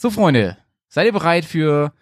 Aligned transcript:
So, 0.00 0.10
Freunde, 0.10 0.56
seid 0.88 1.06
ihr 1.06 1.12
bereit 1.12 1.44
für 1.44 1.92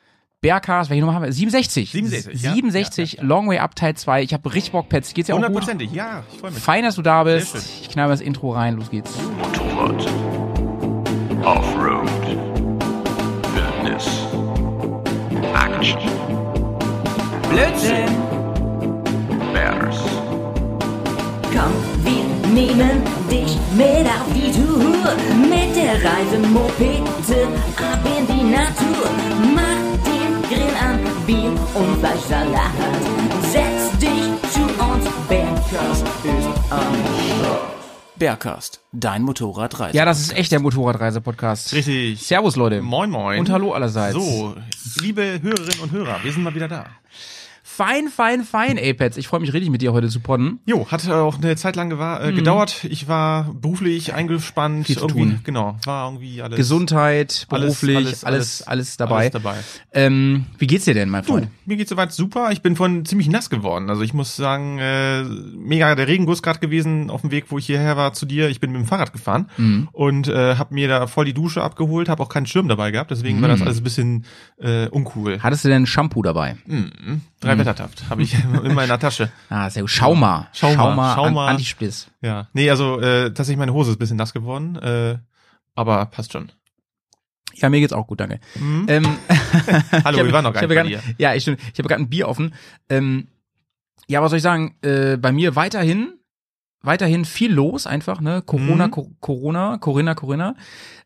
Bergcast, 0.42 0.90
welche 0.90 1.00
Nummer 1.00 1.14
haben 1.14 1.24
wir? 1.24 1.32
67. 1.32 1.90
67, 1.92 2.42
ja. 2.42 2.52
67, 2.52 3.12
Ja, 3.14 3.22
ja, 3.22 3.26
Long 3.26 3.48
Way 3.48 3.56
Up 3.60 3.74
Teil 3.74 3.94
2. 3.96 4.22
Ich 4.22 4.34
habe 4.34 4.52
richtig 4.52 4.72
Bock, 4.72 4.90
Pets. 4.90 5.14
Geht's 5.14 5.28
ja 5.30 5.34
auch 5.34 5.38
gut? 5.38 5.46
Hundertprozentig, 5.46 5.92
ja, 5.92 6.22
ich 6.30 6.38
freue 6.38 6.50
mich. 6.50 6.62
Fein, 6.62 6.84
dass 6.84 6.96
du 6.96 7.00
da 7.00 7.24
bist. 7.24 7.56
Ich 7.80 7.88
knall 7.88 8.10
das 8.10 8.20
Intro 8.20 8.50
rein. 8.50 8.76
Los 8.76 8.90
geht's. 8.90 9.10
Motorrad. 9.38 10.06
Offroad. 11.42 12.06
Wildnis. 13.54 14.06
Action. 15.54 15.98
Blödsinn. 17.48 18.14
Bears. 19.54 19.96
Komm, 21.50 21.72
wir 22.04 22.25
nehmen 22.56 23.02
dich 23.30 23.58
mit 23.76 24.06
auf 24.06 24.32
die 24.34 24.50
Tour. 24.50 25.14
Mit 25.52 25.76
der 25.76 25.94
Reise 26.02 26.38
Mopete 26.48 27.48
ab 27.76 28.00
in 28.18 28.26
die 28.26 28.44
Natur. 28.44 29.10
Mach 29.54 29.84
den 30.08 30.32
Grill 30.48 30.74
an, 30.80 30.98
Bier 31.26 31.52
und 31.74 31.98
Fleischsalat. 32.00 32.72
Setz 33.42 33.98
dich 33.98 34.52
zu 34.52 34.62
uns, 34.62 35.04
Bergkast 35.28 36.06
ist 36.24 36.72
am 36.72 36.94
Start. 37.40 37.76
Bergcast, 38.18 38.80
dein 38.92 39.22
Motorradreise. 39.22 39.94
Ja, 39.94 40.06
das 40.06 40.20
ist 40.20 40.34
echt 40.34 40.50
der 40.50 40.60
Motorradreise-Podcast. 40.60 41.74
Richtig. 41.74 42.22
Servus, 42.22 42.56
Leute. 42.56 42.80
Moin, 42.80 43.10
moin. 43.10 43.38
Und 43.40 43.50
hallo 43.50 43.74
allerseits. 43.74 44.14
So, 44.14 44.54
liebe 45.02 45.40
Hörerinnen 45.42 45.80
und 45.82 45.92
Hörer, 45.92 46.20
wir 46.22 46.32
sind 46.32 46.42
mal 46.42 46.54
wieder 46.54 46.68
da. 46.68 46.86
Fein, 47.76 48.08
fein, 48.08 48.42
fein, 48.42 48.78
Apex. 48.78 49.18
Ich 49.18 49.28
freue 49.28 49.40
mich 49.40 49.52
richtig, 49.52 49.68
mit 49.68 49.82
dir 49.82 49.92
heute 49.92 50.08
zu 50.08 50.20
podden. 50.20 50.60
Jo, 50.64 50.86
hat 50.90 51.06
äh, 51.06 51.10
auch 51.10 51.36
eine 51.36 51.56
Zeit 51.56 51.76
lang 51.76 51.90
äh, 51.90 52.32
gedauert. 52.32 52.84
Ich 52.84 53.06
war 53.06 53.52
beruflich 53.52 54.14
eingespannt. 54.14 54.78
Mhm. 54.78 54.84
Viel 54.86 54.96
zu 54.96 55.06
tun. 55.08 55.40
Genau, 55.44 55.76
war 55.84 56.06
irgendwie 56.10 56.40
alles. 56.40 56.56
Gesundheit, 56.56 57.46
beruflich, 57.50 57.96
alles, 57.98 58.24
alles- 58.24 58.62
alles, 58.62 58.66
alles- 58.66 58.96
dabei. 58.96 59.16
alles 59.18 59.32
dabei. 59.32 59.56
Ähm, 59.92 60.46
wie 60.56 60.66
geht's 60.66 60.86
dir 60.86 60.94
denn, 60.94 61.10
mein 61.10 61.22
Du, 61.24 61.32
Freund? 61.32 61.48
mir 61.66 61.76
geht's 61.76 61.90
soweit 61.90 62.12
super. 62.12 62.50
Ich 62.50 62.62
bin 62.62 62.76
von 62.76 63.04
ziemlich 63.04 63.28
nass 63.28 63.50
geworden. 63.50 63.90
Also 63.90 64.00
ich 64.00 64.14
muss 64.14 64.36
sagen, 64.36 64.78
äh, 64.78 65.24
mega 65.24 65.94
der 65.96 66.08
Regenguss 66.08 66.42
gerade 66.42 66.60
gewesen 66.60 67.10
auf 67.10 67.20
dem 67.20 67.30
Weg, 67.30 67.44
wo 67.50 67.58
ich 67.58 67.66
hierher 67.66 67.98
war 67.98 68.14
zu 68.14 68.24
dir. 68.24 68.48
Ich 68.48 68.58
bin 68.58 68.72
mit 68.72 68.80
dem 68.80 68.86
Fahrrad 68.86 69.12
gefahren 69.12 69.50
Mhm. 69.58 69.88
und 69.92 70.28
äh, 70.28 70.56
habe 70.56 70.72
mir 70.72 70.88
da 70.88 71.06
voll 71.08 71.26
die 71.26 71.34
Dusche 71.34 71.62
abgeholt, 71.62 72.08
habe 72.08 72.22
auch 72.22 72.30
keinen 72.30 72.46
Schirm 72.46 72.68
dabei 72.68 72.90
gehabt, 72.90 73.10
deswegen 73.10 73.36
Mhm. 73.36 73.42
war 73.42 73.48
das 73.50 73.60
alles 73.60 73.76
ein 73.80 73.84
bisschen 73.84 74.24
äh, 74.62 74.86
uncool. 74.88 75.40
Hattest 75.42 75.62
du 75.66 75.68
denn 75.68 75.84
Shampoo 75.84 76.22
dabei? 76.22 76.56
Mhm. 76.64 77.20
Drei 77.40 77.54
Wettertaft 77.66 78.08
habe 78.08 78.22
ich 78.22 78.34
in 78.64 78.74
meiner 78.74 78.98
Tasche. 78.98 79.30
Ah, 79.50 79.68
sehr 79.68 79.82
gut. 79.82 79.90
Schauma. 79.90 80.48
Schauma, 80.52 80.74
Schauma, 80.74 81.14
Schauma. 81.14 81.44
An 81.46 81.50
Antispliss. 81.56 82.08
Ja, 82.22 82.48
nee, 82.52 82.70
also 82.70 83.00
äh, 83.00 83.26
tatsächlich 83.28 83.56
meine 83.58 83.72
Hose 83.72 83.90
ist 83.90 83.96
ein 83.96 83.98
bisschen 83.98 84.16
nass 84.16 84.32
geworden, 84.32 84.76
äh, 84.76 85.18
aber 85.74 86.06
passt 86.06 86.32
schon. 86.32 86.50
Ja, 87.54 87.68
mir 87.70 87.80
geht's 87.80 87.92
auch 87.92 88.06
gut, 88.06 88.20
danke. 88.20 88.38
Mhm. 88.58 88.86
Ähm, 88.88 89.04
Hallo, 90.04 90.18
ich 90.18 90.24
wir 90.24 90.32
waren 90.32 90.44
noch 90.44 90.52
gar 90.52 90.60
nicht 90.60 90.68
bei 90.68 90.74
grad- 90.74 90.86
dir. 90.86 91.02
Ja, 91.18 91.34
ich 91.34 91.42
stimmt. 91.42 91.60
Ich 91.72 91.78
habe 91.78 91.88
gerade 91.88 92.02
ein 92.02 92.08
Bier 92.10 92.28
offen. 92.28 92.54
Ähm, 92.88 93.28
ja, 94.08 94.22
was 94.22 94.30
soll 94.30 94.36
ich 94.38 94.42
sagen? 94.42 94.76
Äh, 94.82 95.16
bei 95.16 95.32
mir 95.32 95.56
weiterhin, 95.56 96.12
weiterhin 96.82 97.24
viel 97.24 97.52
los 97.52 97.86
einfach, 97.86 98.20
ne? 98.20 98.42
Corona, 98.42 98.86
Mhm. 98.86 98.90
Co 98.90 99.10
Corona, 99.20 99.78
Corinna, 99.78 100.14
Corinna. 100.14 100.54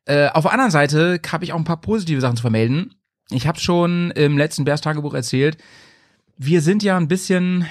Äh, 0.07 0.29
auf 0.29 0.43
der 0.43 0.53
anderen 0.53 0.71
Seite 0.71 1.21
habe 1.31 1.45
ich 1.45 1.53
auch 1.53 1.59
ein 1.59 1.65
paar 1.65 1.81
positive 1.81 2.21
Sachen 2.21 2.37
zu 2.37 2.43
vermelden. 2.43 2.95
Ich 3.31 3.47
habe 3.47 3.61
schon 3.61 4.11
im 4.11 4.37
letzten 4.37 4.65
Bärs-Tagebuch 4.65 5.15
erzählt, 5.15 5.57
wir 6.43 6.63
sind 6.63 6.83
ja 6.83 6.97
ein 6.97 7.07
bisschen, 7.07 7.67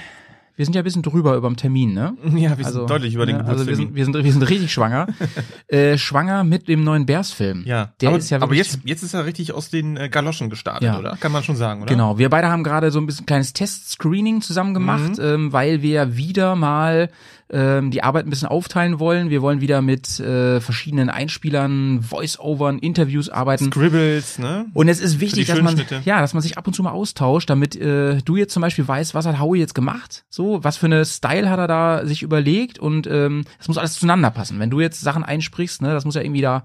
wir 0.54 0.64
sind 0.64 0.74
ja 0.74 0.82
ein 0.82 0.84
bisschen 0.84 1.02
drüber 1.02 1.34
über 1.34 1.48
dem 1.48 1.56
Termin, 1.56 1.92
ne? 1.92 2.16
Ja, 2.36 2.56
wir 2.56 2.64
sind 2.64 2.88
deutlich 2.88 3.14
über 3.14 3.26
den 3.26 3.38
ne, 3.38 3.44
Also 3.44 3.66
wir 3.66 3.74
sind, 3.74 3.94
wir 3.96 4.04
sind, 4.04 4.14
wir 4.22 4.32
sind 4.32 4.42
richtig 4.48 4.72
schwanger. 4.72 5.08
äh, 5.66 5.98
schwanger 5.98 6.44
mit 6.44 6.68
dem 6.68 6.84
neuen 6.84 7.04
Bears-Film. 7.04 7.64
ja, 7.66 7.92
der 8.00 8.10
aber, 8.10 8.18
ist 8.18 8.30
ja 8.30 8.40
aber 8.40 8.54
jetzt, 8.54 8.78
jetzt 8.84 9.02
ist 9.02 9.12
er 9.14 9.26
richtig 9.26 9.52
aus 9.52 9.70
den 9.70 9.96
äh, 9.96 10.08
Galoschen 10.08 10.50
gestartet, 10.50 10.84
Ja. 10.84 10.98
oder? 11.00 11.16
Kann 11.18 11.32
man 11.32 11.42
schon 11.42 11.56
sagen, 11.56 11.82
oder? 11.82 11.90
Genau, 11.92 12.18
wir 12.18 12.28
beide 12.30 12.48
haben 12.48 12.62
gerade 12.62 12.90
so 12.92 13.00
ein 13.00 13.06
bisschen 13.06 13.26
kleines 13.26 13.52
Test-Screening 13.54 14.40
zusammen 14.40 14.72
gemacht, 14.72 15.18
Mhm. 15.18 15.24
ähm, 15.24 15.52
weil 15.52 15.82
wir 15.82 16.16
wieder 16.16 16.54
mal 16.54 17.10
ähm, 17.52 17.90
die 17.90 18.02
Arbeit 18.02 18.26
ein 18.26 18.30
bisschen 18.30 18.48
aufteilen 18.48 18.98
wollen. 18.98 19.30
Wir 19.30 19.42
wollen 19.42 19.60
wieder 19.60 19.82
mit 19.82 20.20
äh, 20.20 20.60
verschiedenen 20.60 21.10
Einspielern, 21.10 22.02
Voice-Overn, 22.02 22.78
Interviews 22.78 23.28
arbeiten. 23.28 23.66
Scribbles, 23.66 24.38
ne? 24.38 24.66
Und 24.74 24.88
es 24.88 25.00
ist 25.00 25.20
wichtig, 25.20 25.46
dass 25.46 25.60
man, 25.60 25.80
ja, 26.04 26.20
dass 26.20 26.34
man 26.34 26.42
sich 26.42 26.58
ab 26.58 26.66
und 26.66 26.74
zu 26.74 26.82
mal 26.82 26.90
austauscht, 26.90 27.50
damit 27.50 27.76
äh, 27.76 28.18
du 28.22 28.36
jetzt 28.36 28.52
zum 28.52 28.60
Beispiel 28.60 28.86
weißt, 28.86 29.14
was 29.14 29.26
hat 29.26 29.40
Howie 29.40 29.58
jetzt 29.58 29.74
gemacht, 29.74 30.24
so, 30.28 30.62
was 30.62 30.76
für 30.76 30.86
eine 30.86 31.04
Style 31.04 31.50
hat 31.50 31.58
er 31.58 31.68
da 31.68 32.06
sich 32.06 32.22
überlegt 32.22 32.78
und 32.78 33.06
ähm, 33.06 33.44
das 33.58 33.68
muss 33.68 33.78
alles 33.78 33.94
zueinander 33.94 34.30
passen. 34.30 34.58
Wenn 34.58 34.70
du 34.70 34.80
jetzt 34.80 35.00
Sachen 35.00 35.24
einsprichst, 35.24 35.82
ne, 35.82 35.92
das 35.92 36.04
muss 36.04 36.14
ja 36.14 36.22
irgendwie 36.22 36.42
da 36.42 36.64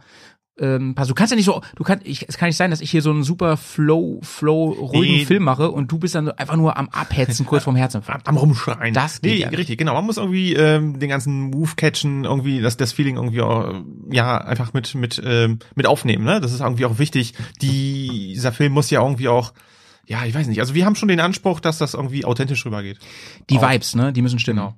ähm, 0.60 0.96
passen. 0.96 1.10
Du 1.10 1.16
kannst 1.16 1.32
ja 1.32 1.36
nicht 1.36 1.46
so, 1.46 1.62
du 1.76 1.84
kannst, 1.84 2.06
ich, 2.06 2.28
es 2.28 2.38
kann 2.38 2.48
nicht 2.48 2.58
sein, 2.58 2.72
dass 2.72 2.82
ich 2.82 2.92
hier 2.92 3.02
so 3.02 3.12
einen 3.12 3.24
super 3.24 3.58
Flow, 3.58 4.20
Flow, 4.24 4.72
ruhigen 4.72 5.16
Nee. 5.16 5.26
Film 5.26 5.44
mache 5.44 5.70
und 5.70 5.92
du 5.92 6.00
bist 6.00 6.16
dann 6.16 6.30
einfach 6.30 6.56
nur 6.56 6.78
am 6.78 6.90
Abhetzen 6.90 7.46
kurz 7.46 7.64
vorm 7.64 7.76
Herzinfarkt. 7.76 8.28
Am 8.28 8.38
Rumschreien. 8.38 8.94
Das 8.94 9.22
geht 9.22 9.34
nee, 9.34 9.40
ja 9.40 9.50
richtig, 9.50 9.78
genau. 9.78 9.94
Man 9.94 10.06
muss 10.06 10.18
irgendwie 10.18 10.54
ähm, 10.54 11.00
den 11.00 11.10
ganzen 11.10 11.52
Move 11.52 11.72
catchen, 11.76 12.24
irgendwie 12.24 12.62
das, 12.62 12.78
das 12.78 12.94
Feeling 12.94 13.16
irgendwie 13.16 13.42
auch, 13.42 13.82
ja, 14.10 14.38
einfach 14.38 14.74
mit, 14.74 14.96
mit, 14.96 15.22
ähm, 15.24 15.60
mit 15.76 15.88
aufnehmen, 15.88 16.24
ne? 16.24 16.40
Das 16.40 16.52
ist 16.52 16.62
irgendwie 16.62 16.86
auch 16.86 17.00
wichtig. 17.00 17.34
Die, 17.62 18.34
dieser 18.34 18.52
Film 18.52 18.74
muss 18.74 18.90
ja 18.90 19.02
irgendwie 19.02 19.28
auch, 19.28 19.54
ja, 20.08 20.26
ich 20.26 20.34
weiß 20.34 20.48
nicht. 20.48 20.60
Also 20.60 20.74
wir 20.74 20.86
haben 20.86 20.96
schon 20.96 21.10
den 21.10 21.20
Anspruch, 21.20 21.60
dass 21.60 21.78
das 21.78 21.94
irgendwie 21.94 22.26
authentisch 22.26 22.66
rübergeht. 22.66 23.00
Die 23.50 23.58
Auch. 23.58 23.70
Vibes, 23.70 23.96
ne, 23.96 24.14
die 24.14 24.22
müssen 24.22 24.40
stimmen. 24.40 24.60
Genau. 24.60 24.78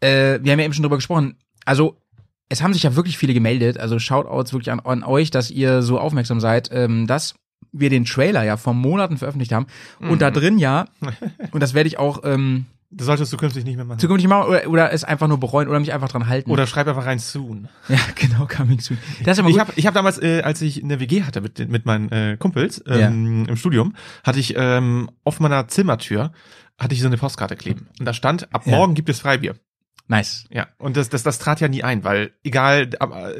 Äh, 0.00 0.40
wir 0.42 0.52
haben 0.52 0.58
ja 0.58 0.64
eben 0.64 0.74
schon 0.74 0.82
drüber 0.82 0.96
gesprochen. 0.96 1.36
Also 1.64 1.98
es 2.50 2.62
haben 2.62 2.74
sich 2.74 2.82
ja 2.82 2.94
wirklich 2.96 3.16
viele 3.16 3.32
gemeldet. 3.32 3.78
Also 3.78 3.98
Shoutouts 3.98 4.52
wirklich 4.52 4.70
an, 4.70 4.80
an 4.80 5.02
euch, 5.04 5.30
dass 5.30 5.50
ihr 5.50 5.80
so 5.82 5.98
aufmerksam 5.98 6.38
seid, 6.40 6.68
ähm, 6.72 7.06
dass 7.06 7.34
wir 7.72 7.88
den 7.88 8.04
Trailer 8.04 8.42
ja 8.44 8.56
vor 8.58 8.74
Monaten 8.74 9.16
veröffentlicht 9.16 9.52
haben 9.52 9.66
und 10.00 10.10
Mhm. 10.10 10.18
da 10.18 10.30
drin 10.30 10.58
ja 10.58 10.86
und 11.52 11.60
das 11.62 11.72
werde 11.72 11.86
ich 11.86 11.98
auch 11.98 12.22
ähm, 12.24 12.66
Das 12.90 13.06
solltest 13.06 13.32
du 13.32 13.36
künftig 13.36 13.64
nicht 13.64 13.76
mehr 13.76 13.84
machen. 13.84 14.00
zukünftig 14.00 14.28
machen 14.28 14.48
oder, 14.48 14.68
oder 14.68 14.92
es 14.92 15.04
einfach 15.04 15.28
nur 15.28 15.38
bereuen 15.38 15.68
oder 15.68 15.78
mich 15.78 15.92
einfach 15.92 16.08
dran 16.08 16.26
halten. 16.26 16.50
Oder 16.50 16.66
schreib 16.66 16.88
einfach 16.88 17.06
rein 17.06 17.20
soon. 17.20 17.68
ja, 17.88 17.98
genau, 18.16 18.46
coming 18.46 18.80
soon. 18.80 18.98
Das 19.22 19.34
ist 19.34 19.38
aber 19.38 19.48
Ich 19.50 19.60
habe 19.60 19.72
ich 19.76 19.86
hab 19.86 19.94
damals, 19.94 20.20
äh, 20.20 20.40
als 20.42 20.60
ich 20.62 20.82
eine 20.82 20.98
WG 20.98 21.22
hatte 21.22 21.40
mit, 21.40 21.68
mit 21.70 21.86
meinen 21.86 22.10
äh, 22.10 22.36
Kumpels 22.36 22.82
ähm, 22.88 23.46
im 23.48 23.54
Studium, 23.56 23.94
hatte 24.24 24.40
ich 24.40 24.54
ähm, 24.56 25.08
auf 25.22 25.38
meiner 25.38 25.68
Zimmertür 25.68 26.32
hatte 26.80 26.94
ich 26.94 27.00
so 27.02 27.06
eine 27.06 27.18
Postkarte 27.18 27.54
kleben. 27.56 27.86
Und 28.00 28.06
da 28.06 28.12
stand, 28.14 28.52
ab 28.54 28.62
Ja. 28.64 28.72
morgen 28.74 28.94
gibt 28.94 29.08
es 29.10 29.20
Freibier. 29.20 29.54
Nice. 30.10 30.44
Ja, 30.50 30.66
und 30.78 30.96
das, 30.96 31.08
das, 31.08 31.22
das 31.22 31.38
trat 31.38 31.60
ja 31.60 31.68
nie 31.68 31.82
ein, 31.82 32.04
weil 32.04 32.32
egal, 32.44 32.90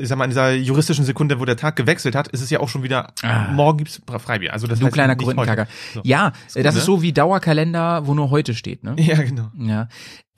ich 0.01 0.09
sag 0.09 0.17
mal, 0.17 0.25
in 0.25 0.31
dieser 0.31 0.53
juristischen 0.53 1.05
Sekunde, 1.05 1.39
wo 1.41 1.45
der 1.45 1.57
Tag 1.57 1.77
gewechselt 1.77 2.15
hat, 2.15 2.29
ist 2.29 2.41
es 2.41 2.49
ja 2.51 2.61
auch 2.61 2.69
schon 2.69 2.83
wieder, 2.83 3.13
Ah. 3.23 3.51
morgen 3.53 3.79
gibt's 3.79 4.01
Freibier. 4.19 4.53
Also 4.55 4.67
das 4.67 4.79
Du 4.79 4.87
heißt 4.87 4.95
kleiner 4.95 5.17
Korinthenkacker. 5.17 5.67
So. 5.93 6.01
Ja, 6.05 6.29
äh, 6.29 6.31
das 6.31 6.55
gut, 6.55 6.67
ist 6.67 6.75
ne? 6.75 6.81
so 6.97 7.03
wie 7.03 7.13
Dauerkalender, 7.13 8.07
wo 8.07 8.15
nur 8.15 8.31
heute 8.31 8.55
steht, 8.55 8.83
ne? 8.85 8.95
Ja, 8.99 9.23
genau. 9.23 9.51
Ja. 9.59 9.89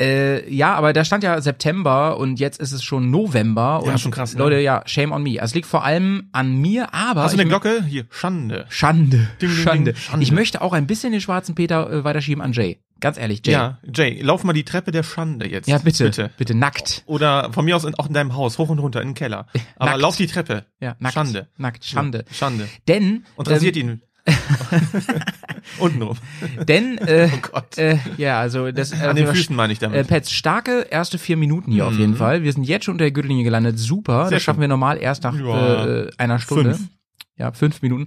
Äh, 0.01 0.53
ja, 0.53 0.75
aber 0.75 0.93
da 0.93 1.05
stand 1.05 1.23
ja 1.23 1.41
September 1.41 2.17
und 2.17 2.41
jetzt 2.41 2.61
ist 2.61 2.73
es 2.73 2.83
schon 2.83 3.11
November. 3.11 3.83
Ja, 3.85 3.93
und 3.93 4.01
schon 4.01 4.11
krass, 4.11 4.33
ne? 4.35 4.39
Leute, 4.41 4.59
ja, 4.59 4.83
shame 4.87 5.13
on 5.13 5.23
me. 5.23 5.33
Also 5.41 5.53
Es 5.53 5.55
liegt 5.55 5.67
vor 5.67 5.85
allem 5.85 6.29
an 6.33 6.57
mir, 6.57 6.93
aber. 6.95 7.23
Hast 7.25 7.35
du 7.35 7.41
eine 7.41 7.49
Glocke? 7.49 7.85
Hier, 7.85 8.07
Schande. 8.11 8.65
Schande. 8.71 9.19
Ding, 9.19 9.29
ding, 9.41 9.49
ding, 9.51 9.65
Schande. 9.65 9.95
Schande. 9.97 10.23
Ich 10.25 10.33
möchte 10.33 10.63
auch 10.63 10.73
ein 10.73 10.87
bisschen 10.87 11.13
den 11.13 11.21
schwarzen 11.21 11.55
Peter 11.55 11.91
äh, 11.91 12.05
weiterschieben 12.05 12.43
an 12.43 12.53
Jay. 12.53 12.79
Ganz 13.03 13.19
ehrlich, 13.19 13.43
Jay. 13.45 13.53
Ja, 13.53 13.79
Jay, 13.95 14.21
lauf 14.23 14.45
mal 14.45 14.55
die 14.55 14.65
Treppe 14.65 14.91
der 14.93 15.03
Schande 15.03 15.47
jetzt. 15.51 15.69
Ja, 15.69 15.77
bitte. 15.79 16.05
Bitte. 16.05 16.31
Bitte 16.39 16.55
nackt. 16.55 17.03
Oder 17.05 17.53
von 17.53 17.65
mir 17.67 17.77
aus 17.77 17.85
in, 17.85 17.95
auch 17.97 18.07
in 18.07 18.15
deinem 18.15 18.35
Haus, 18.35 18.57
hoch 18.57 18.71
und 18.71 18.79
runter, 18.79 19.03
in 19.03 19.09
den 19.09 19.15
Keller. 19.15 19.47
Aber 19.77 19.91
Nackt. 19.91 20.01
lauf 20.01 20.17
die 20.17 20.27
Treppe. 20.27 20.65
Ja, 20.81 20.97
nackt. 21.01 21.13
Schande. 21.15 21.49
Nackt. 21.59 21.85
Schande. 21.85 22.25
Ja, 22.29 22.35
Schande. 22.35 22.69
Denn. 22.89 23.27
Und 23.37 23.51
rasiert 23.51 23.77
ähm, 23.77 23.89
ihn. 23.91 24.03
Untenrum. 25.79 26.17
Denn, 26.69 26.99
äh, 26.99 27.29
Oh 27.35 27.39
Gott. 27.53 27.77
äh, 27.79 27.99
ja, 28.17 28.39
also 28.41 28.71
das. 28.71 28.93
Äh, 28.93 29.05
An 29.07 29.17
den 29.17 29.27
Füßen 29.27 29.55
meine 29.55 29.73
ich 29.73 29.79
Äh, 29.81 29.83
damit. 29.83 30.07
Pets, 30.09 30.31
starke 30.33 30.87
erste 30.91 31.19
vier 31.19 31.37
Minuten 31.37 31.73
hier 31.73 31.87
auf 31.87 31.95
jeden 31.95 32.15
Fall. 32.17 32.43
Wir 32.45 32.53
sind 32.53 32.65
jetzt 32.65 32.85
schon 32.85 32.93
unter 32.95 33.05
der 33.05 33.11
Gürtellinie 33.13 33.45
gelandet. 33.45 33.79
Super. 33.79 34.25
Sehr 34.29 34.37
das 34.37 34.43
schaffen 34.43 34.57
schön. 34.59 34.63
wir 34.63 34.69
normal 34.69 34.99
erst 34.99 35.25
nach 35.25 35.35
Ja. 35.35 35.87
äh, 35.87 36.11
einer 36.19 36.39
Stunde. 36.39 36.75
Fünf. 36.77 36.89
Ja, 37.43 37.51
fünf 37.53 37.83
Minuten. 37.83 38.07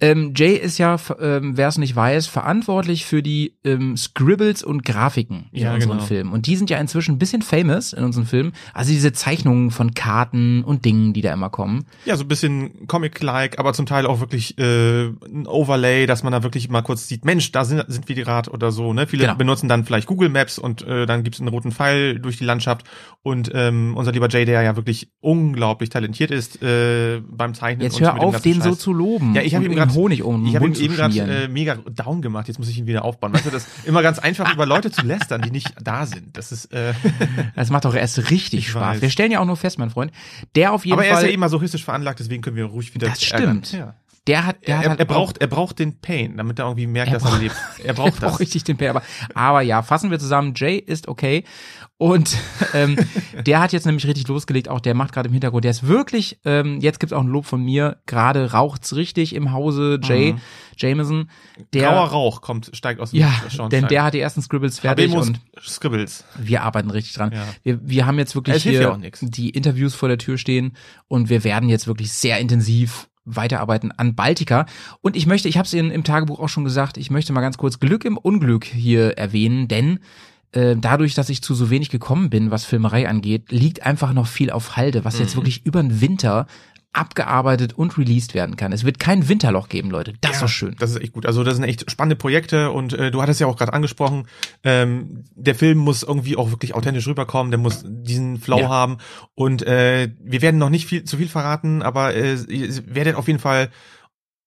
Ähm, 0.00 0.32
Jay 0.34 0.54
ist 0.56 0.78
ja, 0.78 0.96
ähm, 1.20 1.58
wer 1.58 1.68
es 1.68 1.76
nicht 1.76 1.94
weiß, 1.94 2.26
verantwortlich 2.26 3.04
für 3.04 3.22
die 3.22 3.58
ähm, 3.64 3.98
Scribbles 3.98 4.62
und 4.62 4.82
Grafiken 4.82 5.50
in 5.52 5.64
Ja, 5.64 5.74
unseren 5.74 5.90
genau. 5.98 6.02
Filmen. 6.04 6.32
Und 6.32 6.46
die 6.46 6.56
sind 6.56 6.70
ja 6.70 6.78
inzwischen 6.78 7.16
ein 7.16 7.18
bisschen 7.18 7.42
famous 7.42 7.92
in 7.92 8.02
unseren 8.02 8.24
Filmen. 8.24 8.52
Also 8.72 8.90
diese 8.90 9.12
Zeichnungen 9.12 9.70
von 9.70 9.92
Karten 9.92 10.64
und 10.64 10.86
Dingen, 10.86 11.12
die 11.12 11.20
da 11.20 11.34
immer 11.34 11.50
kommen. 11.50 11.84
Ja, 12.06 12.16
so 12.16 12.24
ein 12.24 12.28
bisschen 12.28 12.86
Comic-like, 12.86 13.58
aber 13.58 13.74
zum 13.74 13.84
Teil 13.84 14.06
auch 14.06 14.20
wirklich 14.20 14.56
äh, 14.56 15.08
ein 15.08 15.46
Overlay, 15.46 16.06
dass 16.06 16.22
man 16.22 16.32
da 16.32 16.42
wirklich 16.42 16.70
mal 16.70 16.80
kurz 16.80 17.06
sieht, 17.08 17.26
Mensch, 17.26 17.52
da 17.52 17.66
sind, 17.66 17.84
sind 17.88 18.08
wir 18.08 18.14
gerade 18.16 18.50
oder 18.50 18.72
so. 18.72 18.94
Ne? 18.94 19.06
Viele 19.06 19.24
Genau. 19.24 19.34
benutzen 19.36 19.68
dann 19.68 19.84
vielleicht 19.84 20.06
Google 20.06 20.30
Maps 20.30 20.58
und 20.58 20.80
äh, 20.86 21.04
dann 21.04 21.24
gibt's 21.24 21.40
einen 21.40 21.48
roten 21.48 21.72
Pfeil 21.72 22.18
durch 22.20 22.38
die 22.38 22.44
Landschaft. 22.44 22.84
Und 23.20 23.50
ähm, 23.52 23.94
unser 23.98 24.12
lieber 24.12 24.30
Jay, 24.30 24.46
der 24.46 24.62
ja 24.62 24.76
wirklich 24.76 25.10
unglaublich 25.20 25.90
talentiert 25.90 26.30
ist 26.30 26.62
äh, 26.62 27.20
beim 27.28 27.52
Zeichnen. 27.52 27.82
Jetzt 27.82 27.96
und 27.96 28.06
hör 28.06 28.18
auf, 28.18 28.40
den 28.40 28.61
so 28.70 28.74
zu 28.74 28.92
loben. 28.92 29.34
Ja, 29.34 29.42
ich 29.42 29.54
habe 29.54 29.64
ihm 29.64 29.74
gerade 29.74 29.92
Honig 29.94 30.22
um 30.22 30.46
Ich 30.46 30.54
habe 30.56 30.66
ihm 30.66 30.74
eben 30.74 30.94
gerade 30.96 31.18
äh, 31.18 31.48
mega 31.48 31.76
down 31.76 32.22
gemacht. 32.22 32.48
Jetzt 32.48 32.58
muss 32.58 32.68
ich 32.68 32.78
ihn 32.78 32.86
wieder 32.86 33.04
aufbauen. 33.04 33.32
Weißt 33.32 33.46
du, 33.46 33.50
das 33.50 33.64
ist 33.64 33.86
immer 33.86 34.02
ganz 34.02 34.18
einfach 34.18 34.52
über 34.52 34.66
Leute 34.66 34.90
zu 34.90 35.02
lästern, 35.04 35.42
die 35.42 35.50
nicht 35.50 35.74
da 35.82 36.06
sind. 36.06 36.36
Das 36.36 36.52
ist. 36.52 36.72
Äh, 36.72 36.94
Das 37.54 37.70
macht 37.70 37.84
doch 37.84 37.94
erst 37.94 38.30
richtig 38.30 38.60
Ich 38.60 38.68
Spaß. 38.70 38.96
weiß. 38.96 39.02
Wir 39.02 39.10
stellen 39.10 39.30
ja 39.32 39.40
auch 39.40 39.44
nur 39.46 39.56
fest, 39.56 39.78
mein 39.78 39.90
Freund. 39.90 40.12
Der 40.54 40.72
auf 40.72 40.84
jeden 40.84 40.94
aber 40.94 41.04
er 41.04 41.12
ist 41.14 41.18
Fall. 41.20 41.28
ja 41.28 41.34
eh 41.34 41.36
masochistisch 41.36 41.84
veranlagt, 41.84 42.18
deswegen 42.20 42.42
können 42.42 42.56
wir 42.56 42.64
ruhig 42.66 42.94
wieder. 42.94 43.08
Das 43.08 43.22
stimmt. 43.22 43.72
Ja. 43.72 43.94
der 44.26 44.46
hat, 44.46 44.56
der 44.66 44.78
hat 44.78 44.84
Er, 44.84 44.90
halt 44.90 45.00
er 45.00 45.04
auch- 45.06 45.14
braucht, 45.14 45.38
er 45.38 45.46
braucht 45.48 45.78
den 45.78 45.98
Pain, 46.00 46.36
damit 46.36 46.58
er 46.58 46.66
irgendwie 46.66 46.86
merkt, 46.86 47.12
Er 47.12 47.18
dass 47.18 47.30
er 47.32 47.38
lebt. 47.38 47.56
Er 47.84 47.94
braucht 47.94 48.12
braucht 48.20 48.34
das. 48.34 48.40
richtig 48.40 48.64
den 48.64 48.76
Pain. 48.76 48.90
Aber, 48.90 49.02
aber 49.34 49.62
ja, 49.62 49.82
fassen 49.82 50.10
wir 50.10 50.18
zusammen, 50.18 50.52
Jay 50.56 50.76
ist 50.76 51.08
okay. 51.08 51.44
Und 52.02 52.36
ähm, 52.74 52.96
der 53.46 53.60
hat 53.60 53.72
jetzt 53.72 53.86
nämlich 53.86 54.04
richtig 54.08 54.26
losgelegt, 54.26 54.68
auch 54.68 54.80
der 54.80 54.92
macht 54.92 55.12
gerade 55.12 55.28
im 55.28 55.32
Hintergrund, 55.32 55.62
der 55.62 55.70
ist 55.70 55.86
wirklich, 55.86 56.40
ähm, 56.44 56.80
jetzt 56.80 56.98
gibt's 56.98 57.12
auch 57.12 57.20
ein 57.20 57.28
Lob 57.28 57.46
von 57.46 57.62
mir, 57.62 57.98
gerade 58.06 58.50
raucht's 58.50 58.96
richtig 58.96 59.36
im 59.36 59.52
Hause 59.52 60.00
Jay, 60.02 60.34
Jameson. 60.76 61.30
Der, 61.72 61.90
Grauer 61.90 62.08
Rauch 62.08 62.40
kommt, 62.40 62.70
steigt 62.72 62.98
aus 62.98 63.12
dem 63.12 63.20
ja, 63.20 63.30
Schornstein. 63.42 63.68
denn 63.68 63.86
der 63.86 64.02
hat 64.02 64.14
die 64.14 64.18
ersten 64.18 64.42
Scribbles 64.42 64.80
fertig 64.80 65.12
Habemus 65.12 65.28
und 65.28 65.40
Scribbles. 65.64 66.24
wir 66.36 66.64
arbeiten 66.64 66.90
richtig 66.90 67.14
dran. 67.14 67.30
Ja. 67.32 67.46
Wir, 67.62 67.78
wir 67.88 68.04
haben 68.04 68.18
jetzt 68.18 68.34
wirklich 68.34 68.64
hier 68.64 68.82
ja 68.82 68.98
die 69.20 69.50
Interviews 69.50 69.94
vor 69.94 70.08
der 70.08 70.18
Tür 70.18 70.38
stehen 70.38 70.72
und 71.06 71.30
wir 71.30 71.44
werden 71.44 71.68
jetzt 71.68 71.86
wirklich 71.86 72.12
sehr 72.12 72.40
intensiv 72.40 73.08
weiterarbeiten 73.24 73.92
an 73.92 74.16
Baltica. 74.16 74.66
Und 75.02 75.14
ich 75.14 75.26
möchte, 75.26 75.48
ich 75.48 75.56
habe 75.56 75.66
es 75.66 75.72
im 75.72 76.02
Tagebuch 76.02 76.40
auch 76.40 76.48
schon 76.48 76.64
gesagt, 76.64 76.96
ich 76.96 77.12
möchte 77.12 77.32
mal 77.32 77.42
ganz 77.42 77.58
kurz 77.58 77.78
Glück 77.78 78.04
im 78.04 78.16
Unglück 78.16 78.64
hier 78.64 79.16
erwähnen, 79.16 79.68
denn 79.68 80.00
äh, 80.52 80.76
dadurch, 80.78 81.14
dass 81.14 81.28
ich 81.28 81.42
zu 81.42 81.54
so 81.54 81.70
wenig 81.70 81.90
gekommen 81.90 82.30
bin, 82.30 82.50
was 82.50 82.64
Filmerei 82.64 83.08
angeht, 83.08 83.50
liegt 83.50 83.84
einfach 83.84 84.12
noch 84.12 84.26
viel 84.26 84.50
auf 84.50 84.76
Halde, 84.76 85.04
was 85.04 85.14
Mhm. 85.16 85.20
jetzt 85.20 85.36
wirklich 85.36 85.64
über 85.66 85.82
den 85.82 86.00
Winter 86.00 86.46
abgearbeitet 86.94 87.72
und 87.72 87.96
released 87.96 88.34
werden 88.34 88.56
kann. 88.56 88.70
Es 88.70 88.84
wird 88.84 88.98
kein 88.98 89.26
Winterloch 89.28 89.68
geben, 89.70 89.90
Leute. 89.90 90.12
Das 90.20 90.32
ist 90.32 90.36
Ja, 90.36 90.42
doch 90.42 90.52
schön. 90.52 90.76
Das 90.78 90.90
ist 90.90 91.00
echt 91.00 91.12
gut. 91.14 91.24
Also 91.24 91.42
das 91.42 91.56
sind 91.56 91.64
echt 91.64 91.90
spannende 91.90 92.16
Projekte 92.16 92.70
und 92.70 92.92
äh, 92.92 93.10
du 93.10 93.22
hattest 93.22 93.40
ja 93.40 93.46
auch 93.46 93.56
gerade 93.56 93.72
angesprochen, 93.72 94.26
ähm, 94.62 95.24
der 95.34 95.54
Film 95.54 95.78
muss 95.78 96.02
irgendwie 96.02 96.36
auch 96.36 96.50
wirklich 96.50 96.74
authentisch 96.74 97.06
rüberkommen, 97.06 97.50
der 97.50 97.58
muss 97.58 97.82
diesen 97.86 98.36
Flow 98.38 98.60
Ja. 98.60 98.68
haben 98.68 98.98
und 99.34 99.62
äh, 99.66 100.10
wir 100.22 100.42
werden 100.42 100.58
noch 100.58 100.68
nicht 100.70 100.86
viel 100.86 101.04
zu 101.04 101.16
viel 101.16 101.28
verraten, 101.28 101.80
aber 101.82 102.14
äh, 102.14 102.34
ihr 102.48 102.68
werdet 102.94 103.16
auf 103.16 103.26
jeden 103.26 103.40
Fall 103.40 103.70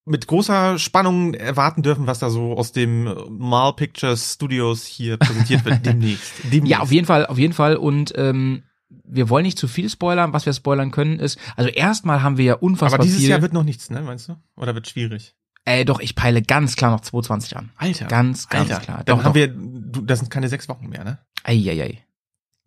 mit 0.05 0.27
großer 0.27 0.77
Spannung 0.77 1.33
erwarten 1.33 1.81
dürfen, 1.81 2.05
was 2.07 2.19
da 2.19 2.29
so 2.29 2.53
aus 2.53 2.71
dem 2.71 3.03
Mal 3.29 3.73
Pictures 3.73 4.33
Studios 4.35 4.85
hier 4.85 5.17
präsentiert 5.17 5.65
wird 5.65 5.83
demnächst. 5.85 6.33
demnächst. 6.43 6.67
Ja, 6.67 6.79
auf 6.79 6.91
jeden 6.91 7.07
Fall, 7.07 7.25
auf 7.25 7.37
jeden 7.39 7.53
Fall. 7.53 7.75
Und 7.75 8.13
ähm, 8.15 8.63
wir 8.89 9.29
wollen 9.29 9.43
nicht 9.45 9.57
zu 9.57 9.67
viel 9.67 9.89
spoilern. 9.89 10.31
Was 10.31 10.45
wir 10.45 10.53
spoilern 10.53 10.91
können 10.91 11.19
ist, 11.19 11.39
also 11.55 11.69
erstmal 11.69 12.21
haben 12.21 12.37
wir 12.37 12.45
ja 12.45 12.53
unfassbar 12.53 12.99
Aber 12.99 13.03
dieses 13.03 13.19
viel. 13.21 13.29
Jahr 13.29 13.41
wird 13.41 13.53
noch 13.53 13.63
nichts, 13.63 13.89
ne, 13.89 14.01
meinst 14.01 14.29
du? 14.29 14.35
Oder 14.55 14.75
wird 14.75 14.87
schwierig? 14.87 15.35
äh, 15.67 15.83
doch, 15.85 15.99
ich 15.99 16.13
peile 16.13 16.43
ganz 16.43 16.75
klar 16.75 16.91
noch 16.91 17.01
220 17.01 17.57
an. 17.57 17.71
Alter. 17.77 18.05
Ganz, 18.05 18.47
ganz 18.49 18.69
Alter. 18.69 18.83
klar. 18.83 18.97
Dann 19.03 19.17
Doch, 19.17 19.23
haben 19.23 19.31
doch. 19.31 19.35
wir, 19.35 19.47
du, 19.47 20.01
das 20.01 20.19
sind 20.19 20.29
keine 20.29 20.47
sechs 20.47 20.69
Wochen 20.69 20.87
mehr, 20.89 21.03
ne? 21.03 21.17
Eieiei. 21.43 22.05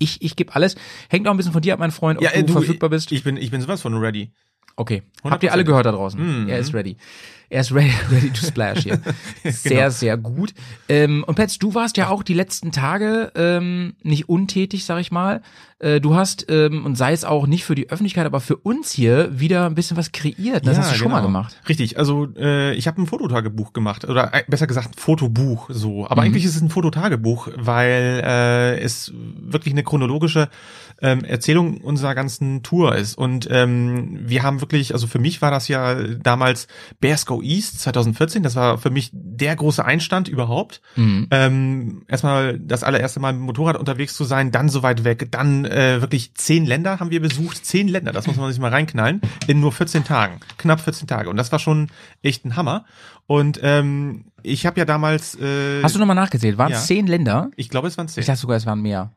Ich, 0.00 0.20
ich 0.22 0.34
gebe 0.34 0.54
alles. 0.56 0.74
Hängt 1.08 1.28
auch 1.28 1.30
ein 1.32 1.36
bisschen 1.36 1.52
von 1.52 1.62
dir 1.62 1.74
ab, 1.74 1.78
mein 1.78 1.92
Freund, 1.92 2.18
ob 2.18 2.24
Ja, 2.24 2.30
äh, 2.30 2.40
du, 2.40 2.48
du, 2.48 2.52
verfügbar 2.54 2.90
bist. 2.90 3.12
Ich 3.12 3.22
bin, 3.22 3.36
ich 3.36 3.52
bin 3.52 3.60
sowas 3.60 3.80
von 3.82 3.96
ready. 3.96 4.32
Okay. 4.78 5.02
Habt 5.24 5.42
ihr 5.42 5.52
alle 5.52 5.62
100%. 5.62 5.66
gehört 5.66 5.86
da 5.86 5.92
draußen? 5.92 6.42
Mhm. 6.44 6.48
Er 6.48 6.58
ist 6.58 6.72
ready. 6.74 6.96
Er 7.50 7.62
ist 7.62 7.72
ready, 7.74 7.92
ready 8.10 8.30
to 8.30 8.44
splash 8.46 8.80
hier. 8.84 9.00
Sehr, 9.44 9.70
Genau. 9.78 9.90
sehr 9.90 10.16
gut. 10.18 10.52
Ähm, 10.88 11.24
und 11.26 11.34
Petz, 11.34 11.58
du 11.58 11.74
warst 11.74 11.96
ja 11.96 12.08
auch 12.10 12.22
die 12.22 12.34
letzten 12.34 12.72
Tage 12.72 13.32
ähm, 13.34 13.94
nicht 14.02 14.28
untätig, 14.28 14.84
sag 14.84 15.00
ich 15.00 15.10
mal. 15.10 15.40
Äh, 15.78 16.00
du 16.00 16.14
hast, 16.14 16.46
ähm, 16.50 16.84
und 16.84 16.96
sei 16.96 17.12
es 17.12 17.24
auch 17.24 17.46
nicht 17.46 17.64
für 17.64 17.74
die 17.74 17.88
Öffentlichkeit, 17.88 18.26
aber 18.26 18.40
für 18.40 18.56
uns 18.56 18.90
hier 18.92 19.40
wieder 19.40 19.64
ein 19.64 19.74
bisschen 19.74 19.96
was 19.96 20.12
kreiert. 20.12 20.66
Das 20.66 20.76
hast 20.76 20.92
du 20.92 20.96
schon 20.96 21.10
mal 21.10 21.18
genau. 21.20 21.28
gemacht. 21.28 21.58
Richtig, 21.68 21.98
also 21.98 22.28
äh, 22.36 22.74
ich 22.74 22.86
habe 22.86 23.00
ein 23.00 23.06
Fototagebuch 23.06 23.72
gemacht 23.72 24.04
oder 24.04 24.34
äh, 24.34 24.42
besser 24.48 24.66
gesagt 24.66 24.88
ein 24.96 24.98
Fotobuch 24.98 25.70
so. 25.72 26.04
Aber 26.06 26.16
Mhm. 26.22 26.26
eigentlich 26.28 26.44
ist 26.44 26.56
es 26.56 26.60
ein 26.62 26.68
Fototagebuch, 26.70 27.48
weil 27.56 28.20
äh, 28.24 28.78
es 28.80 29.10
wirklich 29.14 29.72
eine 29.72 29.84
chronologische 29.84 30.48
ähm, 31.00 31.24
Erzählung 31.24 31.78
unserer 31.78 32.16
ganzen 32.16 32.64
Tour 32.64 32.96
ist. 32.96 33.16
Und 33.16 33.46
ähm, 33.50 34.18
wir 34.28 34.42
haben 34.42 34.60
wirklich, 34.60 34.67
also 34.72 35.06
für 35.06 35.18
mich 35.18 35.42
war 35.42 35.50
das 35.50 35.68
ja 35.68 35.94
damals 35.94 36.68
Bears 37.00 37.26
Go 37.26 37.42
East 37.42 37.80
2014. 37.80 38.42
Das 38.42 38.56
war 38.56 38.78
für 38.78 38.90
mich 38.90 39.10
der 39.12 39.56
große 39.56 39.84
Einstand 39.84 40.28
überhaupt. 40.28 40.80
Mhm. 40.96 41.26
Ähm, 41.30 42.02
erstmal 42.08 42.58
das 42.58 42.82
allererste 42.84 43.20
Mal 43.20 43.32
mit 43.32 43.40
dem 43.40 43.46
Motorrad 43.46 43.76
unterwegs 43.76 44.14
zu 44.14 44.24
sein, 44.24 44.50
dann 44.50 44.68
so 44.68 44.82
weit 44.82 45.04
weg, 45.04 45.28
dann 45.30 45.64
äh, 45.64 46.00
wirklich 46.00 46.34
zehn 46.34 46.66
Länder 46.66 47.00
haben 47.00 47.10
wir 47.10 47.20
besucht, 47.20 47.64
zehn 47.64 47.88
Länder, 47.88 48.12
das 48.12 48.26
muss 48.26 48.36
man 48.36 48.50
sich 48.50 48.60
mal 48.60 48.70
reinknallen, 48.70 49.20
in 49.46 49.60
nur 49.60 49.72
14 49.72 50.04
Tagen, 50.04 50.40
knapp 50.56 50.80
14 50.80 51.06
Tage 51.06 51.30
und 51.30 51.36
das 51.36 51.52
war 51.52 51.58
schon 51.58 51.88
echt 52.22 52.44
ein 52.44 52.56
Hammer 52.56 52.84
und 53.26 53.60
ähm, 53.62 54.26
ich 54.42 54.66
habe 54.66 54.78
ja 54.78 54.84
damals, 54.84 55.34
äh, 55.34 55.82
Hast 55.82 55.94
du 55.94 55.98
nochmal 55.98 56.16
nachgezählt? 56.16 56.58
Waren 56.58 56.72
es 56.72 56.80
ja. 56.80 56.84
zehn 56.86 57.06
Länder? 57.06 57.50
ich 57.56 57.68
glaube 57.68 57.88
es 57.88 57.98
waren 57.98 58.08
zehn. 58.08 58.20
Ich 58.20 58.26
dachte 58.26 58.40
sogar, 58.40 58.56
es 58.56 58.66
waren 58.66 58.80
mehr. 58.80 59.12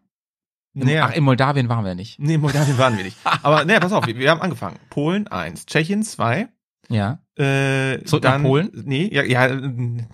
Naja. 0.74 1.08
Ach, 1.10 1.16
in 1.16 1.24
Moldawien 1.24 1.68
waren 1.70 1.84
wir 1.86 1.96
nicht. 1.96 2.20
Nee, 2.20 2.38
Moldawien 2.38 2.78
waren 2.78 2.96
wir 2.98 3.04
nicht. 3.04 3.18
Aber 3.44 3.66
naja, 3.66 3.80
pass 3.80 3.92
auf, 3.92 4.08
wir, 4.08 4.18
wir 4.18 4.30
haben 4.32 4.42
angefangen. 4.42 4.78
Polen 4.90 5.28
eins, 5.28 5.66
Tschechien 5.66 6.04
zwei, 6.04 6.48
Ja. 6.90 7.20
Äh, 7.38 8.04
Zurück 8.04 8.24
nach 8.24 8.34
dann, 8.34 8.44
Polen? 8.44 8.70
Nee, 8.86 9.10
ja, 9.12 9.24
ja, 9.24 9.48
äh, 9.48 9.60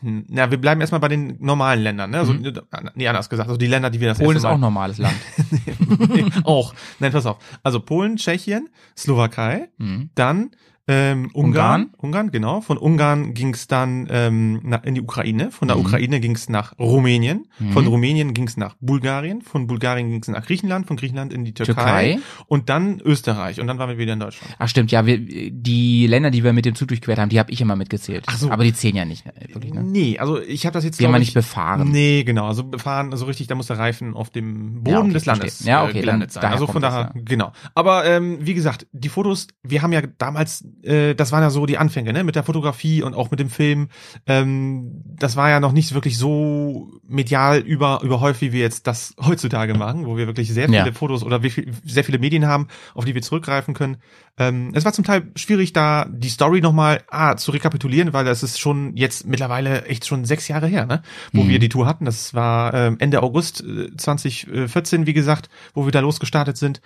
na, 0.01 0.49
wir 0.49 0.59
bleiben 0.61 0.79
erstmal 0.79 1.01
bei 1.01 1.09
den 1.09 1.35
normalen 1.39 1.81
Ländern, 1.83 2.11
ne? 2.11 2.19
Also, 2.19 2.33
Mhm. 2.33 2.53
nee, 2.95 3.07
anders 3.07 3.29
gesagt, 3.29 3.49
also 3.49 3.57
die 3.57 3.67
Länder, 3.67 3.89
die 3.89 3.99
wir 3.99 4.07
das 4.09 4.19
Polen 4.19 4.37
ist 4.37 4.45
auch 4.45 4.57
normales 4.57 4.97
Land. 4.97 5.15
auch. 6.43 6.73
Nein, 6.99 7.11
pass 7.11 7.25
auf. 7.25 7.37
Also 7.63 7.79
Polen, 7.79 8.15
Tschechien, 8.17 8.69
Slowakei, 8.97 9.69
Mhm. 9.77 10.09
dann 10.15 10.51
ähm, 10.87 11.29
Ungarn, 11.33 11.83
Ungarn. 11.83 11.89
Ungarn, 11.97 12.31
genau. 12.31 12.61
Von 12.61 12.77
Ungarn 12.77 13.33
ging 13.33 13.53
es 13.53 13.67
dann 13.67 14.07
ähm, 14.09 14.61
nach, 14.63 14.83
in 14.83 14.95
die 14.95 15.01
Ukraine. 15.01 15.51
Von 15.51 15.67
der 15.67 15.77
Mhm. 15.77 15.85
Ukraine 15.85 16.19
ging 16.19 16.35
es 16.35 16.49
nach 16.49 16.77
Rumänien. 16.79 17.47
Mhm. 17.59 17.71
Von 17.71 17.87
Rumänien 17.87 18.33
ging 18.33 18.47
es 18.47 18.57
nach 18.57 18.75
Bulgarien. 18.79 19.41
Von 19.41 19.67
Bulgarien 19.67 20.09
ging 20.09 20.21
es 20.21 20.27
nach 20.27 20.45
Griechenland. 20.45 20.87
Von 20.87 20.97
Griechenland 20.97 21.33
in 21.33 21.43
die 21.45 21.53
Türkei. 21.53 21.73
Türkei. 21.73 22.19
Und 22.47 22.69
dann 22.69 22.99
Österreich. 23.01 23.59
Und 23.59 23.67
dann 23.67 23.77
waren 23.79 23.89
wir 23.89 23.97
wieder 23.97 24.13
in 24.13 24.19
Deutschland. 24.19 24.55
Ach 24.59 24.69
stimmt, 24.69 24.91
ja, 24.91 25.05
wir, 25.05 25.17
die 25.19 26.07
Länder, 26.07 26.31
die 26.31 26.43
wir 26.43 26.53
mit 26.53 26.65
dem 26.65 26.75
Zug 26.75 26.87
durchquert 26.87 27.19
haben, 27.19 27.29
die 27.29 27.39
habe 27.39 27.51
ich 27.51 27.59
immer 27.61 27.75
mitgezählt. 27.75 28.23
Ach 28.27 28.37
so. 28.37 28.49
Aber 28.49 28.63
die 28.63 28.73
zählen 28.73 28.95
ja 28.95 29.05
nicht, 29.05 29.25
ne, 29.25 29.33
wirklich, 29.53 29.73
ne? 29.73 29.83
Nee, 29.83 30.17
also 30.19 30.39
ich 30.41 30.65
habe 30.65 30.73
das 30.73 30.83
jetzt 30.83 30.99
Die 30.99 31.05
haben 31.05 31.11
wir 31.11 31.19
nicht 31.19 31.29
ich, 31.29 31.33
befahren. 31.33 31.91
Nee, 31.91 32.23
genau. 32.23 32.47
Also 32.47 32.63
befahren, 32.63 33.11
also 33.11 33.25
richtig, 33.25 33.47
da 33.47 33.55
muss 33.55 33.67
der 33.67 33.77
Reifen 33.77 34.13
auf 34.13 34.29
dem 34.29 34.83
Boden 34.83 34.89
Ja, 34.95 34.99
okay, 35.01 35.13
des 35.13 35.25
Landes. 35.25 35.63
Ja, 35.65 35.83
okay, 35.83 35.97
äh, 35.97 36.01
gelandet 36.01 36.35
dann 36.35 36.41
sein. 36.43 36.51
Also 36.53 36.67
von 36.67 36.81
das, 36.81 36.93
daher, 36.93 37.11
ja. 37.15 37.21
genau. 37.25 37.51
Aber 37.75 38.05
ähm, 38.05 38.37
wie 38.39 38.53
gesagt, 38.53 38.87
die 38.91 39.09
Fotos, 39.09 39.47
wir 39.63 39.81
haben 39.81 39.91
ja 39.93 40.01
damals, 40.17 40.65
äh, 40.83 41.15
das 41.15 41.31
waren 41.31 41.41
ja 41.41 41.49
so 41.49 41.65
die 41.65 41.77
Anfänge, 41.77 42.13
ne, 42.13 42.23
mit 42.23 42.35
der 42.35 42.43
Fotografie 42.43 43.03
und 43.03 43.13
auch 43.13 43.31
mit 43.31 43.39
dem 43.39 43.49
Film. 43.49 43.89
Ähm, 44.25 45.03
das 45.19 45.35
war 45.35 45.49
ja 45.49 45.59
noch 45.59 45.71
nicht 45.71 45.93
wirklich 45.93 46.17
so 46.17 46.91
medial 47.07 47.59
über 47.59 48.01
überhäuft, 48.03 48.41
wie 48.41 48.51
wir 48.51 48.61
jetzt 48.61 48.87
das 48.87 49.15
heutzutage 49.19 49.73
machen, 49.73 50.05
wo 50.05 50.17
wir 50.17 50.27
wirklich 50.27 50.53
sehr 50.53 50.67
viele 50.67 50.77
Ja. 50.85 50.91
Fotos 50.91 51.23
oder 51.23 51.41
sehr 51.85 52.03
viele 52.03 52.19
Medien 52.19 52.45
haben, 52.47 52.67
auf 52.93 53.05
die 53.05 53.15
wir 53.15 53.21
zurückgreifen 53.21 53.73
können. 53.73 53.97
Ähm, 54.39 54.71
es 54.75 54.85
war 54.85 54.93
zum 54.93 55.03
Teil 55.03 55.31
schwierig, 55.35 55.73
da 55.73 56.05
die 56.09 56.29
Story 56.29 56.61
nochmal 56.61 57.01
ah, 57.09 57.35
zu 57.37 57.51
rekapitulieren, 57.51 58.13
weil 58.13 58.23
das 58.25 58.43
ist 58.43 58.59
schon 58.59 58.95
jetzt 58.95 59.25
mittlerweile 59.25 59.85
echt 59.85 60.05
schon 60.05 60.25
sechs 60.25 60.47
Jahre 60.47 60.67
her, 60.67 60.85
ne? 60.85 61.01
Wo 61.33 61.43
Mhm. 61.43 61.49
wir 61.49 61.59
die 61.59 61.69
Tour 61.69 61.87
hatten. 61.87 62.05
Das 62.05 62.33
war 62.33 62.73
ähm, 62.73 62.97
Ende 62.99 63.23
August 63.23 63.63
äh, 63.63 63.95
2014, 63.97 65.05
wie 65.07 65.13
gesagt, 65.13 65.49
wo 65.73 65.85
wir 65.85 65.91
da 65.91 65.99
losgestartet 66.01 66.57
sind. 66.57 66.81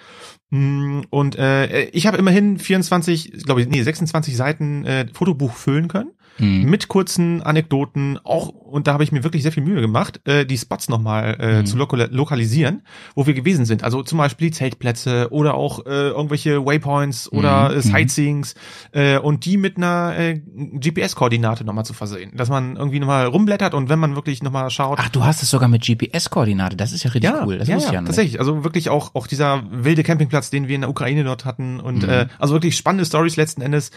Mm, 0.50 1.02
Und 1.10 1.36
äh, 1.38 1.86
ich 1.90 2.08
habe 2.08 2.18
immerhin 2.18 2.58
24, 2.58 3.44
glaube 3.44 3.62
ich, 3.62 3.68
nee, 3.68 3.82
26 3.82 4.36
Seiten 4.36 4.86
äh, 4.86 5.08
Fotobuch 5.14 5.54
füllen 5.54 5.88
können. 5.88 6.12
Mhm. 6.38 6.70
Mit 6.70 6.88
kurzen 6.88 7.44
Anekdoten, 7.44 8.18
auch, 8.24 8.48
und 8.50 8.88
da 8.88 8.94
habe 8.94 9.04
ich 9.04 9.12
mir 9.12 9.24
wirklich 9.24 9.44
sehr 9.44 9.52
viel 9.52 9.64
Mühe 9.64 9.80
gemacht, 9.82 10.22
äh, 10.28 10.46
die 10.46 10.58
Spots 10.58 10.90
nochmal 10.90 11.36
äh, 11.40 11.60
Mhm. 11.60 11.66
zu 11.66 11.78
lokal 11.78 12.08
lokalisieren, 12.12 12.82
wo 13.16 13.28
wir 13.28 13.34
gewesen 13.34 13.66
sind. 13.66 13.84
Also 13.84 14.02
zum 14.02 14.18
Beispiel 14.18 14.50
die 14.50 14.56
Zeltplätze 14.56 15.28
oder 15.32 15.54
auch 15.56 15.86
äh, 15.86 16.10
irgendwelche 16.10 16.66
Waypoints 16.66 17.32
oder 17.32 17.70
Mhm. 17.70 17.76
äh, 17.78 17.82
Sightseeings 17.82 18.56
äh, 18.94 19.18
und 19.20 19.46
die 19.46 19.58
mit 19.58 19.78
einer 19.78 20.14
äh, 20.18 20.42
GPS-Koordinate 20.80 21.64
nochmal 21.64 21.86
zu 21.86 21.94
versehen. 21.94 22.32
Dass 22.36 22.50
man 22.50 22.76
irgendwie 22.76 23.00
nochmal 23.00 23.26
rumblättert 23.28 23.74
und 23.74 23.90
wenn 23.90 24.00
man 24.00 24.16
wirklich 24.16 24.42
nochmal 24.44 24.70
schaut, 24.70 24.98
Ach, 25.02 25.10
du 25.10 25.24
hast 25.24 25.44
es 25.44 25.50
sogar 25.50 25.68
mit 25.70 25.84
GPS-Koordinate. 25.86 26.76
Das 26.76 26.92
ist 26.94 27.04
ja 27.04 27.12
richtig 27.12 27.32
cool. 27.46 27.58
Das 27.60 27.68
ja, 27.68 27.78
ja, 27.78 27.92
ja 27.94 28.02
tatsächlich. 28.02 28.40
Also 28.40 28.64
wirklich 28.64 28.90
auch 28.90 29.16
auch 29.16 29.28
dieser 29.28 29.64
wilde 29.70 30.04
Campingplatz, 30.04 30.50
den 30.50 30.68
wir 30.68 30.76
in 30.76 30.82
der 30.82 30.90
Ukraine 30.90 31.24
dort 31.24 31.46
hatten 31.46 31.80
und 31.80 32.04
Mhm. 32.04 32.10
äh, 32.10 32.28
also 32.40 32.54
wirklich 32.56 32.76
spannende 32.78 33.06
Stories 33.06 33.36
letzten 33.36 33.62
Endes. 33.62 33.92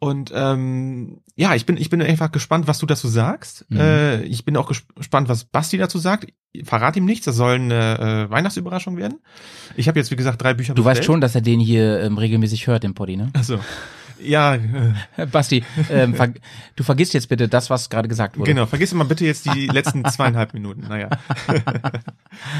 Und 0.00 0.30
ähm, 0.34 1.22
ja, 1.34 1.54
ich 1.56 1.66
bin 1.66 1.76
ich 1.76 1.90
bin 1.90 2.00
einfach 2.00 2.30
gespannt, 2.30 2.68
was 2.68 2.78
du 2.78 2.86
dazu 2.86 3.08
sagst. 3.08 3.66
Mhm. 3.68 3.80
Äh, 3.80 4.22
ich 4.22 4.44
bin 4.44 4.56
auch 4.56 4.70
ges- 4.70 4.84
gespannt, 4.94 5.28
was 5.28 5.44
Basti 5.44 5.76
dazu 5.76 5.98
sagt. 5.98 6.32
Verrat 6.64 6.96
ihm 6.96 7.04
nichts, 7.04 7.24
das 7.26 7.34
soll 7.36 7.54
eine 7.54 7.98
äh, 8.28 8.30
Weihnachtsüberraschung 8.30 8.96
werden. 8.96 9.18
Ich 9.76 9.88
habe 9.88 9.98
jetzt 9.98 10.10
wie 10.12 10.16
gesagt 10.16 10.40
drei 10.42 10.54
Bücher 10.54 10.74
Du 10.74 10.84
weißt 10.84 11.00
bestellt. 11.00 11.06
schon, 11.06 11.20
dass 11.20 11.34
er 11.34 11.40
den 11.40 11.58
hier 11.60 12.00
ähm, 12.00 12.16
regelmäßig 12.16 12.66
hört, 12.68 12.84
den 12.84 12.94
Poddy, 12.94 13.16
ne? 13.16 13.30
Also 13.34 13.58
ja, 14.20 14.54
äh, 14.54 15.26
Basti, 15.32 15.64
ähm, 15.90 16.14
ver 16.14 16.32
du 16.76 16.84
vergisst 16.84 17.14
jetzt 17.14 17.28
bitte 17.28 17.48
das, 17.48 17.70
was 17.70 17.90
gerade 17.90 18.08
gesagt 18.08 18.38
wurde. 18.38 18.50
Genau, 18.52 18.66
vergiss 18.66 18.92
mal 18.94 19.04
bitte 19.04 19.24
jetzt 19.24 19.46
die 19.52 19.66
letzten 19.72 20.04
zweieinhalb 20.04 20.54
Minuten. 20.54 20.86
Naja. 20.88 21.10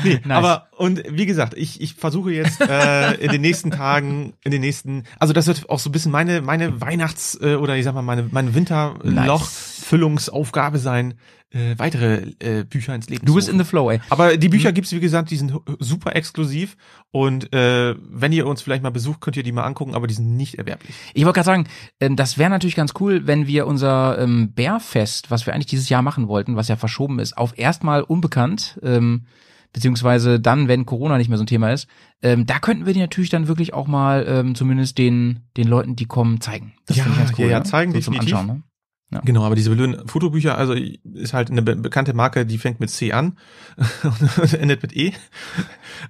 nee, 0.04 0.20
Nice. 0.24 0.36
aber 0.38 0.68
und 0.76 1.02
wie 1.08 1.26
gesagt, 1.26 1.54
ich, 1.56 1.80
ich 1.80 1.94
versuche 1.94 2.32
jetzt 2.32 2.60
äh, 2.60 3.14
in 3.14 3.30
den 3.30 3.40
nächsten 3.40 3.70
Tagen, 3.70 4.34
in 4.44 4.50
den 4.50 4.60
nächsten, 4.60 5.04
also 5.18 5.32
das 5.32 5.46
wird 5.46 5.68
auch 5.70 5.78
so 5.78 5.88
ein 5.88 5.92
bisschen 5.92 6.12
meine 6.12 6.40
meine 6.42 6.80
Weihnachts- 6.80 7.38
äh, 7.40 7.54
oder 7.54 7.76
ich 7.76 7.84
sag 7.84 7.94
mal 7.94 8.02
meine 8.02 8.28
mein 8.30 8.54
Winterloch 8.54 9.04
Nice. 9.42 9.78
Erfüllungsaufgabe 9.82 10.78
sein, 10.78 11.14
äh, 11.50 11.74
weitere 11.78 12.32
äh, 12.40 12.64
Bücher 12.64 12.94
ins 12.94 13.08
Leben 13.08 13.24
Du 13.24 13.34
bist 13.34 13.48
in 13.48 13.58
the 13.58 13.64
flow, 13.64 13.90
ey. 13.90 14.00
Aber 14.10 14.36
die 14.36 14.48
Bücher 14.48 14.72
gibt's 14.72 14.92
wie 14.92 15.00
gesagt, 15.00 15.30
die 15.30 15.36
sind 15.36 15.52
super 15.78 16.14
exklusiv 16.14 16.76
und 17.10 17.52
äh, 17.54 17.94
wenn 17.98 18.32
ihr 18.32 18.46
uns 18.46 18.60
vielleicht 18.60 18.82
mal 18.82 18.90
besucht, 18.90 19.20
könnt 19.20 19.36
ihr 19.36 19.42
die 19.42 19.52
mal 19.52 19.64
angucken, 19.64 19.94
aber 19.94 20.06
die 20.06 20.14
sind 20.14 20.36
nicht 20.36 20.56
erwerblich. 20.56 20.94
Ich 21.14 21.24
wollte 21.24 21.36
gerade 21.36 21.46
sagen, 21.46 21.64
ähm, 22.00 22.16
das 22.16 22.36
wäre 22.36 22.50
natürlich 22.50 22.76
ganz 22.76 22.92
cool, 23.00 23.26
wenn 23.26 23.46
wir 23.46 23.66
unser 23.66 24.18
ähm, 24.18 24.52
Bärfest, 24.52 25.30
was 25.30 25.46
wir 25.46 25.54
eigentlich 25.54 25.66
dieses 25.66 25.88
Jahr 25.88 26.02
machen 26.02 26.28
wollten, 26.28 26.56
was 26.56 26.68
ja 26.68 26.76
verschoben 26.76 27.18
ist, 27.18 27.38
auf 27.38 27.58
erstmal 27.58 28.02
unbekannt, 28.02 28.78
ähm, 28.82 29.24
beziehungsweise 29.72 30.40
dann, 30.40 30.66
wenn 30.68 30.86
Corona 30.86 31.18
nicht 31.18 31.28
mehr 31.28 31.38
so 31.38 31.44
ein 31.44 31.48
Thema 31.48 31.70
ist, 31.72 31.88
ähm, 32.22 32.46
da 32.46 32.58
könnten 32.58 32.86
wir 32.86 32.94
die 32.94 33.00
natürlich 33.00 33.30
dann 33.30 33.48
wirklich 33.48 33.74
auch 33.74 33.86
mal 33.86 34.24
ähm, 34.28 34.54
zumindest 34.54 34.98
den 34.98 35.40
den 35.56 35.68
Leuten, 35.68 35.94
die 35.96 36.06
kommen, 36.06 36.40
zeigen. 36.40 36.72
Das 36.86 36.96
Ja, 36.96 37.04
finde 37.04 37.18
ich 37.20 37.26
ganz 37.26 37.38
cool. 37.38 37.44
ja, 37.46 37.50
ja, 37.52 37.58
ne? 37.60 37.64
zeigen, 37.64 37.92
so 37.92 38.00
zum 38.00 38.14
definitiv. 38.14 38.36
Anschauen. 38.38 38.56
Ne? 38.58 38.62
Genau, 39.24 39.42
aber 39.44 39.54
diese 39.54 39.70
blöden 39.70 40.06
Fotobücher, 40.06 40.58
also 40.58 40.74
ist 40.74 41.32
halt 41.32 41.50
eine 41.50 41.62
be 41.62 41.74
bekannte 41.76 42.12
Marke, 42.12 42.44
die 42.44 42.58
fängt 42.58 42.78
mit 42.78 42.90
C 42.90 43.12
an 43.12 43.38
und 44.42 44.52
endet 44.52 44.82
mit 44.82 44.94
E. 44.94 45.12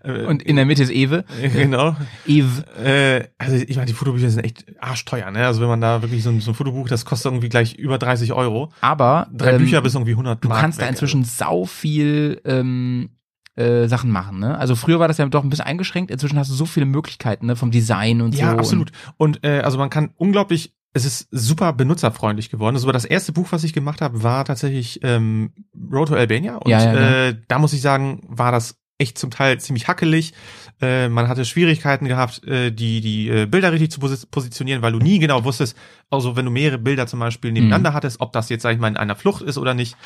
Äh, 0.03 0.25
Und 0.25 0.43
in 0.43 0.57
der 0.57 0.65
Mitte 0.67 0.83
ist 0.83 0.91
Ewe. 0.91 1.25
genau. 1.41 1.95
Eve. 2.27 2.65
Äh, 2.77 3.29
also 3.39 3.55
ich 3.57 3.77
meine, 3.77 3.87
die 3.87 3.93
Fotobücher 3.93 4.29
sind 4.31 4.45
echt 4.45 4.65
arschteuer, 4.81 5.31
ne? 5.31 5.47
Also 5.47 5.61
wenn 5.61 5.69
man 5.69 5.81
da 5.81 6.03
wirklich 6.03 6.25
so 6.25 6.31
ein, 6.31 6.41
so 6.41 6.51
ein 6.51 6.55
Fotobuch, 6.55 6.89
das 6.89 7.05
kostet 7.05 7.31
irgendwie 7.31 7.49
gleich 7.49 7.75
über 7.75 7.99
30 7.99 8.33
Euro. 8.33 8.73
Aber 8.81 9.29
Drei 9.33 9.53
ähm, 9.53 9.59
Bücher 9.59 9.81
bis 9.81 9.95
irgendwie 9.95 10.13
100 10.13 10.43
du 10.43 10.49
Mark 10.49 10.61
kannst 10.61 10.79
da 10.81 10.83
weg, 10.83 10.91
inzwischen 10.91 11.25
sau 11.25 11.67
viel 11.67 12.41
ähm, 12.45 13.11
äh, 13.55 13.87
Sachen 13.87 14.11
machen. 14.11 14.41
Ne? 14.41 14.59
Also 14.59 14.75
früher 14.75 14.99
war 14.99 15.07
das 15.09 15.19
ja 15.19 15.27
doch 15.27 15.45
ein 15.45 15.51
bisschen 15.51 15.67
eingeschränkt. 15.67 16.11
Inzwischen 16.11 16.39
hast 16.39 16.51
du 16.51 16.55
so 16.55 16.67
viele 16.67 16.87
Möglichkeiten 16.87 17.47
ne? 17.47 17.55
vom 17.57 17.71
Design 17.71 18.21
und 18.23 18.35
Ja, 18.35 18.51
so. 18.53 18.59
absolut. 18.59 18.91
Und 19.17 19.45
äh, 19.45 19.61
also 19.61 19.79
man 19.79 19.91
kann 19.91 20.11
unglaublich, 20.17 20.75
es 20.99 21.05
ist 21.05 21.29
super 21.31 21.73
benutzerfreundlich 21.73 22.51
geworden. 22.51 22.77
Also 22.77 22.91
das 22.93 23.05
erste 23.05 23.33
Buch, 23.33 23.49
was 23.51 23.65
ich 23.65 23.73
gemacht 23.73 24.01
habe, 24.01 24.23
war 24.23 24.45
tatsächlich 24.45 25.01
ähm, 25.03 25.53
Road 25.91 26.09
to 26.09 26.15
Albania. 26.15 26.57
Und 26.57 26.71
Ja, 26.71 26.83
ja, 26.83 26.93
genau. 26.93 27.07
äh, 27.07 27.37
da 27.49 27.59
muss 27.59 27.73
ich 27.73 27.81
sagen, 27.81 28.21
war 28.29 28.53
das 28.53 28.77
echt 28.99 29.17
zum 29.17 29.31
Teil 29.31 29.61
ziemlich 29.61 29.87
hackelig. 29.87 30.35
Äh, 30.81 31.09
man 31.09 31.29
hatte 31.29 31.45
Schwierigkeiten 31.45 32.07
gehabt, 32.07 32.45
äh, 32.47 32.73
die 32.73 33.01
die 33.01 33.29
äh, 33.29 33.47
Bilder 33.47 33.73
richtig 33.73 33.93
zu 33.93 34.01
posi 34.01 34.27
positionieren, 34.27 34.83
weil 34.83 34.93
du 34.93 34.99
nie 34.99 35.21
genau 35.21 35.45
wusstest, 35.45 35.77
also 36.11 36.37
wenn 36.37 36.45
du 36.45 36.51
mehrere 36.51 36.79
Bilder 36.79 37.07
zum 37.07 37.21
Beispiel 37.21 37.53
nebeneinander 37.53 37.95
hattest, 37.95 38.21
ob 38.21 38.33
das 38.33 38.49
jetzt, 38.49 38.63
sag 38.63 38.75
ich 38.75 38.81
mal, 38.81 38.89
in 38.89 38.97
einer 38.97 39.15
Flucht 39.15 39.43
ist 39.43 39.57
oder 39.57 39.75
nicht, 39.75 39.97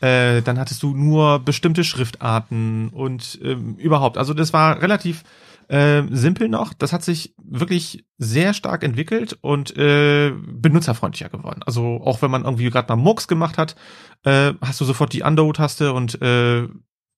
äh, 0.00 0.42
dann 0.42 0.58
hattest 0.58 0.82
du 0.82 0.94
nur 0.94 1.38
bestimmte 1.38 1.82
Schriftarten 1.82 2.90
und 2.90 3.38
ähm, 3.42 3.76
überhaupt. 3.76 4.18
Also 4.18 4.34
das 4.34 4.52
war 4.52 4.82
relativ 4.82 5.24
äh, 5.68 6.02
simpel 6.10 6.48
noch. 6.48 6.72
Das 6.72 6.92
hat 6.92 7.02
sich 7.02 7.34
wirklich 7.42 8.04
sehr 8.18 8.54
stark 8.54 8.82
entwickelt 8.82 9.38
und 9.40 9.76
äh, 9.76 10.32
benutzerfreundlicher 10.32 11.28
geworden. 11.28 11.62
Also 11.64 12.00
auch 12.04 12.22
wenn 12.22 12.30
man 12.30 12.44
irgendwie 12.44 12.70
gerade 12.70 12.94
mal 12.94 13.02
Murks 13.02 13.28
gemacht 13.28 13.58
hat, 13.58 13.76
äh, 14.24 14.54
hast 14.60 14.80
du 14.80 14.84
sofort 14.84 15.12
die 15.12 15.22
Undo-Taste 15.22 15.92
und 15.92 16.20
äh, 16.22 16.68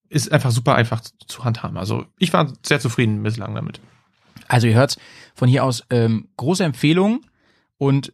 ist 0.09 0.31
einfach 0.31 0.51
super 0.51 0.75
einfach 0.75 1.01
zu, 1.27 1.43
handhaben. 1.43 1.77
Also 1.77 2.05
ich 2.17 2.31
war 2.33 2.51
sehr 2.65 2.79
zufrieden 2.79 3.21
bislang 3.23 3.55
damit. 3.55 3.79
Also 4.47 4.67
ihr 4.67 4.75
hört's 4.75 4.97
von 5.33 5.49
hier 5.49 5.63
aus 5.63 5.83
ähm, 5.89 6.29
große 6.37 6.63
Empfehlung 6.63 7.25
und 7.77 8.13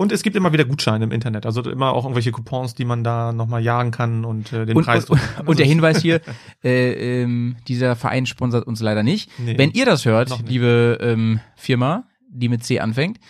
Und 0.00 0.12
es 0.12 0.22
gibt 0.22 0.34
immer 0.34 0.50
wieder 0.54 0.64
Gutscheine 0.64 1.04
im 1.04 1.12
Internet, 1.12 1.44
also 1.44 1.60
immer 1.60 1.92
auch 1.92 2.04
irgendwelche 2.04 2.32
Coupons, 2.32 2.74
die 2.74 2.86
man 2.86 3.04
da 3.04 3.32
nochmal 3.34 3.62
jagen 3.62 3.90
kann 3.90 4.24
und 4.24 4.50
äh, 4.50 4.64
den 4.64 4.74
und, 4.74 4.84
Preis 4.84 5.04
und, 5.10 5.20
und 5.44 5.58
der 5.58 5.66
Also 5.66 5.74
Hinweis 5.74 6.00
hier, 6.00 6.22
äh, 6.64 7.20
ähm, 7.22 7.56
dieser 7.68 7.96
Verein 7.96 8.24
sponsert 8.24 8.66
uns 8.66 8.80
leider 8.80 9.02
nicht. 9.02 9.30
Nee. 9.38 9.58
Wenn 9.58 9.72
ihr 9.72 9.84
das 9.84 10.06
hört, 10.06 10.48
liebe 10.48 10.96
ähm, 11.02 11.40
Firma, 11.54 12.04
die 12.30 12.48
mit 12.48 12.64
C 12.64 12.80
anfängt, 12.80 13.20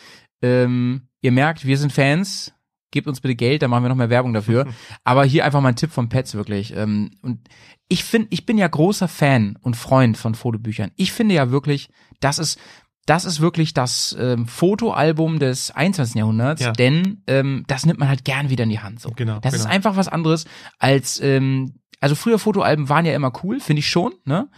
ähm, 0.43 1.09
ihr 1.21 1.33
merkt, 1.33 1.67
wir 1.67 1.77
sind 1.77 1.93
Fans, 1.93 2.55
gebt 2.93 3.09
uns 3.09 3.21
bitte 3.21 3.35
Geld, 3.35 3.63
dann 3.63 3.71
machen 3.71 3.83
wir 3.83 3.89
noch 3.89 3.97
mehr 3.97 4.09
Werbung 4.09 4.33
dafür. 4.33 4.69
Aber 5.03 5.25
hier 5.25 5.45
einfach 5.45 5.61
mal 5.61 5.71
ein 5.71 5.77
Tipp 5.77 5.91
von 5.91 6.09
Pets 6.09 6.37
wirklich. 6.37 6.73
Ähm, 6.77 7.11
und 7.23 7.41
ich 7.89 8.05
finde, 8.05 8.29
ich 8.31 8.47
bin 8.47 8.59
ja 8.59 8.69
großer 8.69 9.09
Fan 9.09 9.59
und 9.63 9.77
Freund 9.77 10.17
von 10.17 10.37
Fotobüchern. 10.37 10.93
Ich 10.95 11.11
finde 11.11 11.35
ja 11.35 11.51
wirklich, 11.51 11.91
das 12.21 12.39
ist 12.39 12.61
das 13.07 13.25
ist 13.25 13.41
wirklich 13.41 13.75
das 13.75 14.15
ähm, 14.19 14.47
Fotoalbum 14.47 15.39
des 15.39 15.71
21. 15.71 16.17
Jahrhunderts, 16.17 16.63
Ja. 16.63 16.73
denn 16.73 17.23
ähm, 17.27 17.65
das 17.67 17.87
nimmt 17.87 17.99
man 17.99 18.09
halt 18.09 18.25
gern 18.25 18.51
wieder 18.51 18.65
in 18.65 18.71
die 18.71 18.81
Hand. 18.81 19.01
So. 19.01 19.11
Genau, 19.17 19.41
Das 19.41 19.55
ist 19.55 19.63
genau. 19.63 19.75
einfach 19.75 19.97
was 19.97 20.09
anderes 20.09 20.45
als, 20.79 21.21
ähm, 21.21 21.75
also 22.01 22.15
früher 22.15 22.39
Fotoalben 22.39 22.89
waren 22.89 23.05
ja 23.05 23.15
immer 23.15 23.33
cool, 23.43 23.61
finde 23.61 23.81
ich 23.81 23.89
schon, 23.89 24.13
ne? 24.25 24.49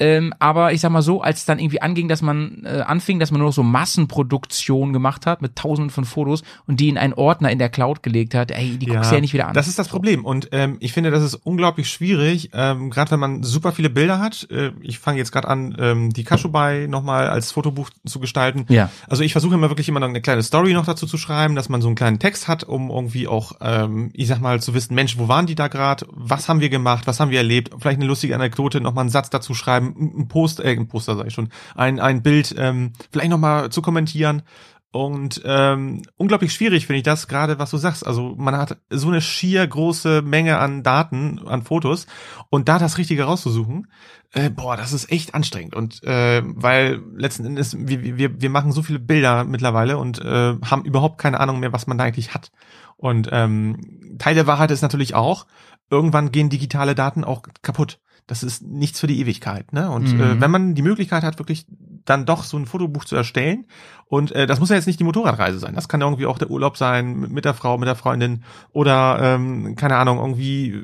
Ähm, 0.00 0.32
aber 0.38 0.72
ich 0.72 0.80
sag 0.80 0.90
mal 0.90 1.02
so, 1.02 1.20
als 1.22 1.40
es 1.40 1.44
dann 1.44 1.58
irgendwie 1.58 1.82
anging, 1.82 2.08
dass 2.08 2.22
man 2.22 2.62
äh, 2.64 2.82
anfing, 2.86 3.18
dass 3.18 3.30
man 3.30 3.40
nur 3.40 3.48
noch 3.48 3.54
so 3.54 3.64
Massenproduktion 3.64 4.92
gemacht 4.92 5.26
hat 5.26 5.42
mit 5.42 5.56
tausenden 5.56 5.90
von 5.90 6.04
Fotos 6.04 6.42
und 6.66 6.78
die 6.78 6.88
in 6.88 6.98
einen 6.98 7.14
Ordner 7.14 7.50
in 7.50 7.58
der 7.58 7.68
Cloud 7.68 8.02
gelegt 8.02 8.34
hat, 8.34 8.52
ey, 8.52 8.76
die 8.78 8.86
guckst 8.86 9.10
du 9.10 9.16
ja 9.16 9.20
nicht 9.20 9.34
wieder 9.34 9.48
an. 9.48 9.54
Das 9.54 9.66
ist 9.66 9.78
das 9.78 9.88
Problem. 9.88 10.24
Und 10.24 10.50
ähm, 10.52 10.76
ich 10.80 10.92
finde, 10.92 11.10
das 11.10 11.24
ist 11.24 11.34
unglaublich 11.34 11.90
schwierig, 11.90 12.50
ähm, 12.52 12.90
gerade 12.90 13.10
wenn 13.10 13.20
man 13.20 13.42
super 13.42 13.72
viele 13.72 13.90
Bilder 13.90 14.20
hat. 14.20 14.48
Äh, 14.50 14.70
ich 14.80 14.98
fange 15.00 15.18
jetzt 15.18 15.32
gerade 15.32 15.48
an, 15.48 15.76
ähm, 15.78 16.12
die 16.12 16.24
Kashubai 16.24 16.86
nochmal 16.88 17.28
als 17.28 17.50
Fotobuch 17.50 17.90
zu 18.06 18.20
gestalten. 18.20 18.66
Ja. 18.68 18.90
Also 19.08 19.24
ich 19.24 19.32
versuche 19.32 19.54
immer 19.54 19.70
wirklich 19.70 19.88
immer 19.88 20.00
noch 20.00 20.08
eine 20.08 20.20
kleine 20.20 20.42
Story 20.44 20.74
noch 20.74 20.86
dazu 20.86 21.06
zu 21.06 21.18
schreiben, 21.18 21.56
dass 21.56 21.68
man 21.68 21.82
so 21.82 21.88
einen 21.88 21.96
kleinen 21.96 22.20
Text 22.20 22.46
hat, 22.46 22.62
um 22.62 22.90
irgendwie 22.90 23.26
auch, 23.26 23.52
ähm, 23.60 24.10
ich 24.12 24.28
sag 24.28 24.40
mal, 24.40 24.60
zu 24.60 24.74
wissen, 24.74 24.94
Mensch, 24.94 25.18
wo 25.18 25.26
waren 25.26 25.46
die 25.46 25.56
da 25.56 25.66
gerade? 25.66 26.06
Was 26.10 26.48
haben 26.48 26.60
wir 26.60 26.68
gemacht? 26.68 27.06
Was 27.06 27.18
haben 27.18 27.30
wir 27.30 27.38
erlebt? 27.38 27.72
Vielleicht 27.80 27.98
eine 27.98 28.06
lustige 28.06 28.34
Anekdote, 28.34 28.80
nochmal 28.80 29.02
einen 29.02 29.10
Satz 29.10 29.30
dazu 29.30 29.54
schreiben, 29.54 29.87
ein 29.96 30.28
Post, 30.28 30.60
äh, 30.60 30.70
ein 30.70 30.88
Poster 30.88 31.16
sag 31.16 31.26
ich 31.26 31.34
schon, 31.34 31.50
ein, 31.74 32.00
ein 32.00 32.22
Bild, 32.22 32.54
ähm, 32.58 32.92
vielleicht 33.10 33.30
nochmal 33.30 33.70
zu 33.70 33.82
kommentieren. 33.82 34.42
Und 34.90 35.42
ähm, 35.44 36.02
unglaublich 36.16 36.54
schwierig 36.54 36.86
finde 36.86 36.98
ich 36.98 37.04
das, 37.04 37.28
gerade 37.28 37.58
was 37.58 37.70
du 37.70 37.76
sagst. 37.76 38.06
Also 38.06 38.34
man 38.38 38.56
hat 38.56 38.78
so 38.88 39.08
eine 39.08 39.20
schier 39.20 39.66
große 39.66 40.22
Menge 40.22 40.58
an 40.58 40.82
Daten, 40.82 41.40
an 41.46 41.62
Fotos 41.62 42.06
und 42.48 42.70
da 42.70 42.78
das 42.78 42.96
Richtige 42.96 43.24
rauszusuchen, 43.24 43.88
äh, 44.32 44.48
boah, 44.48 44.78
das 44.78 44.94
ist 44.94 45.12
echt 45.12 45.34
anstrengend. 45.34 45.74
Und 45.74 46.02
äh, 46.04 46.42
weil 46.44 47.02
letzten 47.14 47.44
Endes, 47.44 47.76
wir, 47.78 48.16
wir, 48.16 48.40
wir 48.40 48.50
machen 48.50 48.72
so 48.72 48.82
viele 48.82 48.98
Bilder 48.98 49.44
mittlerweile 49.44 49.98
und 49.98 50.20
äh, 50.20 50.56
haben 50.64 50.84
überhaupt 50.84 51.18
keine 51.18 51.40
Ahnung 51.40 51.60
mehr, 51.60 51.72
was 51.72 51.86
man 51.86 51.98
da 51.98 52.04
eigentlich 52.04 52.32
hat. 52.32 52.50
Und 52.96 53.28
ähm, 53.30 54.16
Teil 54.18 54.34
der 54.34 54.46
Wahrheit 54.46 54.70
ist 54.70 54.82
natürlich 54.82 55.14
auch, 55.14 55.46
irgendwann 55.90 56.32
gehen 56.32 56.48
digitale 56.48 56.94
Daten 56.94 57.24
auch 57.24 57.42
kaputt. 57.62 58.00
Das 58.28 58.44
ist 58.44 58.62
nichts 58.62 59.00
für 59.00 59.08
die 59.08 59.18
Ewigkeit. 59.20 59.72
Ne? 59.72 59.90
Und 59.90 60.14
Mhm. 60.14 60.20
äh, 60.20 60.40
wenn 60.40 60.50
man 60.52 60.74
die 60.76 60.82
Möglichkeit 60.82 61.24
hat, 61.24 61.38
wirklich 61.40 61.66
dann 62.04 62.24
doch 62.26 62.44
so 62.44 62.56
ein 62.56 62.66
Fotobuch 62.66 63.04
zu 63.04 63.16
erstellen, 63.16 63.66
und 64.06 64.30
äh, 64.32 64.46
das 64.46 64.60
muss 64.60 64.68
ja 64.70 64.76
jetzt 64.76 64.86
nicht 64.86 65.00
die 65.00 65.04
Motorradreise 65.04 65.58
sein, 65.58 65.74
das 65.74 65.88
kann 65.88 66.00
irgendwie 66.00 66.26
auch 66.26 66.38
der 66.38 66.50
Urlaub 66.50 66.76
sein 66.76 67.18
mit, 67.32 67.44
der 67.44 67.54
Frau, 67.54 67.76
mit 67.78 67.88
der 67.88 67.96
Freundin 67.96 68.44
oder 68.72 69.18
ähm, 69.20 69.74
keine 69.76 69.96
Ahnung, 69.96 70.18
irgendwie 70.18 70.80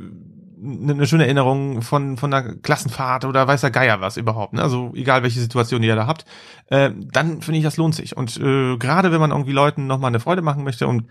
eine, 0.63 0.93
eine 0.95 1.07
schöne 1.07 1.25
Erinnerung 1.25 1.83
von 1.83 2.17
von 2.17 2.33
einer 2.33 2.55
Klassenfahrt 2.55 3.25
oder 3.27 3.47
weiß 3.47 3.61
der 3.61 3.71
Geier 3.71 4.01
was 4.01 4.17
überhaupt. 4.17 4.55
Ne? 4.55 4.63
Also 4.63 4.93
egal 4.95 5.23
welche 5.23 5.41
Situation 5.41 5.83
ihr 5.83 5.97
da 5.97 6.07
habt, 6.07 6.25
äh, 6.69 6.91
dann 7.13 7.43
finde 7.43 7.59
ich 7.59 7.65
das 7.65 7.77
lohnt 7.77 7.95
sich. 7.95 8.17
Und 8.17 8.37
äh, 8.39 8.77
gerade 8.79 9.13
wenn 9.13 9.21
man 9.21 9.31
irgendwie 9.31 9.53
Leuten 9.53 9.87
nochmal 9.87 10.09
eine 10.09 10.21
Freude 10.21 10.43
machen 10.43 10.65
möchte 10.65 10.87
und 10.87 11.05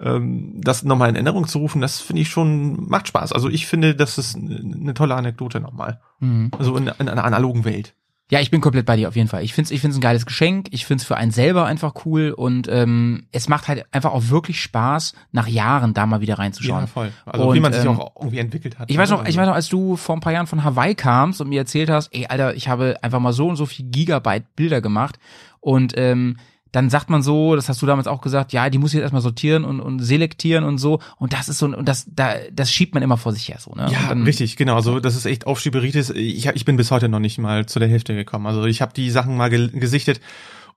ähm, 0.00 0.60
das 0.60 0.82
nochmal 0.82 1.08
in 1.08 1.14
Erinnerung 1.14 1.46
zu 1.46 1.58
rufen, 1.58 1.80
das 1.80 2.00
finde 2.00 2.22
ich 2.22 2.28
schon, 2.28 2.88
macht 2.88 3.08
Spaß. 3.08 3.32
Also 3.32 3.48
ich 3.48 3.66
finde, 3.66 3.94
das 3.94 4.18
ist 4.18 4.36
eine 4.36 4.94
tolle 4.94 5.14
Anekdote 5.14 5.60
nochmal. 5.60 6.00
Mhm. 6.20 6.50
Also 6.58 6.76
in, 6.76 6.88
in 6.98 7.08
einer 7.08 7.24
analogen 7.24 7.64
Welt. 7.64 7.94
Ja, 8.30 8.40
ich 8.40 8.50
bin 8.50 8.62
komplett 8.62 8.86
bei 8.86 8.96
dir 8.96 9.08
auf 9.08 9.16
jeden 9.16 9.28
Fall. 9.28 9.44
Ich 9.44 9.52
find's, 9.52 9.70
ich 9.70 9.82
find's 9.82 9.98
ein 9.98 10.00
geiles 10.00 10.24
Geschenk. 10.24 10.68
Ich 10.70 10.86
find's 10.86 11.04
für 11.04 11.16
einen 11.16 11.30
selber 11.30 11.66
einfach 11.66 11.92
cool 12.06 12.30
und 12.30 12.68
ähm, 12.68 13.26
es 13.32 13.48
macht 13.48 13.68
halt 13.68 13.84
einfach 13.92 14.12
auch 14.12 14.30
wirklich 14.30 14.62
Spaß, 14.62 15.12
nach 15.30 15.46
Jahren 15.46 15.92
da 15.92 16.06
mal 16.06 16.22
wieder 16.22 16.38
reinzuschauen. 16.38 16.86
voll. 16.86 17.12
Also 17.26 17.48
Und, 17.48 17.54
wie 17.54 17.60
man 17.60 17.74
sich 17.74 17.84
ähm, 17.84 18.00
auch 18.00 18.16
irgendwie 18.16 18.38
entwickelt 18.38 18.78
hat. 18.78 18.90
Ich 18.90 18.96
weiß 18.96 19.10
ne? 19.10 19.16
noch, 19.16 19.26
ich 19.26 19.36
weiß 19.36 19.46
noch, 19.46 19.54
als 19.54 19.68
du 19.68 19.96
vor 19.96 20.16
ein 20.16 20.20
paar 20.20 20.32
Jahren 20.32 20.46
von 20.46 20.64
Hawaii 20.64 20.94
kamst 20.94 21.42
und 21.42 21.50
mir 21.50 21.60
erzählt 21.60 21.90
hast, 21.90 22.14
ey, 22.14 22.26
Alter, 22.26 22.54
ich 22.54 22.68
habe 22.68 22.96
einfach 23.02 23.20
mal 23.20 23.34
so 23.34 23.46
und 23.46 23.56
so 23.56 23.66
viel 23.66 23.84
Gigabyte 23.90 24.56
Bilder 24.56 24.80
gemacht 24.80 25.18
und 25.60 25.92
ähm, 25.96 26.38
dann 26.74 26.90
sagt 26.90 27.08
man 27.08 27.22
so, 27.22 27.54
das 27.54 27.68
hast 27.68 27.80
du 27.82 27.86
damals 27.86 28.08
auch 28.08 28.20
gesagt, 28.20 28.52
ja, 28.52 28.68
die 28.68 28.78
muss 28.78 28.90
ich 28.90 28.94
jetzt 28.94 29.02
erstmal 29.04 29.22
sortieren 29.22 29.64
und, 29.64 29.80
und 29.80 30.00
selektieren 30.00 30.64
und 30.64 30.78
so 30.78 30.98
und 31.18 31.32
das 31.32 31.48
ist 31.48 31.58
so 31.58 31.66
und 31.66 31.88
das 31.88 32.06
da 32.12 32.34
das 32.52 32.72
schiebt 32.72 32.94
man 32.94 33.02
immer 33.02 33.16
vor 33.16 33.32
sich 33.32 33.48
her 33.48 33.58
so, 33.60 33.72
ne? 33.74 33.88
Ja, 33.92 34.08
richtig, 34.10 34.56
genau. 34.56 34.74
Also 34.74 34.98
das 34.98 35.14
ist 35.14 35.24
echt 35.24 35.46
Aufschieberitis. 35.46 36.10
Ich, 36.10 36.46
ich 36.46 36.64
bin 36.64 36.76
bis 36.76 36.90
heute 36.90 37.08
noch 37.08 37.20
nicht 37.20 37.38
mal 37.38 37.66
zu 37.66 37.78
der 37.78 37.88
Hälfte 37.88 38.14
gekommen. 38.14 38.46
Also 38.46 38.64
ich 38.64 38.82
habe 38.82 38.92
die 38.92 39.10
Sachen 39.10 39.36
mal 39.36 39.50
ge 39.50 39.68
gesichtet 39.68 40.20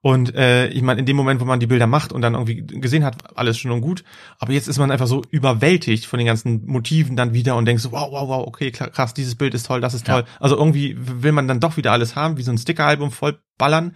und 0.02 0.36
äh, 0.36 0.68
ich 0.68 0.84
meine, 0.84 1.00
in 1.00 1.08
dem 1.08 1.18
Moment, 1.18 1.42
wo 1.42 1.46
man 1.46 1.60
die 1.60 1.66
Bilder 1.66 1.88
macht 1.88 2.14
und 2.14 2.22
dann 2.22 2.36
irgendwie 2.36 2.64
gesehen 2.80 3.04
hat, 3.04 3.36
alles 3.36 3.58
schön 3.58 3.72
und 3.72 3.82
gut, 3.82 4.04
aber 4.38 4.54
jetzt 4.54 4.68
ist 4.68 4.78
man 4.78 4.92
einfach 4.92 5.08
so 5.08 5.24
überwältigt 5.32 6.06
von 6.06 6.20
den 6.20 6.28
ganzen 6.28 6.64
Motiven 6.68 7.16
dann 7.16 7.34
wieder 7.34 7.56
und 7.56 7.66
denkt 7.66 7.82
so, 7.82 7.92
wow, 7.92 8.12
wow, 8.12 8.28
wow, 8.28 8.48
okay, 8.48 8.70
krass, 8.70 9.16
dieses 9.16 9.34
Bild 9.34 9.56
ist 9.56 9.66
toll, 9.66 9.82
das 9.82 9.96
ist 9.96 10.06
toll. 10.06 10.26
Also 10.40 10.56
irgendwie 10.56 10.96
will 11.00 11.32
man 11.32 11.48
dann 11.48 11.60
doch 11.60 11.78
wieder 11.78 11.92
alles 11.92 12.16
haben, 12.16 12.38
wie 12.38 12.44
so 12.44 12.52
ein 12.52 12.60
Stickeralbum 12.60 13.12
voll 13.12 13.40
ballern. 13.58 13.96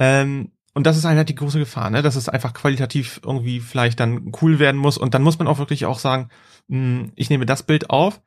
Ähm, 0.00 0.50
und 0.76 0.86
das 0.86 0.98
ist 0.98 1.06
halt 1.06 1.26
die 1.30 1.34
große 1.34 1.58
Gefahr, 1.58 1.88
ne? 1.88 2.02
dass 2.02 2.16
es 2.16 2.28
einfach 2.28 2.52
qualitativ 2.52 3.22
irgendwie 3.24 3.60
vielleicht 3.60 3.98
dann 3.98 4.30
cool 4.42 4.58
werden 4.58 4.76
muss. 4.76 4.98
Und 4.98 5.14
dann 5.14 5.22
muss 5.22 5.38
man 5.38 5.48
auch 5.48 5.56
wirklich 5.56 5.86
auch 5.86 5.98
sagen, 5.98 6.28
mh, 6.68 7.12
ich 7.16 7.30
nehme 7.30 7.46
das 7.46 7.62
Bild 7.62 7.88
auf 7.88 8.20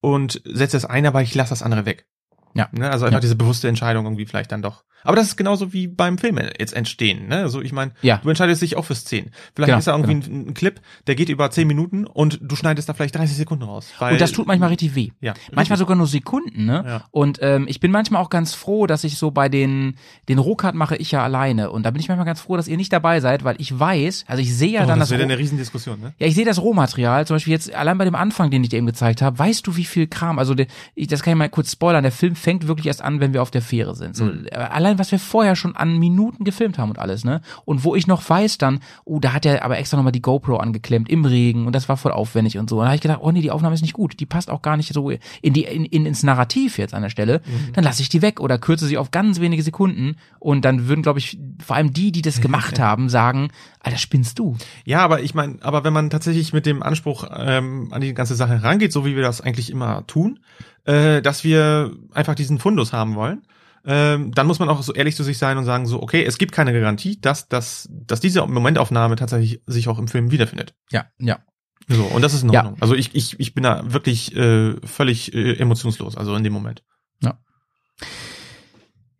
und 0.00 0.42
setze 0.44 0.76
das 0.76 0.86
ein, 0.86 1.06
aber 1.06 1.22
ich 1.22 1.36
lasse 1.36 1.50
das 1.50 1.62
andere 1.62 1.86
weg. 1.86 2.08
Ja. 2.54 2.68
Ne? 2.72 2.90
Also 2.90 3.04
einfach 3.06 3.16
Ja. 3.16 3.20
diese 3.20 3.36
bewusste 3.36 3.68
Entscheidung 3.68 4.04
irgendwie 4.06 4.26
vielleicht 4.26 4.52
dann 4.52 4.62
doch. 4.62 4.84
Aber 5.06 5.16
das 5.16 5.26
ist 5.26 5.36
genauso 5.36 5.74
wie 5.74 5.86
beim 5.86 6.16
Film 6.16 6.38
jetzt 6.58 6.72
entstehen. 6.72 7.28
Ne? 7.28 7.36
Also 7.40 7.60
ich 7.60 7.72
meine, 7.72 7.92
Ja. 8.00 8.20
du 8.22 8.28
entscheidest 8.30 8.62
dich 8.62 8.76
auch 8.76 8.86
für 8.86 8.94
Szenen. 8.94 9.32
Vielleicht 9.54 9.66
Genau, 9.66 9.78
ist 9.78 9.86
da 9.86 9.92
irgendwie 9.94 10.14
ein, 10.14 10.48
ein 10.48 10.54
Clip, 10.54 10.80
der 11.06 11.14
geht 11.14 11.28
über 11.28 11.50
10 11.50 11.68
Minuten 11.68 12.06
und 12.06 12.38
du 12.40 12.56
schneidest 12.56 12.88
da 12.88 12.94
vielleicht 12.94 13.14
30 13.14 13.36
Sekunden 13.36 13.64
raus. 13.64 13.92
Und 14.00 14.18
das 14.18 14.32
tut 14.32 14.46
manchmal 14.46 14.70
richtig 14.70 14.94
weh. 14.94 15.10
ja, 15.20 15.34
Manchmal 15.52 15.76
sogar 15.78 15.94
nur 15.94 16.06
Sekunden, 16.06 16.64
ne? 16.64 16.84
Ja. 16.86 17.04
Und 17.10 17.38
ähm, 17.42 17.66
ich 17.68 17.80
bin 17.80 17.90
manchmal 17.90 18.22
auch 18.22 18.30
ganz 18.30 18.54
froh, 18.54 18.86
dass 18.86 19.04
ich 19.04 19.18
so 19.18 19.30
bei 19.30 19.50
den 19.50 19.96
den 20.30 20.38
Rohcut 20.38 20.74
mache 20.74 20.96
ich 20.96 21.10
ja 21.10 21.22
alleine 21.22 21.70
und 21.70 21.82
da 21.82 21.90
bin 21.90 22.00
ich 22.00 22.08
manchmal 22.08 22.24
ganz 22.24 22.40
froh, 22.40 22.56
dass 22.56 22.66
ihr 22.66 22.78
nicht 22.78 22.92
dabei 22.92 23.20
seid, 23.20 23.44
weil 23.44 23.56
ich 23.58 23.78
weiß, 23.78 24.24
also 24.26 24.40
ich 24.40 24.56
sehe 24.56 24.70
ja 24.72 24.84
oh, 24.84 24.86
dann 24.86 25.00
das 25.00 25.10
das, 25.10 25.18
wird 25.18 25.20
Roh- 25.20 25.32
eine 25.32 25.38
Riesendiskussion, 25.38 26.00
ne? 26.00 26.14
ja, 26.18 26.26
ich 26.26 26.34
sehe 26.34 26.46
das 26.46 26.62
Rohmaterial, 26.62 27.26
zum 27.26 27.34
Beispiel 27.34 27.52
jetzt 27.52 27.74
allein 27.74 27.98
bei 27.98 28.06
dem 28.06 28.14
Anfang, 28.14 28.50
den 28.50 28.62
ich 28.64 28.70
dir 28.70 28.78
eben 28.78 28.86
gezeigt 28.86 29.20
habe, 29.20 29.38
weißt 29.38 29.66
du, 29.66 29.76
wie 29.76 29.84
viel 29.84 30.06
Kram, 30.06 30.38
also 30.38 30.54
der, 30.54 30.66
ich, 30.94 31.08
das 31.08 31.22
kann 31.22 31.32
ich 31.32 31.38
mal 31.38 31.50
kurz 31.50 31.72
spoilern, 31.72 32.02
der 32.04 32.12
Film 32.12 32.36
fängt 32.44 32.68
wirklich 32.68 32.86
erst 32.86 33.02
an, 33.02 33.18
wenn 33.20 33.32
wir 33.32 33.42
auf 33.42 33.50
der 33.50 33.62
Fähre 33.62 33.96
sind. 33.96 34.14
So, 34.14 34.26
Mhm. 34.26 34.46
äh, 34.50 34.54
allein 34.54 34.98
was 34.98 35.10
wir 35.10 35.18
vorher 35.18 35.56
schon 35.56 35.74
an 35.74 35.98
Minuten 35.98 36.44
gefilmt 36.44 36.78
haben 36.78 36.90
und 36.90 36.98
alles, 36.98 37.24
ne? 37.24 37.40
Und 37.64 37.82
wo 37.84 37.94
ich 37.96 38.06
noch 38.06 38.28
weiß 38.28 38.58
dann, 38.58 38.80
oh, 39.04 39.18
da 39.18 39.32
hat 39.32 39.44
er 39.46 39.64
aber 39.64 39.78
extra 39.78 39.96
nochmal 39.96 40.12
die 40.12 40.22
GoPro 40.22 40.58
angeklemmt 40.58 41.08
im 41.08 41.24
Regen 41.24 41.66
und 41.66 41.74
das 41.74 41.88
war 41.88 41.96
voll 41.96 42.12
aufwendig 42.12 42.58
und 42.58 42.70
so. 42.70 42.76
Und 42.76 42.82
da 42.82 42.86
habe 42.88 42.96
ich 42.96 43.00
gedacht, 43.02 43.20
oh 43.22 43.32
nee, 43.32 43.40
die 43.40 43.50
Aufnahme 43.50 43.74
ist 43.74 43.82
nicht 43.82 43.94
gut, 43.94 44.20
die 44.20 44.26
passt 44.26 44.50
auch 44.50 44.62
gar 44.62 44.76
nicht 44.76 44.92
so 44.92 45.10
in 45.42 45.52
die 45.52 45.64
in, 45.64 45.84
in 45.86 46.06
ins 46.06 46.22
Narrativ 46.22 46.78
jetzt 46.78 46.94
an 46.94 47.02
der 47.02 47.10
Stelle. 47.10 47.40
Mhm. 47.44 47.72
Dann 47.72 47.84
lasse 47.84 48.02
ich 48.02 48.08
die 48.10 48.22
weg 48.22 48.38
oder 48.40 48.58
kürze 48.58 48.86
sie 48.86 48.98
auf 48.98 49.10
ganz 49.10 49.40
wenige 49.40 49.62
Sekunden 49.62 50.16
und 50.38 50.64
dann 50.64 50.86
würden, 50.88 51.02
glaube 51.02 51.18
ich, 51.18 51.38
vor 51.64 51.76
allem 51.76 51.92
die, 51.92 52.12
die 52.12 52.22
das 52.22 52.40
gemacht 52.40 52.78
haben, 52.78 53.08
sagen, 53.08 53.48
Alter, 53.80 53.98
spinnst 53.98 54.38
du? 54.38 54.56
Ja, 54.84 55.00
aber 55.00 55.22
ich 55.22 55.34
meine, 55.34 55.56
aber 55.62 55.84
wenn 55.84 55.92
man 55.92 56.10
tatsächlich 56.10 56.52
mit 56.52 56.66
dem 56.66 56.82
Anspruch 56.82 57.24
ähm, 57.36 57.88
an 57.90 58.00
die 58.00 58.12
ganze 58.14 58.34
Sache 58.34 58.62
rangeht, 58.62 58.92
so 58.92 59.04
wie 59.06 59.14
wir 59.16 59.22
das 59.22 59.40
eigentlich 59.40 59.70
immer 59.70 60.06
tun, 60.06 60.38
äh, 60.84 61.22
dass 61.22 61.44
wir 61.44 61.92
einfach 62.12 62.34
diesen 62.34 62.58
Fundus 62.58 62.92
haben 62.92 63.14
wollen, 63.14 63.42
ähm, 63.86 64.32
dann 64.32 64.46
muss 64.46 64.58
man 64.58 64.68
auch 64.70 64.82
so 64.82 64.94
ehrlich 64.94 65.14
zu 65.14 65.22
sich 65.22 65.36
sein 65.38 65.58
und 65.58 65.64
sagen 65.64 65.86
so, 65.86 66.02
okay, 66.02 66.24
es 66.24 66.38
gibt 66.38 66.52
keine 66.52 66.72
Garantie, 66.72 67.20
dass, 67.20 67.48
dass, 67.48 67.88
dass 67.90 68.20
diese 68.20 68.46
Momentaufnahme 68.46 69.16
tatsächlich 69.16 69.60
sich 69.66 69.88
auch 69.88 69.98
im 69.98 70.08
Film 70.08 70.30
wiederfindet. 70.30 70.74
Ja, 70.90 71.06
ja. 71.18 71.40
So, 71.88 72.02
und 72.04 72.22
das 72.22 72.32
ist 72.32 72.44
in 72.44 72.50
Ja. 72.50 72.60
Ordnung. 72.60 72.78
Also 72.80 72.94
ich, 72.94 73.14
ich, 73.14 73.38
ich 73.38 73.54
bin 73.54 73.62
da 73.62 73.92
wirklich 73.92 74.34
äh, 74.34 74.74
völlig 74.86 75.34
äh, 75.34 75.52
emotionslos, 75.58 76.16
also 76.16 76.34
in 76.34 76.42
dem 76.44 76.52
Moment. 76.54 76.82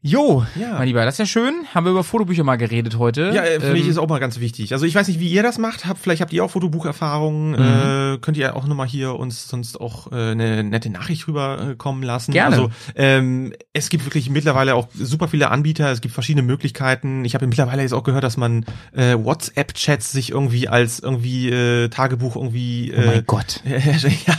Jo, 0.07 0.45
Ja. 0.55 0.75
mein 0.75 0.87
Lieber, 0.87 1.03
das 1.07 1.15
ist 1.15 1.19
ja 1.19 1.25
schön. 1.25 1.65
Haben 1.75 1.87
wir 1.87 1.93
über 1.93 2.05
Fotobücher 2.05 2.45
mal 2.45 2.57
geredet 2.57 2.99
heute. 2.99 3.31
Ja, 3.35 3.43
äh, 3.43 3.59
finde 3.59 3.79
ich 3.79 3.85
Ähm, 3.85 3.91
ist 3.91 3.97
auch 3.97 4.07
mal 4.07 4.21
ganz 4.21 4.39
wichtig. 4.39 4.75
Also 4.75 4.85
ich 4.85 4.95
weiß 4.95 5.09
nicht, 5.09 5.19
wie 5.19 5.29
ihr 5.31 5.43
das 5.43 5.57
macht. 5.57 5.87
Habt, 5.87 5.99
vielleicht 5.99 6.21
habt 6.21 6.31
ihr 6.35 6.45
auch 6.45 6.51
Fotobucherfahrungen. 6.51 7.53
Mhm. 7.53 8.15
Äh, 8.17 8.19
könnt 8.19 8.37
ihr 8.37 8.55
auch 8.55 8.67
nochmal 8.67 8.87
hier 8.87 9.15
uns 9.15 9.49
sonst 9.49 9.81
auch 9.81 10.13
äh, 10.13 10.33
eine 10.33 10.63
nette 10.63 10.91
Nachricht 10.91 11.27
rüber 11.27 11.75
äh, 11.83 12.05
lassen. 12.05 12.33
Gerne. 12.33 12.55
Also 12.55 12.71
ähm, 12.97 13.55
es 13.73 13.89
gibt 13.89 14.05
wirklich 14.05 14.29
mittlerweile 14.29 14.75
auch 14.75 14.89
super 14.93 15.27
viele 15.27 15.51
Anbieter. 15.51 15.91
Es 15.91 16.03
gibt 16.03 16.13
verschiedene 16.13 16.43
Möglichkeiten. 16.47 17.25
Ich 17.25 17.35
habe 17.35 17.47
mittlerweile 17.47 17.81
jetzt 17.81 17.95
auch 17.95 18.05
gehört, 18.05 18.25
dass 18.25 18.37
man 18.37 18.67
äh, 18.93 19.15
WhatsApp-Chats 19.17 20.13
sich 20.13 20.33
irgendwie 20.33 20.69
als 20.69 20.99
irgendwie 20.99 21.49
äh, 21.49 21.89
Tagebuch 21.89 22.37
irgendwie. 22.37 22.93
Oh 22.95 23.01
Äh, 23.01 23.07
mein 23.07 23.25
Gott. 23.27 23.63
ja, 24.27 24.35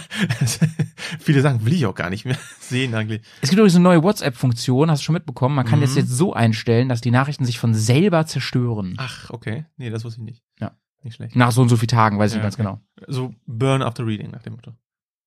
viele 1.19 1.41
Sachen 1.41 1.65
will 1.65 1.73
ich 1.73 1.87
auch 1.87 1.95
gar 1.95 2.11
nicht 2.11 2.25
mehr 2.25 2.37
sehen 2.59 2.93
eigentlich. 2.93 3.21
Es 3.41 3.49
gibt 3.49 3.57
übrigens 3.57 3.73
eine 3.75 3.83
neue 3.83 4.03
WhatsApp-Funktion, 4.03 4.91
hast 4.91 4.99
du 5.01 5.05
schon 5.05 5.13
mitbekommen. 5.13 5.54
Man 5.55 5.65
kann 5.65 5.79
Mhm. 5.79 5.85
jetzt 5.85 5.95
jetzt 5.95 6.09
so 6.09 6.33
einstellen, 6.33 6.89
dass 6.89 7.01
die 7.01 7.11
Nachrichten 7.11 7.45
sich 7.45 7.57
von 7.59 7.73
selber 7.73 8.25
zerstören. 8.25 8.95
Ach, 8.97 9.29
okay. 9.31 9.65
Nee, 9.77 9.89
das 9.89 10.03
wusste 10.03 10.21
ich 10.21 10.25
nicht. 10.25 10.43
Ja. 10.59 10.71
Nicht 11.03 11.15
schlecht. 11.15 11.35
Nach 11.35 11.51
so 11.51 11.61
und 11.61 11.69
so 11.69 11.77
vielen 11.77 11.87
Tagen, 11.89 12.17
weiß 12.19 12.31
ich 12.31 12.37
Ja, 12.37 12.43
nicht 12.43 12.57
ganz 12.57 12.69
okay. 12.69 12.79
genau. 12.97 13.11
So 13.13 13.33
Burn 13.45 13.81
after 13.81 14.05
reading 14.05 14.31
nach 14.31 14.41
dem 14.43 14.53
Motto. 14.53 14.73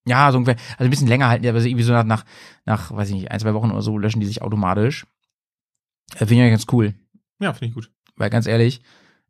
Ja, 0.07 0.31
so 0.33 0.39
ungefähr. 0.39 0.57
Also 0.79 0.85
ein 0.85 0.91
bisschen 0.91 1.07
länger 1.09 1.29
halten 1.29 1.43
die, 1.43 1.49
aber 1.49 1.61
irgendwie 1.65 1.85
so 1.85 1.93
nach, 1.93 2.05
nach, 2.05 2.25
nach, 2.65 2.91
weiß 2.93 3.09
ich 3.11 3.15
nicht, 3.15 3.31
ein, 3.31 3.39
zwei 3.41 3.55
Wochen 3.55 3.71
oder 3.71 3.83
so 3.83 3.97
löschen 3.99 4.21
die 4.21 4.27
sich 4.27 4.43
automatisch. 4.43 5.07
Äh, 6.15 6.19
Finde 6.21 6.35
ich 6.35 6.41
ja 6.41 6.49
ganz 6.51 6.67
cool. 6.73 6.95
Ja, 7.41 7.53
finde 7.53 7.67
ich 7.67 7.75
gut. 7.75 7.91
Weil 8.17 8.31
ganz 8.31 8.47
ehrlich, 8.47 8.81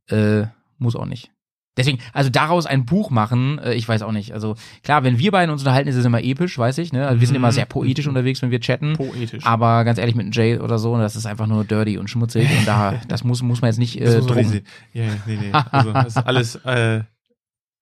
äh, 0.08 0.44
muss 0.78 0.96
auch 0.96 1.06
nicht. 1.06 1.30
Deswegen, 1.78 1.98
also 2.12 2.28
daraus 2.28 2.66
ein 2.66 2.84
Buch 2.84 3.08
machen, 3.10 3.58
äh, 3.60 3.72
ich 3.72 3.88
weiß 3.88 4.02
auch 4.02 4.12
nicht. 4.12 4.34
Also 4.34 4.56
klar, 4.82 5.04
wenn 5.04 5.18
wir 5.18 5.30
beiden 5.30 5.50
uns 5.50 5.62
unterhalten, 5.62 5.88
ist 5.88 5.96
es 5.96 6.04
immer 6.04 6.22
episch, 6.22 6.58
weiß 6.58 6.76
ich. 6.78 6.92
Ne? 6.92 7.06
Also 7.08 7.20
wir 7.20 7.26
sind 7.26 7.34
Mhm. 7.36 7.42
immer 7.44 7.52
sehr 7.52 7.64
poetisch 7.64 8.06
unterwegs, 8.06 8.42
wenn 8.42 8.50
wir 8.50 8.60
chatten. 8.60 8.92
Poetisch. 8.94 9.46
Aber 9.46 9.84
ganz 9.84 9.98
ehrlich, 9.98 10.14
mit 10.16 10.24
einem 10.24 10.32
Jay 10.32 10.58
oder 10.58 10.78
so, 10.78 10.98
das 10.98 11.16
ist 11.16 11.24
einfach 11.24 11.46
nur 11.46 11.64
dirty 11.64 11.96
und 11.96 12.10
schmutzig. 12.10 12.46
Und 12.58 12.66
da, 12.68 13.00
das 13.08 13.24
muss, 13.24 13.40
muss 13.42 13.62
man 13.62 13.68
jetzt 13.70 13.78
nicht 13.78 13.98
Das 13.98 14.14
äh, 14.16 14.20
drum. 14.20 14.52
ja, 14.92 15.04
nee, 15.26 15.38
nee. 15.40 15.52
Also, 15.70 15.92
das 15.92 16.06
ist 16.08 16.16
alles 16.18 16.54
äh, 16.64 17.04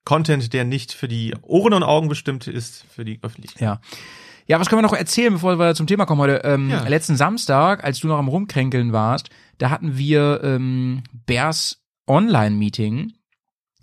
Content, 0.05 0.53
der 0.53 0.65
nicht 0.65 0.93
für 0.93 1.09
die 1.09 1.35
Ohren 1.43 1.73
und 1.73 1.83
Augen 1.83 2.09
bestimmt 2.09 2.47
ist, 2.47 2.85
für 2.95 3.05
die 3.05 3.19
Öffentlichkeit. 3.23 3.61
Ja. 3.63 3.81
Ja, 4.49 4.61
was 4.61 4.69
können 4.69 4.79
wir 4.79 4.87
noch 4.87 4.93
erzählen, 4.97 5.33
bevor 5.33 5.59
wir 5.59 5.75
zum 5.75 5.89
Thema 5.89 6.07
kommen 6.07 6.21
heute? 6.21 6.43
Ähm, 6.45 6.71
Ja. 6.71 6.87
Letzten 6.87 7.17
Samstag, 7.17 7.83
als 7.83 7.99
du 7.99 8.07
noch 8.07 8.19
am 8.19 8.29
Rumkränkeln 8.29 8.93
warst, 8.93 9.31
da 9.59 9.71
hatten 9.71 9.99
wir 9.99 10.41
ähm, 10.45 11.03
Bears 11.27 11.83
Online-Meeting. 12.07 13.13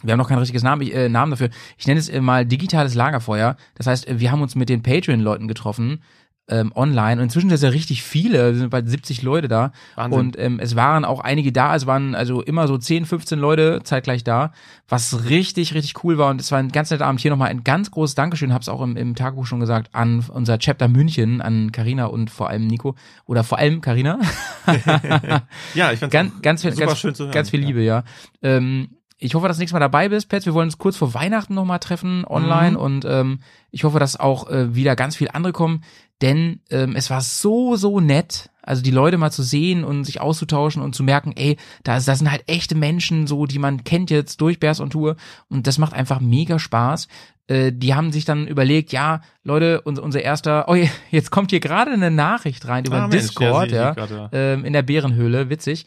Wir 0.03 0.13
haben 0.13 0.19
noch 0.19 0.29
kein 0.29 0.37
richtiges 0.37 0.63
Namen, 0.63 0.81
äh, 0.89 1.09
Namen 1.09 1.31
dafür. 1.31 1.49
Ich 1.77 1.87
nenne 1.87 1.99
es 1.99 2.09
äh, 2.09 2.21
mal 2.21 2.45
digitales 2.45 2.95
Lagerfeuer. 2.95 3.55
Das 3.75 3.87
heißt, 3.87 4.07
äh, 4.07 4.19
wir 4.19 4.31
haben 4.31 4.41
uns 4.41 4.55
mit 4.55 4.69
den 4.69 4.83
Patreon-Leuten 4.83 5.47
getroffen, 5.47 6.01
ähm, 6.49 6.71
online. 6.75 7.13
Und 7.13 7.23
inzwischen 7.23 7.49
sind 7.49 7.55
es 7.55 7.61
ja 7.61 7.69
richtig 7.69 8.03
viele, 8.03 8.49
es 8.49 8.57
sind 8.57 8.69
bald 8.69 8.89
70 8.89 9.21
Leute 9.21 9.47
da. 9.47 9.71
Wahnsinn. 9.95 10.19
Und 10.19 10.39
ähm, 10.39 10.59
es 10.59 10.75
waren 10.75 11.05
auch 11.05 11.21
einige 11.21 11.51
da, 11.51 11.75
es 11.75 11.87
waren 11.87 12.15
also 12.15 12.41
immer 12.41 12.67
so 12.67 12.77
10, 12.77 13.05
15 13.05 13.39
Leute 13.39 13.81
zeitgleich 13.83 14.23
da, 14.23 14.51
was 14.89 15.29
richtig, 15.29 15.73
richtig 15.73 16.03
cool 16.03 16.17
war. 16.17 16.29
Und 16.29 16.41
es 16.41 16.51
war 16.51 16.59
ein 16.59 16.69
ganz 16.69 16.91
netter 16.91 17.05
Abend. 17.05 17.21
Hier 17.21 17.31
nochmal 17.31 17.49
ein 17.49 17.63
ganz 17.63 17.91
großes 17.91 18.15
Dankeschön, 18.15 18.53
hab's 18.53 18.67
auch 18.67 18.81
im, 18.81 18.97
im 18.97 19.15
Tagebuch 19.15 19.45
schon 19.45 19.61
gesagt, 19.61 19.89
an 19.93 20.25
unser 20.33 20.59
Chapter 20.59 20.89
München, 20.89 21.41
an 21.41 21.71
Karina 21.71 22.05
und 22.05 22.29
vor 22.29 22.49
allem 22.49 22.67
Nico. 22.67 22.95
Oder 23.25 23.43
vor 23.43 23.57
allem 23.57 23.79
Karina. 23.79 24.19
ja, 25.75 25.91
ich 25.93 25.99
fand's 25.99 26.13
ganz, 26.13 26.41
ganz, 26.41 26.63
ganz, 26.75 26.99
schön 26.99 27.15
zu 27.15 27.23
hören. 27.25 27.33
ganz 27.33 27.51
viel 27.51 27.61
Liebe, 27.61 27.81
ja. 27.81 28.03
Ähm, 28.41 28.89
ich 29.23 29.35
hoffe, 29.35 29.47
dass 29.47 29.57
du 29.57 29.61
nächstes 29.61 29.73
Mal 29.73 29.79
dabei 29.79 30.09
bist, 30.09 30.29
Pets. 30.29 30.45
Wir 30.45 30.53
wollen 30.53 30.67
uns 30.67 30.77
kurz 30.77 30.97
vor 30.97 31.13
Weihnachten 31.13 31.53
nochmal 31.53 31.79
treffen 31.79 32.25
online 32.25 32.71
Mhm. 32.71 32.77
und 32.77 33.05
ähm, 33.05 33.39
ich 33.71 33.83
hoffe, 33.83 33.99
dass 33.99 34.19
auch 34.19 34.49
äh, 34.49 34.75
wieder 34.75 34.95
ganz 34.95 35.15
viel 35.15 35.29
andere 35.31 35.53
kommen, 35.53 35.83
denn 36.21 36.61
ähm, 36.69 36.95
es 36.95 37.09
war 37.09 37.21
so, 37.21 37.75
so 37.75 37.99
nett, 37.99 38.49
also 38.61 38.81
die 38.81 38.91
Leute 38.91 39.17
mal 39.17 39.31
zu 39.31 39.43
sehen 39.43 39.83
und 39.83 40.03
sich 40.05 40.21
auszutauschen 40.21 40.81
und 40.81 40.95
zu 40.95 41.03
merken, 41.03 41.33
ey, 41.35 41.57
da, 41.83 41.99
da 41.99 42.15
sind 42.15 42.31
halt 42.31 42.43
echte 42.47 42.75
Menschen, 42.75 43.27
so 43.27 43.45
die 43.45 43.59
man 43.59 43.83
kennt 43.83 44.09
jetzt 44.09 44.39
durch 44.41 44.59
Bears 44.59 44.79
on 44.79 44.89
Tour 44.89 45.15
und 45.49 45.67
das 45.67 45.77
macht 45.77 45.93
einfach 45.93 46.19
mega 46.19 46.59
Spaß. 46.59 47.07
Äh, 47.47 47.73
die 47.73 47.93
haben 47.93 48.11
sich 48.13 48.23
dann 48.23 48.47
überlegt, 48.47 48.93
ja, 48.93 49.21
Leute, 49.43 49.81
unser, 49.81 50.03
unser 50.03 50.21
erster, 50.21 50.69
oh, 50.69 50.75
jetzt 51.11 51.29
kommt 51.31 51.49
hier 51.51 51.59
gerade 51.59 51.91
eine 51.91 52.09
Nachricht 52.11 52.67
rein 52.67 52.85
über 52.85 53.01
Ah, 53.01 53.07
Mensch, 53.07 53.21
Discord, 53.21 53.71
ja, 53.71 53.81
ja, 53.83 53.89
ich 53.89 53.95
gerade, 53.97 54.29
ähm, 54.31 54.63
in 54.65 54.71
der 54.73 54.83
Bärenhöhle, 54.83 55.49
witzig. 55.49 55.85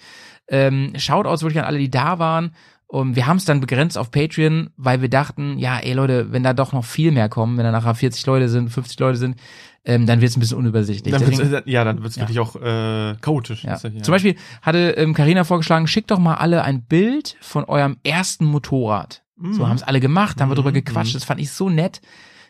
Ähm, 0.48 0.92
Shoutouts 0.96 1.42
wirklich 1.42 1.58
an 1.58 1.64
alle, 1.66 1.78
die 1.78 1.90
da 1.90 2.18
waren. 2.18 2.52
Und 2.88 3.16
wir 3.16 3.26
haben 3.26 3.36
es 3.38 3.44
dann 3.44 3.60
begrenzt 3.60 3.98
auf 3.98 4.10
Patreon, 4.12 4.70
weil 4.76 5.02
wir 5.02 5.08
dachten, 5.08 5.58
ja, 5.58 5.78
ey 5.78 5.92
Leute, 5.92 6.30
wenn 6.32 6.44
da 6.44 6.52
doch 6.54 6.72
noch 6.72 6.84
viel 6.84 7.10
mehr 7.10 7.28
kommen, 7.28 7.56
wenn 7.58 7.64
da 7.64 7.72
nachher 7.72 7.94
40 7.96 8.24
Leute 8.26 8.48
sind, 8.48 8.68
50 8.70 8.98
Leute 9.00 9.18
sind, 9.18 9.36
ähm, 9.84 10.06
dann 10.06 10.20
wird 10.20 10.30
es 10.30 10.36
ein 10.36 10.40
bisschen 10.40 10.58
unübersichtlich. 10.58 11.12
Dann 11.12 11.28
Deswegen- 11.28 11.62
ja, 11.68 11.82
dann 11.84 12.02
wird's 12.02 12.14
Ja. 12.16 12.22
wirklich 12.22 12.38
auch 12.38 12.54
äh, 12.56 13.16
chaotisch. 13.20 13.64
ja. 13.64 13.72
Ja. 13.72 14.02
Zum 14.02 14.12
Beispiel 14.12 14.36
hatte 14.62 14.90
ähm, 14.90 15.14
Carina 15.14 15.42
vorgeschlagen, 15.44 15.88
schickt 15.88 16.10
doch 16.12 16.18
mal 16.20 16.34
alle 16.34 16.62
ein 16.62 16.82
Bild 16.84 17.36
von 17.40 17.64
eurem 17.64 17.96
ersten 18.04 18.44
Motorrad. 18.44 19.22
So 19.38 19.62
Mhm. 19.64 19.68
haben 19.68 19.76
es 19.76 19.82
alle 19.82 20.00
gemacht, 20.00 20.40
haben 20.40 20.48
wir 20.50 20.54
drüber 20.54 20.70
Mhm, 20.70 20.74
gequatscht, 20.74 21.12
mhm. 21.14 21.18
das 21.18 21.24
fand 21.24 21.40
ich 21.40 21.50
so 21.50 21.68
nett. 21.68 22.00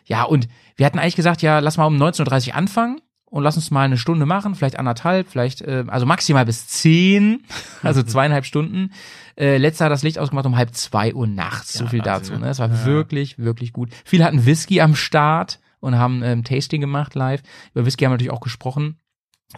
Ja, 0.05 0.23
und 0.23 0.47
wir 0.77 0.85
hatten 0.85 0.99
eigentlich 0.99 1.15
gesagt, 1.17 1.41
ja, 1.41 1.59
lass 1.59 1.77
mal 1.77 1.85
um 1.85 1.97
19.30 1.97 2.49
Uhr 2.49 2.55
anfangen 2.55 3.01
und 3.29 3.43
lass 3.43 3.55
uns 3.57 3.71
mal 3.71 3.83
eine 3.83 3.97
Stunde 3.97 4.25
machen, 4.25 4.55
vielleicht 4.55 4.79
anderthalb, 4.79 5.27
vielleicht, 5.29 5.61
äh, 5.61 5.83
also 5.87 6.05
maximal 6.05 6.45
bis 6.45 6.67
zehn, 6.67 7.43
also 7.83 8.01
zweieinhalb 8.03 8.45
Stunden. 8.45 8.91
Äh, 9.37 9.57
letzter 9.57 9.85
hat 9.85 9.91
das 9.91 10.03
Licht 10.03 10.17
ausgemacht 10.17 10.45
um 10.45 10.55
halb 10.57 10.73
zwei 10.73 11.13
Uhr 11.13 11.27
nachts, 11.27 11.73
so 11.73 11.83
Ja, 11.83 11.89
viel 11.89 11.99
Wahnsinn, 12.05 12.33
dazu. 12.35 12.43
Ne? 12.43 12.49
Es 12.49 12.59
war 12.59 12.69
Ja. 12.69 12.85
wirklich, 12.85 13.37
wirklich 13.37 13.73
gut. 13.73 13.89
Viele 14.05 14.23
hatten 14.25 14.45
Whisky 14.45 14.81
am 14.81 14.95
Start 14.95 15.59
und 15.79 15.97
haben 15.97 16.23
ähm, 16.23 16.43
Tasting 16.43 16.81
gemacht 16.81 17.15
live. 17.15 17.41
Über 17.73 17.85
Whisky 17.85 18.03
haben 18.05 18.11
wir 18.11 18.15
natürlich 18.15 18.31
auch 18.33 18.41
gesprochen. 18.41 18.97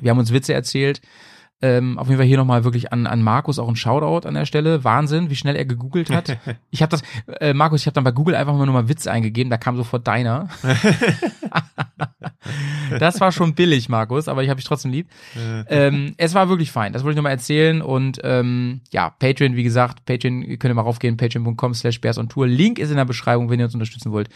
Wir 0.02 0.12
haben 0.12 0.20
uns 0.20 0.34
Witze 0.34 0.54
erzählt. 0.54 1.02
Ähm, 1.62 2.00
auf 2.00 2.08
jeden 2.08 2.18
Fall 2.18 2.28
hier 2.28 2.38
nochmal 2.38 2.64
wirklich 2.64 2.94
an, 2.94 3.06
an 3.06 3.22
Markus 3.22 3.60
auch 3.60 3.68
ein 3.68 3.76
Shoutout 3.76 4.28
an 4.28 4.34
der 4.34 4.46
Stelle. 4.46 4.86
Wahnsinn, 4.86 5.30
wie 5.30 5.36
schnell 5.36 5.56
er 5.56 5.66
gegoogelt 5.66 6.10
hat. 6.10 6.38
Ich 6.72 6.82
habe 6.82 6.92
das, 6.92 7.02
äh, 7.40 7.54
Markus, 7.54 7.82
ich 7.82 7.88
habe 7.88 7.96
dann 7.96 8.04
bei 8.04 8.12
Google 8.12 8.36
einfach 8.36 8.54
mal 8.54 8.66
nur 8.66 8.74
mal 8.74 8.90
Witz 8.90 9.08
eingegeben, 9.08 9.50
da 9.50 9.58
kam 9.58 9.76
sofort 9.76 10.08
deiner. 10.08 10.50
das 13.00 13.20
war 13.20 13.32
schon 13.32 13.56
billig, 13.56 13.90
Markus, 13.90 14.28
aber 14.28 14.44
ich 14.44 14.50
habe 14.50 14.60
dich 14.60 14.68
trotzdem 14.68 14.92
lieb. 14.92 15.08
ähm, 15.68 16.14
es 16.18 16.34
war 16.34 16.50
wirklich 16.50 16.72
fein, 16.72 16.94
das 16.94 17.04
wollte 17.04 17.14
ich 17.14 17.18
nochmal 17.18 17.32
erzählen. 17.32 17.82
Und 17.82 18.20
ähm, 18.24 18.82
ja, 18.92 19.10
Patreon, 19.10 19.56
wie 19.56 19.64
gesagt, 19.64 20.06
Patreon, 20.06 20.44
ihr 20.44 20.58
könnt 20.58 20.72
ihr 20.72 20.76
mal 20.76 20.84
raufgehen, 20.84 21.18
patreon.com 21.18 21.74
slash 21.74 22.00
Tour. 22.30 22.48
Link 22.48 22.80
ist 22.80 22.92
in 22.92 22.98
der 22.98 23.06
Beschreibung, 23.06 23.50
wenn 23.50 23.60
ihr 23.60 23.66
uns 23.66 23.74
unterstützen 23.74 24.12
wollt. 24.12 24.30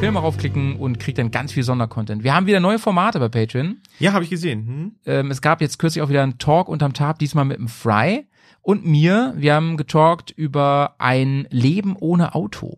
Filme 0.00 0.18
raufklicken 0.18 0.76
und 0.76 1.00
kriegt 1.00 1.16
dann 1.18 1.30
ganz 1.30 1.52
viel 1.52 1.62
Sondercontent. 1.62 2.24
Wir 2.24 2.34
haben 2.34 2.46
wieder 2.46 2.60
neue 2.60 2.78
Formate 2.78 3.18
bei 3.18 3.28
Patreon. 3.28 3.78
Ja, 3.98 4.12
habe 4.12 4.24
ich 4.24 4.30
gesehen. 4.30 4.66
Hm? 4.66 4.92
Ähm, 5.06 5.30
es 5.30 5.40
gab 5.40 5.60
jetzt 5.60 5.78
kürzlich 5.78 6.02
auch 6.02 6.08
wieder 6.10 6.22
einen 6.22 6.38
Talk 6.38 6.68
unterm 6.68 6.92
Tab, 6.92 7.18
diesmal 7.18 7.44
mit 7.46 7.56
dem 7.58 7.68
Fry 7.68 8.26
und 8.60 8.84
mir. 8.84 9.32
Wir 9.36 9.54
haben 9.54 9.76
getalkt 9.78 10.30
über 10.30 10.96
ein 10.98 11.46
Leben 11.50 11.96
ohne 11.98 12.34
Auto. 12.34 12.76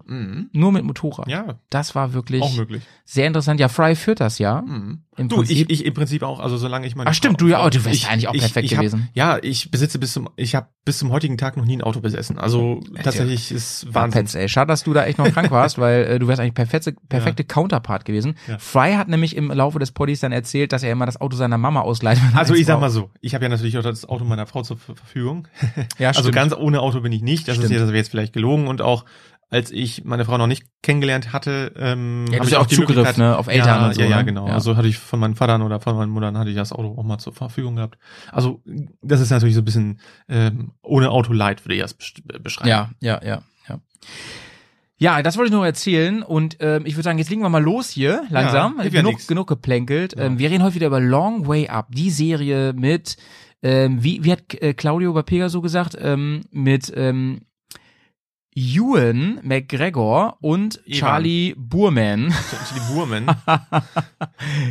Nur 0.53 0.71
mit 0.73 0.85
Motorrad. 0.85 1.27
Mhm. 1.27 1.33
Ja, 1.33 1.55
Das 1.71 1.95
war 1.97 2.13
wirklich 2.13 2.43
auch 2.43 2.57
möglich. 2.57 2.83
sehr 3.05 3.27
interessant. 3.27 3.59
Ja, 3.59 3.69
Fry 3.69 3.97
führt 3.97 4.21
das 4.21 4.39
ja. 4.39 4.63
Im 5.19 5.29
Du, 5.29 5.37
Prinzip. 5.37 5.71
ich, 5.71 5.81
ich 5.81 5.87
im 5.87 5.95
Prinzip 5.95 6.23
auch, 6.23 6.41
also 6.41 6.57
solange 6.59 6.87
ich 6.87 6.95
meine 6.95 7.09
Ach, 7.11 7.15
stimmt, 7.15 7.41
du 7.41 7.49
ja 7.49 7.61
auch, 7.61 7.71
du 7.71 7.85
wärst 7.85 8.03
ja 8.03 8.11
eigentlich 8.11 8.29
auch 8.29 8.33
perfekt 8.35 8.67
ich 8.67 8.73
hab, 8.75 8.81
gewesen. 8.81 9.09
Ja, 9.15 9.39
ich 9.41 9.71
besitze 9.71 9.99
bis 9.99 10.13
zum, 10.13 10.29
ich 10.37 10.55
habe 10.55 10.67
bis 10.85 10.99
zum 10.99 11.11
heutigen 11.11 11.39
Tag 11.39 11.57
noch 11.57 11.65
nie 11.65 11.77
ein 11.77 11.83
Auto 11.83 12.01
besessen. 12.01 12.39
Also 12.39 12.81
tatsächlich 13.03 13.51
ist 13.51 13.93
Wahnsinn. 13.95 14.23
Petz, 14.25 14.35
ey. 14.35 14.49
Schade, 14.49 14.69
dass 14.69 14.83
du 14.85 14.93
da 14.93 15.05
echt 15.05 15.19
noch 15.19 15.31
krank 15.33 15.51
warst, 15.51 15.79
weil 15.81 16.05
äh, 16.05 16.19
du 16.19 16.29
wärst 16.29 16.41
eigentlich 16.41 16.55
perfekte, 16.55 16.95
perfekte 17.09 17.45
Counterpart 17.45 18.05
gewesen. 18.05 18.35
Ja. 18.47 18.59
Fry 18.59 18.93
hat 18.95 19.09
nämlich 19.09 19.37
im 19.37 19.51
Laufe 19.51 19.79
des 19.79 19.93
Poddies 19.93 20.21
dann 20.21 20.33
erzählt, 20.33 20.73
dass 20.73 20.83
er 20.83 20.93
immer 20.93 21.07
das 21.07 21.21
Auto 21.21 21.37
seiner 21.37 21.59
Mama 21.59 21.81
ausleiht. 21.81 22.19
Also 22.35 22.55
ich 22.55 22.67
sag 22.67 22.79
mal 22.81 22.91
so, 22.91 23.11
ich 23.21 23.35
habe 23.35 23.45
ja 23.45 23.49
natürlich 23.49 23.79
auch 23.79 23.83
das 23.83 24.07
Auto 24.09 24.25
meiner 24.25 24.47
Frau 24.47 24.63
zur 24.63 24.77
Ver- 24.77 24.97
Verfügung. 24.97 25.49
Ja, 25.99 26.09
also 26.11 26.21
stimmt. 26.21 26.35
ganz 26.35 26.55
ohne 26.55 26.81
Auto 26.81 27.01
bin 27.01 27.13
ich 27.13 27.23
nicht. 27.23 27.49
Das 27.49 27.55
Stimmt. 27.57 27.65
ist 27.67 27.71
jetzt, 27.73 27.81
das 27.83 27.89
wäre 27.89 27.97
jetzt 27.99 28.11
vielleicht 28.11 28.33
gelogen 28.33 28.69
und 28.69 28.83
auch 28.83 29.05
als 29.49 29.71
ich 29.71 30.05
meine 30.05 30.25
Frau 30.25 30.39
noch 30.39 30.49
nicht 30.49 30.65
kennengelernt 30.83 31.33
hatte, 31.33 31.73
ähm, 31.77 32.27
Ja, 32.27 32.33
du 32.33 32.35
hab 32.35 32.41
hast 32.41 32.49
ich 32.49 32.57
auch 32.57 32.67
Zugriff, 32.67 33.17
ne, 33.17 33.37
auf 33.37 33.47
Eltern 33.47 33.81
ja, 33.81 33.87
und 33.87 33.95
so, 33.95 34.01
Ja, 34.01 34.09
ja, 34.09 34.17
ne? 34.19 34.25
genau. 34.25 34.49
Ja. 34.49 34.55
Also 34.55 34.77
hatte 34.77 34.89
ich 34.89 34.99
von 34.99 35.21
meinen 35.21 35.37
Vatern 35.37 35.63
oder 35.63 35.79
von 35.81 35.97
meinen 35.97 36.11
Muttern 36.11 36.37
hatte 36.37 36.51
ich 36.51 36.57
das 36.57 36.73
Auto 36.73 36.97
auch 36.99 37.05
mal 37.05 37.19
zur 37.19 37.33
Verfügung 37.33 37.77
gehabt. 37.77 37.99
Also 38.33 38.63
das 39.03 39.21
ist 39.21 39.31
natürlich 39.31 39.55
so 39.55 39.61
ein 39.61 39.65
bisschen 39.65 40.01
ähm, 40.29 40.73
ohne 40.83 41.11
Auto 41.11 41.33
leid, 41.33 41.65
würde 41.65 41.75
ich 41.77 41.81
das 41.81 41.95
beschreiben. 41.95 42.69
Ja, 42.69 42.91
ja, 43.01 43.21
ja, 43.25 43.43
ja. 43.69 43.81
Ja, 44.99 45.23
das 45.23 45.37
wollte 45.37 45.49
ich 45.49 45.53
nur 45.53 45.67
erzählen 45.67 46.23
und 46.23 46.57
ähm, 46.61 46.85
ich 46.87 46.95
würde 46.95 47.05
sagen, 47.05 47.19
jetzt 47.19 47.29
legen 47.29 47.43
wir 47.43 47.51
mal 47.51 47.63
los 47.63 47.91
hier 47.91 48.23
langsam. 48.31 48.77
Ja, 48.77 48.83
hilft 48.83 48.97
ja 48.97 49.03
genug, 49.03 49.29
genug 49.29 49.47
geplänkelt. 49.47 50.15
Ähm, 50.17 50.39
wir 50.39 50.51
reden 50.51 50.63
heute 50.65 50.75
wieder 50.75 50.87
über 50.87 51.01
Long 51.01 51.47
Way 51.47 51.69
Up, 51.69 51.89
die 51.91 52.11
Serie 52.11 52.73
mit, 52.73 53.19
ähm, 53.63 54.03
wie, 54.03 54.25
wie 54.25 54.33
hat 54.33 54.55
äh, 54.55 54.73
Claudio 54.73 55.13
bei 55.13 55.23
Pegaso 55.23 55.61
gesagt, 55.61 55.99
ähm, 56.01 56.43
mit 56.51 56.91
ähm, 56.97 57.43
Ewan 58.57 59.39
McGregor 59.43 60.39
und 60.41 60.81
Ewan. 60.87 60.99
Charlie 60.99 61.55
Burman. 61.57 62.35
Die 62.75 62.95
Wurmen. 62.95 63.27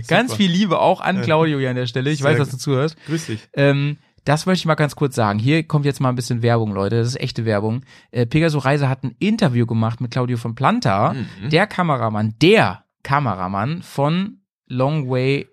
Ganz 0.08 0.32
Super. 0.32 0.38
viel 0.44 0.52
Liebe 0.52 0.80
auch 0.80 1.02
an 1.02 1.22
Claudio 1.22 1.60
hier 1.60 1.70
an 1.70 1.76
der 1.76 1.86
Stelle. 1.88 2.10
Ich 2.12 2.20
Sehr 2.20 2.32
weiß, 2.32 2.38
dass 2.40 2.50
du 2.50 2.58
zuhörst. 2.58 2.98
Grüß 3.06 3.28
dich. 3.28 3.48
Ähm, 3.54 3.98
das 4.24 4.48
möchte 4.48 4.62
ich 4.62 4.66
mal 4.66 4.74
ganz 4.76 4.96
kurz 4.96 5.14
sagen. 5.16 5.38
Hier 5.38 5.64
kommt 5.64 5.86
jetzt 5.86 6.00
mal 6.02 6.10
ein 6.10 6.16
bisschen 6.16 6.42
Werbung, 6.42 6.74
Leute. 6.74 6.98
Das 6.98 7.10
ist 7.10 7.20
echte 7.22 7.46
Werbung. 7.46 7.82
Äh, 8.12 8.26
Pegaso 8.26 8.58
Reise 8.58 8.90
hat 8.90 9.04
ein 9.04 9.16
Interview 9.20 9.68
gemacht 9.68 10.02
mit 10.02 10.10
Claudio 10.12 10.38
von 10.38 10.56
Planta, 10.56 11.14
Mhm. 11.14 11.50
der 11.52 11.68
Kameramann, 11.68 12.34
der 12.42 12.84
Kameramann 13.04 13.84
von 13.84 14.40
Long 14.68 15.10
Way, 15.12 15.48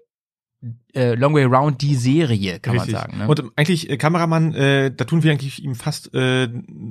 äh, 0.94 1.14
Long 1.14 1.35
Way 1.35 1.44
Round, 1.44 1.81
die 1.83 1.94
Serie, 1.94 2.61
kann 2.61 2.75
Richtig. 2.75 2.92
man 2.92 3.03
sagen. 3.03 3.18
Ne? 3.18 3.27
Und 3.29 3.42
eigentlich, 3.57 3.90
äh, 3.90 3.96
Kameramann, 3.96 4.55
äh, 4.55 4.92
da 4.94 5.05
tun 5.05 5.22
wir 5.22 5.33
eigentlich 5.33 5.62
ihm 5.64 5.75
fast 5.75 6.14
äh, 6.14 6.48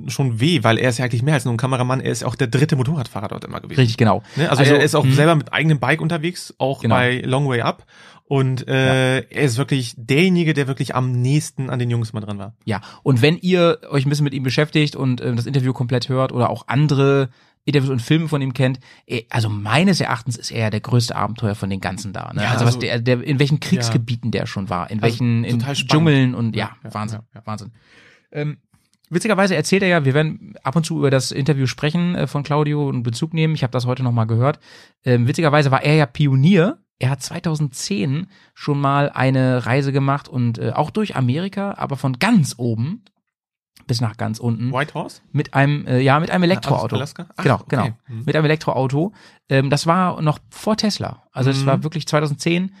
schon 0.08 0.40
weh, 0.40 0.62
weil 0.62 0.78
er 0.78 0.90
ist 0.90 0.98
ja 0.98 1.04
eigentlich 1.04 1.22
mehr 1.22 1.34
als 1.34 1.44
nur 1.44 1.54
ein 1.54 1.58
Kameramann, 1.58 2.00
er 2.00 2.12
ist 2.12 2.24
auch 2.24 2.34
der 2.34 2.48
dritte 2.48 2.76
Motorradfahrer 2.76 3.28
dort 3.28 3.44
immer 3.44 3.60
gewesen. 3.60 3.80
Richtig, 3.80 3.96
genau. 3.96 4.22
Ne? 4.36 4.50
Also, 4.50 4.60
Also, 4.60 4.74
er 4.74 4.82
ist 4.82 4.94
auch 4.94 5.04
mh. 5.04 5.14
selber 5.14 5.34
mit 5.36 5.52
eigenem 5.52 5.78
Bike 5.78 6.00
unterwegs, 6.00 6.54
auch 6.58 6.82
Genau. 6.82 6.94
bei 6.96 7.20
Long 7.24 7.48
Way 7.48 7.62
Up. 7.62 7.86
Und 8.24 8.66
äh, 8.66 9.18
er 9.18 9.42
ist 9.42 9.58
wirklich 9.58 9.94
derjenige, 9.96 10.54
der 10.54 10.66
wirklich 10.66 10.94
am 10.94 11.12
nächsten 11.12 11.68
an 11.68 11.78
den 11.78 11.90
Jungs 11.90 12.14
mal 12.14 12.20
dran 12.20 12.38
war. 12.38 12.54
Ja, 12.64 12.80
und 13.02 13.20
wenn 13.20 13.36
ihr 13.36 13.80
euch 13.90 14.06
ein 14.06 14.08
bisschen 14.08 14.24
mit 14.24 14.32
ihm 14.32 14.42
beschäftigt 14.42 14.96
und 14.96 15.20
ähm, 15.20 15.36
das 15.36 15.44
Interview 15.44 15.74
komplett 15.74 16.08
hört 16.08 16.32
oder 16.32 16.48
auch 16.48 16.64
andere 16.66 17.28
Interviews 17.64 17.90
und 17.90 18.02
Filme 18.02 18.28
von 18.28 18.42
ihm 18.42 18.54
kennt, 18.54 18.80
eh, 19.06 19.22
also 19.30 19.48
meines 19.48 20.00
Erachtens 20.00 20.36
ist 20.36 20.50
er 20.50 20.60
ja 20.62 20.70
der 20.70 20.80
größte 20.80 21.14
Abenteuer 21.14 21.54
von 21.54 21.70
den 21.70 21.80
ganzen 21.80 22.12
da. 22.12 22.32
Ne? 22.32 22.42
Ja, 22.42 22.50
also, 22.50 22.64
was 22.64 22.74
also- 22.74 22.80
der, 22.80 22.98
der, 22.98 23.22
in 23.22 23.38
welchen 23.38 23.60
Kriegsgebieten 23.60 24.30
der 24.30 24.46
schon 24.46 24.68
war, 24.68 24.90
in 24.90 25.02
Also 25.02 25.20
welchen 25.20 25.44
in. 25.44 25.60
Dschungeln 25.60 26.34
und 26.34 26.56
ja, 26.56 26.76
Ja, 26.82 26.88
ja, 26.88 26.94
Wahnsinn, 26.94 27.20
ja, 27.34 27.40
ja. 27.40 27.46
Wahnsinn. 27.46 27.72
Ähm, 28.32 28.56
witzigerweise 29.10 29.54
erzählt 29.54 29.82
er 29.82 29.88
ja, 29.88 30.04
wir 30.04 30.14
werden 30.14 30.54
ab 30.62 30.74
und 30.74 30.84
zu 30.84 30.98
über 30.98 31.10
das 31.10 31.30
Interview 31.30 31.66
sprechen 31.66 32.14
äh, 32.14 32.26
von 32.26 32.42
Claudio 32.42 32.88
und 32.88 33.02
Bezug 33.04 33.32
nehmen. 33.34 33.54
Ich 33.54 33.62
habe 33.62 33.72
das 33.72 33.86
heute 33.86 34.02
noch 34.02 34.12
mal 34.12 34.24
gehört. 34.24 34.58
Ähm, 35.04 35.28
witzigerweise 35.28 35.70
war 35.70 35.82
er 35.84 35.94
ja 35.94 36.06
Pionier. 36.06 36.78
Er 36.98 37.10
hat 37.10 37.22
2010 37.22 38.28
schon 38.54 38.80
mal 38.80 39.10
eine 39.10 39.66
Reise 39.66 39.92
gemacht 39.92 40.28
und 40.28 40.58
äh, 40.58 40.70
auch 40.74 40.90
durch 40.90 41.16
Amerika, 41.16 41.74
aber 41.76 41.96
von 41.96 42.18
ganz 42.18 42.54
oben 42.58 43.04
bis 43.92 44.00
nach 44.00 44.16
ganz 44.16 44.38
unten 44.40 44.72
White 44.72 44.94
Horse? 44.94 45.20
mit 45.32 45.52
einem 45.54 45.86
äh, 45.86 46.00
ja 46.00 46.18
mit 46.18 46.30
einem 46.30 46.44
Elektroauto. 46.44 46.96
Alaska? 46.96 47.26
Ach, 47.36 47.42
genau, 47.42 47.54
okay. 47.56 47.64
genau. 47.68 47.86
Mhm. 48.08 48.22
Mit 48.26 48.34
einem 48.34 48.44
Elektroauto. 48.46 49.12
Ähm, 49.48 49.70
das 49.70 49.86
war 49.86 50.20
noch 50.22 50.38
vor 50.50 50.76
Tesla. 50.76 51.22
Also 51.32 51.50
es 51.50 51.62
Mhm. 51.62 51.66
war 51.66 51.82
wirklich 51.84 52.06
2010 52.06 52.72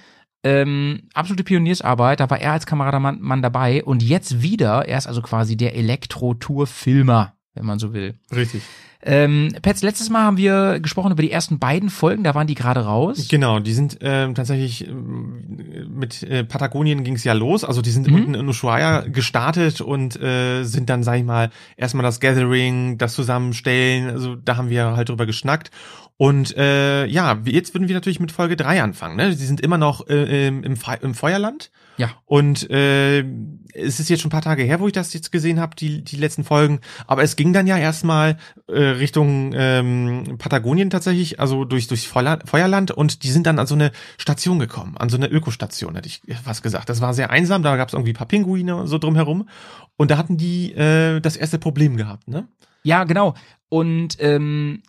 ähm, 0.44 1.02
absolute 1.14 1.44
Pioniersarbeit. 1.44 2.18
Da 2.18 2.28
war 2.28 2.40
er 2.40 2.52
als 2.52 2.66
Kameramann 2.66 3.20
Mann 3.20 3.42
dabei 3.42 3.84
und 3.84 4.02
jetzt 4.02 4.42
wieder. 4.42 4.88
Er 4.88 4.98
ist 4.98 5.06
also 5.06 5.22
quasi 5.22 5.56
der 5.56 5.76
Elektro-Tour-Filmer, 5.76 7.34
wenn 7.54 7.64
man 7.66 7.78
so 7.78 7.92
will. 7.92 8.18
Richtig. 8.34 8.62
Ähm, 9.04 9.52
Pets, 9.62 9.82
letztes 9.82 10.10
Mal 10.10 10.22
haben 10.22 10.36
wir 10.36 10.78
gesprochen 10.80 11.10
über 11.12 11.22
die 11.22 11.30
ersten 11.32 11.58
beiden 11.58 11.90
Folgen. 11.90 12.22
Da 12.22 12.34
waren 12.34 12.46
die 12.46 12.54
gerade 12.54 12.84
raus. 12.84 13.26
Genau, 13.28 13.58
die 13.58 13.72
sind 13.72 13.98
ähm, 14.00 14.34
tatsächlich 14.36 14.86
ähm, 14.86 15.88
mit 15.88 16.22
äh, 16.22 16.44
Patagonien 16.44 17.02
ging's 17.02 17.24
ja 17.24 17.32
los. 17.32 17.64
Also 17.64 17.82
die 17.82 17.90
sind 17.90 18.06
Mhm. 18.06 18.14
unten 18.14 18.34
in 18.34 18.48
Ushuaia 18.48 19.00
gestartet 19.00 19.80
und 19.80 20.20
äh, 20.20 20.62
sind 20.62 20.88
dann, 20.88 21.02
sag 21.02 21.16
ich 21.18 21.24
mal, 21.24 21.50
erstmal 21.76 22.04
das 22.04 22.20
Gathering, 22.20 22.96
das 22.98 23.14
Zusammenstellen. 23.14 24.10
Also 24.10 24.36
da 24.36 24.56
haben 24.56 24.70
wir 24.70 24.96
halt 24.96 25.08
drüber 25.08 25.26
geschnackt. 25.26 25.70
Und 26.16 26.56
äh, 26.56 27.04
ja, 27.06 27.38
jetzt 27.44 27.74
würden 27.74 27.88
wir 27.88 27.96
natürlich 27.96 28.20
mit 28.20 28.30
Folge 28.30 28.54
drei 28.54 28.80
anfangen. 28.82 29.16
Ne? 29.16 29.32
Sie 29.32 29.46
sind 29.46 29.60
immer 29.60 29.78
noch 29.78 30.06
äh, 30.08 30.46
im, 30.46 30.62
im, 30.62 30.76
Fe 30.76 30.98
im 31.02 31.14
Feuerland. 31.14 31.72
Ja. 31.96 32.10
Und 32.24 32.70
äh, 32.70 33.20
es 33.74 34.00
ist 34.00 34.08
jetzt 34.08 34.20
schon 34.20 34.28
ein 34.28 34.32
paar 34.32 34.42
Tage 34.42 34.62
her, 34.62 34.80
wo 34.80 34.86
ich 34.86 34.92
das 34.92 35.12
jetzt 35.12 35.32
gesehen 35.32 35.60
habe, 35.60 35.76
die, 35.76 36.02
die 36.02 36.16
letzten 36.16 36.44
Folgen. 36.44 36.80
Aber 37.06 37.22
es 37.22 37.36
ging 37.36 37.52
dann 37.52 37.66
ja 37.66 37.78
erstmal 37.78 38.38
äh, 38.68 38.80
Richtung 38.80 39.52
ähm, 39.54 40.36
Patagonien 40.38 40.90
tatsächlich, 40.90 41.40
also 41.40 41.64
durch 41.64 41.86
durchs 41.86 42.04
Feuer, 42.04 42.38
Feuerland. 42.44 42.90
Und 42.90 43.22
die 43.22 43.30
sind 43.30 43.46
dann 43.46 43.58
an 43.58 43.66
so 43.66 43.74
eine 43.74 43.92
Station 44.18 44.58
gekommen, 44.58 44.96
an 44.96 45.08
so 45.08 45.16
eine 45.16 45.28
Ökostation, 45.28 45.94
hätte 45.94 46.08
ich 46.08 46.22
was 46.44 46.62
gesagt. 46.62 46.88
Das 46.88 47.00
war 47.00 47.14
sehr 47.14 47.30
einsam, 47.30 47.62
da 47.62 47.76
gab 47.76 47.88
es 47.88 47.94
irgendwie 47.94 48.12
ein 48.12 48.16
paar 48.16 48.28
Pinguine 48.28 48.76
und 48.76 48.86
so 48.86 48.98
drumherum. 48.98 49.48
Und 49.96 50.10
da 50.10 50.16
hatten 50.16 50.36
die 50.36 50.72
äh, 50.72 51.20
das 51.20 51.36
erste 51.36 51.58
Problem 51.58 51.96
gehabt, 51.96 52.28
ne? 52.28 52.48
Ja, 52.84 53.04
genau. 53.04 53.34
Und 53.68 54.16
ähm, 54.18 54.82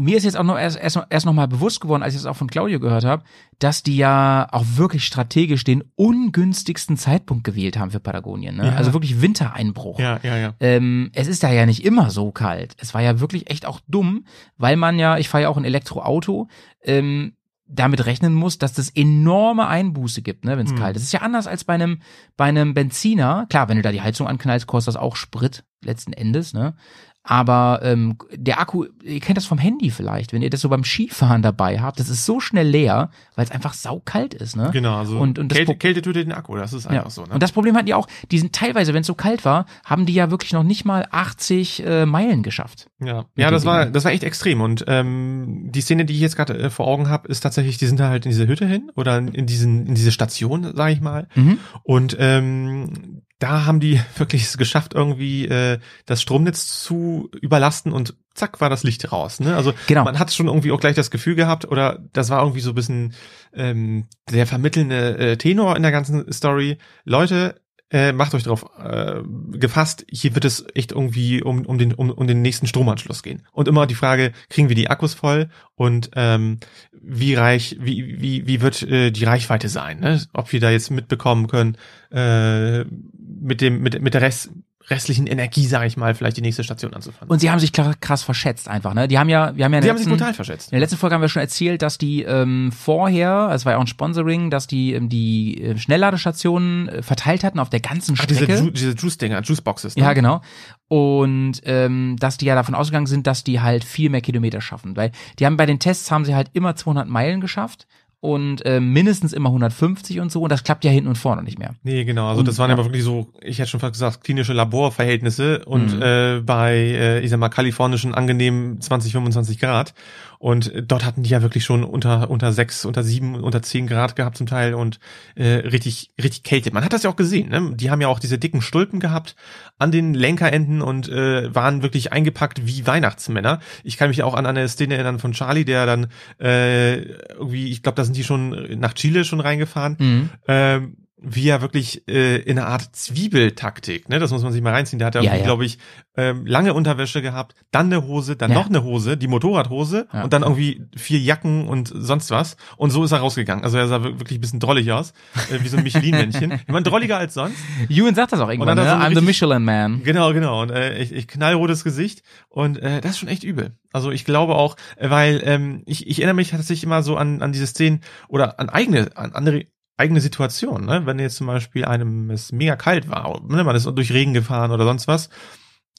mir 0.00 0.16
ist 0.16 0.24
jetzt 0.24 0.36
auch 0.36 0.44
noch 0.44 0.58
erst, 0.58 0.78
erst, 0.78 0.96
noch- 0.96 1.06
erst 1.10 1.26
noch 1.26 1.32
mal 1.32 1.46
bewusst 1.46 1.80
geworden, 1.80 2.02
als 2.02 2.14
ich 2.14 2.20
es 2.20 2.26
auch 2.26 2.36
von 2.36 2.48
Claudio 2.48 2.80
gehört 2.80 3.04
habe, 3.04 3.22
dass 3.58 3.82
die 3.82 3.96
ja 3.96 4.48
auch 4.50 4.64
wirklich 4.76 5.04
strategisch 5.04 5.62
den 5.64 5.84
ungünstigsten 5.96 6.96
Zeitpunkt 6.96 7.44
gewählt 7.44 7.78
haben 7.78 7.90
für 7.90 8.00
Patagonien. 8.00 8.56
Ne? 8.56 8.66
Ja. 8.68 8.72
Also 8.76 8.92
wirklich 8.92 9.20
Wintereinbruch. 9.20 9.98
Ja, 9.98 10.18
ja, 10.22 10.36
ja. 10.36 10.54
Ähm, 10.60 11.10
es 11.12 11.28
ist 11.28 11.42
da 11.42 11.50
ja 11.52 11.66
nicht 11.66 11.84
immer 11.84 12.10
so 12.10 12.32
kalt. 12.32 12.74
Es 12.78 12.94
war 12.94 13.02
ja 13.02 13.20
wirklich 13.20 13.50
echt 13.50 13.66
auch 13.66 13.80
dumm, 13.88 14.24
weil 14.56 14.76
man 14.76 14.98
ja, 14.98 15.18
ich 15.18 15.28
fahre 15.28 15.42
ja 15.42 15.48
auch 15.48 15.56
ein 15.56 15.64
Elektroauto, 15.64 16.48
ähm, 16.82 17.34
damit 17.72 18.04
rechnen 18.06 18.34
muss, 18.34 18.58
dass 18.58 18.72
das 18.72 18.90
enorme 18.90 19.68
Einbuße 19.68 20.22
gibt, 20.22 20.44
ne, 20.44 20.58
wenn 20.58 20.66
es 20.66 20.72
Hm. 20.72 20.78
kalt 20.80 20.96
ist. 20.96 21.02
Es 21.02 21.08
ist 21.08 21.12
ja 21.12 21.20
anders 21.20 21.46
als 21.46 21.62
bei 21.62 21.74
einem 21.74 22.00
bei 22.36 22.46
einem 22.46 22.74
Benziner. 22.74 23.46
Klar, 23.48 23.68
wenn 23.68 23.76
du 23.76 23.82
da 23.82 23.92
die 23.92 24.00
Heizung 24.02 24.26
anknallst, 24.26 24.66
kostet 24.66 24.94
das 24.96 25.00
auch 25.00 25.14
Sprit 25.14 25.62
letzten 25.84 26.12
Endes, 26.12 26.52
ne? 26.52 26.74
Aber 27.22 27.80
ähm, 27.82 28.16
der 28.34 28.60
Akku, 28.60 28.86
ihr 29.04 29.20
kennt 29.20 29.36
das 29.36 29.44
vom 29.44 29.58
Handy 29.58 29.90
vielleicht, 29.90 30.32
wenn 30.32 30.40
ihr 30.40 30.48
das 30.48 30.62
so 30.62 30.68
beim 30.70 30.84
Skifahren 30.84 31.42
dabei 31.42 31.78
habt, 31.80 32.00
das 32.00 32.08
ist 32.08 32.24
so 32.24 32.40
schnell 32.40 32.66
leer, 32.66 33.10
weil 33.36 33.44
es 33.44 33.50
einfach 33.50 33.74
saukalt 33.74 34.32
ist, 34.32 34.56
ne? 34.56 34.70
Genau, 34.72 34.96
also 34.96 35.18
Und- 35.18 35.38
und 35.38 35.48
das 35.50 35.56
Kälte, 35.58 35.76
Kälte 35.76 36.02
tötet 36.02 36.26
den 36.26 36.32
Akku, 36.32 36.56
das 36.56 36.72
ist 36.72 36.84
Ja. 36.84 36.90
einfach 36.92 37.10
so, 37.10 37.22
ne? 37.24 37.34
Und 37.34 37.42
das 37.42 37.52
Problem 37.52 37.76
hatten 37.76 37.86
die 37.86 37.94
auch, 37.94 38.08
die 38.30 38.38
sind 38.38 38.54
teilweise, 38.54 38.94
wenn 38.94 39.02
es 39.02 39.06
so 39.06 39.14
kalt 39.14 39.44
war, 39.44 39.66
haben 39.84 40.06
die 40.06 40.14
ja 40.14 40.30
wirklich 40.30 40.52
noch 40.54 40.62
nicht 40.62 40.84
mal 40.86 41.06
80 41.10 41.84
äh, 41.84 42.06
Meilen 42.06 42.42
geschafft. 42.42 42.88
Ja, 43.00 43.26
ja, 43.36 43.50
das 43.50 43.64
war 43.66 43.80
Dingen. 43.80 43.92
das 43.92 44.04
war 44.04 44.12
echt 44.12 44.24
extrem 44.24 44.62
und 44.62 44.84
ähm, 44.88 45.68
die 45.70 45.82
Szene, 45.82 46.06
die 46.06 46.14
ich 46.14 46.20
jetzt 46.20 46.36
gerade 46.36 46.56
äh, 46.58 46.70
vor 46.70 46.86
Augen 46.86 47.08
habe, 47.10 47.28
ist 47.28 47.40
tatsächlich, 47.40 47.76
die 47.76 47.86
sind 47.86 48.00
da 48.00 48.08
halt 48.08 48.24
in 48.24 48.30
diese 48.30 48.46
Hütte 48.48 48.66
hin 48.66 48.90
oder 48.96 49.18
in 49.18 49.44
diesen 49.46 49.86
in 49.86 49.94
diese 49.94 50.10
Station, 50.12 50.72
sage 50.74 50.92
ich 50.94 51.00
mal. 51.02 51.28
Mhm. 51.34 51.58
Und 51.82 52.16
ähm, 52.18 53.22
da 53.40 53.66
haben 53.66 53.80
die 53.80 54.00
wirklich 54.16 54.44
es 54.44 54.56
geschafft, 54.56 54.94
irgendwie 54.94 55.46
äh, 55.48 55.80
das 56.06 56.22
Stromnetz 56.22 56.80
zu 56.82 57.28
überlasten 57.40 57.92
und 57.92 58.14
zack 58.34 58.60
war 58.60 58.70
das 58.70 58.84
Licht 58.84 59.10
raus. 59.10 59.40
Ne? 59.40 59.56
Also 59.56 59.74
Genau. 59.88 60.04
man 60.04 60.20
hat 60.20 60.32
schon 60.32 60.46
irgendwie 60.46 60.70
auch 60.70 60.80
gleich 60.80 60.94
das 60.94 61.10
Gefühl 61.10 61.34
gehabt 61.34 61.66
oder 61.66 61.98
das 62.12 62.30
war 62.30 62.40
irgendwie 62.42 62.60
so 62.60 62.70
ein 62.70 62.76
bisschen 62.76 63.14
ähm, 63.52 64.06
der 64.30 64.46
vermittelnde 64.46 65.18
äh, 65.18 65.36
Tenor 65.36 65.76
in 65.76 65.82
der 65.82 65.90
ganzen 65.90 66.32
Story. 66.32 66.78
Leute, 67.04 67.60
äh, 67.92 68.12
macht 68.12 68.34
euch 68.34 68.44
drauf 68.44 68.64
äh, 68.78 69.20
gefasst, 69.50 70.06
hier 70.08 70.34
wird 70.34 70.44
es 70.44 70.64
echt 70.74 70.92
irgendwie 70.92 71.42
um, 71.42 71.66
um, 71.66 71.76
den, 71.76 71.92
um, 71.92 72.10
um 72.10 72.26
den 72.26 72.40
nächsten 72.40 72.68
Stromanschluss 72.68 73.24
gehen. 73.24 73.42
Und 73.50 73.66
immer 73.66 73.88
die 73.88 73.96
Frage, 73.96 74.32
kriegen 74.48 74.68
wir 74.68 74.76
die 74.76 74.88
Akkus 74.88 75.14
voll 75.14 75.50
und 75.74 76.10
ähm, 76.14 76.60
wie 77.02 77.34
reich, 77.34 77.76
wie, 77.80 78.20
wie, 78.20 78.46
wie 78.46 78.60
wird 78.60 78.82
äh, 78.82 79.10
die 79.10 79.24
Reichweite 79.24 79.68
sein? 79.68 80.00
Ne? 80.00 80.20
Ob 80.32 80.52
wir 80.52 80.60
da 80.60 80.70
jetzt 80.70 80.90
mitbekommen 80.90 81.48
können, 81.48 81.76
äh, 82.10 82.84
mit 82.84 83.60
dem, 83.60 83.82
mit, 83.82 84.00
mit 84.00 84.14
der 84.14 84.22
Rest, 84.22 84.50
restlichen 84.90 85.26
Energie, 85.26 85.66
sage 85.66 85.86
ich 85.86 85.96
mal, 85.96 86.14
vielleicht 86.14 86.36
die 86.36 86.42
nächste 86.42 86.64
Station 86.64 86.92
anzufangen. 86.94 87.30
Und 87.30 87.38
sie 87.40 87.50
haben 87.50 87.60
sich 87.60 87.72
krass 87.72 88.22
verschätzt 88.22 88.68
einfach, 88.68 88.92
ne? 88.94 89.08
Die 89.08 89.18
haben 89.18 89.28
ja, 89.28 89.56
wir 89.56 89.64
haben 89.64 89.72
ja 89.72 89.80
die 89.80 89.84
der 89.84 89.90
haben 89.92 89.98
sich 89.98 90.06
letzten- 90.06 90.18
brutal 90.18 90.34
verschätzt. 90.34 90.68
In 90.68 90.76
der 90.76 90.80
letzten 90.80 90.96
Folge 90.96 91.14
haben 91.14 91.22
wir 91.22 91.28
schon 91.28 91.42
erzählt, 91.42 91.82
dass 91.82 91.96
die 91.98 92.22
ähm, 92.22 92.72
vorher, 92.72 93.50
es 93.54 93.64
war 93.64 93.72
ja 93.72 93.78
auch 93.78 93.82
ein 93.82 93.86
Sponsoring, 93.86 94.50
dass 94.50 94.66
die 94.66 94.92
ähm, 94.94 95.08
die 95.08 95.62
äh, 95.62 95.78
Schnellladestationen 95.78 96.88
äh, 96.88 97.02
verteilt 97.02 97.44
hatten 97.44 97.58
auf 97.58 97.70
der 97.70 97.80
ganzen 97.80 98.16
Ach, 98.18 98.26
diese, 98.26 98.44
Strecke. 98.44 98.60
Ju 98.62 98.70
diese 98.70 98.92
Juice-Dinger, 98.92 99.42
Juice-Boxes. 99.42 99.96
Ne? 99.96 100.02
ja, 100.02 100.12
genau. 100.12 100.42
Und 100.88 101.60
ähm, 101.64 102.16
dass 102.18 102.36
die 102.36 102.46
ja 102.46 102.56
davon 102.56 102.74
ausgegangen 102.74 103.06
sind, 103.06 103.26
dass 103.26 103.44
die 103.44 103.60
halt 103.60 103.84
viel 103.84 104.10
mehr 104.10 104.20
Kilometer 104.20 104.60
schaffen, 104.60 104.96
weil 104.96 105.12
die 105.38 105.46
haben 105.46 105.56
bei 105.56 105.66
den 105.66 105.78
Tests 105.78 106.10
haben 106.10 106.24
sie 106.24 106.34
halt 106.34 106.50
immer 106.52 106.74
200 106.74 107.08
Meilen 107.08 107.40
geschafft 107.40 107.86
und 108.20 108.64
äh, 108.66 108.80
mindestens 108.80 109.32
immer 109.32 109.48
150 109.48 110.20
und 110.20 110.30
so 110.30 110.42
und 110.42 110.50
das 110.52 110.62
klappt 110.62 110.84
ja 110.84 110.90
hinten 110.90 111.08
und 111.08 111.16
vorne 111.16 111.42
nicht 111.42 111.58
mehr. 111.58 111.74
Nee, 111.82 112.04
genau. 112.04 112.28
Also 112.28 112.40
Und- 112.40 112.48
das 112.48 112.58
waren 112.58 112.68
ja. 112.70 112.74
aber 112.74 112.84
wirklich 112.84 113.02
so, 113.02 113.28
ich 113.42 113.58
hätte 113.58 113.70
schon 113.70 113.80
fast 113.80 113.94
gesagt, 113.94 114.22
klinische 114.24 114.52
Laborverhältnisse 114.52 115.64
und 115.64 115.96
Mhm. 115.96 116.02
äh, 116.02 116.40
bei, 116.44 116.74
äh, 116.76 117.20
ich 117.20 117.30
sag 117.30 117.38
mal, 117.40 117.48
kalifornischen 117.48 118.14
angenehmen 118.14 118.80
20, 118.80 119.12
25 119.12 119.58
Grad. 119.58 119.94
Und 120.40 120.72
äh, 120.74 120.82
dort 120.82 121.04
hatten 121.04 121.22
die 121.22 121.28
ja 121.28 121.42
wirklich 121.42 121.64
schon 121.64 121.84
unter 121.84 122.30
unter 122.30 122.50
sechs, 122.52 122.86
unter 122.86 123.02
sieben, 123.02 123.34
unter 123.36 123.60
zehn 123.60 123.86
Grad 123.86 124.16
gehabt 124.16 124.38
zum 124.38 124.46
Teil 124.46 124.72
und 124.72 124.98
äh, 125.34 125.44
richtig 125.46 126.12
richtig 126.20 126.44
Kälte. 126.44 126.72
Man 126.72 126.82
hat 126.82 126.94
das 126.94 127.02
ja 127.02 127.10
auch 127.10 127.16
gesehen. 127.16 127.50
Ne? 127.50 127.72
Die 127.76 127.90
haben 127.90 128.00
ja 128.00 128.08
auch 128.08 128.18
diese 128.18 128.38
dicken 128.38 128.62
Stulpen 128.62 129.00
gehabt 129.00 129.36
an 129.78 129.92
den 129.92 130.14
Lenkerenden 130.14 130.80
und 130.80 131.10
äh, 131.10 131.54
waren 131.54 131.82
wirklich 131.82 132.12
eingepackt 132.12 132.66
wie 132.66 132.86
Weihnachtsmänner. 132.86 133.60
Ich 133.84 133.98
kann 133.98 134.08
mich 134.08 134.22
auch 134.22 134.32
an 134.32 134.46
eine 134.46 134.66
Szene 134.66 134.94
erinnern 134.94 135.18
von 135.18 135.32
Charlie, 135.32 135.66
der 135.66 135.84
dann 135.84 136.06
äh, 136.40 137.02
irgendwie, 137.02 137.70
ich 137.70 137.82
glaube, 137.82 137.96
da 137.96 138.04
sind 138.04 138.16
die 138.16 138.24
schon 138.24 138.80
nach 138.80 138.94
Chile 138.94 139.24
schon 139.24 139.40
reingefahren 139.40 139.96
Mhm. 140.00 140.30
ähm, 140.48 140.96
wie 141.22 141.48
er 141.48 141.60
wirklich 141.60 142.08
äh, 142.08 142.36
in 142.38 142.58
einer 142.58 142.68
Art 142.68 142.96
Zwiebeltaktik, 142.96 144.08
ne, 144.08 144.18
das 144.18 144.30
muss 144.30 144.42
man 144.42 144.52
sich 144.52 144.62
mal 144.62 144.72
reinziehen. 144.72 144.98
Der 144.98 145.06
hat 145.06 145.14
ja, 145.14 145.22
Ja, 145.22 145.36
glaube 145.42 145.64
ich, 145.64 145.78
ähm, 146.16 146.46
lange 146.46 146.74
Unterwäsche 146.74 147.22
gehabt, 147.22 147.54
dann 147.70 147.86
eine 147.86 148.04
Hose, 148.06 148.36
dann 148.36 148.50
Ja. 148.50 148.58
noch 148.58 148.66
eine 148.68 148.82
Hose, 148.82 149.16
die 149.16 149.28
Motorradhose 149.28 150.08
und 150.22 150.32
dann 150.32 150.42
irgendwie 150.42 150.82
vier 150.96 151.18
Jacken 151.20 151.68
und 151.68 151.92
sonst 151.94 152.30
was. 152.30 152.56
Und 152.76 152.90
so 152.90 153.04
ist 153.04 153.12
er 153.12 153.18
rausgegangen. 153.18 153.64
Also 153.64 153.78
er 153.78 153.86
sah 153.88 154.02
wir- 154.02 154.18
wirklich 154.18 154.38
ein 154.38 154.40
bisschen 154.40 154.60
drollig 154.60 154.90
aus, 154.92 155.12
äh, 155.50 155.62
wie 155.62 155.68
so 155.68 155.76
ein 155.76 155.82
Michelin-Männchen. 155.82 156.52
ich 156.66 156.68
meine, 156.68 156.82
drolliger 156.84 157.18
als 157.18 157.34
sonst. 157.34 157.56
Ewan 157.88 158.14
sagt 158.14 158.32
das 158.32 158.40
auch 158.40 158.48
irgendwann, 158.50 158.76
ne? 158.76 158.84
so 158.84 158.88
I'm 158.90 159.00
the 159.00 159.06
richtig- 159.08 159.24
Michelin 159.26 159.64
Man. 159.64 160.02
Genau, 160.02 160.32
genau. 160.32 160.62
Und 160.62 160.70
äh, 160.70 160.98
ich, 160.98 161.12
ich 161.12 161.28
knallrotes 161.28 161.84
Gesicht. 161.84 162.22
Und 162.48 162.78
äh, 162.78 163.00
das 163.00 163.12
ist 163.12 163.18
schon 163.18 163.28
echt 163.28 163.44
übel. 163.44 163.72
Also 163.92 164.10
ich 164.10 164.24
glaube 164.24 164.54
auch, 164.56 164.76
äh, 164.96 165.10
weil 165.10 165.42
ähm, 165.44 165.82
ich, 165.86 166.06
ich 166.08 166.18
erinnere 166.18 166.34
mich 166.36 166.50
tatsächlich 166.50 166.84
immer 166.84 167.02
so 167.02 167.16
an, 167.16 167.42
an 167.42 167.52
diese 167.52 167.66
Szenen 167.66 168.00
oder 168.28 168.58
an 168.58 168.68
eigene, 168.68 169.10
an 169.16 169.32
andere 169.32 169.64
eigene 170.00 170.20
Situationen, 170.20 170.86
ne? 170.86 171.06
Wenn 171.06 171.18
jetzt 171.18 171.36
zum 171.36 171.46
Beispiel 171.46 171.84
einem 171.84 172.30
es 172.30 172.50
mega 172.52 172.74
kalt 172.76 173.08
war, 173.08 173.40
ne? 173.46 173.62
man 173.62 173.76
ist 173.76 173.84
durch 173.84 174.12
Regen 174.12 174.34
gefahren 174.34 174.70
oder 174.72 174.84
sonst 174.84 175.06
was. 175.06 175.30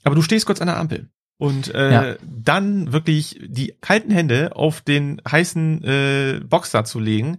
Aber 0.04 0.16
du 0.16 0.22
stehst 0.22 0.46
kurz 0.46 0.60
an 0.62 0.68
der 0.68 0.78
Ampel. 0.78 1.10
Und 1.38 1.74
äh, 1.74 1.92
Ja. 1.92 2.16
dann 2.22 2.92
wirklich 2.94 3.40
die 3.44 3.74
kalten 3.82 4.12
Hände 4.12 4.56
auf 4.56 4.82
den 4.82 5.22
heißen 5.30 5.84
äh, 5.84 6.40
Boxer 6.44 6.84
zu 6.84 7.00
legen. 7.00 7.38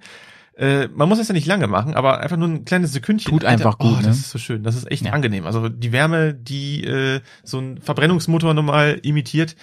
Äh, 0.56 0.88
man 0.88 1.08
muss 1.08 1.18
das 1.18 1.28
ja 1.28 1.34
nicht 1.34 1.46
lange 1.46 1.66
machen, 1.66 1.94
aber 1.94 2.20
einfach 2.20 2.36
nur 2.36 2.48
ein 2.48 2.64
kleines 2.64 2.92
Sekündchen. 2.92 3.30
Tut 3.32 3.44
einfach 3.44 3.76
oh, 3.78 3.88
gut, 3.88 4.02
ne? 4.02 4.08
Das 4.08 4.18
ist 4.18 4.30
so 4.30 4.38
schön. 4.38 4.62
Das 4.62 4.76
ist 4.76 4.90
echt 4.90 5.04
Ja. 5.04 5.12
angenehm. 5.12 5.46
Also 5.46 5.68
die 5.68 5.92
Wärme, 5.92 6.34
die 6.34 6.84
äh, 6.84 7.20
so 7.42 7.58
ein 7.58 7.78
Verbrennungsmotor 7.78 8.54
normal 8.54 8.98
imitiert, 9.02 9.56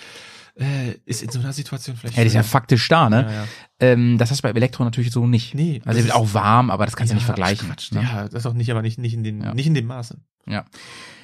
äh, 0.60 0.96
ist 1.06 1.24
in 1.24 1.30
so 1.30 1.40
einer 1.40 1.54
Situation 1.54 1.96
vielleicht. 1.96 2.18
Ja, 2.18 2.24
die 2.24 2.28
ist 2.28 2.34
ja 2.34 2.44
faktisch 2.44 2.88
da, 2.88 3.10
ne? 3.10 3.24
Ja, 3.24 3.32
ja. 3.32 3.46
Ähm, 3.80 4.18
das 4.18 4.30
hast 4.30 4.40
du 4.40 4.44
bei 4.44 4.52
Elektro 4.52 4.84
natürlich 4.84 5.12
so 5.12 5.26
nicht. 5.26 5.56
Nee, 5.56 5.82
Also 5.86 6.00
er 6.00 6.06
wird 6.06 6.16
auch 6.16 6.34
warm, 6.34 6.70
aber 6.70 6.86
das 6.86 6.96
kannst 6.96 7.12
du 7.12 7.16
ja, 7.16 7.20
nicht 7.20 7.26
vergleichen. 7.26 7.68
Quatsch, 7.68 7.92
ne? 7.92 8.04
Ja, 8.04 8.28
das 8.28 8.46
auch 8.46 8.54
nicht, 8.54 8.70
aber 8.70 8.82
nicht, 8.82 9.00
nicht 9.00 9.14
in 9.14 9.24
den, 9.24 9.40
nicht 9.54 9.68
in 9.68 9.74
dem 9.74 9.88
Maße. 9.88 10.20
Ja. 10.46 10.66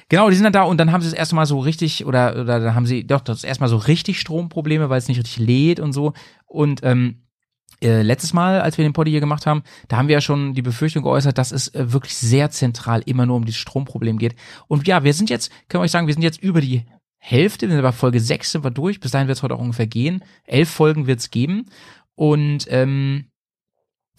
Genau, 0.08 0.30
die 0.30 0.36
sind 0.36 0.44
dann 0.44 0.52
da 0.52 0.62
und 0.62 0.78
dann 0.78 0.92
haben 0.92 1.02
sie 1.02 1.10
das 1.10 1.18
erste 1.18 1.34
Mal 1.34 1.46
so 1.46 1.58
richtig, 1.58 2.06
oder, 2.06 2.40
oder 2.40 2.60
dann 2.60 2.74
haben 2.74 2.86
sie 2.86 3.06
doch 3.06 3.20
das 3.20 3.44
erste 3.44 3.62
Mal 3.62 3.68
so 3.68 3.76
richtig 3.76 4.20
Stromprobleme, 4.20 4.88
weil 4.88 4.98
es 4.98 5.08
nicht 5.08 5.18
richtig 5.18 5.38
lädt 5.38 5.80
und 5.80 5.92
so. 5.92 6.12
Und 6.46 6.80
ähm, 6.84 7.22
äh, 7.82 8.02
letztes 8.02 8.32
Mal, 8.32 8.60
als 8.60 8.78
wir 8.78 8.84
den 8.84 8.92
Poddy 8.92 9.10
hier 9.10 9.20
gemacht 9.20 9.46
haben, 9.46 9.62
da 9.88 9.96
haben 9.96 10.08
wir 10.08 10.14
ja 10.14 10.20
schon 10.20 10.54
die 10.54 10.62
Befürchtung 10.62 11.02
geäußert, 11.02 11.36
dass 11.36 11.52
es 11.52 11.68
äh, 11.74 11.92
wirklich 11.92 12.16
sehr 12.16 12.50
zentral 12.50 13.02
immer 13.04 13.26
nur 13.26 13.36
um 13.36 13.44
dieses 13.44 13.60
Stromproblem 13.60 14.18
geht. 14.18 14.36
Und 14.68 14.86
ja, 14.86 15.04
wir 15.04 15.12
sind 15.12 15.28
jetzt, 15.28 15.50
können 15.68 15.80
wir 15.80 15.84
euch 15.84 15.90
sagen, 15.90 16.06
wir 16.06 16.14
sind 16.14 16.22
jetzt 16.22 16.40
über 16.40 16.60
die 16.60 16.86
Hälfte, 17.18 17.68
wir 17.68 17.74
sind 17.74 17.82
bei 17.82 17.92
Folge 17.92 18.20
6 18.20 18.52
sind 18.52 18.64
wir 18.64 18.70
durch, 18.70 19.00
bis 19.00 19.10
dahin 19.10 19.28
wird 19.28 19.38
es 19.38 19.42
heute 19.42 19.54
auch 19.54 19.60
ungefähr 19.60 19.86
gehen. 19.86 20.22
Elf 20.44 20.70
Folgen 20.70 21.06
wird 21.06 21.20
es 21.20 21.30
geben. 21.30 21.66
Und 22.14 22.66
ähm, 22.70 23.30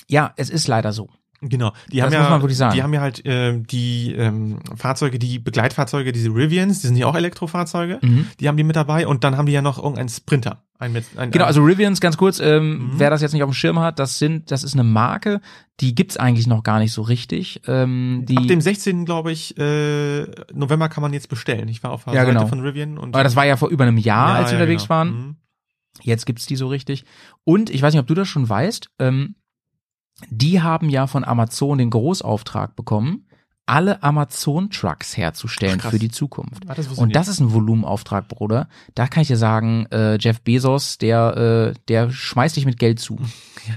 ja, 0.07 0.33
es 0.37 0.49
ist 0.49 0.67
leider 0.67 0.93
so. 0.93 1.09
Genau. 1.41 1.71
Die 1.91 1.97
Das 1.97 2.05
haben 2.07 2.13
ja, 2.13 2.37
man 2.37 2.49
sagen. 2.49 2.73
die 2.75 2.81
haben 2.83 2.93
ja 2.93 3.01
halt 3.01 3.23
äh, 3.25 3.59
die 3.59 4.13
ähm, 4.13 4.59
Fahrzeuge, 4.75 5.19
die 5.19 5.37
Begleitfahrzeuge, 5.37 6.11
diese 6.11 6.29
Rivians, 6.29 6.81
die 6.81 6.87
sind 6.87 6.95
ja 6.95 7.05
auch 7.05 7.15
Elektrofahrzeuge. 7.15 7.99
Mhm. 8.01 8.27
Die 8.39 8.47
haben 8.47 8.57
die 8.57 8.63
mit 8.63 8.75
dabei 8.75 9.05
und 9.07 9.23
dann 9.23 9.37
haben 9.37 9.45
die 9.45 9.51
ja 9.51 9.61
noch 9.61 9.77
irgendeinen 9.77 10.09
Sprinter. 10.09 10.63
Ein, 10.79 10.93
mit, 10.93 11.05
ein, 11.15 11.31
Genau, 11.31 11.45
also 11.45 11.63
Rivians, 11.63 12.01
ganz 12.01 12.17
kurz, 12.17 12.39
ähm, 12.39 12.69
Mhm. 12.77 12.91
wer 12.97 13.09
das 13.09 13.21
jetzt 13.21 13.33
nicht 13.33 13.43
auf 13.43 13.49
dem 13.49 13.53
Schirm 13.53 13.79
hat, 13.79 13.99
das 13.99 14.19
sind, 14.19 14.51
das 14.51 14.63
ist 14.63 14.73
eine 14.73 14.83
Marke, 14.83 15.41
die 15.79 15.93
gibt's 15.95 16.17
eigentlich 16.17 16.47
noch 16.47 16.63
gar 16.63 16.79
nicht 16.79 16.91
so 16.91 17.01
richtig. 17.03 17.61
Ähm, 17.67 18.23
die, 18.27 18.37
Ab 18.37 18.47
dem 18.47 18.61
16. 18.61 19.05
glaube 19.05 19.31
ich, 19.31 19.57
äh, 19.59 20.23
November 20.53 20.89
kann 20.89 21.01
man 21.01 21.13
jetzt 21.13 21.29
bestellen. 21.29 21.67
Ich 21.67 21.83
war 21.83 21.91
auf 21.91 22.03
der 22.05 22.13
Ja, 22.13 22.21
Seite 22.25 22.33
genau. 22.33 22.47
von 22.47 22.59
Rivian 22.61 22.97
und 22.97 23.15
aber 23.15 23.23
das 23.23 23.35
war 23.35 23.45
ja 23.45 23.57
vor 23.57 23.69
über 23.69 23.83
einem 23.85 23.97
Jahr, 23.97 24.29
Ja, 24.29 24.35
als 24.35 24.51
wir 24.51 24.57
ja, 24.57 24.63
unterwegs 24.63 24.83
genau. 24.83 24.95
waren. 24.95 25.07
Mhm. 25.09 25.35
Jetzt 26.03 26.25
gibt's 26.27 26.45
die 26.45 26.55
so 26.55 26.67
richtig. 26.67 27.05
Und 27.43 27.69
ich 27.71 27.81
weiß 27.81 27.93
nicht, 27.93 28.01
ob 28.01 28.07
du 28.07 28.13
das 28.13 28.27
schon 28.27 28.47
weißt, 28.47 28.89
ähm, 28.99 29.35
die 30.29 30.61
haben 30.61 30.89
ja 30.89 31.07
von 31.07 31.23
Amazon 31.23 31.77
den 31.77 31.89
Großauftrag 31.89 32.75
bekommen, 32.75 33.27
alle 33.67 34.01
Amazon-Trucks 34.01 35.17
herzustellen 35.17 35.79
krass. 35.79 35.91
für 35.91 35.99
die 35.99 36.09
Zukunft. 36.09 36.63
Ah, 36.67 36.73
das 36.73 36.87
Und 36.87 37.15
das 37.15 37.27
ist 37.27 37.41
ein 37.41 37.51
Volumenauftrag, 37.53 38.29
Bruder. 38.29 38.69
Da 38.95 39.07
kann 39.07 39.21
ich 39.21 39.27
dir 39.27 39.37
sagen, 39.37 39.87
äh, 39.91 40.17
Jeff 40.17 40.41
Bezos, 40.41 40.97
der, 40.97 41.73
äh, 41.75 41.79
der 41.89 42.09
schmeißt 42.09 42.55
dich 42.55 42.65
mit 42.65 42.79
Geld 42.79 42.99
zu. 42.99 43.17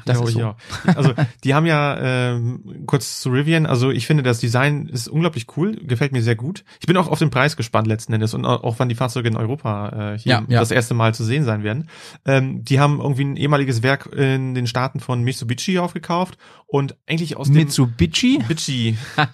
Das 0.05 0.16
Glaube 0.16 0.31
ist 0.31 0.37
so. 0.37 0.44
auch. 0.44 0.57
Also 0.94 1.12
die 1.44 1.55
haben 1.55 1.66
ja 1.66 1.98
ähm, 2.00 2.85
kurz 2.87 3.20
zu 3.20 3.31
Rivian, 3.31 3.66
also 3.66 3.90
ich 3.90 4.07
finde 4.07 4.22
das 4.22 4.38
Design 4.38 4.87
ist 4.88 5.09
unglaublich 5.09 5.46
cool, 5.57 5.76
gefällt 5.76 6.12
mir 6.12 6.22
sehr 6.22 6.37
gut. 6.37 6.64
Ich 6.81 6.87
bin 6.87 6.96
auch 6.96 7.09
auf 7.09 7.18
den 7.18 7.31
Preis 7.31 7.57
gespannt 7.57 7.87
letzten 7.87 8.12
Endes 8.12 8.35
und 8.35 8.44
auch, 8.44 8.79
wann 8.79 8.88
die 8.88 8.94
Fahrzeuge 8.94 9.29
in 9.29 9.37
Europa 9.37 10.12
äh, 10.14 10.18
hier 10.18 10.33
Ja, 10.33 10.44
ja. 10.48 10.61
das 10.61 10.70
erste 10.70 10.94
Mal 10.94 11.14
zu 11.14 11.24
sehen 11.24 11.44
sein 11.44 11.62
werden. 11.62 11.88
Ähm, 12.24 12.64
die 12.64 12.81
haben 12.81 13.00
irgendwie 13.00 13.24
ein 13.24 13.37
ehemaliges 13.37 13.83
Werk 13.83 14.07
in 14.12 14.55
den 14.55 14.66
Staaten 14.66 15.00
von 15.00 15.22
Mitsubishi 15.22 15.79
aufgekauft 15.79 16.38
und 16.66 16.96
eigentlich 17.09 17.37
aus 17.37 17.48
dem 17.48 17.57
Mitsubishi? 17.57 18.38
Mitsubishi. 18.48 18.96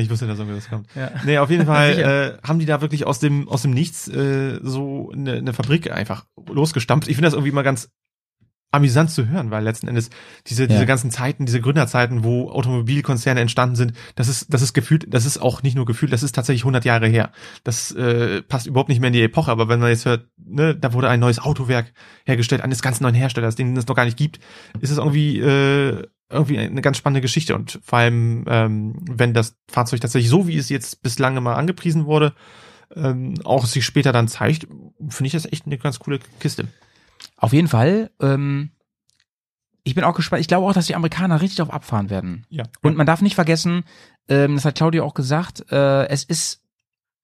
Ich 0.00 0.10
wusste, 0.10 0.26
dass 0.26 0.38
irgendwie 0.38 0.56
das 0.56 0.68
kommt. 0.68 0.88
Ja. 0.94 1.10
Nee, 1.24 1.38
auf 1.38 1.50
jeden 1.50 1.66
Fall 1.72 2.38
äh, 2.42 2.46
haben 2.46 2.58
die 2.58 2.66
da 2.66 2.80
wirklich 2.80 3.06
aus 3.06 3.18
dem 3.18 3.48
aus 3.48 3.62
dem 3.62 3.72
Nichts 3.72 4.08
äh, 4.08 4.58
so 4.62 5.10
eine, 5.12 5.34
eine 5.34 5.52
Fabrik 5.52 5.90
einfach 5.90 6.24
losgestampft. 6.48 7.08
Ich 7.08 7.16
finde 7.16 7.26
das 7.26 7.34
irgendwie 7.34 7.52
mal 7.52 7.62
ganz 7.62 7.90
amüsant 8.70 9.10
zu 9.10 9.28
hören, 9.28 9.50
weil 9.50 9.64
letzten 9.64 9.88
Endes 9.88 10.10
diese 10.46 10.66
diese 10.68 10.80
Ja. 10.80 10.84
ganzen 10.84 11.10
Zeiten, 11.10 11.46
diese 11.46 11.60
Gründerzeiten, 11.60 12.22
wo 12.22 12.50
Automobilkonzerne 12.50 13.40
entstanden 13.40 13.76
sind, 13.76 13.92
das 14.14 14.28
ist 14.28 14.52
das 14.52 14.60
ist 14.60 14.74
gefühlt, 14.74 15.06
das 15.12 15.24
ist 15.24 15.38
auch 15.38 15.62
nicht 15.62 15.74
nur 15.74 15.86
gefühlt, 15.86 16.12
das 16.12 16.22
ist 16.22 16.34
tatsächlich 16.34 16.62
100 16.62 16.84
Jahre 16.84 17.06
her. 17.06 17.32
Das 17.64 17.92
äh, 17.92 18.42
passt 18.42 18.66
überhaupt 18.66 18.90
nicht 18.90 19.00
mehr 19.00 19.08
in 19.08 19.14
die 19.14 19.22
Epoche, 19.22 19.50
aber 19.50 19.68
wenn 19.68 19.80
man 19.80 19.88
jetzt 19.88 20.04
hört, 20.04 20.26
ne, 20.36 20.74
da 20.76 20.92
wurde 20.92 21.08
ein 21.08 21.20
neues 21.20 21.38
Autowerk 21.38 21.92
hergestellt 22.26 22.60
eines 22.60 22.82
ganz 22.82 23.00
neuen 23.00 23.14
Herstellers, 23.14 23.56
den 23.56 23.74
es 23.76 23.86
noch 23.86 23.96
gar 23.96 24.04
nicht 24.04 24.18
gibt, 24.18 24.38
ist 24.80 24.90
es 24.90 24.98
irgendwie 24.98 25.38
äh, 25.40 26.06
irgendwie 26.30 26.58
eine 26.58 26.82
ganz 26.82 26.98
spannende 26.98 27.22
Geschichte 27.22 27.54
und 27.54 27.80
vor 27.82 28.00
allem 28.00 28.44
ähm, 28.48 28.96
wenn 29.10 29.32
das 29.32 29.56
Fahrzeug 29.70 30.02
tatsächlich 30.02 30.28
so 30.28 30.46
wie 30.46 30.58
es 30.58 30.68
jetzt 30.68 31.02
bislang 31.02 31.38
immer 31.38 31.56
angepriesen 31.56 32.04
wurde, 32.04 32.34
ähm, 32.94 33.34
auch 33.44 33.64
sich 33.64 33.86
später 33.86 34.12
dann 34.12 34.28
zeigt, 34.28 34.66
finde 35.08 35.26
ich 35.26 35.32
das 35.32 35.50
echt 35.50 35.64
eine 35.64 35.78
ganz 35.78 35.98
coole 35.98 36.18
Kiste. 36.38 36.68
Auf 37.36 37.52
jeden 37.52 37.68
Fall. 37.68 38.10
Ähm, 38.20 38.70
ich 39.84 39.94
bin 39.94 40.04
auch 40.04 40.14
gespannt. 40.14 40.40
Ich 40.40 40.48
glaube 40.48 40.66
auch, 40.66 40.72
dass 40.72 40.86
die 40.86 40.94
Amerikaner 40.94 41.40
richtig 41.40 41.58
drauf 41.58 41.72
abfahren 41.72 42.10
werden. 42.10 42.46
Ja. 42.50 42.64
Und 42.82 42.96
man 42.96 43.06
darf 43.06 43.22
nicht 43.22 43.34
vergessen, 43.34 43.84
ähm, 44.28 44.56
das 44.56 44.64
hat 44.64 44.74
Claudia 44.74 45.02
auch 45.02 45.14
gesagt, 45.14 45.70
äh, 45.72 46.06
es 46.08 46.24
ist 46.24 46.62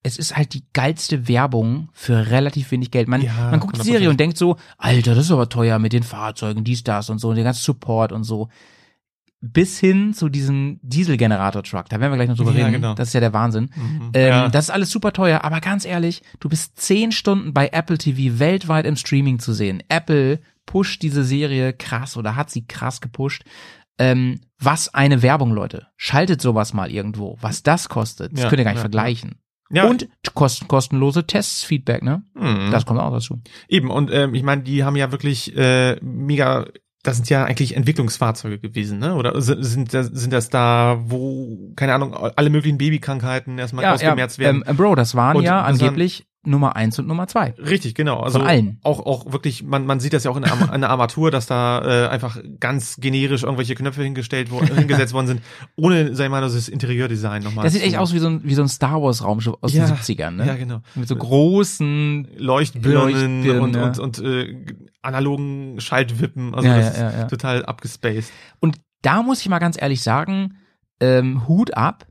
es 0.05 0.19
ist 0.19 0.37
halt 0.37 0.53
die 0.53 0.63
geilste 0.71 1.27
Werbung 1.27 1.89
für 1.91 2.29
relativ 2.29 2.69
wenig 2.69 2.91
Geld. 2.91 3.07
Man, 3.07 3.23
Ja, 3.23 3.49
man 3.49 3.59
guckt 3.59 3.75
die 3.75 3.81
100%. 3.81 3.83
Serie 3.83 4.09
und 4.11 4.19
denkt 4.19 4.37
so, 4.37 4.57
Alter, 4.77 5.15
das 5.15 5.25
ist 5.25 5.31
aber 5.31 5.49
teuer 5.49 5.79
mit 5.79 5.93
den 5.93 6.03
Fahrzeugen, 6.03 6.63
dies, 6.63 6.83
das 6.83 7.09
und 7.09 7.17
so, 7.17 7.29
und 7.29 7.35
der 7.35 7.43
ganze 7.43 7.63
Support 7.63 8.11
und 8.11 8.23
so. 8.23 8.49
Bis 9.53 9.79
hin 9.79 10.13
zu 10.13 10.29
diesem 10.29 10.79
Dieselgenerator-Truck. 10.81 11.89
Da 11.89 11.99
werden 11.99 12.11
wir 12.11 12.17
gleich 12.17 12.29
noch 12.29 12.37
drüber 12.37 12.51
Ja, 12.53 12.65
reden. 12.67 12.81
genau. 12.81 12.93
Das 12.95 13.09
ist 13.09 13.13
ja 13.13 13.19
der 13.19 13.33
Wahnsinn. 13.33 13.69
Mhm. 13.75 14.11
Ähm, 14.13 14.27
ja. 14.27 14.49
Das 14.49 14.65
ist 14.65 14.69
alles 14.71 14.89
super 14.91 15.13
teuer, 15.13 15.43
aber 15.43 15.61
ganz 15.61 15.85
ehrlich, 15.85 16.21
du 16.39 16.49
bist 16.49 16.79
zehn 16.79 17.11
Stunden 17.11 17.53
bei 17.53 17.69
Apple 17.71 17.97
TV 17.97 18.39
weltweit 18.39 18.85
im 18.85 18.95
Streaming 18.95 19.39
zu 19.39 19.53
sehen. 19.53 19.81
Apple 19.89 20.39
pusht 20.65 21.01
diese 21.01 21.23
Serie 21.23 21.73
krass 21.73 22.17
oder 22.17 22.35
hat 22.35 22.49
sie 22.49 22.65
krass 22.65 23.01
gepusht. 23.01 23.43
Ähm, 23.97 24.41
was 24.59 24.93
eine 24.93 25.21
Werbung, 25.21 25.51
Leute. 25.53 25.87
Schaltet 25.95 26.41
sowas 26.41 26.73
mal 26.73 26.91
irgendwo. 26.91 27.37
Was 27.41 27.63
das 27.63 27.87
kostet, 27.87 28.33
das 28.33 28.41
Ja, 28.43 28.49
könnt 28.49 28.59
ihr 28.59 28.65
gar 28.65 28.71
nicht 28.71 28.79
vergleichen. 28.81 29.35
ja, 29.69 29.85
Und 29.85 30.07
kosten, 30.33 30.67
kostenlose 30.67 31.25
Tests, 31.27 31.63
Feedback, 31.63 32.03
ne? 32.03 32.23
Mhm. 32.33 32.71
Das 32.71 32.85
kommt 32.85 32.99
auch 32.99 33.11
dazu. 33.11 33.41
Eben, 33.69 33.89
und 33.89 34.11
ähm, 34.11 34.33
ich 34.35 34.43
meine, 34.43 34.63
die 34.63 34.83
haben 34.83 34.95
ja 34.97 35.11
wirklich 35.11 35.55
äh, 35.55 35.95
mega 36.01 36.65
das 37.07 37.17
sind 37.17 37.29
ja 37.29 37.45
eigentlich 37.45 37.75
Entwicklungsfahrzeuge 37.75 38.59
gewesen, 38.59 38.99
ne? 38.99 39.15
Oder 39.15 39.39
sind, 39.41 39.63
sind, 39.63 39.93
das, 39.93 40.07
sind 40.07 40.33
das 40.33 40.49
da, 40.49 40.99
wo, 41.05 41.71
keine 41.75 41.93
Ahnung, 41.93 42.13
alle 42.13 42.49
möglichen 42.49 42.77
Babykrankheiten 42.77 43.57
erstmal 43.57 43.85
ausgemerzt 43.85 44.39
werden? 44.39 44.63
Ähm, 44.65 44.75
Bro, 44.75 44.95
das 44.95 45.15
waren 45.15 45.37
Und 45.37 45.43
ja 45.43 45.61
angeblich 45.61 46.25
Nummer 46.45 46.75
eins 46.75 46.97
und 46.99 47.07
Nummer 47.07 47.27
zwei. 47.27 47.53
Richtig, 47.57 47.95
genau. 47.95 48.19
Also 48.19 48.39
Von 48.39 48.47
allen. 48.47 48.79
Auch, 48.83 48.99
auch 49.05 49.31
wirklich, 49.31 49.63
man, 49.63 49.85
man 49.85 49.99
sieht 49.99 50.13
das 50.13 50.23
ja 50.23 50.31
auch 50.31 50.37
in 50.37 50.43
der, 50.43 50.73
in 50.73 50.81
der 50.81 50.89
Armatur, 50.89 51.31
dass 51.31 51.45
da 51.45 52.05
äh, 52.05 52.07
einfach 52.09 52.37
ganz 52.59 52.97
generisch 52.97 53.43
irgendwelche 53.43 53.75
Knöpfe 53.75 54.03
hingestellt 54.03 54.51
wo, 54.51 54.61
hingesetzt 54.61 55.13
worden 55.13 55.27
sind, 55.27 55.41
ohne, 55.75 56.15
sag 56.15 56.25
ich 56.25 56.31
mal, 56.31 56.41
das 56.41 56.67
Interiordesign 56.67 57.43
nochmal. 57.43 57.63
Das 57.63 57.73
sieht 57.73 57.83
echt 57.83 57.97
aus 57.97 58.13
wie 58.13 58.19
so 58.19 58.27
ein, 58.27 58.41
wie 58.43 58.53
so 58.53 58.61
ein 58.61 58.69
Star 58.69 59.01
Wars 59.01 59.23
Raumschiff 59.23 59.55
aus 59.61 59.73
Ja, 59.73 59.85
den 59.85 59.95
70ern, 59.95 60.31
ne? 60.31 60.47
Ja, 60.47 60.55
genau. 60.55 60.81
Mit 60.95 61.07
so 61.07 61.15
großen, 61.15 62.27
Leuchtbirnen, 62.37 63.41
Leuchtbirnen, 63.43 63.61
und, 63.61 63.75
ja. 63.75 63.85
und, 63.85 63.99
und 63.99 64.19
äh, 64.19 64.65
analogen 65.01 65.79
Schaltwippen. 65.79 66.53
Also 66.55 66.67
Ja, 66.67 66.77
das 66.77 66.97
ja, 66.97 67.09
ist 67.09 67.29
total 67.29 67.65
abgespaced. 67.65 68.31
und 68.59 68.77
da 69.01 69.21
muss 69.21 69.41
ich 69.41 69.49
mal 69.49 69.59
ganz 69.59 69.79
ehrlich 69.79 70.01
sagen, 70.01 70.57
ähm, 70.99 71.47
Hut 71.47 71.75
ab, 71.75 72.07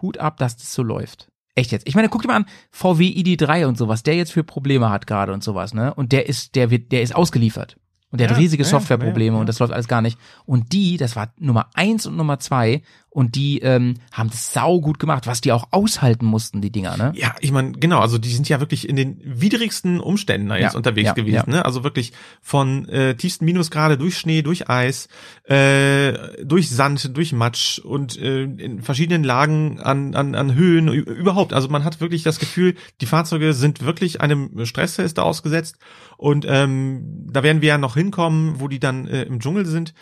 Hut 0.00 0.18
ab, 0.18 0.36
dass 0.36 0.56
das 0.56 0.72
so 0.72 0.82
läuft. 0.82 1.28
Echt 1.56 1.72
jetzt. 1.72 1.88
Ich 1.88 1.94
meine, 1.94 2.08
guck 2.10 2.22
dir 2.22 2.28
mal 2.28 2.36
an, 2.36 2.46
VW 2.70 3.06
ID3 3.06 3.66
und 3.66 3.78
sowas, 3.78 4.02
der 4.02 4.14
jetzt 4.14 4.30
für 4.32 4.44
Probleme 4.44 4.90
hat 4.90 5.06
gerade 5.06 5.32
und 5.32 5.42
sowas, 5.42 5.72
ne? 5.74 5.92
Und 5.94 6.12
der 6.12 6.28
ist, 6.28 6.54
der 6.54 6.70
wird, 6.70 6.92
der 6.92 7.02
ist 7.02 7.14
ausgeliefert. 7.14 7.76
Und 8.10 8.20
der 8.20 8.28
hat 8.28 8.36
Ja, 8.36 8.40
riesige 8.40 8.62
ja, 8.62 8.68
Softwareprobleme 8.68 9.36
ja. 9.36 9.40
und 9.40 9.48
das 9.48 9.58
läuft 9.58 9.72
alles 9.72 9.88
gar 9.88 10.02
nicht. 10.02 10.18
Und 10.44 10.72
die, 10.72 10.96
das 10.98 11.16
war 11.16 11.32
Nummer 11.38 11.70
eins 11.74 12.06
und 12.06 12.16
Nummer 12.16 12.38
zwei 12.38 12.82
und 13.16 13.34
die 13.34 13.60
ähm, 13.60 13.94
haben 14.12 14.28
das 14.28 14.52
sau 14.52 14.78
gut 14.78 14.98
gemacht, 14.98 15.26
was 15.26 15.40
die 15.40 15.50
auch 15.50 15.68
aushalten 15.70 16.26
mussten, 16.26 16.60
die 16.60 16.70
Dinger, 16.70 16.98
ne? 16.98 17.12
Ja, 17.14 17.34
ich 17.40 17.50
meine, 17.50 17.72
genau, 17.72 18.00
also 18.00 18.18
die 18.18 18.28
sind 18.28 18.46
ja 18.46 18.60
wirklich 18.60 18.86
in 18.86 18.94
den 18.94 19.18
widrigsten 19.24 20.00
Umständen 20.00 20.50
da 20.50 20.56
jetzt 20.58 20.74
Ja, 20.74 20.76
unterwegs 20.76 21.06
ja, 21.06 21.12
gewesen, 21.14 21.50
ja. 21.50 21.56
ne? 21.56 21.64
Also 21.64 21.82
wirklich 21.82 22.12
von 22.42 22.86
äh, 22.90 23.14
tiefsten 23.14 23.46
Minusgrade 23.46 23.96
durch 23.96 24.18
Schnee, 24.18 24.42
durch 24.42 24.68
Eis, 24.68 25.08
äh, 25.44 26.12
durch 26.44 26.68
Sand, 26.68 27.16
durch 27.16 27.32
Matsch 27.32 27.78
und 27.78 28.18
äh, 28.20 28.42
in 28.42 28.82
verschiedenen 28.82 29.24
Lagen 29.24 29.80
an, 29.80 30.14
an, 30.14 30.34
an 30.34 30.54
Höhen 30.54 30.88
überhaupt. 30.88 31.54
Also 31.54 31.68
man 31.68 31.84
hat 31.84 32.02
wirklich 32.02 32.22
das 32.22 32.38
Gefühl, 32.38 32.74
die 33.00 33.06
Fahrzeuge 33.06 33.54
sind 33.54 33.82
wirklich 33.82 34.20
einem 34.20 34.66
Stresstest 34.66 35.18
ausgesetzt 35.20 35.76
und 36.18 36.44
ähm, 36.46 37.24
da 37.32 37.42
werden 37.42 37.62
wir 37.62 37.68
ja 37.68 37.78
noch 37.78 37.94
hinkommen, 37.94 38.60
wo 38.60 38.68
die 38.68 38.78
dann 38.78 39.06
äh, 39.06 39.22
im 39.22 39.40
Dschungel 39.40 39.64
sind 39.64 39.94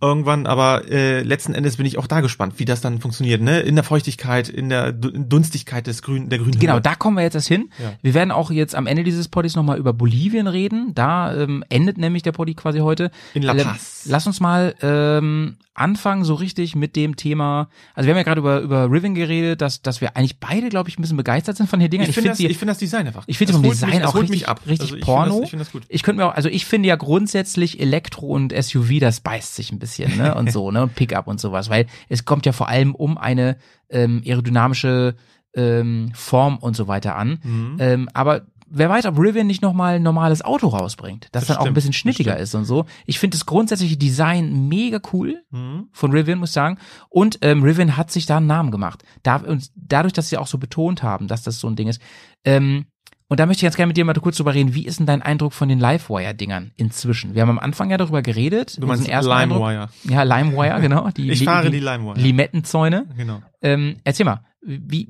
irgendwann, 0.00 0.46
aber 0.46 0.88
äh, 0.90 1.22
letzten 1.22 1.54
Endes 1.54 1.76
bin 1.76 1.86
ich 1.86 1.98
auch 1.98 2.06
da 2.06 2.20
gespannt, 2.20 2.54
wie 2.58 2.64
das 2.64 2.80
dann 2.80 3.00
funktioniert, 3.00 3.40
ne? 3.40 3.60
In 3.60 3.74
der 3.74 3.82
Feuchtigkeit, 3.84 4.48
in 4.48 4.68
der 4.68 4.92
Du- 4.92 5.10
Dunstigkeit 5.10 5.86
des 5.86 6.02
grünen, 6.02 6.28
der 6.28 6.38
grünen 6.38 6.58
Genau, 6.58 6.78
da 6.80 6.94
kommen 6.94 7.16
wir 7.16 7.24
jetzt 7.24 7.34
erst 7.34 7.48
hin. 7.48 7.70
Ja. 7.82 7.92
Wir 8.02 8.14
werden 8.14 8.30
auch 8.30 8.50
jetzt 8.50 8.74
am 8.74 8.86
Ende 8.86 9.02
dieses 9.04 9.28
Poddies 9.28 9.56
nochmal 9.56 9.78
über 9.78 9.92
Bolivien 9.92 10.46
reden. 10.46 10.92
Da 10.94 11.34
ähm, 11.34 11.64
endet 11.68 11.98
nämlich 11.98 12.22
der 12.22 12.32
Poddy 12.32 12.54
quasi 12.54 12.78
heute. 12.78 13.10
In 13.34 13.42
La 13.42 13.54
Äh, 13.54 13.64
Paz. 13.64 14.04
Lass 14.08 14.26
uns 14.26 14.38
mal 14.40 14.74
ähm, 14.82 15.56
anfangen 15.78 16.24
so 16.24 16.34
richtig 16.34 16.74
mit 16.76 16.96
dem 16.96 17.16
Thema. 17.16 17.68
Also 17.94 18.06
wir 18.06 18.12
haben 18.14 18.18
ja 18.18 18.22
gerade 18.24 18.40
über 18.40 18.60
über 18.60 18.90
Riven 18.90 19.14
geredet, 19.14 19.60
dass 19.60 19.82
dass 19.82 20.00
wir 20.00 20.16
eigentlich 20.16 20.38
beide, 20.40 20.68
glaube 20.68 20.88
ich, 20.88 20.98
ein 20.98 21.02
bisschen 21.02 21.16
begeistert 21.16 21.56
sind 21.56 21.68
von 21.70 21.80
den 21.80 21.90
Dingern. 21.90 22.08
Ich 22.08 22.14
finde 22.14 22.30
das, 22.30 22.38
die- 22.38 22.46
ich 22.46 22.58
finde 22.58 22.72
das 22.72 22.78
Design 22.78 23.06
einfach. 23.06 23.24
Ich 23.26 23.38
finde 23.38 23.52
das 23.52 23.60
vom 23.62 23.70
Design 23.70 23.90
mich, 23.90 23.98
das 24.00 24.08
auch 24.10 24.14
richtig- 24.14 24.30
mich 24.30 24.48
ab. 24.48 24.60
richtig 24.66 24.80
also 24.88 24.96
ich 24.96 25.02
Porno. 25.04 25.24
Finde 25.24 25.40
das, 25.40 25.44
ich 25.44 25.50
finde 25.50 25.64
das 25.64 25.72
gut. 25.72 25.82
Ich 25.88 26.02
könnte 26.02 26.22
mir 26.22 26.26
auch, 26.28 26.34
also 26.34 26.48
ich 26.48 26.64
finde 26.66 26.88
ja 26.88 26.96
grundsätzlich 26.96 27.80
Elektro 27.80 28.26
und 28.26 28.52
SUV, 28.52 28.98
das 29.00 29.20
beißt 29.20 29.54
sich 29.56 29.72
ein 29.72 29.78
bisschen, 29.78 30.16
ne? 30.16 30.34
Und 30.34 30.50
so, 30.52 30.70
ne? 30.70 30.88
Pickup 30.88 31.26
und 31.26 31.40
sowas, 31.40 31.70
weil 31.70 31.86
es 32.08 32.24
kommt 32.24 32.46
ja 32.46 32.52
vor 32.52 32.68
allem 32.68 32.94
um 32.94 33.16
eine 33.18 33.56
ähm, 33.90 34.22
aerodynamische 34.26 35.14
ähm, 35.54 36.10
Form 36.14 36.58
und 36.58 36.76
so 36.76 36.88
weiter 36.88 37.16
an. 37.16 37.38
Mhm. 37.42 37.76
Ähm, 37.80 38.08
aber 38.12 38.42
wer 38.70 38.88
weiß, 38.88 39.06
ob 39.06 39.18
Rivian 39.18 39.46
nicht 39.46 39.62
nochmal 39.62 39.96
ein 39.96 40.02
normales 40.02 40.42
Auto 40.44 40.68
rausbringt, 40.68 41.28
das, 41.32 41.42
Das 41.42 41.48
dann 41.48 41.56
auch 41.56 41.60
ein 41.60 41.64
stimmt, 41.66 41.74
bisschen 41.74 41.92
schnittiger 41.92 42.32
stimmt. 42.32 42.42
ist 42.42 42.54
und 42.54 42.64
so. 42.64 42.84
Ich 43.06 43.18
finde 43.18 43.36
das 43.36 43.46
grundsätzliche 43.46 43.96
Design 43.96 44.68
mega 44.68 45.00
cool 45.12 45.42
Mhm. 45.50 45.88
von 45.92 46.12
Rivian, 46.12 46.38
muss 46.38 46.50
ich 46.50 46.54
sagen. 46.54 46.78
Und 47.08 47.38
ähm, 47.42 47.62
Rivian 47.62 47.96
hat 47.96 48.10
sich 48.10 48.26
da 48.26 48.36
einen 48.38 48.46
Namen 48.46 48.70
gemacht. 48.70 49.02
Da, 49.22 49.36
und 49.36 49.70
dadurch, 49.74 50.12
dass 50.12 50.28
sie 50.28 50.36
auch 50.38 50.46
so 50.46 50.58
betont 50.58 51.02
haben, 51.02 51.28
dass 51.28 51.42
das 51.42 51.60
so 51.60 51.68
ein 51.68 51.76
Ding 51.76 51.88
ist. 51.88 52.00
Ähm, 52.44 52.86
und 53.30 53.38
da 53.40 53.44
möchte 53.44 53.60
ich 53.60 53.64
ganz 53.64 53.76
gerne 53.76 53.88
mit 53.88 53.96
dir 53.98 54.06
mal 54.06 54.14
kurz 54.14 54.38
drüber 54.38 54.54
reden. 54.54 54.74
Wie 54.74 54.86
ist 54.86 54.98
denn 55.00 55.06
dein 55.06 55.20
Eindruck 55.20 55.52
von 55.52 55.68
den 55.68 55.78
Livewire-Dingern 55.78 56.72
inzwischen? 56.76 57.34
Wir 57.34 57.42
haben 57.42 57.50
am 57.50 57.58
Anfang 57.58 57.90
ja 57.90 57.98
darüber 57.98 58.22
geredet. 58.22 58.78
Du 58.80 58.86
meinst 58.86 59.06
ersten. 59.06 59.30
LimeWire. 59.30 59.90
Ja, 60.04 60.22
LimeWire, 60.22 60.80
genau. 60.80 61.10
Die, 61.10 61.30
Ich 61.30 61.44
fahre 61.44 61.66
die 61.66 61.72
die 61.78 61.80
LimeWire. 61.84 62.18
Limettenzäune. 62.18 63.06
Genau. 63.18 63.42
Ähm, 63.60 63.96
erzähl 64.04 64.24
mal, 64.24 64.40
wie, 64.62 65.08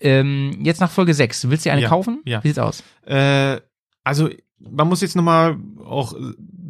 ähm, 0.00 0.58
jetzt 0.62 0.80
nach 0.80 0.90
Folge 0.90 1.14
6, 1.14 1.48
willst 1.50 1.64
du 1.64 1.68
dir 1.68 1.72
eine 1.72 1.82
Ja, 1.82 1.88
kaufen? 1.88 2.20
ja. 2.24 2.42
Wie 2.44 2.48
sieht's 2.48 2.58
aus? 2.58 2.82
Äh, 3.06 3.60
also 4.04 4.28
man 4.58 4.88
muss 4.88 5.00
jetzt 5.00 5.16
nochmal 5.16 5.56
auch 5.84 6.14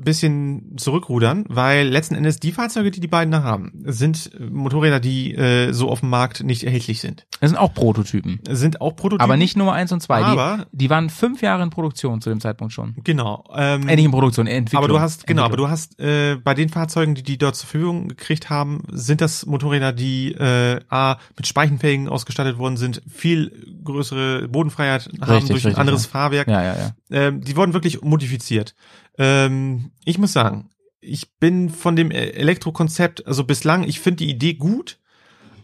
bisschen 0.02 0.76
zurückrudern, 0.76 1.44
weil 1.48 1.86
letzten 1.88 2.14
Endes 2.14 2.38
die 2.40 2.52
Fahrzeuge, 2.52 2.90
die 2.90 3.00
die 3.00 3.08
beiden 3.08 3.30
da 3.32 3.42
haben, 3.42 3.72
sind 3.84 4.30
äh, 4.38 4.44
Motorräder, 4.44 5.00
die 5.00 5.34
äh, 5.34 5.72
so 5.72 5.88
auf 5.90 6.00
dem 6.00 6.10
Markt 6.10 6.42
nicht 6.42 6.64
erhältlich 6.64 7.00
sind. 7.00 7.26
Das 7.40 7.50
sind 7.50 7.58
auch 7.58 7.74
Prototypen. 7.74 8.40
Sind 8.48 8.80
auch 8.80 8.96
Prototypen. 8.96 9.22
Aber 9.22 9.36
nicht 9.36 9.56
Nummer 9.56 9.72
eins 9.72 9.92
und 9.92 10.00
zwei. 10.02 10.22
Aber- 10.22 10.66
die, 10.72 10.78
die 10.78 10.90
waren 10.90 11.10
fünf 11.10 11.42
Jahre 11.42 11.62
in 11.62 11.70
Produktion 11.70 12.20
zu 12.20 12.30
dem 12.30 12.40
Zeitpunkt 12.40 12.72
schon. 12.72 12.94
Genau. 13.04 13.44
Ähm, 13.54 13.88
Äh, 13.88 13.96
nicht 13.96 14.04
in 14.06 14.10
Produktion, 14.10 14.46
in 14.46 14.56
Entwicklung. 14.56 14.84
Aber 14.84 14.92
du 14.92 15.00
hast, 15.00 15.26
genau, 15.26 15.42
aber 15.44 15.56
du 15.56 15.68
hast 15.68 15.98
äh, 16.00 16.36
bei 16.36 16.54
den 16.54 16.68
Fahrzeugen, 16.68 17.14
die 17.14 17.22
die 17.22 17.38
dort 17.38 17.56
zur 17.56 17.68
Verfügung 17.68 18.08
gekriegt 18.08 18.50
haben, 18.50 18.82
sind 18.90 19.20
das 19.20 19.46
Motorräder, 19.46 19.92
die 19.92 20.32
äh, 20.32 20.80
A, 20.88 21.16
mit 21.36 21.46
Speichenfelgen 21.46 22.08
ausgestattet 22.08 22.58
worden 22.58 22.76
sind, 22.76 23.02
viel 23.08 23.52
größere 23.84 24.48
Bodenfreiheit 24.48 25.08
haben 25.20 25.30
Richtig, 25.32 25.48
durch 25.50 25.64
ein 25.64 25.68
richtig, 25.68 25.78
anderes 25.78 26.04
ja. 26.04 26.10
Fahrwerk. 26.10 26.48
Ja, 26.48 26.62
ja, 26.62 26.76
ja. 26.76 26.90
Ähm, 27.10 27.40
die 27.40 27.56
wurden 27.56 27.72
wirklich 27.72 28.02
modifiziert. 28.02 28.74
Ähm, 29.18 29.90
ich 30.04 30.18
muss 30.18 30.32
sagen, 30.32 30.70
ich 31.00 31.36
bin 31.38 31.70
von 31.70 31.96
dem 31.96 32.10
E- 32.10 32.30
Elektrokonzept, 32.30 33.26
also 33.26 33.44
bislang, 33.44 33.84
ich 33.84 34.00
finde 34.00 34.24
die 34.24 34.30
Idee 34.30 34.54
gut, 34.54 34.98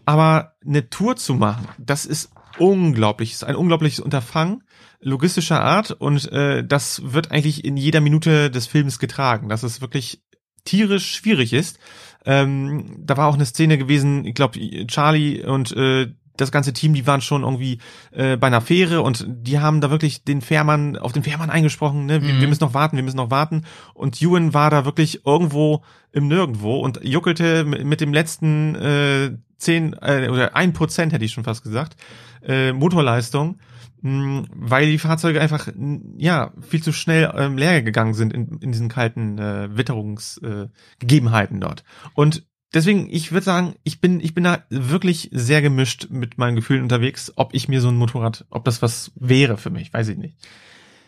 aber 0.05 0.55
eine 0.65 0.89
Tour 0.89 1.15
zu 1.15 1.33
machen, 1.33 1.67
das 1.77 2.05
ist 2.05 2.31
unglaublich, 2.57 3.33
ist 3.33 3.43
ein 3.43 3.55
unglaubliches 3.55 3.99
Unterfangen 3.99 4.63
logistischer 5.05 5.61
Art 5.61 5.91
und 5.91 6.31
äh, 6.31 6.65
das 6.65 7.13
wird 7.13 7.31
eigentlich 7.31 7.63
in 7.63 7.77
jeder 7.77 8.01
Minute 8.01 8.49
des 8.49 8.65
Films 8.65 8.97
getragen, 8.97 9.49
dass 9.49 9.63
es 9.63 9.79
wirklich 9.79 10.23
tierisch 10.63 11.13
schwierig 11.13 11.53
ist. 11.53 11.79
Ähm, 12.25 12.95
da 12.99 13.15
war 13.15 13.27
auch 13.27 13.35
eine 13.35 13.45
Szene 13.45 13.77
gewesen, 13.77 14.25
ich 14.25 14.33
glaube, 14.33 14.59
Charlie 14.87 15.43
und 15.43 15.71
äh, 15.73 16.07
das 16.37 16.51
ganze 16.51 16.73
Team, 16.73 16.93
die 16.93 17.07
waren 17.07 17.21
schon 17.21 17.43
irgendwie 17.43 17.79
äh, 18.11 18.37
bei 18.37 18.47
einer 18.47 18.61
Fähre 18.61 19.01
und 19.01 19.25
die 19.27 19.59
haben 19.59 19.81
da 19.81 19.89
wirklich 19.89 20.23
den 20.23 20.41
Fährmann, 20.41 20.97
auf 20.97 21.13
den 21.13 21.23
Fährmann 21.23 21.49
eingesprochen, 21.49 22.05
ne? 22.05 22.21
Wir, 22.21 22.33
Mhm. 22.33 22.41
wir 22.41 22.47
müssen 22.47 22.63
noch 22.63 22.73
warten, 22.73 22.97
wir 22.97 23.03
müssen 23.03 23.17
noch 23.17 23.31
warten. 23.31 23.63
Und 23.93 24.21
Ewan 24.21 24.53
war 24.53 24.69
da 24.69 24.85
wirklich 24.85 25.25
irgendwo 25.25 25.83
im 26.11 26.27
Nirgendwo 26.27 26.79
und 26.79 27.01
juckelte 27.03 27.65
mit, 27.65 28.01
dem 28.01 28.13
letzten 28.13 28.75
äh, 28.75 29.31
zehn 29.57 29.93
äh, 30.01 30.29
oder 30.29 30.55
ein 30.55 30.73
Prozent 30.73 31.13
hätte 31.13 31.25
ich 31.25 31.31
schon 31.31 31.43
fast 31.43 31.63
gesagt, 31.63 31.95
äh, 32.43 32.73
Motorleistung, 32.73 33.59
weil 34.01 34.85
die 34.85 34.99
Fahrzeuge 34.99 35.41
einfach 35.41 35.67
ja 36.17 36.51
viel 36.61 36.83
zu 36.83 36.91
schnell 36.93 37.33
ähm, 37.35 37.57
leer 37.57 37.81
gegangen 37.81 38.13
sind 38.13 38.33
in, 38.33 38.59
in 38.61 38.71
diesen 38.71 38.87
kalten 38.87 39.39
äh, 39.39 39.75
Witterungsgegebenheiten 39.75 41.57
äh, 41.57 41.59
dort. 41.59 41.83
Und 42.13 42.45
deswegen, 42.75 43.07
ich 43.09 43.31
würde 43.31 43.43
sagen, 43.43 43.75
ich 43.83 43.99
bin, 44.01 44.19
ich 44.19 44.35
bin 44.35 44.43
da 44.43 44.63
wirklich 44.69 45.29
sehr 45.31 45.61
gemischt 45.61 46.07
mit 46.11 46.37
meinen 46.37 46.55
Gefühlen 46.55 46.83
unterwegs, 46.83 47.33
ob 47.35 47.53
ich 47.53 47.67
mir 47.67 47.81
so 47.81 47.87
ein 47.87 47.95
Motorrad, 47.95 48.45
ob 48.51 48.65
das 48.65 48.81
was 48.81 49.11
wäre 49.15 49.57
für 49.57 49.71
mich, 49.71 49.91
weiß 49.91 50.09
ich 50.09 50.17
nicht. 50.17 50.35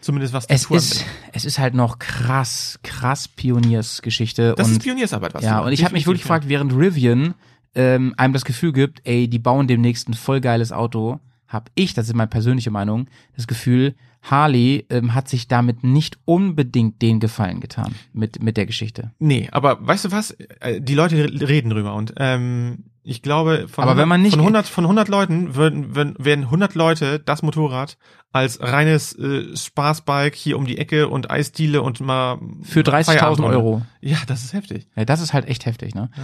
Zumindest 0.02 0.34
was 0.34 0.46
Es 0.48 0.64
Tour 0.64 0.78
ist, 0.78 1.02
anbelangt. 1.02 1.34
es 1.34 1.46
ist 1.46 1.60
halt 1.60 1.74
noch 1.74 2.00
krass, 2.00 2.80
krass 2.84 3.28
Pioniersgeschichte. 3.28 4.54
Das 4.56 4.68
und 4.68 4.74
ist 4.74 4.84
Pioniersarbeit, 4.84 5.34
was 5.34 5.44
Ja, 5.44 5.60
und 5.60 5.72
ich 5.72 5.84
habe 5.84 5.94
mich 5.94 6.06
wirklich 6.08 6.22
gefragt, 6.22 6.48
während 6.48 6.74
Rivian 6.74 7.34
ähm, 7.76 8.14
einem 8.18 8.34
das 8.34 8.46
Gefühl 8.46 8.74
gibt, 8.74 9.02
ey, 9.06 9.28
die 9.28 9.40
bauen 9.40 9.68
demnächst 9.68 10.08
ein 10.08 10.14
voll 10.14 10.40
geiles 10.42 10.72
Auto, 10.72 11.20
habe 11.48 11.72
ich, 11.76 11.94
das 11.94 12.08
ist 12.08 12.16
meine 12.16 12.28
persönliche 12.28 12.72
Meinung, 12.72 13.08
das 13.36 13.48
Gefühl, 13.48 13.96
Harley 14.22 14.86
ähm, 14.90 15.14
hat 15.14 15.28
sich 15.30 15.48
damit 15.48 15.84
nicht 15.84 16.18
unbedingt 16.26 17.02
den 17.02 17.20
Gefallen 17.20 17.60
getan 17.60 17.96
mit 18.14 18.42
mit 18.44 18.58
der 18.58 18.66
Geschichte. 18.66 19.12
Nee, 19.20 19.48
aber 19.52 19.86
weißt 19.86 20.06
du 20.06 20.12
was? 20.12 20.32
Äh, 20.60 20.82
Die 20.82 20.96
Leute 20.96 21.16
reden 21.48 21.70
drüber 21.70 21.94
und 21.96 22.14
ähm, 22.18 22.86
ich 23.04 23.22
glaube, 23.22 23.68
von, 23.70 23.84
Aber 23.84 23.92
100, 23.92 23.98
wenn 24.02 24.10
man 24.10 24.22
nicht- 24.22 24.32
von 24.34 24.42
100 24.42 24.68
von 24.68 24.84
100 24.84 25.08
Leuten 25.08 25.56
würden, 25.56 25.96
würden 25.96 26.16
werden 26.20 26.44
100 26.46 26.76
Leute 26.76 27.20
das 27.20 27.42
Motorrad 27.42 27.98
als 28.34 28.60
reines 28.62 29.14
äh, 29.18 29.56
Spaßbike 29.56 30.36
hier 30.36 30.58
um 30.58 30.66
die 30.66 30.78
Ecke 30.78 31.08
und 31.08 31.32
Eisdiele 31.32 31.82
und 31.82 32.02
mal 32.02 32.38
Für 32.64 32.82
30.000 32.82 33.04
Feierabendrunde. 33.06 33.58
Euro. 33.58 33.82
Ja, 34.02 34.18
das 34.28 34.44
ist 34.44 34.52
heftig. 34.54 34.88
Ja, 34.98 35.06
das 35.06 35.22
ist 35.22 35.32
halt 35.34 35.48
echt 35.48 35.66
heftig, 35.66 35.96
ne? 35.96 36.10
Ja. 36.18 36.24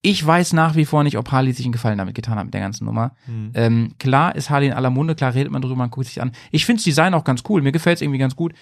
Ich 0.00 0.24
weiß 0.24 0.52
nach 0.52 0.76
wie 0.76 0.84
vor 0.84 1.02
nicht, 1.02 1.18
ob 1.18 1.32
Harley 1.32 1.52
sich 1.52 1.64
einen 1.66 1.72
Gefallen 1.72 1.98
damit 1.98 2.14
getan 2.14 2.38
hat 2.38 2.44
mit 2.44 2.54
der 2.54 2.60
ganzen 2.60 2.84
Nummer. 2.84 3.16
Hm. 3.26 3.50
Ähm, 3.54 3.94
klar 3.98 4.36
ist 4.36 4.48
Harley 4.48 4.68
in 4.68 4.72
aller 4.72 4.90
Munde, 4.90 5.14
klar 5.16 5.34
redet 5.34 5.50
man 5.52 5.60
drüber, 5.60 5.74
man 5.74 5.90
guckt 5.90 6.06
sich 6.06 6.22
an. 6.22 6.32
Ich 6.52 6.66
finde 6.66 6.78
das 6.78 6.84
Design 6.84 7.14
auch 7.14 7.24
ganz 7.24 7.42
cool, 7.48 7.62
mir 7.62 7.72
gefällt 7.72 7.96
es 7.96 8.02
irgendwie 8.02 8.18
ganz 8.18 8.36
gut. 8.36 8.52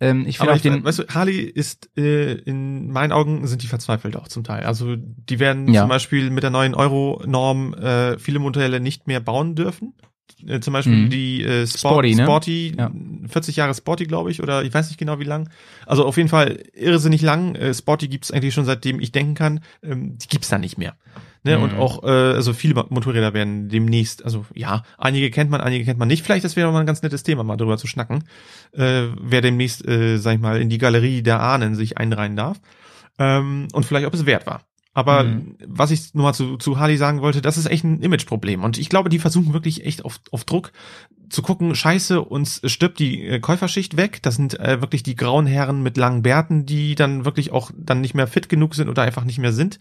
Ähm, 0.00 0.24
ich 0.26 0.38
finde 0.38 0.58
den, 0.60 0.84
weißt 0.84 1.00
du, 1.00 1.04
Harley 1.08 1.40
ist 1.40 1.90
äh, 1.96 2.34
in 2.34 2.90
meinen 2.90 3.12
Augen 3.12 3.46
sind 3.46 3.62
die 3.62 3.66
verzweifelt 3.68 4.16
auch 4.16 4.28
zum 4.28 4.44
Teil. 4.44 4.64
Also 4.64 4.96
die 4.96 5.38
werden 5.38 5.68
Ja. 5.72 5.82
zum 5.82 5.88
Beispiel 5.88 6.30
mit 6.30 6.42
der 6.42 6.50
neuen 6.50 6.74
Euro-Norm 6.74 7.74
äh, 7.74 8.18
viele 8.18 8.38
Modelle 8.38 8.80
nicht 8.80 9.06
mehr 9.06 9.20
bauen 9.20 9.54
dürfen. 9.54 9.94
Äh, 10.46 10.60
zum 10.60 10.72
Beispiel 10.72 10.94
Mhm. 10.96 11.10
die 11.10 11.42
äh, 11.42 11.66
Sport, 11.66 11.78
Sporty, 12.06 12.14
ne? 12.14 12.22
Sporty 12.24 12.74
Ja. 12.78 12.90
40 13.28 13.56
Jahre 13.56 13.74
Sporty, 13.74 14.04
glaube 14.04 14.30
ich, 14.30 14.42
oder 14.42 14.62
ich 14.64 14.72
weiß 14.74 14.88
nicht 14.88 14.98
genau 14.98 15.18
wie 15.18 15.24
lang. 15.24 15.48
Also 15.86 16.04
auf 16.04 16.16
jeden 16.16 16.28
Fall 16.28 16.62
irrsinnig 16.74 17.22
lang. 17.22 17.54
Äh, 17.54 17.72
Sporty 17.74 18.08
gibt's 18.08 18.30
eigentlich 18.30 18.54
schon 18.54 18.64
seitdem 18.64 19.00
ich 19.00 19.12
denken 19.12 19.34
kann. 19.34 19.60
Ähm, 19.82 20.18
die 20.18 20.28
gibt's 20.28 20.48
da 20.48 20.58
nicht 20.58 20.78
mehr. 20.78 20.94
Ne? 21.46 21.58
Und 21.58 21.72
Mhm. 21.74 21.78
auch, 21.78 22.02
äh, 22.04 22.06
also 22.08 22.52
viele 22.54 22.74
Motorräder 22.88 23.34
werden 23.34 23.68
demnächst, 23.68 24.24
also 24.24 24.46
ja, 24.54 24.82
einige 24.96 25.30
kennt 25.30 25.50
man, 25.50 25.60
einige 25.60 25.84
kennt 25.84 25.98
man 25.98 26.08
nicht. 26.08 26.22
Vielleicht 26.24 26.44
das 26.44 26.56
wäre 26.56 26.72
mal 26.72 26.80
ein 26.80 26.86
ganz 26.86 27.02
nettes 27.02 27.22
Thema, 27.22 27.42
mal 27.44 27.56
drüber 27.56 27.76
zu 27.76 27.86
schnacken. 27.86 28.24
Äh, 28.72 29.08
wer 29.20 29.42
demnächst, 29.42 29.86
äh, 29.86 30.16
sag 30.16 30.34
ich 30.36 30.40
mal, 30.40 30.60
in 30.60 30.70
die 30.70 30.78
Galerie 30.78 31.22
der 31.22 31.40
Ahnen 31.40 31.74
sich 31.74 31.98
einreihen 31.98 32.34
darf. 32.36 32.58
Ähm, 33.18 33.68
und 33.72 33.84
vielleicht, 33.84 34.06
ob 34.06 34.14
es 34.14 34.26
wert 34.26 34.46
war. 34.46 34.62
Aber 34.94 35.24
Mhm. 35.24 35.56
was 35.66 35.90
ich 35.90 36.14
nur 36.14 36.22
mal 36.24 36.32
zu, 36.32 36.56
zu 36.56 36.78
Harley 36.78 36.96
sagen 36.96 37.20
wollte, 37.20 37.42
das 37.42 37.58
ist 37.58 37.66
echt 37.66 37.84
ein 37.84 38.00
Imageproblem. 38.00 38.62
Und 38.62 38.78
ich 38.78 38.88
glaube, 38.88 39.08
die 39.08 39.18
versuchen 39.18 39.52
wirklich 39.52 39.84
echt 39.84 40.04
auf, 40.04 40.20
auf 40.30 40.44
Druck 40.44 40.72
zu 41.28 41.42
gucken, 41.42 41.74
scheiße, 41.74 42.20
uns 42.20 42.60
stirbt 42.64 43.00
die 43.00 43.26
äh, 43.26 43.40
Käuferschicht 43.40 43.96
weg. 43.96 44.22
Das 44.22 44.36
sind 44.36 44.58
äh, 44.60 44.80
wirklich 44.80 45.02
die 45.02 45.16
grauen 45.16 45.46
Herren 45.46 45.82
mit 45.82 45.96
langen 45.96 46.22
Bärten, 46.22 46.64
die 46.64 46.94
dann 46.94 47.24
wirklich 47.24 47.50
auch 47.50 47.72
dann 47.76 48.00
nicht 48.00 48.14
mehr 48.14 48.28
fit 48.28 48.48
genug 48.48 48.74
sind 48.76 48.88
oder 48.88 49.02
einfach 49.02 49.24
nicht 49.24 49.38
mehr 49.38 49.52
sind, 49.52 49.80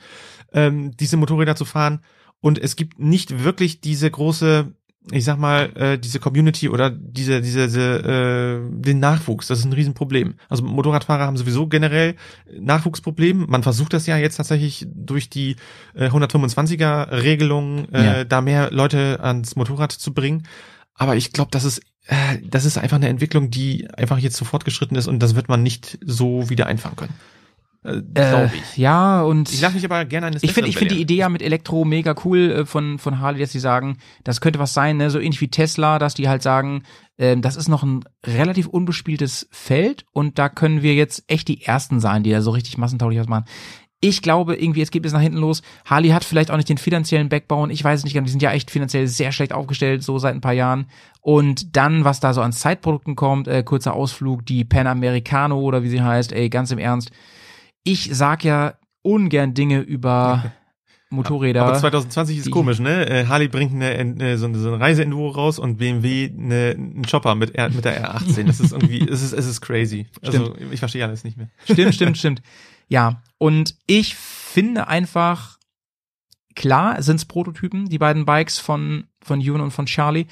ähm, 0.52 0.98
diese 0.98 1.18
Motorräder 1.18 1.56
zu 1.56 1.66
fahren. 1.66 2.00
Und 2.42 2.58
es 2.60 2.76
gibt 2.76 3.00
nicht 3.00 3.44
wirklich 3.44 3.82
diese 3.82 4.10
große, 4.10 4.74
ich 5.12 5.26
sag 5.26 5.38
mal, 5.38 5.70
äh, 5.76 5.98
diese 6.00 6.20
Community 6.20 6.70
oder 6.70 6.90
diese, 6.90 7.42
diese, 7.42 7.66
diese 7.68 8.62
äh, 8.64 8.82
den 8.82 9.00
Nachwuchs. 9.00 9.48
Das 9.48 9.60
ist 9.60 9.66
ein 9.66 9.74
Riesenproblem. 9.74 10.36
Also 10.50 10.64
Motorradfahrer 10.64 11.26
haben 11.26 11.36
sowieso 11.38 11.68
generell 11.68 12.16
Nachwuchsproblem. 12.58 13.46
Man 13.50 13.64
versucht 13.64 13.94
das 13.94 14.08
ja 14.08 14.18
jetzt 14.18 14.38
tatsächlich 14.38 14.88
durch 14.94 15.30
die 15.30 15.56
äh, 15.94 16.08
125er 16.08 17.12
Regelung, 17.24 17.90
äh, 17.94 18.06
Ja. 18.06 18.24
da 18.24 18.42
mehr 18.42 18.72
Leute 18.72 19.20
ans 19.22 19.56
Motorrad 19.56 19.92
zu 19.92 20.14
bringen. 20.14 20.44
Aber 20.96 21.16
ich 21.16 21.34
glaube, 21.34 21.52
das 21.52 21.64
ist 21.66 21.82
äh, 22.06 22.38
das 22.44 22.66
ist 22.66 22.78
einfach 22.78 22.98
eine 22.98 23.10
Entwicklung, 23.10 23.50
die 23.50 23.88
einfach 23.94 24.18
jetzt 24.20 24.38
so 24.38 24.46
fortgeschritten 24.46 24.98
ist 24.98 25.08
und 25.08 25.20
das 25.20 25.36
wird 25.36 25.50
man 25.50 25.64
nicht 25.64 25.98
so 26.06 26.50
wieder 26.50 26.68
einfangen 26.68 26.96
können. 26.96 27.14
Äh, 27.84 28.02
Äh, 28.14 28.50
ja, 28.76 29.22
und 29.24 29.52
Ich 29.52 29.62
lasse 29.62 29.76
mich 29.76 29.86
aber 29.86 30.06
gerne 30.06 30.28
eines 30.28 30.44
ich 30.44 30.54
finde, 30.54 30.70
ich 30.70 30.78
finde 30.78 30.96
die. 30.96 31.02
Idee 31.02 31.16
ja 31.16 31.30
mit 31.30 31.42
Elektro 31.42 31.84
mega 31.86 32.16
cool 32.24 32.52
äh, 32.52 32.66
von 32.66 32.98
von 32.98 33.20
Harley, 33.20 33.40
dass 33.40 33.52
sie 33.52 33.60
sagen, 33.60 33.98
das 34.24 34.42
könnte 34.42 34.60
was 34.60 34.74
sein, 34.74 34.98
ne, 34.98 35.10
so 35.10 35.20
ähnlich 35.20 35.42
wie 35.42 35.50
Tesla, 35.50 36.00
dass 36.00 36.14
die 36.14 36.30
halt 36.30 36.42
sagen, 36.44 36.84
ähm, 37.18 37.42
das 37.42 37.56
ist 37.56 37.68
noch 37.68 37.84
ein 37.84 38.04
relativ 38.26 38.68
unbespieltes 38.68 39.48
Feld 39.52 40.06
und 40.14 40.40
da 40.40 40.50
können 40.50 40.82
wir 40.82 40.96
jetzt 40.96 41.24
echt 41.28 41.48
die 41.48 41.64
ersten 41.64 42.00
sein, 42.00 42.24
die 42.24 42.32
da 42.32 42.42
so 42.42 42.52
richtig 42.52 42.78
massentauglich 42.78 43.20
was 43.20 43.28
machen. 43.28 43.46
Ich 44.06 44.22
glaube, 44.22 44.56
irgendwie, 44.56 44.82
es 44.82 44.92
geht 44.92 45.04
bis 45.04 45.14
nach 45.14 45.22
hinten 45.22 45.38
los. 45.38 45.62
Harley 45.86 46.10
hat 46.10 46.26
vielleicht 46.26 46.52
auch 46.52 46.58
nicht 46.58 46.68
den 46.68 46.78
finanziellen 46.78 47.30
Backbone. 47.30 47.72
Ich 47.72 47.82
weiß 47.82 48.00
es 48.00 48.04
nicht 48.04 48.12
genau. 48.12 48.26
Die 48.26 48.32
sind 48.32 48.42
ja 48.42 48.52
echt 48.52 48.70
finanziell 48.70 49.08
sehr 49.08 49.32
schlecht 49.32 49.54
aufgestellt, 49.54 50.04
so 50.04 50.18
seit 50.20 50.36
ein 50.36 50.42
paar 50.42 50.52
Jahren. 50.52 50.88
Und 51.22 51.78
dann, 51.78 52.04
was 52.04 52.20
da 52.20 52.34
so 52.34 52.42
an 52.42 52.52
Zeitprodukten 52.52 53.16
kommt, 53.16 53.48
äh, 53.48 53.64
kurzer 53.64 53.94
Ausflug, 53.94 54.46
die 54.46 54.66
Panamericano 54.66 55.58
oder 55.58 55.84
wie 55.84 55.90
sie 55.90 56.02
heißt, 56.02 56.34
ey, 56.34 56.50
ganz 56.50 56.72
im 56.72 56.80
Ernst. 56.80 57.12
Ich 57.84 58.10
sag 58.14 58.44
ja 58.44 58.76
ungern 59.02 59.54
Dinge 59.54 59.82
über 59.82 60.54
Motorräder. 61.14 61.64
Aber 61.64 61.78
2020 61.78 62.40
ist 62.40 62.52
komisch, 62.52 62.80
ne? 62.80 63.08
Äh, 63.10 63.28
Harley 63.28 63.48
bringt 63.48 63.74
eine, 63.74 63.90
eine, 63.92 64.38
so 64.38 64.46
eine, 64.46 64.58
so 64.58 64.70
eine 64.70 64.80
Reiseenduro 64.80 65.30
raus 65.30 65.60
und 65.60 65.78
BMW 65.78 66.30
eine, 66.38 66.76
einen 66.78 67.06
Chopper 67.10 67.36
mit, 67.36 67.56
R, 67.56 67.70
mit 67.70 67.86
der 67.86 68.04
R18. 68.04 68.44
Das 68.46 68.60
ist 68.60 68.74
irgendwie, 68.74 69.08
es 69.08 69.22
ist, 69.22 69.34
es 69.34 69.46
ist 69.46 69.62
crazy. 69.62 70.08
Also 70.24 70.56
ich 70.72 70.80
verstehe 70.80 71.06
alles 71.06 71.24
nicht 71.24 71.38
mehr. 71.38 71.50
Stimmt, 71.64 71.96
stimmt, 71.96 72.18
stimmt. 72.18 72.42
Ja, 72.88 73.22
und 73.38 73.76
ich 73.88 74.16
finde 74.16 74.88
einfach, 74.88 75.58
klar 76.56 77.02
sind's 77.02 77.26
Prototypen, 77.26 77.90
die 77.90 77.98
beiden 77.98 78.26
Bikes 78.26 78.60
von, 78.60 79.06
von 79.22 79.40
Ewan 79.42 79.62
und 79.62 79.72
von 79.72 79.86
Charlie, 79.86 80.26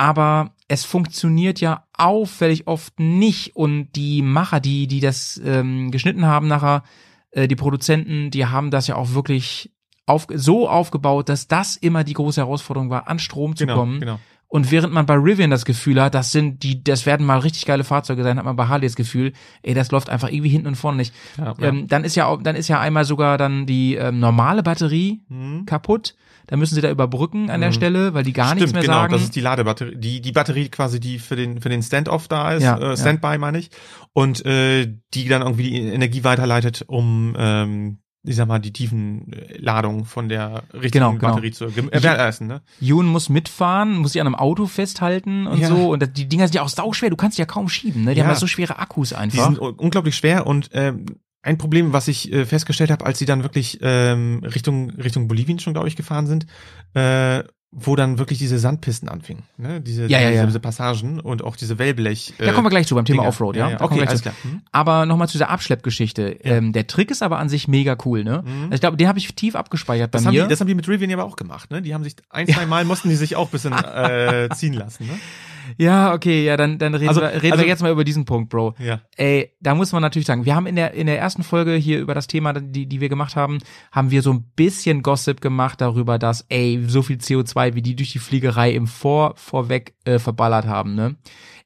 aber 0.00 0.54
es 0.66 0.86
funktioniert 0.86 1.60
ja 1.60 1.84
auffällig 1.92 2.66
oft 2.66 2.98
nicht 2.98 3.54
und 3.54 3.92
die 3.96 4.22
Macher, 4.22 4.58
die, 4.60 4.86
die 4.86 5.00
das 5.00 5.38
ähm, 5.44 5.90
geschnitten 5.90 6.24
haben 6.24 6.48
nachher, 6.48 6.84
äh, 7.32 7.46
die 7.46 7.56
Produzenten, 7.56 8.30
die 8.30 8.46
haben 8.46 8.70
das 8.70 8.86
ja 8.86 8.96
auch 8.96 9.12
wirklich 9.12 9.72
auf, 10.06 10.26
so 10.34 10.70
aufgebaut, 10.70 11.28
dass 11.28 11.48
das 11.48 11.76
immer 11.76 12.02
die 12.02 12.14
große 12.14 12.40
Herausforderung 12.40 12.88
war, 12.88 13.08
an 13.08 13.18
Strom 13.18 13.56
zu 13.56 13.66
Genau, 13.66 13.78
kommen. 13.78 14.00
genau. 14.00 14.18
Und 14.48 14.70
während 14.72 14.92
man 14.94 15.04
bei 15.06 15.14
Rivian 15.14 15.50
das 15.50 15.66
Gefühl 15.66 16.00
hat, 16.02 16.14
das 16.14 16.32
sind 16.32 16.62
die, 16.62 16.82
das 16.82 17.04
werden 17.04 17.26
mal 17.26 17.38
richtig 17.38 17.66
geile 17.66 17.84
Fahrzeuge 17.84 18.22
sein, 18.24 18.38
hat 18.38 18.44
man 18.46 18.56
bei 18.56 18.66
Harley 18.68 18.86
das 18.86 18.96
Gefühl, 18.96 19.32
ey, 19.62 19.74
das 19.74 19.90
läuft 19.92 20.08
einfach 20.08 20.28
irgendwie 20.28 20.48
hinten 20.48 20.66
und 20.68 20.76
vorne 20.76 20.96
nicht. 20.96 21.14
Ja, 21.36 21.54
ja. 21.58 21.68
Ähm, 21.68 21.86
dann 21.88 22.04
ist 22.04 22.16
ja 22.16 22.24
auch, 22.26 22.42
dann 22.42 22.56
ist 22.56 22.68
ja 22.68 22.80
einmal 22.80 23.04
sogar 23.04 23.36
dann 23.38 23.66
die 23.66 23.96
ähm, 23.96 24.18
normale 24.18 24.62
Batterie 24.62 25.20
Mhm. 25.28 25.66
kaputt. 25.66 26.14
Da 26.46 26.56
müssen 26.56 26.74
sie 26.74 26.80
da 26.80 26.90
überbrücken 26.90 27.48
an 27.50 27.60
der 27.60 27.70
Mhm. 27.70 27.74
Stelle, 27.74 28.14
weil 28.14 28.24
die 28.24 28.32
gar 28.32 28.46
Stimmt, 28.48 28.60
nichts 28.60 28.72
mehr 28.72 28.82
genau, 28.82 28.94
sagen. 28.94 29.12
das 29.12 29.22
ist 29.22 29.36
die 29.36 29.40
Ladebatterie, 29.40 29.96
die, 29.96 30.20
die 30.20 30.32
Batterie 30.32 30.68
quasi, 30.68 30.98
die 31.00 31.18
für 31.18 31.36
den, 31.36 31.60
für 31.60 31.68
den 31.68 31.82
Standoff 31.82 32.28
da 32.28 32.52
ist, 32.52 32.62
Ja, 32.62 32.76
äh, 32.78 32.82
ja. 32.90 32.96
Standby 32.96 33.38
meine 33.38 33.58
ich, 33.58 33.70
und 34.12 34.44
äh, 34.44 34.92
die 35.14 35.28
dann 35.28 35.42
irgendwie 35.42 35.70
die 35.70 35.78
Energie 35.78 36.24
weiterleitet, 36.24 36.84
um, 36.88 37.34
ähm, 37.38 37.98
ich 38.22 38.36
sag 38.36 38.48
mal, 38.48 38.58
die 38.58 38.72
tiefen 38.72 39.32
äh, 39.32 39.56
Ladung 39.58 40.04
von 40.04 40.28
der 40.28 40.64
richtigen 40.74 40.90
Genau, 40.92 41.12
genau. 41.12 41.28
Batterie 41.28 41.52
zu 41.52 41.68
gewährleisten, 41.68 42.48
ne? 42.48 42.60
Jun 42.78 43.06
muss 43.06 43.30
mitfahren, 43.30 43.96
muss 43.96 44.12
sich 44.12 44.20
an 44.20 44.26
einem 44.26 44.34
Auto 44.36 44.66
festhalten 44.66 45.46
und 45.46 45.58
Ja. 45.58 45.68
so. 45.68 45.90
Und 45.92 46.16
die 46.18 46.28
Dinger 46.28 46.46
sind 46.46 46.54
ja 46.56 46.62
auch 46.62 46.68
sauschwer, 46.68 47.08
du 47.08 47.16
kannst 47.16 47.38
die 47.38 47.42
ja 47.42 47.46
kaum 47.46 47.68
schieben, 47.70 48.04
ne? 48.04 48.12
Die 48.14 48.18
Ja. 48.18 48.24
haben 48.26 48.32
ja 48.32 48.38
so 48.38 48.46
schwere 48.46 48.78
Akkus 48.78 49.10
Die 49.10 49.14
einfach. 49.16 49.46
sind 49.46 49.58
un- 49.58 49.74
unglaublich 49.74 50.16
schwer 50.16 50.46
und 50.46 50.68
ähm, 50.74 51.06
ein 51.42 51.58
Problem, 51.58 51.92
was 51.92 52.08
ich 52.08 52.32
äh, 52.32 52.44
festgestellt 52.44 52.90
habe, 52.90 53.06
als 53.06 53.18
sie 53.18 53.26
dann 53.26 53.42
wirklich 53.42 53.78
ähm, 53.82 54.42
Richtung 54.44 54.90
Richtung 54.90 55.28
Bolivien 55.28 55.58
schon, 55.58 55.72
glaube 55.72 55.88
ich, 55.88 55.96
gefahren 55.96 56.26
sind, 56.26 56.46
äh, 56.94 57.42
wo 57.72 57.94
dann 57.94 58.18
wirklich 58.18 58.38
diese 58.40 58.58
Sandpisten 58.58 59.08
anfingen, 59.08 59.44
ne? 59.56 59.80
Diese, 59.80 60.06
Ja, 60.06 60.18
ja, 60.20 60.30
diese, 60.30 60.40
ja. 60.40 60.46
diese 60.46 60.58
Passagen 60.58 61.20
und 61.20 61.44
auch 61.44 61.54
diese 61.54 61.78
Wellblech. 61.78 62.34
Äh, 62.38 62.46
da 62.46 62.52
kommen 62.52 62.66
wir 62.66 62.70
gleich 62.70 62.88
zu 62.88 62.96
beim 62.96 63.04
Thema 63.04 63.22
Dinger. 63.22 63.28
Offroad, 63.28 63.54
ja. 63.54 63.76
Kommen 63.76 63.92
okay, 63.92 64.08
alles 64.08 64.22
klar. 64.22 64.34
Hm? 64.42 64.62
Aber 64.72 65.06
nochmal 65.06 65.28
zu 65.28 65.34
dieser 65.34 65.50
Abschleppgeschichte. 65.50 66.38
Ja. 66.42 66.56
Ähm, 66.56 66.72
der 66.72 66.88
Trick 66.88 67.12
ist 67.12 67.22
aber 67.22 67.38
an 67.38 67.48
sich 67.48 67.68
mega 67.68 67.96
cool, 68.04 68.24
ne? 68.24 68.42
Mhm. 68.44 68.62
Also 68.64 68.74
ich 68.74 68.80
glaube, 68.80 68.96
den 68.96 69.06
habe 69.06 69.20
ich 69.20 69.32
tief 69.36 69.54
abgespeichert 69.54 70.12
Das 70.12 70.24
bei 70.24 70.32
mir. 70.32 70.42
die, 70.42 70.48
das 70.48 70.58
haben 70.60 70.66
die 70.66 70.74
mit 70.74 70.88
Rivian 70.88 71.12
aber 71.12 71.24
auch 71.24 71.36
gemacht, 71.36 71.70
ne? 71.70 71.80
Die 71.80 71.94
haben 71.94 72.02
sich 72.02 72.16
ein, 72.28 72.48
zwei 72.48 72.66
Mal 72.66 72.84
mussten 72.84 73.08
die 73.08 73.14
sich 73.14 73.36
auch 73.36 73.46
ein 73.46 73.52
bisschen 73.52 73.72
äh, 73.72 74.48
ziehen 74.52 74.74
lassen, 74.74 75.06
ne? 75.06 75.18
Ja, 75.78 76.12
okay, 76.14 76.44
ja, 76.44 76.56
dann, 76.56 76.78
dann 76.78 76.94
reden, 76.94 77.08
Also- 77.08 77.20
wir, 77.20 77.30
reden 77.32 77.52
also- 77.52 77.64
wir 77.64 77.68
jetzt 77.68 77.82
mal 77.82 77.90
über 77.92 78.04
diesen 78.04 78.24
Punkt, 78.24 78.50
Bro. 78.50 78.74
Ja. 78.78 79.00
Ey, 79.16 79.52
da 79.60 79.74
muss 79.74 79.92
man 79.92 80.02
natürlich 80.02 80.26
sagen, 80.26 80.44
wir 80.44 80.54
haben 80.54 80.66
in 80.66 80.76
der, 80.76 80.94
in 80.94 81.06
der 81.06 81.18
ersten 81.18 81.42
Folge 81.42 81.74
hier 81.74 82.00
über 82.00 82.14
das 82.14 82.26
Thema, 82.26 82.52
die, 82.52 82.86
die 82.86 83.00
wir 83.00 83.08
gemacht 83.08 83.36
haben, 83.36 83.58
haben 83.92 84.10
wir 84.10 84.22
so 84.22 84.32
ein 84.32 84.44
bisschen 84.56 85.02
Gossip 85.02 85.40
gemacht 85.40 85.80
darüber, 85.80 86.18
dass, 86.18 86.44
ey, 86.48 86.82
so 86.86 87.02
viel 87.02 87.16
CO2, 87.18 87.74
wie 87.74 87.82
die 87.82 87.96
durch 87.96 88.12
die 88.12 88.18
Fliegerei 88.18 88.72
im 88.72 88.86
Vor, 88.86 89.34
vorweg 89.36 89.94
äh, 90.04 90.18
verballert 90.18 90.66
haben, 90.66 90.94
ne? 90.94 91.16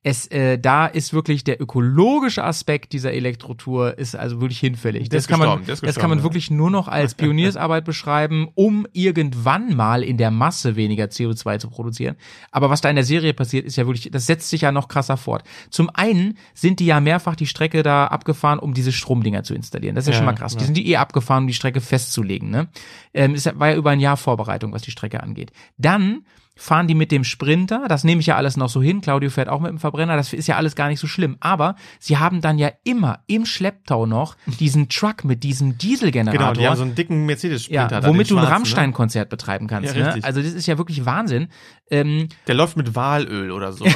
Es, 0.07 0.26
äh, 0.26 0.59
da 0.59 0.84
ist 0.86 1.14
wirklich 1.14 1.44
der 1.44 1.62
ökologische 1.62 2.44
Aspekt 2.44 2.92
dieser 2.92 3.12
Elektrotour 3.12 3.96
ist 3.96 4.14
also 4.14 4.38
wirklich 4.38 4.61
hinfällig. 4.61 5.09
Das 5.09 5.26
kann 5.26 5.38
man, 5.38 5.62
ist 5.64 5.82
das 5.82 5.96
kann 5.96 6.11
man 6.11 6.22
wirklich 6.22 6.50
nur 6.50 6.70
noch 6.70 6.88
als 6.88 7.14
Pioniersarbeit 7.16 7.86
beschreiben, 7.86 8.48
um 8.55 8.86
irgendwann 8.92 9.74
mal 9.74 10.02
in 10.02 10.18
der 10.18 10.30
Masse 10.30 10.76
weniger 10.76 11.07
CO2 11.07 11.59
zu 11.59 11.70
produzieren. 11.70 12.16
Aber 12.50 12.68
was 12.68 12.82
da 12.82 12.90
in 12.90 12.96
der 12.96 13.05
Serie 13.07 13.32
passiert, 13.32 13.64
ist 13.64 13.76
ja 13.76 13.86
wirklich, 13.86 14.11
das 14.12 14.26
setzt 14.26 14.50
sich 14.50 14.61
ja 14.61 14.72
noch 14.72 14.88
krasser 14.88 15.16
fort. 15.16 15.42
Zum 15.70 15.88
einen 15.88 16.36
sind 16.52 16.80
die 16.80 16.86
ja 16.86 17.00
mehrfach 17.00 17.34
die 17.34 17.46
Strecke 17.46 17.82
da 17.82 18.07
abgefahren, 18.07 18.59
um 18.59 18.74
diese 18.74 18.92
Stromdinger 18.92 19.42
zu 19.42 19.55
installieren. 19.55 19.94
Das 19.94 20.05
ist 20.05 20.09
ja, 20.09 20.12
Ja, 20.12 20.18
schon 20.18 20.26
mal 20.26 20.34
krass. 20.34 20.52
ja. 20.52 20.59
Die 20.59 20.64
sind 20.66 20.76
die 20.76 20.90
eh 20.90 20.96
abgefahren, 20.96 21.44
um 21.44 21.48
die 21.48 21.55
Strecke 21.55 21.80
festzulegen. 21.80 22.50
Ne? 22.50 22.68
Ähm, 23.14 23.32
es 23.32 23.46
war 23.46 23.70
ja 23.70 23.76
über 23.76 23.88
ein 23.90 24.00
Jahr 24.00 24.18
Vorbereitung, 24.18 24.72
was 24.74 24.82
die 24.82 24.90
Strecke 24.90 25.22
angeht. 25.22 25.50
Dann 25.78 26.26
fahren 26.57 26.88
die 26.88 26.94
mit 26.94 27.11
dem 27.11 27.24
Sprinter, 27.24 27.86
das 27.88 28.05
nehme 28.05 28.20
ich 28.20 28.26
ja 28.26 28.36
alles 28.36 28.57
noch 28.57 28.68
so 28.68 28.80
hin, 28.80 29.00
Claudio 29.00 29.28
fährt 29.30 29.48
auch 29.48 29.61
mit 29.61 29.70
dem 29.70 29.78
Verbrenner, 29.78 30.16
das 30.16 30.32
ist 30.32 30.46
ja 30.46 30.57
alles 30.57 30.76
gar 30.76 30.88
nicht 30.88 31.00
so 31.00 31.07
schlimm, 31.07 31.36
aber 31.40 31.76
sie 31.98 32.16
haben 32.16 32.40
dann 32.40 32.59
ja 32.59 32.70
immer 32.84 33.20
im 33.26 33.44
Schlepptau 33.44 34.07
noch 34.07 34.36
diesen 34.61 34.88
Truck 34.88 35.24
mit 35.24 35.42
diesem 35.42 35.78
Dieselgenerator. 35.78 36.38
Genau, 36.38 36.52
die 36.52 36.66
haben 36.66 36.76
so 36.76 36.82
einen 36.82 36.94
dicken 36.94 37.26
Mercedes-Sprinter 37.26 38.02
ja, 38.02 38.07
womit 38.07 38.30
du 38.30 38.36
ein 38.36 38.40
schwarzen, 38.40 38.52
Rammstein-Konzert 38.52 39.28
betreiben 39.28 39.66
kannst. 39.66 39.94
Ja, 39.94 40.16
ne? 40.16 40.24
Also 40.24 40.40
das 40.40 40.52
ist 40.52 40.66
ja 40.66 40.78
wirklich 40.78 41.05
Wahnsinn. 41.05 41.48
Ähm, 41.90 42.14
Ne? 42.14 42.28
Der 42.46 42.55
läuft 42.55 42.76
mit 42.76 42.94
Walöl 42.94 43.50
oder 43.50 43.72
sowas. 43.72 43.94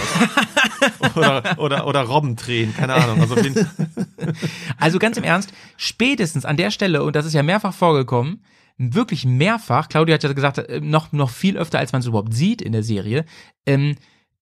oder, 1.14 1.58
oder, 1.58 1.86
oder 1.86 2.00
Robbentränen, 2.02 2.74
keine 2.74 2.94
Ahnung. 2.94 3.20
Also 3.20 3.36
Also 4.78 4.98
ganz 4.98 5.16
im 5.16 5.24
Ernst, 5.24 5.52
spätestens 5.76 6.44
an 6.44 6.56
der 6.56 6.70
Stelle, 6.70 7.02
und 7.02 7.16
das 7.16 7.26
ist 7.26 7.34
ja 7.34 7.42
mehrfach 7.42 7.74
vorgekommen, 7.74 8.42
wirklich 8.78 9.26
mehrfach, 9.26 9.88
Claudia 9.88 10.14
hat 10.14 10.22
ja 10.22 10.32
gesagt, 10.32 10.58
äh, 10.58 10.80
noch, 10.80 11.12
noch 11.12 11.30
viel 11.30 11.58
öfter, 11.58 11.78
als 11.78 11.92
man 11.92 12.00
es 12.00 12.06
überhaupt 12.06 12.32
sieht 12.32 12.62
in 12.62 12.72
der 12.72 12.82
Serie, 12.82 13.24
ähm, 13.66 13.96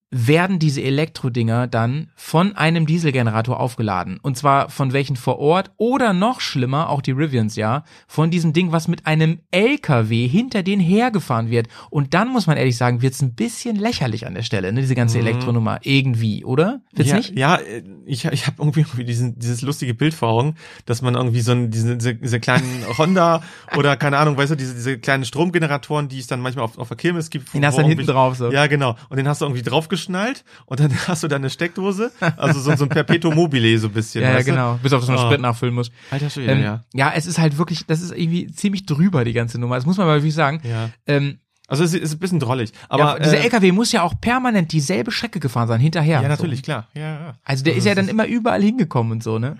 werden 0.09 0.57
diese 0.57 0.81
Elektrodinger 0.81 1.67
dann 1.67 2.11
von 2.15 2.55
einem 2.55 2.85
Dieselgenerator 2.85 3.59
aufgeladen. 3.59 4.19
Und 4.21 4.37
zwar 4.37 4.69
von 4.69 4.93
welchen 4.93 5.17
vor 5.17 5.39
Ort 5.39 5.71
oder 5.75 6.13
noch 6.13 6.39
schlimmer, 6.39 6.89
auch 6.89 7.01
die 7.01 7.11
Rivians, 7.11 7.57
ja, 7.57 7.83
von 8.07 8.31
diesem 8.31 8.53
Ding, 8.53 8.71
was 8.71 8.87
mit 8.87 9.05
einem 9.05 9.39
LKW 9.51 10.27
hinter 10.27 10.63
denen 10.63 10.81
hergefahren 10.81 11.49
wird. 11.49 11.67
Und 11.89 12.13
dann 12.13 12.29
muss 12.29 12.47
man 12.47 12.55
ehrlich 12.55 12.77
sagen, 12.77 13.01
wird's 13.01 13.21
ein 13.21 13.35
bisschen 13.35 13.75
lächerlich 13.75 14.25
an 14.25 14.33
der 14.33 14.43
Stelle, 14.43 14.71
ne, 14.71 14.79
diese 14.79 14.95
ganze 14.95 15.19
Elektronummer. 15.19 15.79
Irgendwie, 15.83 16.45
oder? 16.45 16.81
Wird's 16.93 17.09
ja, 17.09 17.17
nicht? 17.17 17.37
Ja, 17.37 17.59
ich, 18.05 18.23
ich 18.23 18.47
habe 18.47 18.57
irgendwie, 18.59 18.85
diesen, 19.03 19.37
dieses 19.37 19.61
lustige 19.61 19.93
Bild 19.93 20.13
vor 20.13 20.29
Augen, 20.29 20.55
dass 20.85 21.01
man 21.01 21.15
irgendwie 21.15 21.41
so 21.41 21.51
einen, 21.51 21.69
diese, 21.69 21.97
diese, 21.97 22.15
diese 22.15 22.39
kleinen 22.39 22.85
Honda 22.97 23.43
oder 23.75 23.97
keine 23.97 24.17
Ahnung, 24.17 24.37
weißt 24.37 24.51
du, 24.51 24.55
diese, 24.55 24.73
diese 24.73 24.97
kleinen 24.99 25.25
Stromgeneratoren, 25.25 26.07
die 26.07 26.19
es 26.19 26.27
dann 26.27 26.39
manchmal 26.39 26.63
auf, 26.63 26.77
auf 26.77 26.87
der 26.87 26.97
Kirmes 26.97 27.29
gibt. 27.29 27.53
Den 27.53 27.65
hast 27.65 27.77
du 27.77 27.81
dann 27.81 27.89
hinten 27.89 28.05
drauf, 28.05 28.37
so. 28.37 28.51
Ja, 28.53 28.67
genau. 28.67 28.95
Und 29.09 29.17
den 29.17 29.27
hast 29.27 29.41
du 29.41 29.45
irgendwie 29.45 29.63
draufgeschnallt 29.97 30.43
und 30.65 30.79
dann 30.79 30.91
hast 31.07 31.23
du 31.23 31.27
da 31.27 31.35
eine 31.37 31.49
Steckdose, 31.49 32.11
also 32.37 32.59
so, 32.59 32.75
so 32.75 32.85
ein 32.85 32.89
Perpetuum 32.89 33.35
mobile 33.35 33.77
so 33.79 33.87
ein 33.87 33.93
bisschen. 33.93 34.21
Ja, 34.23 34.31
ja, 34.31 34.39
du? 34.39 34.45
genau. 34.45 34.79
Bis 34.81 34.93
auf 34.93 35.01
das 35.01 35.09
man 35.09 35.17
Oh. 35.17 35.21
Sprit 35.27 35.41
nachfüllen 35.41 35.73
muss. 35.75 35.91
Alter 36.11 36.29
Schwede, 36.29 36.53
Ähm, 36.53 36.61
ja. 36.63 36.83
ja, 36.93 37.11
es 37.15 37.25
ist 37.25 37.37
halt 37.39 37.57
wirklich, 37.57 37.85
das 37.87 38.01
ist 38.01 38.11
irgendwie 38.11 38.47
ziemlich 38.47 38.85
drüber, 38.85 39.25
die 39.25 39.33
ganze 39.33 39.59
Nummer. 39.59 39.75
Das 39.75 39.85
muss 39.85 39.97
man 39.97 40.07
mal 40.07 40.17
wirklich 40.19 40.35
sagen. 40.35 40.61
Ja. 40.63 40.89
Ähm, 41.07 41.39
Also 41.69 41.83
es 41.83 41.93
ist, 41.93 42.13
ein 42.13 42.19
bisschen 42.19 42.39
drollig. 42.39 42.71
Aber 42.87 43.17
ja, 43.17 43.19
dieser 43.19 43.39
äh, 43.39 43.43
LKW 43.43 43.71
muss 43.73 43.91
ja 43.91 44.01
auch 44.03 44.13
permanent 44.21 44.71
dieselbe 44.71 45.11
Strecke 45.11 45.39
gefahren 45.39 45.67
sein, 45.67 45.79
hinterher. 45.81 46.21
Ja, 46.21 46.27
natürlich, 46.29 46.59
So. 46.59 46.63
klar. 46.63 46.87
Ja, 46.93 47.01
ja. 47.01 47.33
Also 47.43 47.63
der 47.65 47.75
ist 47.75 47.85
ja 47.85 47.93
dann 47.95 48.07
immer 48.07 48.25
überall 48.25 48.61
hingekommen 48.61 49.11
und 49.11 49.23
so, 49.23 49.37
ne? 49.39 49.57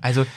Also, 0.00 0.24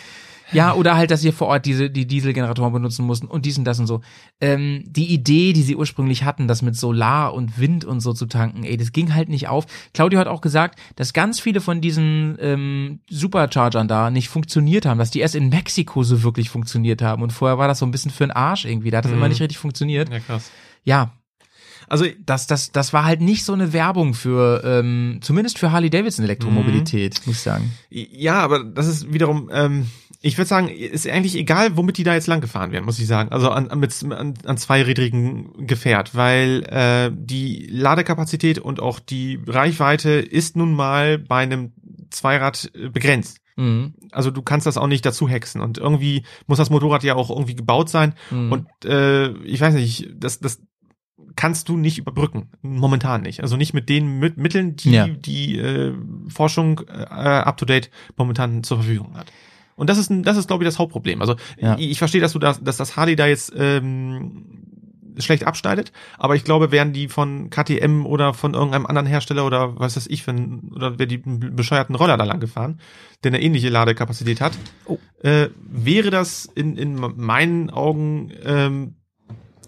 ja, 0.52 0.74
oder 0.74 0.96
halt, 0.96 1.10
dass 1.12 1.22
sie 1.22 1.32
vor 1.32 1.48
Ort 1.48 1.66
diese, 1.66 1.90
die 1.90 2.06
Dieselgeneratoren 2.06 2.74
benutzen 2.74 3.06
mussten 3.06 3.28
und 3.28 3.46
dies 3.46 3.58
und 3.58 3.66
das 3.66 3.80
und 3.80 3.88
so. 3.88 4.02
Ähm, 4.42 4.84
die 4.86 5.14
Idee, 5.14 5.54
die 5.54 5.64
sie 5.64 5.76
ursprünglich 5.76 6.24
hatten, 6.24 6.48
das 6.48 6.62
mit 6.62 6.76
Solar 6.76 7.34
und 7.34 7.60
Wind 7.60 7.86
und 7.86 8.02
so 8.02 8.14
zu 8.14 8.26
tanken, 8.26 8.64
ey, 8.64 8.78
das 8.78 8.92
ging 8.92 9.14
halt 9.16 9.30
nicht 9.30 9.48
auf. 9.48 9.66
Claudio 9.94 10.20
hat 10.20 10.28
auch 10.28 10.42
gesagt, 10.42 10.78
dass 10.96 11.14
ganz 11.14 11.40
viele 11.40 11.62
von 11.62 11.82
diesen 11.82 12.38
ähm, 12.40 13.00
Superchargern 13.10 13.88
da 13.88 14.12
nicht 14.12 14.30
funktioniert 14.30 14.86
haben, 14.86 14.98
dass 14.98 15.12
die 15.12 15.20
erst 15.20 15.36
in 15.36 15.50
Mexiko 15.50 16.04
so 16.04 16.24
wirklich 16.24 16.50
funktioniert 16.50 17.02
haben. 17.02 17.24
Und 17.24 17.32
vorher 17.32 17.58
war 17.58 17.68
das 17.68 17.80
so 17.80 17.86
ein 17.86 17.92
bisschen 17.92 18.12
für 18.12 18.26
den 18.26 18.32
Arsch 18.32 18.66
irgendwie. 18.66 18.92
Da 18.92 18.98
hat 18.98 19.06
das 19.06 19.12
immer 19.12 19.30
nicht 19.30 19.42
richtig 19.42 19.58
funktioniert. 19.58 20.10
Ja, 20.12 20.20
krass. 20.20 20.52
Ja, 20.84 21.14
Also 21.90 22.06
das, 22.26 22.48
das, 22.48 22.72
das 22.72 22.94
war 22.94 23.06
halt 23.06 23.22
nicht 23.22 23.44
so 23.44 23.54
eine 23.54 23.74
Werbung 23.74 24.14
für, 24.14 24.64
ähm, 24.66 25.20
zumindest 25.22 25.60
für 25.60 25.72
Harley 25.72 25.90
Davidson 25.90 26.24
Elektromobilität, 26.26 27.22
muss 27.26 27.36
ich 27.38 27.42
sagen. 27.42 27.72
Ja, 27.90 28.42
aber 28.42 28.64
das 28.64 28.88
ist 28.88 29.14
wiederum, 29.14 29.50
ähm, 29.54 29.88
ich 30.26 30.38
würde 30.38 30.48
sagen, 30.48 30.70
ist 30.70 31.06
eigentlich 31.08 31.36
egal, 31.36 31.76
womit 31.76 31.98
die 31.98 32.04
da 32.06 32.14
jetzt 32.14 32.28
lang 32.28 32.40
gefahren 32.40 32.72
werden, 32.72 32.86
muss 32.86 32.98
ich 32.98 33.08
sagen. 33.08 33.30
Also 33.34 33.50
an, 33.50 33.68
an, 33.68 33.80
mit, 33.80 33.94
an, 34.10 34.34
an 34.46 34.58
zweirädrigen 34.58 35.68
Gefährt, 35.68 36.16
weil 36.16 36.64
äh, 36.70 37.12
die 37.14 37.68
Ladekapazität 37.70 38.58
und 38.58 38.80
auch 38.80 39.00
die 39.00 39.40
Reichweite 39.46 40.12
ist 40.12 40.56
nun 40.56 40.74
mal 40.74 41.18
bei 41.20 41.44
einem 41.44 41.74
Zweirad 42.10 42.72
äh, 42.74 42.88
begrenzt. 42.90 43.40
Mhm. 43.58 43.96
Also 44.12 44.32
du 44.32 44.42
kannst 44.42 44.66
das 44.66 44.78
auch 44.78 44.88
nicht 44.88 45.06
dazu 45.06 45.28
hexen 45.28 45.60
und 45.62 45.78
irgendwie 45.78 46.24
muss 46.48 46.58
das 46.58 46.70
Motorrad 46.70 47.04
ja 47.04 47.16
auch 47.16 47.30
irgendwie 47.30 47.56
gebaut 47.56 47.90
sein 47.90 48.14
Mhm. 48.32 48.52
und 48.52 48.68
äh, 48.86 49.30
ich 49.44 49.60
weiß 49.60 49.74
nicht, 49.74 50.08
das 50.16 50.40
das 50.40 50.62
kannst 51.36 51.68
du 51.68 51.76
nicht 51.78 51.98
überbrücken, 51.98 52.50
momentan 52.62 53.24
nicht. 53.24 53.42
Also 53.42 53.58
nicht 53.58 53.74
mit 53.74 53.90
den 53.90 54.20
mit 54.20 54.38
Mitteln, 54.38 54.76
die 54.78 54.92
Ja. 54.92 55.08
die 55.08 55.58
äh, 55.60 55.94
Forschung 56.30 56.82
äh, 56.88 56.94
up 57.14 57.58
to 57.58 57.66
date 57.66 57.90
momentan 58.16 58.64
zur 58.64 58.78
Verfügung 58.78 59.16
hat. 59.18 59.28
Und 59.76 59.90
das 59.90 59.98
ist 59.98 60.12
das 60.12 60.38
ist 60.38 60.48
glaube 60.48 60.64
ich 60.64 60.68
das 60.68 60.80
Hauptproblem. 60.80 61.22
Also 61.22 61.36
Ja. 61.58 61.76
ich, 61.78 61.92
ich 61.92 61.98
verstehe, 61.98 62.22
dass 62.22 62.34
du 62.34 62.40
das, 62.40 62.64
dass 62.64 62.78
das 62.78 62.96
Harley 62.98 63.16
da 63.16 63.28
jetzt 63.28 63.52
ähm, 63.56 64.46
schlecht 65.20 65.46
abschneidet, 65.46 65.92
aber 66.18 66.36
ich 66.36 66.44
glaube, 66.44 66.72
wären 66.72 66.92
die 66.92 67.08
von 67.08 67.52
KTM 67.52 68.04
oder 68.06 68.34
von 68.34 68.56
irgendeinem 68.56 68.88
anderen 68.88 69.06
Hersteller 69.06 69.46
oder 69.46 69.80
was 69.80 69.96
weiß 69.96 70.08
ich, 70.08 70.28
ein, 70.28 70.72
oder 70.76 70.98
wäre 70.98 71.06
die 71.06 71.20
bescheuerten 71.20 71.94
Roller 71.96 72.18
da 72.18 72.24
lang 72.24 72.40
gefahren, 72.40 72.80
der 73.24 73.30
eine 73.32 73.42
ähnliche 73.42 73.70
Ladekapazität 73.70 74.42
hat, 74.42 74.54
Oh. 74.86 74.98
äh, 75.22 75.50
wäre 75.62 76.10
das 76.10 76.46
in, 76.56 76.78
in 76.78 76.96
meinen 76.96 77.70
Augen 77.70 78.32
ähm, 78.44 78.96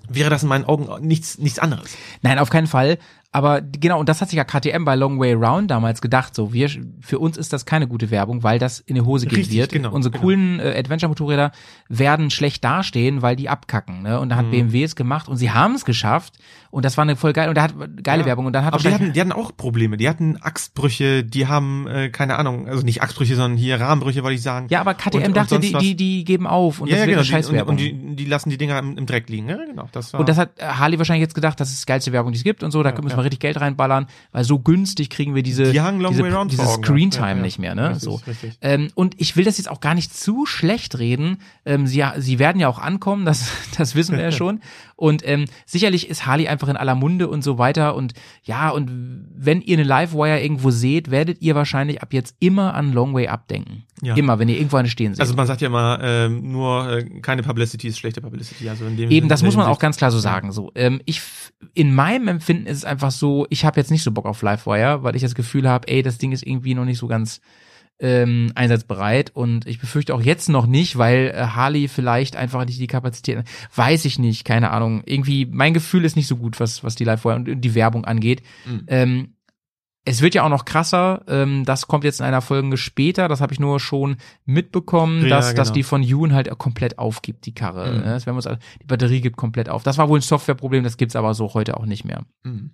wäre 0.10 0.30
das 0.32 0.44
in 0.44 0.50
meinen 0.50 0.66
Augen 0.66 0.88
nichts 1.06 1.38
nichts 1.38 1.60
anderes. 1.60 1.96
Nein, 2.22 2.40
auf 2.40 2.50
keinen 2.50 2.68
Fall. 2.68 2.98
Aber 3.36 3.60
genau, 3.62 4.00
und 4.00 4.08
das 4.08 4.22
hat 4.22 4.30
sich 4.30 4.38
ja 4.38 4.46
KTM 4.46 4.86
bei 4.86 4.96
Long 4.96 5.20
Way 5.20 5.34
Round 5.34 5.70
damals 5.70 6.00
gedacht. 6.00 6.34
So, 6.34 6.54
wir, 6.54 6.70
für 7.02 7.20
uns 7.20 7.36
ist 7.36 7.52
das 7.52 7.66
keine 7.66 7.86
gute 7.86 8.10
Werbung, 8.10 8.44
weil 8.44 8.60
das 8.60 8.80
in 8.80 8.96
die 8.96 9.02
Hose 9.02 9.26
gehen 9.28 9.40
Richtig, 9.40 9.58
wird. 9.58 9.72
genau, 9.74 9.92
Unsere 9.92 10.14
genau. 10.14 10.22
coolen 10.24 10.60
äh, 10.62 10.74
Adventure-Motorräder 10.78 11.52
werden 11.90 12.32
schlecht 12.32 12.64
dastehen, 12.64 13.22
weil 13.22 13.36
die 13.36 13.50
abkacken. 13.50 14.04
Ne? 14.04 14.22
Und 14.22 14.30
da 14.30 14.36
Mhm. 14.36 14.40
hat 14.40 14.52
BMW 14.52 14.84
es 14.84 14.96
gemacht 14.96 15.28
und 15.28 15.36
sie 15.36 15.52
haben 15.52 15.76
es 15.76 15.84
geschafft. 15.84 16.36
Und 16.72 16.86
das 16.86 16.96
war 16.98 17.02
eine 17.04 17.16
voll 17.18 17.34
geil 17.34 17.50
und 17.50 17.56
da 17.56 17.64
hat 17.64 17.74
geile 18.04 18.22
Ja. 18.22 18.26
Werbung. 18.28 18.46
Und 18.46 18.54
dann 18.54 18.64
hat 18.64 18.74
Aber 18.74 18.82
die 18.84 18.94
hatten, 18.94 19.12
die 19.14 19.20
hatten 19.20 19.32
auch 19.34 19.56
Probleme. 19.56 19.98
Die 19.98 20.08
hatten 20.08 20.38
Achsbrüche, 20.42 21.24
die 21.26 21.48
haben, 21.48 21.88
äh, 21.88 22.10
keine 22.10 22.38
Ahnung, 22.38 22.68
also 22.70 22.84
nicht 22.84 23.02
Achsbrüche, 23.02 23.36
sondern 23.36 23.58
hier 23.58 23.80
Rahmenbrüche, 23.82 24.24
wollte 24.24 24.36
ich 24.36 24.42
sagen. 24.44 24.68
ja, 24.70 24.80
aber 24.80 24.94
KTM 24.94 25.18
Und- 25.18 25.28
und 25.28 25.38
dachte, 25.38 25.50
sonst 25.56 25.68
die, 25.68 25.74
die, 25.74 25.96
die 25.96 26.24
geben 26.24 26.48
auf 26.48 26.80
und 26.80 26.88
ja, 26.88 26.96
das 26.96 27.02
ja, 27.02 27.08
wird 27.08 27.18
genau. 27.18 27.20
eine 27.20 27.26
Die, 27.26 27.34
und, 27.36 27.44
Scheißwerbung. 27.44 27.72
und 27.72 27.80
die, 27.80 28.16
die 28.16 28.26
lassen 28.26 28.50
die 28.50 28.58
Dinger 28.58 28.80
im, 28.80 28.98
im 28.98 29.06
Dreck 29.06 29.30
liegen. 29.30 29.50
Ja, 29.50 29.58
genau. 29.58 29.90
Das 29.92 30.14
war, 30.14 30.20
Und 30.22 30.30
das 30.30 30.38
hat 30.38 30.52
Harley 30.62 30.98
wahrscheinlich 30.98 31.22
jetzt 31.22 31.36
gedacht, 31.36 31.60
das 31.60 31.70
ist 31.72 31.82
die 31.84 31.86
geilste 31.86 32.14
Werbung, 32.14 32.32
die 32.32 32.38
es 32.38 32.44
gibt 32.46 32.64
und 32.64 32.72
so, 32.72 32.82
da 32.84 32.94
müssen 33.02 33.18
wir 33.18 33.25
richtig 33.26 33.42
Geld 33.42 33.60
reinballern, 33.60 34.08
weil 34.32 34.44
so 34.44 34.60
günstig 34.60 35.10
kriegen 35.10 35.36
wir 35.36 35.44
diese, 35.44 35.72
Die 35.72 35.82
diese, 36.50 36.58
diese 36.58 36.64
vor 36.64 36.74
Augen 36.74 36.84
Screen 36.84 37.10
gehabt. 37.10 37.16
Ja, 37.16 37.28
Time 37.28 37.40
ja. 37.40 37.46
nicht 37.46 37.60
mehr, 37.60 37.76
ne? 37.76 37.90
Richtig, 37.90 38.04
so. 38.04 38.16
richtig. 38.28 38.58
Ähm, 38.62 38.92
und 38.96 39.20
ich 39.20 39.36
will 39.36 39.44
das 39.44 39.58
jetzt 39.58 39.70
auch 39.70 39.80
gar 39.80 39.96
nicht 39.96 40.16
zu 40.16 40.46
schlecht 40.46 40.98
reden. 41.00 41.40
Ähm, 41.66 41.88
sie, 41.88 42.04
sie 42.18 42.40
werden 42.40 42.60
ja 42.60 42.68
auch 42.68 42.80
ankommen, 42.80 43.26
das, 43.26 43.50
das 43.78 43.96
wissen 43.96 44.16
wir 44.16 44.24
ja 44.24 44.32
schon. 44.34 44.62
Und 44.98 45.28
ähm, 45.28 45.46
sicherlich 45.66 46.10
ist 46.10 46.26
Harley 46.26 46.48
einfach 46.48 46.70
in 46.70 46.78
aller 46.78 46.96
Munde 46.96 47.28
und 47.28 47.44
so 47.44 47.58
weiter. 47.58 47.96
Und 47.96 48.14
ja, 48.44 48.70
und 48.70 48.90
wenn 49.36 49.62
ihr 49.62 49.78
eine 49.78 49.84
Livewire 49.84 50.42
irgendwo 50.42 50.72
seht, 50.72 51.12
werdet 51.12 51.42
ihr 51.42 51.54
wahrscheinlich 51.54 52.02
ab 52.02 52.14
jetzt 52.14 52.36
immer 52.40 52.74
an 52.74 52.94
Long 52.94 53.14
Way 53.14 53.28
abdenken. 53.28 53.84
Ja. 54.02 54.16
Immer, 54.16 54.40
wenn 54.40 54.48
ihr 54.48 54.58
irgendwo 54.58 54.78
eine 54.78 54.88
stehen 54.88 55.14
seht. 55.14 55.22
also 55.22 55.36
man 55.36 55.48
sagt 55.48 55.62
ja 55.62 55.68
immer, 55.68 56.00
ähm, 56.02 56.52
nur 56.52 56.90
äh, 56.90 57.04
keine 57.22 57.44
Publicity 57.44 57.90
ist 57.90 57.98
schlechte 57.98 58.22
Publicity. 58.22 58.70
Also 58.70 58.86
in 58.86 58.96
dem 58.96 59.12
Eben, 59.12 59.28
das 59.28 59.44
muss 59.44 59.56
man 59.58 59.68
auch 59.68 59.80
ganz 59.80 59.98
klar 59.98 60.12
so 60.12 60.20
sagen. 60.20 60.52
So, 60.52 60.72
ähm, 60.76 61.02
ich 61.06 61.22
in 61.74 61.94
meinem 61.94 62.28
Empfinden 62.28 62.68
ist 62.68 62.78
es 62.78 62.86
einfach 62.86 63.12
so, 63.12 63.48
ich 63.50 63.66
habe 63.66 63.80
jetzt 63.80 63.92
nicht 63.92 64.04
so 64.04 64.12
Bock 64.12 64.26
auf 64.26 64.42
Livewire, 64.42 65.04
weil 65.04 65.16
ich 65.16 65.22
das 65.22 65.36
Gefühl 65.36 65.68
habe, 65.68 65.88
ey, 65.88 66.04
das 66.04 66.18
Ding 66.18 66.32
ist 66.32 66.46
irgendwie 66.46 66.74
noch 66.74 66.86
nicht 66.86 67.00
so 67.00 67.08
ganz 67.08 67.42
ähm, 68.00 68.52
einsatzbereit 68.56 69.32
und 69.36 69.66
ich 69.68 69.80
befürchte 69.80 70.14
auch 70.14 70.22
jetzt 70.22 70.50
noch 70.50 70.66
nicht, 70.66 70.98
weil 70.98 71.32
äh, 71.34 71.48
Harley 71.48 71.88
vielleicht 71.88 72.36
einfach 72.36 72.66
nicht 72.66 72.80
die 72.80 72.88
Kapazität, 72.88 73.44
weiß 73.76 74.06
ich 74.06 74.20
nicht, 74.20 74.44
keine 74.44 74.72
Ahnung. 74.72 75.02
Irgendwie 75.06 75.46
mein 75.46 75.74
Gefühl 75.74 76.04
ist 76.04 76.16
nicht 76.16 76.28
so 76.28 76.36
gut, 76.36 76.60
was 76.60 76.84
was 76.84 76.96
die 76.96 77.06
Livewire 77.06 77.36
und 77.36 77.62
die 77.62 77.76
Werbung 77.76 78.06
angeht. 78.06 78.42
Mhm. 78.66 78.84
Ähm, 78.88 79.28
es 80.08 80.22
wird 80.22 80.36
ja 80.36 80.44
auch 80.44 80.50
noch 80.50 80.66
krasser, 80.66 81.24
ähm, 81.28 81.66
das 81.66 81.88
kommt 81.88 82.04
jetzt 82.04 82.20
in 82.20 82.28
einer 82.28 82.42
Folge 82.42 82.78
später, 82.78 83.28
das 83.28 83.42
habe 83.42 83.54
ich 83.54 83.60
nur 83.60 83.80
schon 83.80 84.18
mitbekommen, 84.46 85.24
Ja, 85.24 85.30
dass, 85.30 85.56
dass 85.56 85.70
genau. 85.70 85.74
die 85.74 85.84
von 85.84 86.04
Yoon 86.04 86.34
halt 86.34 86.56
komplett 86.60 87.00
aufgibt, 87.00 87.46
die 87.48 87.56
Karre. 87.56 87.92
Mhm. 87.92 87.98
Ne? 87.98 88.04
Das 88.04 88.28
werden 88.28 88.38
wir 88.38 88.52
uns, 88.52 88.60
die 88.82 88.86
Batterie 88.86 89.22
gibt 89.22 89.36
komplett 89.36 89.68
auf. 89.68 89.82
Das 89.82 89.98
war 89.98 90.08
wohl 90.08 90.20
ein 90.20 90.22
Softwareproblem, 90.22 90.84
das 90.84 90.98
gibt's 90.98 91.16
aber 91.16 91.34
so 91.34 91.56
heute 91.56 91.78
auch 91.78 91.88
nicht 91.88 92.06
mehr. 92.06 92.22
Mhm. 92.44 92.70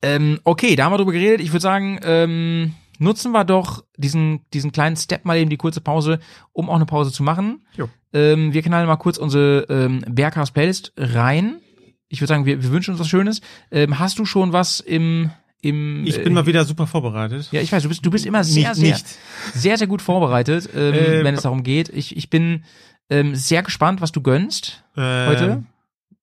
Ähm, 0.00 0.40
okay, 0.44 0.74
da 0.74 0.84
haben 0.84 0.92
wir 0.92 0.98
drüber 0.98 1.12
geredet. 1.12 1.40
Ich 1.40 1.52
würde 1.52 1.60
sagen, 1.60 2.00
ähm, 2.02 2.74
nutzen 2.98 3.32
wir 3.32 3.44
doch 3.44 3.84
diesen, 3.96 4.40
diesen 4.52 4.72
kleinen 4.72 4.96
Step 4.96 5.24
mal 5.24 5.36
eben 5.38 5.50
die 5.50 5.56
kurze 5.56 5.80
Pause, 5.80 6.18
um 6.52 6.68
auch 6.70 6.76
eine 6.76 6.86
Pause 6.86 7.12
zu 7.12 7.22
machen. 7.22 7.64
Jo. 7.76 7.88
Ähm, 8.12 8.52
wir 8.52 8.62
knallen 8.62 8.86
mal 8.86 8.96
kurz 8.96 9.18
unsere 9.18 9.66
ähm, 9.68 10.02
Berghaus 10.08 10.50
Playlist 10.50 10.92
rein. 10.96 11.60
Ich 12.08 12.20
würde 12.20 12.28
sagen, 12.28 12.46
wir, 12.46 12.62
wir 12.62 12.70
wünschen 12.70 12.92
uns 12.92 13.00
was 13.00 13.08
Schönes. 13.08 13.40
Ähm, 13.70 13.98
hast 13.98 14.18
du 14.18 14.24
schon 14.24 14.52
was 14.52 14.80
im 14.80 15.30
im 15.60 16.04
Ich 16.06 16.16
bin 16.22 16.28
äh, 16.32 16.34
mal 16.36 16.46
wieder 16.46 16.64
super 16.64 16.86
vorbereitet. 16.86 17.48
ja, 17.50 17.60
ich 17.60 17.72
weiß, 17.72 17.82
du 17.82 17.88
bist, 17.88 18.06
du 18.06 18.10
bist 18.10 18.24
immer 18.26 18.44
sehr, 18.44 18.68
Nicht- 18.70 18.76
sehr, 18.80 18.92
nicht. 18.94 19.06
sehr, 19.54 19.76
sehr 19.76 19.86
gut 19.88 20.00
vorbereitet, 20.02 20.68
ähm, 20.74 20.94
Äh, 20.94 21.24
wenn 21.24 21.34
es 21.34 21.42
darum 21.42 21.64
geht. 21.64 21.88
Ich, 21.88 22.16
ich 22.16 22.30
bin 22.30 22.62
ähm, 23.10 23.34
sehr 23.34 23.64
gespannt, 23.64 24.00
was 24.00 24.12
du 24.12 24.20
gönnst 24.22 24.84
Ähm, 24.96 25.28
heute. 25.28 25.64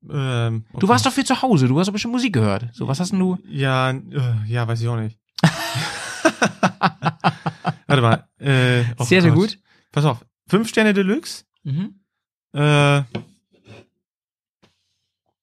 Ähm, 0.10 0.64
Du 0.72 0.78
okay. 0.78 0.88
warst 0.88 1.06
doch 1.06 1.12
viel 1.12 1.26
zu 1.26 1.42
Hause, 1.42 1.68
du 1.68 1.78
hast 1.80 1.88
doch 1.88 1.92
bestimmt 1.94 2.14
Musik 2.14 2.32
gehört. 2.34 2.68
So, 2.74 2.88
was 2.88 3.00
hast 3.02 3.12
denn 3.12 3.20
du? 3.20 3.38
Ja, 3.50 3.90
äh, 3.92 4.00
ja, 4.48 4.66
weiß 4.68 4.80
ich 4.82 4.88
auch 4.88 4.96
nicht. 4.98 5.18
Warte 7.88 8.02
mal. 8.02 8.28
Äh, 8.40 8.84
oh 8.98 9.04
sehr, 9.04 9.22
sehr 9.22 9.32
Gott. 9.32 9.40
gut. 9.52 9.60
Pass 9.92 10.06
auf. 10.06 10.26
Fünf 10.48 10.68
Sterne 10.70 10.94
Deluxe? 10.94 11.46
Mhm. 11.64 12.00
Äh, 12.54 13.02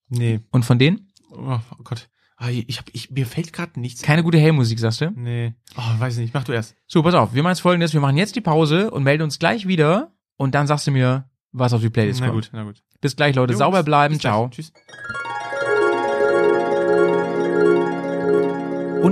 nee. 0.09 0.40
Und 0.50 0.64
von 0.64 0.78
denen? 0.78 1.12
Oh, 1.30 1.59
oh 1.78 1.82
Gott. 1.84 2.09
Ah, 2.36 2.48
ich 2.50 2.78
hab, 2.78 2.86
ich, 2.92 3.11
mir 3.11 3.26
fällt 3.26 3.53
gerade 3.53 3.78
nichts. 3.78 4.03
Keine 4.03 4.22
gute 4.24 4.38
Hey-Musik, 4.38 4.78
sagst 4.80 5.00
du? 5.00 5.11
Nee. 5.11 5.55
Oh, 5.76 6.00
weiß 6.00 6.16
nicht. 6.18 6.34
Mach 6.34 6.42
du 6.44 6.53
erst. 6.53 6.74
So, 6.88 7.03
pass 7.03 7.14
auf, 7.14 7.34
wir 7.34 7.42
machen 7.42 7.53
jetzt 7.53 7.61
folgendes, 7.61 7.92
wir 7.92 8.00
machen 8.00 8.16
jetzt 8.16 8.34
die 8.34 8.40
Pause 8.40 8.90
und 8.90 9.05
melden 9.05 9.22
uns 9.22 9.38
gleich 9.38 9.68
wieder 9.68 10.12
und 10.36 10.55
dann 10.55 10.66
sagst 10.66 10.86
du 10.88 10.90
mir, 10.90 11.30
was 11.53 11.72
auf 11.72 11.80
die 11.82 11.90
Playlist 11.90 12.20
Na 12.20 12.26
kommt. 12.30 12.46
gut, 12.46 12.50
na 12.53 12.64
gut. 12.64 12.82
Bis 13.00 13.14
gleich, 13.14 13.36
Leute, 13.36 13.53
Jo, 13.53 13.59
sauber 13.61 13.82
bleiben, 13.84 14.14
bis 14.14 14.22
gleich. 14.22 14.32
ciao. 14.32 14.48
Tschüss. 14.48 14.72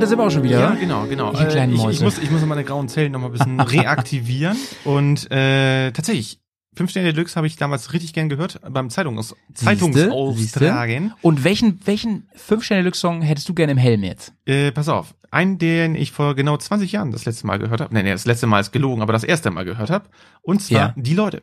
Und 0.01 0.05
da 0.05 0.09
sind 0.09 0.19
wir 0.19 0.25
auch 0.25 0.31
schon 0.31 0.43
wieder. 0.45 0.61
Ja, 0.61 0.71
genau, 0.71 1.05
genau. 1.05 1.31
Ihr 1.39 1.47
kleinen 1.47 1.73
ich, 1.75 1.79
ich 1.79 1.85
Mäuse. 1.85 2.05
muss, 2.05 2.17
ich 2.19 2.31
muss 2.31 2.43
meine 2.47 2.65
grauen 2.65 2.89
Zellen 2.89 3.13
noch 3.13 3.21
mal 3.21 3.27
ein 3.27 3.33
bisschen 3.33 3.61
reaktivieren. 3.61 4.57
Und 4.85 5.31
äh, 5.31 5.91
tatsächlich, 5.93 6.41
Fünf 6.75 6.91
Sterne 6.91 7.13
Deluxe 7.13 7.37
habe 7.37 7.47
ich 7.47 7.57
damals 7.57 7.93
richtig 7.93 8.15
gern 8.15 8.31
gehört 8.31 8.61
beim 8.67 8.89
Zeitungs 8.89 9.35
Zeitungsaustragen. 9.53 11.13
Und 11.21 11.45
welchen, 11.45 11.81
welchen 11.85 12.29
5-Sterne-Deluxe-Song 12.49 13.21
hättest 13.21 13.47
du 13.51 13.53
gerne 13.55 13.73
im 13.73 13.79
Helm 13.79 14.03
jetzt? 14.05 14.33
Äh, 14.47 14.73
pass 14.73 14.89
auf, 14.89 15.15
einen, 15.31 15.59
den 15.59 15.95
ich 15.97 16.13
vor 16.13 16.35
genau 16.35 16.57
20 16.57 16.93
Jahren 16.93 17.11
das 17.11 17.27
letzte 17.27 17.47
Mal 17.47 17.59
gehört 17.59 17.83
habe. 17.83 17.93
Nee, 17.93 18.03
nee, 18.05 18.13
das 18.13 18.25
letzte 18.25 18.47
Mal 18.47 18.61
ist 18.61 18.73
gelogen, 18.73 19.03
aber 19.03 19.13
das 19.13 19.25
erste 19.25 19.51
Mal 19.51 19.67
gehört 19.67 19.91
habe. 19.91 20.09
Und 20.41 20.63
zwar 20.63 20.79
Ja. 20.81 20.95
die 20.97 21.15
Leute. 21.15 21.43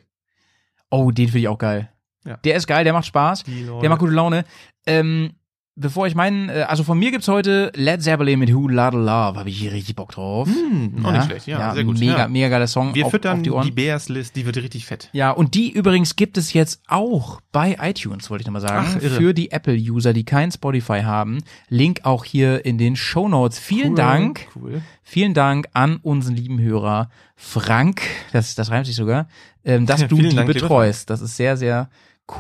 Oh, 0.90 1.12
den 1.12 1.28
finde 1.28 1.40
ich 1.40 1.48
auch 1.50 1.60
geil. 1.60 1.92
Ja. 2.26 2.38
Der 2.38 2.56
ist 2.56 2.66
geil, 2.66 2.86
der 2.86 2.94
macht 2.94 3.06
Spaß. 3.06 3.44
Die. 3.44 3.68
Der 3.82 3.90
macht 3.90 4.00
gute 4.00 4.14
Laune. 4.14 4.46
Ähm, 4.88 5.34
bevor 5.78 6.08
ich 6.08 6.16
meinen, 6.16 6.50
äh, 6.50 6.66
also 6.68 6.84
von 6.84 6.98
mir 7.00 7.12
gibt's 7.12 7.28
heute 7.28 7.72
Led 7.76 8.02
Zeppelin 8.02 8.40
mit 8.40 8.54
Who 8.54 8.68
Lotta 8.68 8.98
Love, 8.98 9.40
habe 9.40 9.50
ich 9.50 9.60
hier 9.60 9.72
richtig 9.72 9.96
Bock 9.96 10.12
drauf. 10.12 10.50
Hm, 10.50 11.06
auch 11.06 11.12
nicht 11.12 11.26
schlecht, 11.26 11.48
ja, 11.48 11.74
sehr 11.74 11.84
gut. 11.84 12.00
Mega, 12.00 12.18
ja. 12.18 12.28
mega 12.28 12.50
geiler 12.50 12.68
Song. 12.68 12.94
Wir 12.96 13.06
auf, 13.06 13.12
füttern 13.12 13.38
auf 13.38 13.64
die 13.64 13.70
die. 13.70 13.76
Bears 13.76 14.10
List, 14.10 14.36
die 14.36 14.46
wird 14.46 14.58
richtig 14.58 14.86
fett. 14.86 15.10
Ja, 15.14 15.32
und 15.32 15.54
die 15.54 15.72
übrigens 15.72 16.16
gibt 16.16 16.38
es 16.38 16.52
jetzt 16.54 16.82
auch 16.88 17.40
bei 17.52 17.78
iTunes, 17.80 18.30
wollte 18.30 18.42
ich 18.42 18.48
nochmal 18.48 18.62
sagen. 18.62 18.88
Ach, 18.90 19.02
irre. 19.02 19.16
für 19.16 19.34
die 19.34 19.52
Apple-User, 19.52 20.14
die 20.14 20.26
kein 20.26 20.52
Spotify 20.52 21.02
haben. 21.04 21.40
Link 21.70 22.02
auch 22.04 22.26
hier 22.26 22.66
in 22.66 22.78
den 22.78 22.96
Show 22.96 23.30
Notes. 23.30 23.60
Vielen 23.60 23.92
Cool, 23.92 23.96
Dank. 23.96 24.48
Cool. 24.56 24.82
Vielen 25.04 25.34
Dank 25.34 25.68
an 25.74 25.98
unseren 25.98 26.36
lieben 26.36 26.60
Hörer 26.60 27.10
Frank, 27.36 28.02
das, 28.34 28.56
das 28.56 28.72
reimt 28.72 28.88
sich 28.88 28.96
sogar, 28.96 29.28
ähm, 29.64 29.86
dass 29.86 30.02
Ja, 30.02 30.08
du 30.08 30.18
die 30.18 30.36
Dank, 30.36 30.48
betreust. 30.48 31.10
Das 31.12 31.22
ist 31.22 31.38
sehr, 31.38 31.56
sehr 31.56 31.90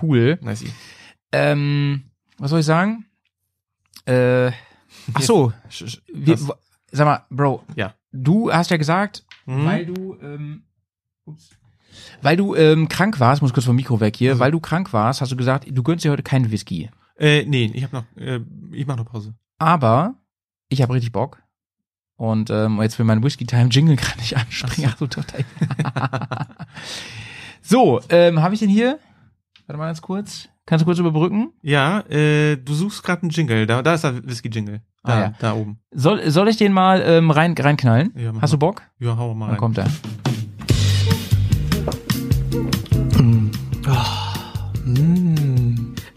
cool. 0.01 0.39
Nice. 0.41 0.65
Ähm, 1.31 2.05
was 2.39 2.49
soll 2.49 2.61
ich 2.61 2.65
sagen? 2.65 3.06
Äh, 4.07 4.51
ach 5.13 5.21
so, 5.21 5.53
wir, 6.13 6.37
sag 6.91 7.05
mal, 7.05 7.25
Bro, 7.29 7.63
Ja. 7.75 7.93
du 8.11 8.51
hast 8.51 8.71
ja 8.71 8.77
gesagt, 8.77 9.25
Mhm. 9.45 9.65
weil 9.65 9.85
du, 9.85 10.17
ähm, 10.21 10.63
ups, 11.25 11.49
weil 12.21 12.37
du 12.37 12.55
ähm, 12.55 12.87
krank 12.87 13.19
warst, 13.19 13.41
muss 13.41 13.53
kurz 13.53 13.65
vom 13.65 13.75
Mikro 13.75 13.99
weg 13.99 14.15
hier, 14.15 14.31
Also. 14.31 14.39
weil 14.39 14.51
du 14.51 14.59
krank 14.59 14.93
warst, 14.93 15.21
hast 15.21 15.31
du 15.31 15.35
gesagt, 15.37 15.65
du 15.69 15.83
gönnst 15.83 16.05
dir 16.05 16.11
heute 16.11 16.23
keinen 16.23 16.51
Whisky. 16.51 16.89
Äh, 17.17 17.43
nee, 17.45 17.71
ich 17.73 17.83
habe 17.83 17.95
noch, 17.95 18.05
äh, 18.15 18.39
ich 18.71 18.85
mache 18.85 18.97
noch 18.97 19.05
Pause. 19.11 19.33
Aber 19.57 20.15
ich 20.69 20.81
habe 20.81 20.93
richtig 20.93 21.11
Bock. 21.11 21.41
Und 22.15 22.49
ähm, 22.49 22.81
jetzt 22.81 22.97
will 22.97 23.05
mein 23.05 23.23
Whisky 23.23 23.45
Time 23.45 23.69
Jingle 23.69 23.95
gerade 23.97 24.19
nicht 24.19 24.35
anspringen. 24.37 24.89
Ach 24.93 24.97
so, 24.97 25.07
total. 25.07 25.43
so, 27.61 28.01
ähm, 28.09 28.41
habe 28.41 28.53
ich 28.53 28.59
den 28.59 28.69
hier? 28.69 28.99
Warte 29.65 29.77
mal 29.77 29.87
ganz 29.87 30.01
kurz. 30.01 30.49
Kannst 30.67 30.81
du 30.81 30.85
kurz 30.85 30.99
überbrücken? 30.99 31.53
Ja, 31.61 32.01
äh, 32.09 32.57
du 32.57 32.73
suchst 32.73 33.01
gerade 33.01 33.21
einen 33.21 33.31
Jingle. 33.31 33.65
Da, 33.65 33.81
da 33.81 33.93
ist 33.93 34.03
der 34.03 34.21
Whisky-Jingle. 34.27 34.81
Da, 35.03 35.13
Ah, 35.13 35.19
ja. 35.21 35.33
da 35.39 35.53
oben. 35.53 35.79
Soll, 35.91 36.29
soll 36.29 36.49
ich 36.49 36.57
den 36.57 36.73
mal 36.73 37.01
ähm, 37.05 37.31
rein 37.31 37.55
reinknallen? 37.57 38.11
Ja, 38.17 38.33
Hast 38.41 38.51
du. 38.51 38.57
Bock? 38.57 38.81
Ja, 38.99 39.15
hau 39.17 39.33
mal 39.33 39.45
Dann 39.45 39.51
rein. 39.51 39.59
kommt 39.59 39.77
er. 39.77 39.87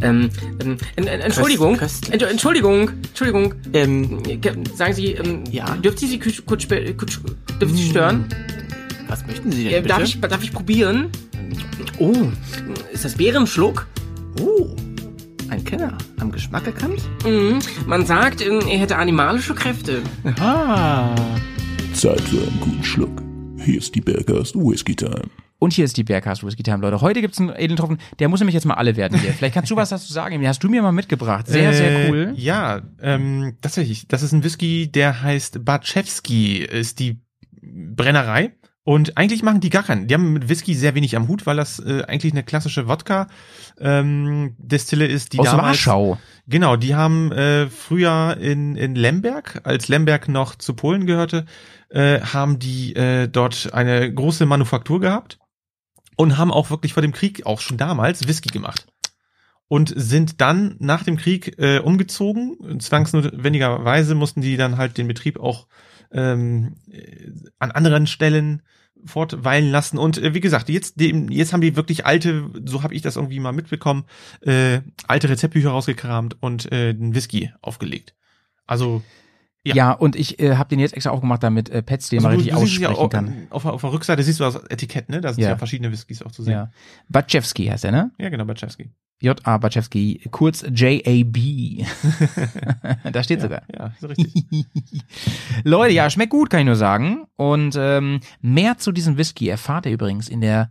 Ähm, 0.03 0.31
ähm, 0.61 0.77
en- 0.97 1.07
Entschuldigung, 1.07 1.77
Köstlich. 1.77 2.13
Ent- 2.15 2.23
Entschuldigung, 2.31 2.89
Entschuldigung. 3.09 3.55
Ähm, 3.73 4.23
Ge- 4.23 4.55
Sagen 4.75 4.95
Sie, 4.95 5.13
ähm, 5.13 5.45
Ja? 5.51 5.77
dürfte 5.77 6.05
ich 6.07 6.11
Sie 6.13 6.19
kurz, 6.19 6.45
kurz, 6.47 6.63
spe- 6.63 6.95
kurz 6.95 7.21
dürfte 7.61 7.67
ich 7.77 7.83
Sie 7.85 7.91
stören? 7.91 8.25
was 9.09 9.27
möchten 9.27 9.51
Sie 9.53 9.65
denn 9.65 9.73
Äh, 9.73 9.77
bitte? 9.83 9.89
darf, 9.89 10.03
ich, 10.03 10.21
darf 10.21 10.43
ich 10.43 10.53
probieren? 10.53 11.11
Oh, 11.99 12.15
Ist 12.93 13.05
das 13.05 13.15
Bärenschluck? 13.17 13.87
Oh, 14.41 14.69
ein 15.49 15.65
Kenner. 15.65 15.97
Am 16.19 16.31
Geschmack 16.31 16.67
erkannt? 16.67 17.01
Mhm. 17.25 17.59
Man 17.87 18.07
sagt, 18.07 18.41
er 18.41 18.61
hätte 18.79 18.97
animalische 18.97 19.55
Kräfte. 19.55 20.03
Aha. 20.39 21.15
Zeit 21.93 22.21
für 22.21 22.39
einen 22.47 22.61
guten 22.61 22.85
Schluck. 22.85 23.23
Hier 23.65 23.79
ist 23.79 23.95
die 23.95 24.01
Bergast 24.01 24.55
Whisky 24.55 24.95
Time. 24.95 25.23
Und 25.59 25.75
hier 25.75 25.85
ist 25.85 25.97
die 25.99 26.05
Bergcast 26.05 26.43
Whisky 26.45 26.63
Time, 26.63 26.79
Leute. 26.79 27.03
Heute 27.03 27.21
gibt's 27.21 27.39
einen 27.39 27.51
edlen 27.51 27.77
Tropfen. 27.77 27.99
Der 28.19 28.31
muss 28.31 28.41
nämlich 28.41 28.55
jetzt 28.55 28.65
mal 28.65 28.75
alle 28.75 28.97
werden 28.97 29.19
hier. 29.21 29.33
Vielleicht 29.35 29.53
kannst 29.55 29.71
du 29.71 29.77
was 29.77 29.91
dazu 29.91 30.11
sagen. 30.11 30.39
Den 30.41 30.49
hast 30.49 30.63
du 30.65 30.71
mir 30.71 30.81
mal 30.81 30.93
mitgebracht. 30.93 31.47
Sehr, 31.49 31.75
sehr 31.75 32.07
Äh, 32.07 32.09
cool. 32.11 32.33
Ja, 32.37 32.81
ähm, 33.03 33.57
tatsächlich. 33.61 34.09
Das 34.09 34.23
ist 34.23 34.33
ein 34.33 34.43
Whisky, 34.43 34.91
der 34.91 35.23
heißt 35.23 35.63
Barczewski, 35.65 36.59
ist 36.65 36.99
die 36.99 37.21
Brennerei. 37.61 38.53
Und 38.83 39.19
eigentlich 39.19 39.43
machen 39.43 39.61
die 39.61 39.69
gar 39.69 39.83
keinen. 39.83 40.07
Die 40.07 40.15
haben 40.15 40.33
mit 40.33 40.49
Whisky 40.49 40.75
sehr 40.75 40.95
wenig 40.95 41.15
am 41.15 41.29
Hut, 41.29 41.47
weil 41.47 41.57
das 41.57 41.79
äh, 41.81 42.03
eigentlich 42.09 42.33
eine 42.33 42.43
klassische 42.43 42.89
Wodka 42.89 43.29
ähm, 43.79 44.57
Destille 44.59 45.07
ist, 45.07 45.35
die 45.35 45.39
Aus 45.39 45.47
damals 45.47 45.67
Warschau. 45.67 46.19
Genau, 46.47 46.77
die 46.77 46.95
haben 46.95 47.31
äh, 47.31 47.69
früher 47.69 48.39
in, 48.41 48.77
in 48.77 48.95
Lemberg, 48.95 49.61
als 49.65 49.89
Lemberg 49.89 50.29
noch 50.29 50.55
zu 50.55 50.75
Polen 50.75 51.07
gehörte, 51.07 51.45
äh, 51.91 52.21
haben 52.21 52.59
die 52.59 52.97
äh, 52.97 53.29
dort 53.29 53.75
eine 53.75 54.13
große 54.13 54.47
Manufaktur 54.47 54.99
gehabt 54.99 55.39
und 56.17 56.39
haben 56.39 56.51
auch 56.51 56.71
wirklich 56.71 56.95
vor 56.95 57.03
dem 57.03 57.13
Krieg 57.13 57.45
auch 57.45 57.61
schon 57.61 57.77
damals 57.77 58.27
Whisky 58.27 58.49
gemacht. 58.49 58.87
Und 59.69 59.93
sind 59.95 60.41
dann 60.41 60.75
nach 60.81 61.05
dem 61.05 61.17
Krieg 61.17 61.57
äh, 61.59 61.79
umgezogen. 61.79 62.81
Zwangsnotwendigerweise 62.81 64.17
mussten 64.17 64.41
die 64.41 64.57
dann 64.57 64.79
halt 64.79 64.99
den 64.99 65.07
Betrieb 65.07 65.39
auch 65.39 65.69
ähm, 66.13 66.77
äh, 66.91 67.31
an 67.59 67.71
anderen 67.71 68.07
Stellen 68.07 68.63
fortweilen 69.05 69.71
lassen. 69.71 69.99
Und 69.99 70.19
äh, 70.19 70.35
wie 70.35 70.41
gesagt, 70.41 70.69
jetzt, 70.69 71.01
dem, 71.01 71.31
jetzt 71.31 71.53
haben 71.53 71.61
die 71.63 71.77
wirklich 71.77 72.05
alte, 72.07 72.51
so 72.67 72.83
habe 72.83 72.95
ich 72.95 73.03
das 73.03 73.17
irgendwie 73.17 73.41
mal 73.41 73.53
mitbekommen, 73.53 74.05
äh, 74.43 74.81
alte 75.07 75.29
Rezeptbücher 75.29 75.71
rausgekramt 75.71 76.37
und 76.41 76.71
äh, 76.71 76.93
den 76.95 77.15
Whisky 77.15 77.53
aufgelegt. 77.63 78.15
Also, 78.67 79.03
Ja. 79.65 79.75
Ja. 79.75 79.93
und 79.93 80.17
ich 80.17 80.39
äh, 80.39 80.57
habe 80.57 80.69
den 80.69 80.81
jetzt 80.81 80.95
extra 80.95 81.11
aufgemacht, 81.11 81.43
damit 81.43 81.69
äh, 81.71 81.83
Pets 81.83 82.09
den 82.11 82.19
also 82.19 82.29
mal 82.29 82.35
richtig 82.37 82.55
aussprechen 82.55 82.83
ja 82.83 82.91
auch, 82.91 83.11
kann. 83.11 83.47
auf, 83.51 83.65
auf 83.65 83.81
der 83.81 83.93
Rückseite 83.93 84.23
siehst 84.23 84.41
du 84.41 84.45
das 84.45 84.57
Etikett, 84.69 85.09
ne? 85.09 85.21
Da 85.21 85.33
sind 85.33 85.43
Ja. 85.45 85.51
ja, 85.51 85.57
verschiedene 85.57 85.91
Whiskys 85.93 86.23
auch 86.23 86.33
zu 86.33 86.43
sehen. 86.43 86.53
Ja. 86.55 86.71
Batschewski 87.09 87.67
heißt 87.67 87.85
er, 87.85 87.93
ne? 87.93 88.11
Ja, 88.19 88.29
genau, 88.29 88.45
Batschewski. 88.45 88.91
J.A. 89.23 89.59
Batschewski, 89.59 90.23
kurz 90.31 90.63
J.A.B. 90.63 91.85
da 93.13 93.23
steht 93.23 93.43
sogar. 93.43 93.63
Ja, 93.73 93.93
so 94.01 94.07
richtig. 94.07 94.45
Leute, 95.65 95.93
ja, 95.93 96.09
schmeckt 96.09 96.31
gut, 96.31 96.49
kann 96.49 96.61
ich 96.61 96.67
nur 96.67 96.77
sagen. 96.77 97.27
Und 97.37 97.77
ähm, 97.79 98.21
mehr 98.41 98.79
zu 98.79 98.93
diesem 98.93 99.19
Whisky 99.19 99.49
erfahrt 99.49 99.87
ihr 99.87 99.93
übrigens 99.93 100.29
in 100.29 100.41
der 100.41 100.71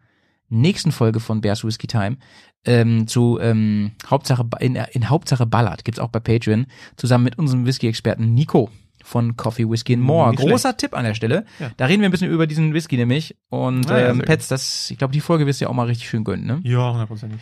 nächsten 0.50 0.92
Folge 0.92 1.20
von 1.20 1.42
Bears 1.42 1.64
Whisky 1.64 1.88
Time. 1.88 2.18
Ähm, 2.66 3.08
zu 3.08 3.40
ähm, 3.40 3.92
Hauptsache 4.08 4.46
in, 4.60 4.76
in 4.76 5.10
Hauptsache 5.10 5.46
Ballard 5.46 5.86
gibt's 5.86 6.00
auch 6.00 6.10
bei 6.10 6.20
Patreon 6.20 6.66
zusammen 6.98 7.24
mit 7.24 7.38
unserem 7.38 7.66
Whisky-Experten 7.66 8.34
Nico 8.34 8.70
von 9.02 9.38
Coffee 9.38 9.70
Whisky 9.70 9.94
and 9.94 10.04
More. 10.04 10.32
Nicht 10.32 10.42
Großer 10.42 10.76
Tipp 10.76 10.94
an 10.94 11.06
der 11.06 11.14
Stelle. 11.14 11.46
Ja. 11.60 11.72
Da 11.78 11.86
reden 11.86 12.02
wir 12.02 12.10
ein 12.10 12.12
bisschen 12.12 12.30
über 12.30 12.48
diesen 12.48 12.74
Whisky 12.74 12.98
nämlich. 12.98 13.38
Und 13.50 13.90
Ah 13.90 14.00
ja, 14.00 14.10
ähm, 14.10 14.20
Pets, 14.20 14.50
das, 14.50 14.92
ich 14.92 14.98
glaube, 14.98 15.14
die 15.14 15.22
Folge 15.22 15.46
wirst 15.46 15.62
du 15.62 15.66
ja 15.66 15.70
auch 15.70 15.74
mal 15.74 15.88
richtig 15.88 16.10
schön 16.10 16.24
gönnen, 16.24 16.46
ne? 16.46 16.60
ja, 16.64 16.92
hundertprozentig. 16.92 17.40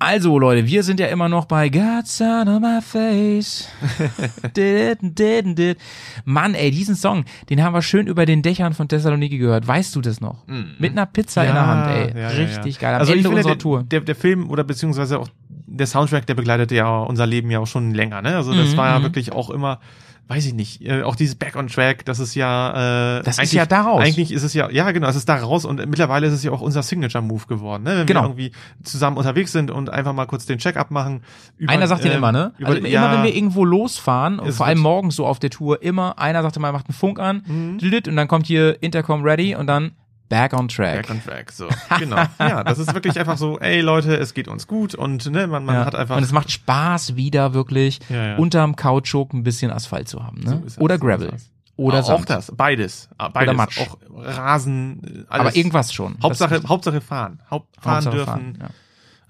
Also 0.00 0.38
Leute, 0.38 0.66
wir 0.66 0.82
sind 0.84 1.00
ja 1.00 1.06
immer 1.06 1.28
noch 1.28 1.46
bei 1.46 1.68
God's 1.68 2.20
on 2.20 2.60
my 2.60 2.80
face. 2.80 3.68
Did, 4.56 4.98
did, 5.02 5.58
did. 5.58 5.78
Mann, 6.24 6.54
ey, 6.54 6.70
diesen 6.70 6.94
Song, 6.94 7.24
den 7.50 7.62
haben 7.64 7.72
wir 7.74 7.82
schön 7.82 8.06
über 8.06 8.24
den 8.24 8.42
Dächern 8.42 8.74
von 8.74 8.86
Thessaloniki 8.86 9.38
gehört. 9.38 9.66
Weißt 9.66 9.96
du 9.96 10.00
das 10.00 10.20
noch? 10.20 10.44
Mit 10.78 10.92
einer 10.92 11.06
Pizza 11.06 11.44
in 11.44 11.52
der 11.52 11.66
Hand, 11.66 11.86
ey. 11.90 12.12
ja, 12.14 12.20
ja, 12.20 12.28
Richtig 12.28 12.76
ja. 12.76 12.80
geil. 12.80 12.94
Am 12.94 13.00
also 13.00 13.12
Ende 13.12 13.20
ich 13.20 13.26
finde, 13.26 13.36
unserer 13.38 13.52
der, 13.54 13.58
Tour. 13.58 13.82
Der, 13.84 14.00
der 14.00 14.14
Film 14.14 14.48
oder 14.50 14.62
beziehungsweise 14.62 15.18
auch 15.18 15.28
der 15.48 15.86
Soundtrack, 15.86 16.26
der 16.26 16.34
begleitet 16.34 16.70
ja 16.70 17.00
unser 17.02 17.26
Leben 17.26 17.50
ja 17.50 17.58
auch 17.58 17.66
schon 17.66 17.92
länger, 17.92 18.22
ne? 18.22 18.36
Also 18.36 18.54
das 18.54 18.72
Mhm, 18.72 18.76
war 18.76 18.88
ja 18.88 18.98
mhm. 19.00 19.02
wirklich 19.04 19.32
auch 19.32 19.50
immer, 19.50 19.80
weiß 20.28 20.44
ich 20.46 20.52
nicht, 20.54 20.82
äh, 20.86 21.02
auch 21.02 21.16
dieses 21.16 21.34
Back 21.36 21.56
on 21.56 21.68
Track, 21.68 22.04
das 22.04 22.18
ist 22.18 22.34
ja 22.34 23.18
äh, 23.18 23.22
Das 23.22 23.38
ist 23.38 23.52
ja 23.54 23.64
daraus. 23.66 24.02
Eigentlich 24.02 24.30
ist 24.30 24.42
es 24.42 24.52
ja, 24.54 24.70
ja 24.70 24.90
genau, 24.92 25.08
es 25.08 25.16
ist 25.16 25.28
da 25.28 25.36
raus 25.36 25.64
und 25.64 25.76
mittlerweile 25.88 26.26
ist 26.26 26.34
es 26.34 26.42
ja 26.44 26.52
auch 26.52 26.60
unser 26.60 26.82
Signature-Move 26.82 27.46
geworden, 27.46 27.82
ne? 27.84 27.96
Wenn 28.00 28.06
Genau. 28.06 28.22
wir 28.22 28.28
irgendwie 28.28 28.52
zusammen 28.82 29.16
unterwegs 29.16 29.52
sind 29.52 29.70
und 29.70 29.88
einfach 29.90 30.12
mal 30.12 30.26
kurz 30.26 30.44
den 30.44 30.58
Check-up 30.58 30.90
machen. 30.90 31.22
Über, 31.56 31.72
Einer 31.72 31.86
sagt 31.86 32.04
den 32.04 32.12
ähm, 32.12 32.18
immer, 32.18 32.32
ne? 32.32 32.52
Über, 32.58 32.68
Also 32.68 32.78
immer, 32.80 32.88
ja, 32.88 33.12
wenn 33.12 33.22
wir 33.24 33.34
irgendwo 33.34 33.64
losfahren, 33.64 34.38
und 34.38 34.52
vor 34.52 34.66
allem 34.66 34.78
morgens 34.80 35.16
so 35.16 35.26
auf 35.26 35.38
der 35.38 35.50
Tour, 35.50 35.82
immer 35.82 36.18
einer 36.18 36.42
sagt 36.42 36.56
immer, 36.58 36.72
macht 36.72 36.88
einen 36.88 36.94
Funk 36.94 37.18
an, 37.18 37.42
Mhm. 37.46 37.78
und 38.06 38.16
dann 38.16 38.28
kommt 38.28 38.46
hier 38.46 38.82
Intercom 38.82 39.22
ready 39.22 39.54
und 39.56 39.66
dann 39.66 39.92
back 40.28 40.52
on 40.52 40.68
track. 40.68 41.06
Back 41.06 41.10
on 41.10 41.22
Track, 41.24 41.52
so, 41.52 41.68
genau. 41.98 42.22
ja, 42.38 42.62
das 42.64 42.78
ist 42.78 42.92
wirklich 42.94 43.18
einfach 43.18 43.36
so, 43.38 43.58
ey 43.58 43.80
Leute, 43.80 44.16
es 44.16 44.34
geht 44.34 44.48
uns 44.48 44.66
gut 44.66 44.94
und 44.94 45.30
ne, 45.30 45.46
man, 45.46 45.64
man 45.64 45.74
Ja. 45.76 45.84
hat 45.86 45.94
einfach 45.94 46.16
und 46.16 46.22
es 46.22 46.32
macht 46.32 46.50
Spaß, 46.50 47.16
wieder 47.16 47.54
wirklich 47.54 48.00
Ja, 48.08 48.26
ja. 48.28 48.36
unterm 48.36 48.76
Kautschuk 48.76 49.32
ein 49.32 49.42
bisschen 49.42 49.70
Asphalt 49.70 50.08
zu 50.08 50.24
haben. 50.24 50.40
Ne? 50.40 50.62
So 50.66 50.80
Oder 50.80 50.96
so 50.98 51.04
Gravel. 51.06 51.28
das. 51.28 51.50
Oder 51.76 52.00
auch 52.00 52.04
Sand. 52.06 52.30
das, 52.30 52.52
beides, 52.56 53.08
Ah, 53.18 53.28
beides, 53.28 53.56
Matsch. 53.56 53.80
auch 53.80 53.98
Rasen, 54.12 55.24
alles. 55.28 55.40
Aber 55.46 55.56
irgendwas 55.56 55.92
schon. 55.92 56.16
Hauptsache, 56.22 56.60
Hauptsache 56.66 57.00
fahren, 57.00 57.40
Haupt, 57.50 57.68
fahren 57.80 57.94
Hauptsache 57.96 58.16
dürfen. 58.16 58.26
fahren, 58.26 58.58
ja. 58.60 58.68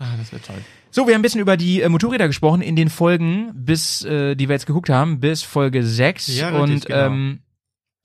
Ah, 0.01 0.14
das 0.18 0.32
wird 0.32 0.46
toll. 0.46 0.57
So, 0.90 1.07
wir 1.07 1.12
haben 1.14 1.18
ein 1.18 1.22
bisschen 1.22 1.40
über 1.42 1.57
die 1.59 1.82
äh, 1.82 1.88
Motorräder 1.90 2.26
gesprochen 2.28 2.62
in 2.62 2.74
den 2.76 2.88
Folgen, 2.88 3.51
bis 3.55 4.03
äh, 4.05 4.34
die 4.36 4.49
wir 4.49 4.55
jetzt 4.55 4.66
geguckt 4.66 4.88
haben, 4.88 5.20
bis 5.20 5.42
Folge 5.42 5.84
6. 5.84 6.28
Ja, 6.38 6.49
richtig, 6.49 6.62
und 6.62 6.86
genau. 6.86 6.99
ähm, 7.07 7.40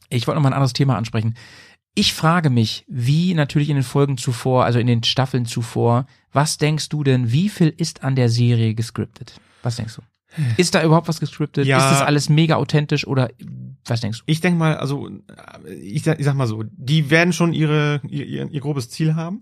ich 0.10 0.28
wollte 0.28 0.36
noch 0.38 0.44
mal 0.44 0.50
ein 0.50 0.54
anderes 0.54 0.74
Thema 0.74 0.98
ansprechen. 0.98 1.36
Ich 1.96 2.14
frage 2.14 2.50
mich, 2.50 2.86
wie 2.88 3.34
natürlich 3.34 3.70
in 3.70 3.76
den 3.76 3.84
Folgen 3.84 4.18
zuvor, 4.18 4.66
also 4.66 4.80
in 4.80 4.88
den 4.88 5.04
Staffeln 5.04 5.46
zuvor, 5.46 6.08
was 6.32 6.58
denkst 6.58 6.90
du 6.90 7.04
denn, 7.04 7.32
wie 7.32 7.50
viel 7.50 7.70
ist 7.76 8.04
an 8.04 8.16
der 8.16 8.30
Serie 8.30 8.74
gescriptet? 8.74 9.40
Was 9.62 9.76
denkst 9.76 9.96
du? 9.96 10.02
Ist 10.58 10.74
da 10.74 10.84
überhaupt 10.84 11.08
was 11.08 11.20
gescriptet? 11.20 11.68
Ja. 11.68 11.78
Ist 11.78 11.92
das 11.92 12.02
alles 12.02 12.30
mega 12.30 12.56
authentisch 12.56 13.06
oder 13.06 13.30
was 13.86 14.02
denkst 14.02 14.20
du? 14.20 14.24
Ich 14.26 14.42
denke 14.42 14.58
mal, 14.58 14.78
also 14.78 15.08
ich 15.68 16.02
sag, 16.04 16.20
ich 16.20 16.26
sag 16.26 16.34
mal 16.34 16.48
so, 16.48 16.64
die 16.64 17.12
werden 17.12 17.34
schon 17.34 17.54
ihre 17.54 18.02
ihr, 18.08 18.50
ihr, 18.50 18.60
grobes 18.60 18.90
Ziel 18.90 19.14
haben 19.14 19.42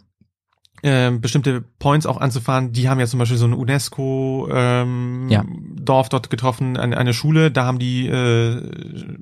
ähm, 0.83 1.21
bestimmte 1.21 1.61
Points 1.61 2.05
auch 2.05 2.17
anzufahren. 2.17 2.71
Die 2.71 2.89
haben 2.89 2.99
ja 2.99 3.05
zum 3.05 3.19
Beispiel 3.19 3.37
so 3.37 3.45
ein 3.45 3.53
UNESCO 3.53 4.49
ähm, 4.51 5.27
Ja. 5.29 5.45
Dorf 5.83 6.09
dort 6.09 6.29
getroffen, 6.29 6.77
eine, 6.77 6.97
eine 6.97 7.13
Schule, 7.13 7.51
da 7.51 7.65
haben 7.65 7.79
die 7.79 8.07
äh, 8.07 8.61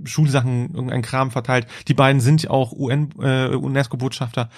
Schulsachen, 0.05 0.74
irgendein 0.74 1.01
Kram 1.01 1.32
verteilt. 1.32 1.68
Die 1.88 1.93
beiden 1.93 2.22
sind 2.22 2.49
auch 2.49 2.74
UN, 2.74 3.10
äh, 3.20 3.47
UNESCO-Botschafter. 3.55 4.49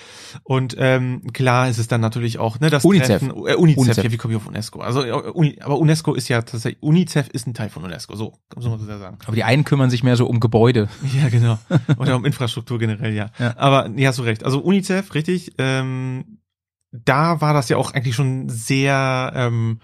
Und 0.43 0.75
ähm, 0.77 1.31
klar 1.33 1.69
ist 1.69 1.77
es 1.77 1.87
dann 1.87 2.01
natürlich 2.01 2.39
auch, 2.39 2.59
ne, 2.59 2.69
das 2.69 2.83
UNICEF. 2.83 3.19
Treffen, 3.19 3.29
äh, 3.29 3.55
UNICEF, 3.55 3.77
UNICEF. 3.77 4.03
ja, 4.03 4.11
wie 4.11 4.17
komme 4.17 4.33
ich 4.33 4.37
auf 4.37 4.47
UNESCO? 4.47 4.79
Also, 4.81 5.01
Uni, 5.01 5.57
aber 5.61 5.77
UNESCO 5.77 6.13
ist 6.13 6.27
ja 6.27 6.41
tatsächlich, 6.41 6.81
UNICEF 6.81 7.29
ist 7.29 7.47
ein 7.47 7.53
Teil 7.53 7.69
von 7.69 7.83
UNESCO, 7.83 8.15
so, 8.15 8.33
so 8.57 8.69
muss 8.69 8.79
man 8.81 8.89
ja 8.89 8.99
sagen. 8.99 9.17
Aber 9.25 9.35
die 9.35 9.43
einen 9.43 9.63
kümmern 9.63 9.89
sich 9.89 10.03
mehr 10.03 10.15
so 10.15 10.25
um 10.27 10.39
Gebäude. 10.39 10.89
Ja, 11.21 11.27
genau. 11.29 11.59
Oder 11.97 12.15
um 12.15 12.25
Infrastruktur 12.25 12.79
generell, 12.79 13.13
ja. 13.13 13.31
Ja. 13.37 13.53
Aber 13.57 13.89
ja, 13.95 14.09
hast 14.09 14.19
du 14.19 14.23
recht. 14.23 14.45
Also 14.45 14.61
UNICEF, 14.61 15.13
richtig, 15.13 15.53
ähm, 15.57 16.39
da 16.91 17.41
war 17.41 17.53
das 17.53 17.69
ja 17.69 17.77
auch 17.77 17.93
eigentlich 17.93 18.15
schon 18.15 18.47
sehr, 18.49 19.33
ähm, 19.35 19.79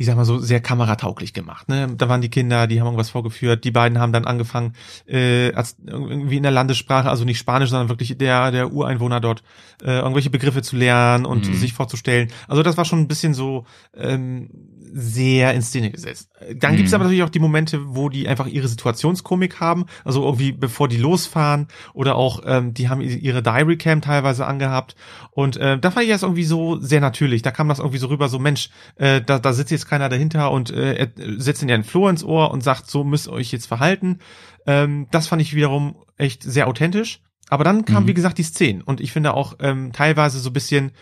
ich 0.00 0.06
sag 0.06 0.16
mal 0.16 0.24
so, 0.24 0.38
sehr 0.38 0.60
kameratauglich 0.60 1.34
gemacht. 1.34 1.68
Ne? 1.68 1.86
Da 1.94 2.08
waren 2.08 2.22
die 2.22 2.30
Kinder, 2.30 2.66
die 2.66 2.80
haben 2.80 2.86
irgendwas 2.86 3.10
vorgeführt. 3.10 3.64
Die 3.64 3.70
beiden 3.70 3.98
haben 3.98 4.14
dann 4.14 4.24
angefangen, 4.24 4.72
äh, 5.06 5.52
als 5.52 5.76
irgendwie 5.86 6.38
in 6.38 6.42
der 6.42 6.52
Landessprache, 6.52 7.10
also 7.10 7.26
nicht 7.26 7.36
Spanisch, 7.36 7.68
sondern 7.68 7.90
wirklich 7.90 8.16
der, 8.16 8.50
der 8.50 8.72
Ureinwohner 8.72 9.20
dort, 9.20 9.42
äh, 9.82 9.98
irgendwelche 9.98 10.30
Begriffe 10.30 10.62
zu 10.62 10.76
lernen 10.76 11.26
und 11.26 11.46
Mhm. 11.46 11.54
sich 11.54 11.74
vorzustellen. 11.74 12.28
Also 12.48 12.62
das 12.62 12.78
war 12.78 12.86
schon 12.86 13.00
ein 13.00 13.08
bisschen 13.08 13.34
so 13.34 13.66
ähm, 13.94 14.48
sehr 14.92 15.54
in 15.54 15.62
Szene 15.62 15.90
gesetzt. 15.90 16.30
Dann 16.56 16.76
gibt's 16.76 16.90
Mhm. 16.92 16.96
aber 16.96 17.04
natürlich 17.04 17.22
auch 17.22 17.30
die 17.30 17.38
Momente, 17.38 17.80
wo 17.94 18.08
die 18.08 18.26
einfach 18.28 18.46
ihre 18.46 18.68
Situationskomik 18.68 19.60
haben, 19.60 19.86
also 20.04 20.24
irgendwie 20.24 20.52
bevor 20.52 20.88
die 20.88 20.96
losfahren 20.96 21.68
oder 21.94 22.16
auch 22.16 22.42
ähm, 22.46 22.74
die 22.74 22.88
haben 22.88 23.00
ihre 23.00 23.42
Diary 23.42 23.76
Cam 23.76 24.00
teilweise 24.00 24.46
angehabt 24.46 24.96
und 25.30 25.56
äh, 25.56 25.78
da 25.78 25.90
fand 25.90 26.04
ich 26.06 26.12
das 26.12 26.22
irgendwie 26.22 26.44
so 26.44 26.80
sehr 26.80 27.00
natürlich. 27.00 27.42
Da 27.42 27.50
kam 27.50 27.68
das 27.68 27.78
irgendwie 27.78 27.98
so 27.98 28.08
rüber, 28.08 28.28
so 28.28 28.38
Mensch, 28.38 28.70
äh, 28.96 29.20
da, 29.20 29.38
da 29.38 29.52
sitzt 29.52 29.70
jetzt 29.70 29.88
keiner 29.88 30.08
dahinter 30.08 30.50
und 30.50 30.70
äh, 30.70 30.94
er 30.94 31.08
setzt 31.38 31.62
ihnen 31.62 31.68
ja 31.70 31.74
ein 31.76 31.84
Floh 31.84 32.08
ins 32.08 32.24
Ohr 32.24 32.50
und 32.50 32.62
sagt, 32.62 32.90
so 32.90 33.04
müsst 33.04 33.28
ihr 33.28 33.32
euch 33.32 33.52
jetzt 33.52 33.66
verhalten. 33.66 34.18
Ähm, 34.66 35.06
das 35.10 35.26
fand 35.28 35.40
ich 35.42 35.54
wiederum 35.54 35.96
echt 36.16 36.42
sehr 36.42 36.68
authentisch. 36.68 37.20
Aber 37.48 37.64
dann 37.64 37.84
kam, 37.84 38.04
Mhm. 38.04 38.08
wie 38.08 38.14
gesagt, 38.14 38.38
die 38.38 38.42
Szenen 38.44 38.80
und 38.82 39.00
ich 39.00 39.10
finde 39.12 39.34
auch 39.34 39.54
ähm, 39.60 39.92
teilweise 39.92 40.38
so 40.38 40.50
ein 40.50 40.52
bisschen 40.52 40.92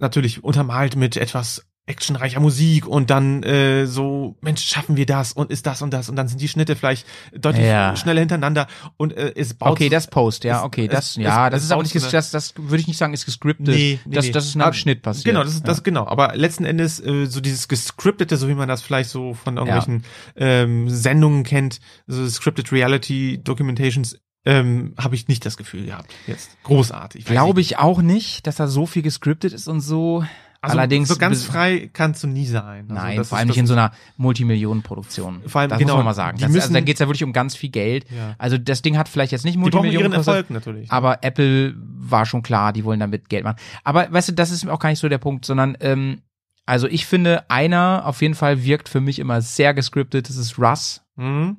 natürlich 0.00 0.44
untermalt 0.44 0.96
mit 0.96 1.16
etwas 1.16 1.66
actionreicher 1.88 2.40
Musik 2.40 2.86
und 2.86 3.10
dann 3.10 3.42
äh, 3.42 3.86
so, 3.86 4.36
Mensch, 4.40 4.64
schaffen 4.64 4.96
wir 4.96 5.06
das 5.06 5.32
und 5.32 5.50
ist 5.50 5.66
das 5.66 5.82
und 5.82 5.90
das 5.92 6.08
und 6.08 6.16
dann 6.16 6.28
sind 6.28 6.40
die 6.40 6.48
Schnitte 6.48 6.76
vielleicht 6.76 7.06
deutlich 7.32 7.66
Ja. 7.66 7.96
schneller 7.96 8.20
hintereinander 8.20 8.66
und 8.96 9.12
äh, 9.16 9.32
es 9.36 9.54
baut 9.54 9.72
Okay, 9.72 9.88
das 9.88 10.06
Post, 10.06 10.44
ja, 10.44 10.64
okay, 10.64 10.86
es- 10.86 10.90
das, 10.92 11.08
es- 11.10 11.16
ja, 11.16 11.46
es 11.48 11.52
das 11.52 11.64
ist 11.64 11.72
aber 11.72 11.82
baut 11.82 11.94
nicht, 11.94 12.12
das, 12.12 12.30
das 12.30 12.54
würde 12.56 12.80
ich 12.80 12.86
nicht 12.86 12.98
sagen, 12.98 13.14
ist 13.14 13.24
gescriptet. 13.24 13.66
Nee, 13.68 13.98
nee, 14.04 14.14
das, 14.14 14.26
nee. 14.26 14.32
das 14.32 14.46
ist 14.46 14.54
nach 14.56 14.74
Schnitt 14.74 15.02
passiert. 15.02 15.24
Genau, 15.24 15.42
das 15.42 15.54
ist 15.54 15.66
das 15.66 15.78
ja. 15.78 15.82
genau. 15.82 16.06
Aber 16.06 16.36
letzten 16.36 16.64
Endes 16.64 17.00
äh, 17.00 17.26
so 17.26 17.40
dieses 17.40 17.68
gescriptete, 17.68 18.36
so 18.36 18.48
wie 18.48 18.54
man 18.54 18.68
das 18.68 18.82
vielleicht 18.82 19.10
so 19.10 19.34
von 19.34 19.56
irgendwelchen 19.56 20.04
ähm, 20.36 20.88
Sendungen 20.90 21.42
kennt, 21.42 21.80
so 22.06 22.28
scripted 22.28 22.70
Reality 22.72 23.40
Documentations, 23.42 24.18
ähm, 24.44 24.94
habe 24.98 25.14
ich 25.14 25.28
nicht 25.28 25.44
das 25.44 25.56
Gefühl 25.56 25.86
gehabt. 25.86 26.10
Jetzt 26.26 26.50
großartig. 26.62 27.24
Glaube 27.24 27.60
nicht. 27.60 27.72
ich 27.72 27.78
auch 27.78 28.00
nicht, 28.02 28.46
dass 28.46 28.56
da 28.56 28.66
so 28.66 28.86
viel 28.86 29.02
gescriptet 29.02 29.52
ist 29.52 29.68
und 29.68 29.80
so. 29.80 30.24
Also 30.60 30.76
Allerdings 30.76 31.08
so 31.08 31.16
ganz 31.16 31.44
frei 31.44 31.88
kannst 31.92 32.22
du 32.24 32.26
nie 32.26 32.44
sein. 32.44 32.86
Also 32.90 32.94
Nein, 32.94 33.24
vor 33.24 33.38
allem 33.38 33.46
nicht 33.46 33.58
in 33.58 33.66
so 33.68 33.74
einer 33.74 33.92
Multimillionenproduktion. 34.16 35.42
Vor 35.46 35.60
allem, 35.60 35.70
das 35.70 35.78
genau, 35.78 35.92
muss 35.94 35.98
man 35.98 36.04
mal 36.06 36.14
sagen. 36.14 36.36
die 36.38 36.42
Das, 36.42 36.48
also, 36.48 36.58
müssen- 36.58 36.74
da 36.74 36.80
geht's 36.80 37.00
ja 37.00 37.06
wirklich 37.06 37.24
um 37.24 37.32
ganz 37.32 37.54
viel 37.54 37.70
Geld. 37.70 38.06
Ja. 38.10 38.34
Also 38.38 38.58
das 38.58 38.82
Ding 38.82 38.96
hat 38.98 39.08
vielleicht 39.08 39.32
jetzt 39.32 39.44
nicht 39.44 39.54
Die 39.54 39.58
brauchen 39.60 39.70
Multimillionen 39.72 40.06
ihren 40.12 40.12
gekostet, 40.12 40.34
Erfolg 40.34 40.50
natürlich. 40.50 40.90
aber 40.90 41.22
Apple 41.22 41.74
war 41.76 42.26
schon 42.26 42.42
klar, 42.42 42.72
die 42.72 42.84
wollen 42.84 43.00
damit 43.00 43.28
Geld 43.28 43.44
machen. 43.44 43.56
Aber 43.84 44.10
weißt 44.12 44.30
du, 44.30 44.32
das 44.32 44.50
ist 44.50 44.66
auch 44.68 44.78
gar 44.80 44.88
nicht 44.90 44.98
so 44.98 45.08
der 45.08 45.18
Punkt, 45.18 45.44
sondern 45.44 45.76
ähm, 45.80 46.22
also 46.66 46.86
ich 46.88 47.06
finde, 47.06 47.48
einer 47.48 48.02
auf 48.04 48.20
jeden 48.20 48.34
Fall 48.34 48.64
wirkt 48.64 48.88
für 48.88 49.00
mich 49.00 49.18
immer 49.20 49.40
sehr 49.40 49.74
gescriptet. 49.74 50.28
Das 50.28 50.36
ist 50.36 50.58
Russ. 50.58 51.02
Mhm. 51.16 51.58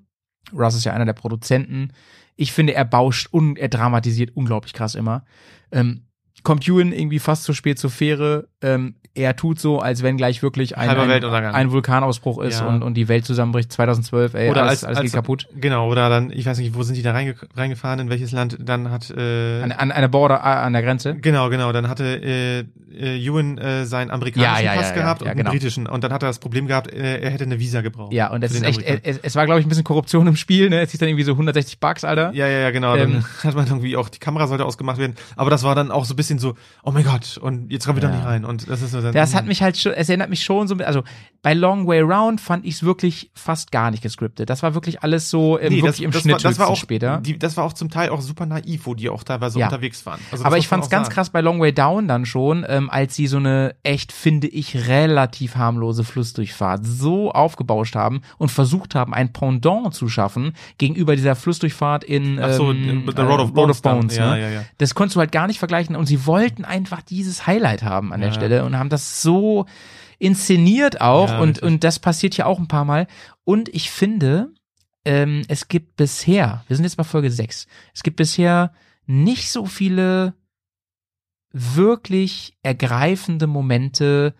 Russ 0.54 0.76
ist 0.76 0.84
ja 0.84 0.93
einer 0.93 1.06
der 1.06 1.14
Produzenten. 1.14 1.93
Ich 2.36 2.52
finde, 2.52 2.74
er 2.74 2.86
bauscht 2.86 3.28
und 3.32 3.58
er 3.58 3.70
dramatisiert 3.70 4.36
unglaublich 4.36 4.74
krass 4.74 4.95
immer. 4.95 5.26
Ähm, 5.72 6.06
kommt 6.43 6.66
Ewan 6.68 6.93
irgendwie 6.93 7.20
fast 7.20 7.43
zu 7.43 7.54
spät 7.54 7.78
zur 7.80 7.89
Fähre. 7.89 8.47
Ähm, 8.62 8.95
er 9.16 9.36
tut 9.36 9.60
so, 9.60 9.80
als 9.80 10.03
wenn 10.03 10.18
gleich 10.18 10.43
wirklich 10.43 10.78
ein, 10.78 10.89
ein, 10.89 11.24
ein 11.24 11.72
Vulkanausbruch 11.72 12.39
ist 12.41 12.60
Ja. 12.62 12.68
und, 12.68 12.84
und 12.84 12.93
die 12.93 13.07
Welt 13.07 13.26
zusammenbricht. 13.26 13.72
2012, 13.72 14.34
ey, 14.34 14.49
Oder 14.49 14.62
alles, 14.62 14.72
als, 14.72 14.84
alles 14.86 14.97
als 14.99 15.05
geht 15.05 15.14
kaputt. 15.14 15.47
Genau, 15.55 15.89
oder 15.89 16.10
dann, 16.10 16.32
ich 16.32 16.45
weiß 16.45 16.57
nicht, 16.60 16.76
wo 16.76 16.84
sind 16.84 16.95
die 16.95 17.01
da 17.01 17.12
reinge 17.12 17.36
reingefahren, 17.55 17.99
in 17.99 18.10
welches 18.10 18.32
Land, 18.32 18.57
dann 18.62 18.91
hat 18.91 19.10
äh, 19.10 19.62
An, 19.64 19.72
an 19.72 19.91
einer 19.91 20.07
Border, 20.07 20.36
äh, 20.38 20.39
an 20.41 20.74
der 20.74 20.84
Grenze. 20.84 21.16
Genau, 21.16 21.49
genau. 21.49 21.72
Dann 21.72 21.89
hatte 21.89 22.03
äh, 22.05 22.60
äh, 22.93 23.18
Ewan 23.26 23.57
äh, 23.57 23.86
seinen 23.86 24.12
amerikanischen 24.12 24.66
Ja, 24.66 24.74
ja, 24.74 24.80
Pass 24.80 24.93
gehabt 24.93 25.22
und 25.22 25.28
genau. 25.32 25.49
einen 25.49 25.57
britischen. 25.60 25.88
Und 25.88 26.03
dann 26.03 26.14
hat 26.14 26.24
er 26.24 26.28
das 26.30 26.39
Problem 26.39 26.68
gehabt, 26.68 26.91
äh, 26.93 27.20
er 27.20 27.30
hätte 27.32 27.43
eine 27.45 27.60
Visa 27.60 27.82
gebraucht. 27.82 28.14
Ja, 28.14 28.30
und 28.32 28.41
das 28.41 28.51
für 28.57 28.66
ist 28.66 28.82
echt, 28.84 29.05
es, 29.05 29.18
es 29.22 29.36
war, 29.36 29.45
glaube 29.45 29.60
ich, 29.60 29.66
ein 29.66 29.70
bisschen 29.70 29.84
Korruption 29.84 30.28
im 30.28 30.36
Spiel, 30.36 30.70
ne? 30.70 30.82
Es 30.82 30.91
hieß 30.91 30.99
dann 30.99 31.10
irgendwie 31.10 31.24
so 31.24 31.32
160 31.34 31.80
Bucks, 31.80 32.03
Alter. 32.03 32.32
Ja, 32.34 32.47
ja, 32.47 32.60
ja, 32.60 32.72
genau. 32.72 32.95
Ähm, 32.95 33.14
dann 33.14 33.26
hat 33.43 33.55
man 33.55 33.68
irgendwie 33.68 33.97
auch, 33.97 34.10
die 34.10 34.20
Kamera 34.20 34.47
sollte 34.47 34.66
ausgemacht 34.66 34.97
werden. 34.97 35.16
Aber 35.36 35.49
das 35.49 35.64
war 35.64 35.76
dann 35.76 35.91
auch 35.91 36.05
so 36.05 36.14
ein 36.14 36.18
bisschen 36.18 36.39
so, 36.39 36.55
oh 36.84 36.91
mein 36.91 37.03
Gott, 37.03 37.38
und 37.38 37.72
jetzt 37.72 37.86
kommen 37.86 37.97
wir 37.97 38.01
doch 38.01 38.10
Ja. 38.10 38.16
nicht 38.16 38.26
rein. 38.26 38.45
Und 38.50 38.68
das 38.68 38.82
ist 38.82 38.91
so. 38.91 39.12
Das 39.12 39.36
hat 39.36 39.45
mich 39.45 39.62
halt 39.62 39.78
schon, 39.78 39.93
es 39.93 40.10
erinnert 40.10 40.32
mich 40.32 40.43
schon 40.43 40.68
so, 40.68 40.76
also 40.78 41.04
bei 41.43 41.54
Long 41.54 41.88
Way 41.88 42.02
Round 42.02 42.41
fand 42.41 42.66
ich 42.66 42.74
es 42.76 42.84
wirklich 42.84 43.30
fast 43.36 43.72
gar 43.72 43.91
nicht 43.91 44.02
gescriptet. 44.02 44.50
Das 44.50 44.64
war 44.64 44.74
wirklich 44.74 45.04
alles 45.04 45.30
so 45.30 45.60
ähm, 45.60 45.70
Nee, 45.72 45.76
wirklich 45.84 45.91
das, 45.91 46.00
im 46.00 46.12
das, 46.12 46.22
Schnitt 46.24 46.34
war, 46.43 46.50
das 46.50 46.60
war 46.60 46.68
auch 46.68 46.76
später. 46.76 47.18
Die, 47.22 47.38
das 47.38 47.56
war 47.58 47.64
auch 47.64 47.74
zum 47.74 47.89
Teil 47.91 48.10
auch 48.10 48.22
super 48.22 48.47
naiv, 48.47 48.88
wo 48.88 48.95
die 48.95 49.08
auch 49.08 49.24
teilweise 49.24 49.60
Ja. 49.60 49.68
unterwegs 49.68 50.04
waren. 50.08 50.20
Also 50.32 50.43
Aber 50.43 50.58
ich 50.58 50.68
fand's 50.68 50.88
auch 50.88 50.91
ganz 50.91 51.06
sagen. 51.08 51.14
krass 51.14 51.30
bei 51.30 51.41
Long 51.41 51.62
Way 51.62 51.74
Down 51.74 52.08
dann 52.08 52.26
schon, 52.26 52.66
ähm, 52.68 52.89
als 52.89 53.16
sie 53.16 53.28
so 53.28 53.38
eine 53.38 53.76
echt, 53.84 54.12
finde 54.12 54.47
ich, 54.47 54.88
relativ 54.88 55.56
harmlose 55.56 56.04
Flussdurchfahrt 56.04 56.82
so 56.86 57.32
aufgebauscht 57.32 57.95
haben 57.95 58.22
und 58.39 58.50
versucht 58.50 58.95
haben, 58.95 59.14
ein 59.14 59.32
Pendant 59.32 59.93
zu 59.93 60.10
schaffen 60.10 60.54
gegenüber 60.80 61.16
dieser 61.16 61.36
Flussdurchfahrt 61.36 62.04
in 62.04 62.39
Ach 62.41 62.52
so, 62.52 62.72
ähm, 62.72 63.06
The 63.16 63.22
Road 63.22 63.39
of 63.41 63.54
Bones 63.54 63.82
dann. 63.84 64.10
Ja, 64.10 64.32
ne? 64.36 64.41
ja, 64.41 64.50
ja. 64.50 64.62
Das 64.80 64.95
konntest 64.95 65.16
du 65.16 65.20
halt 65.20 65.32
gar 65.32 65.47
nicht 65.47 65.60
vergleichen 65.60 65.95
und 65.95 66.08
sie 66.08 66.26
wollten 66.26 66.66
einfach 66.66 67.02
dieses 67.02 67.45
Highlight 67.47 67.84
haben 67.84 68.12
an 68.12 68.20
der 68.20 68.30
Ja. 68.30 68.38
Stelle 68.39 68.65
und 68.65 68.77
haben 68.77 68.89
das 68.89 69.21
so 69.21 69.65
inszeniert 70.19 70.99
auch 71.01 71.29
Ja, 71.29 71.39
und, 71.39 71.49
richtig. 71.49 71.63
und 71.63 71.83
das 71.83 71.99
passiert 71.99 72.33
hier 72.35 72.47
auch 72.47 72.59
ein 72.59 72.67
paar 72.67 72.85
Mal. 72.85 73.07
Und 73.45 73.69
ich 73.69 73.89
finde, 73.91 74.51
ähm, 75.05 75.43
es 75.47 75.67
gibt 75.69 75.95
bisher, 75.95 76.63
wir 76.67 76.75
sind 76.75 76.83
jetzt 76.85 76.97
bei 76.97 77.03
Folge 77.03 77.31
6, 77.31 77.67
es 77.93 78.03
gibt 78.03 78.17
bisher 78.17 78.73
nicht 79.05 79.49
so 79.51 79.65
viele 79.65 80.33
wirklich 81.51 82.53
ergreifende 82.63 83.47
Momente, 83.47 84.35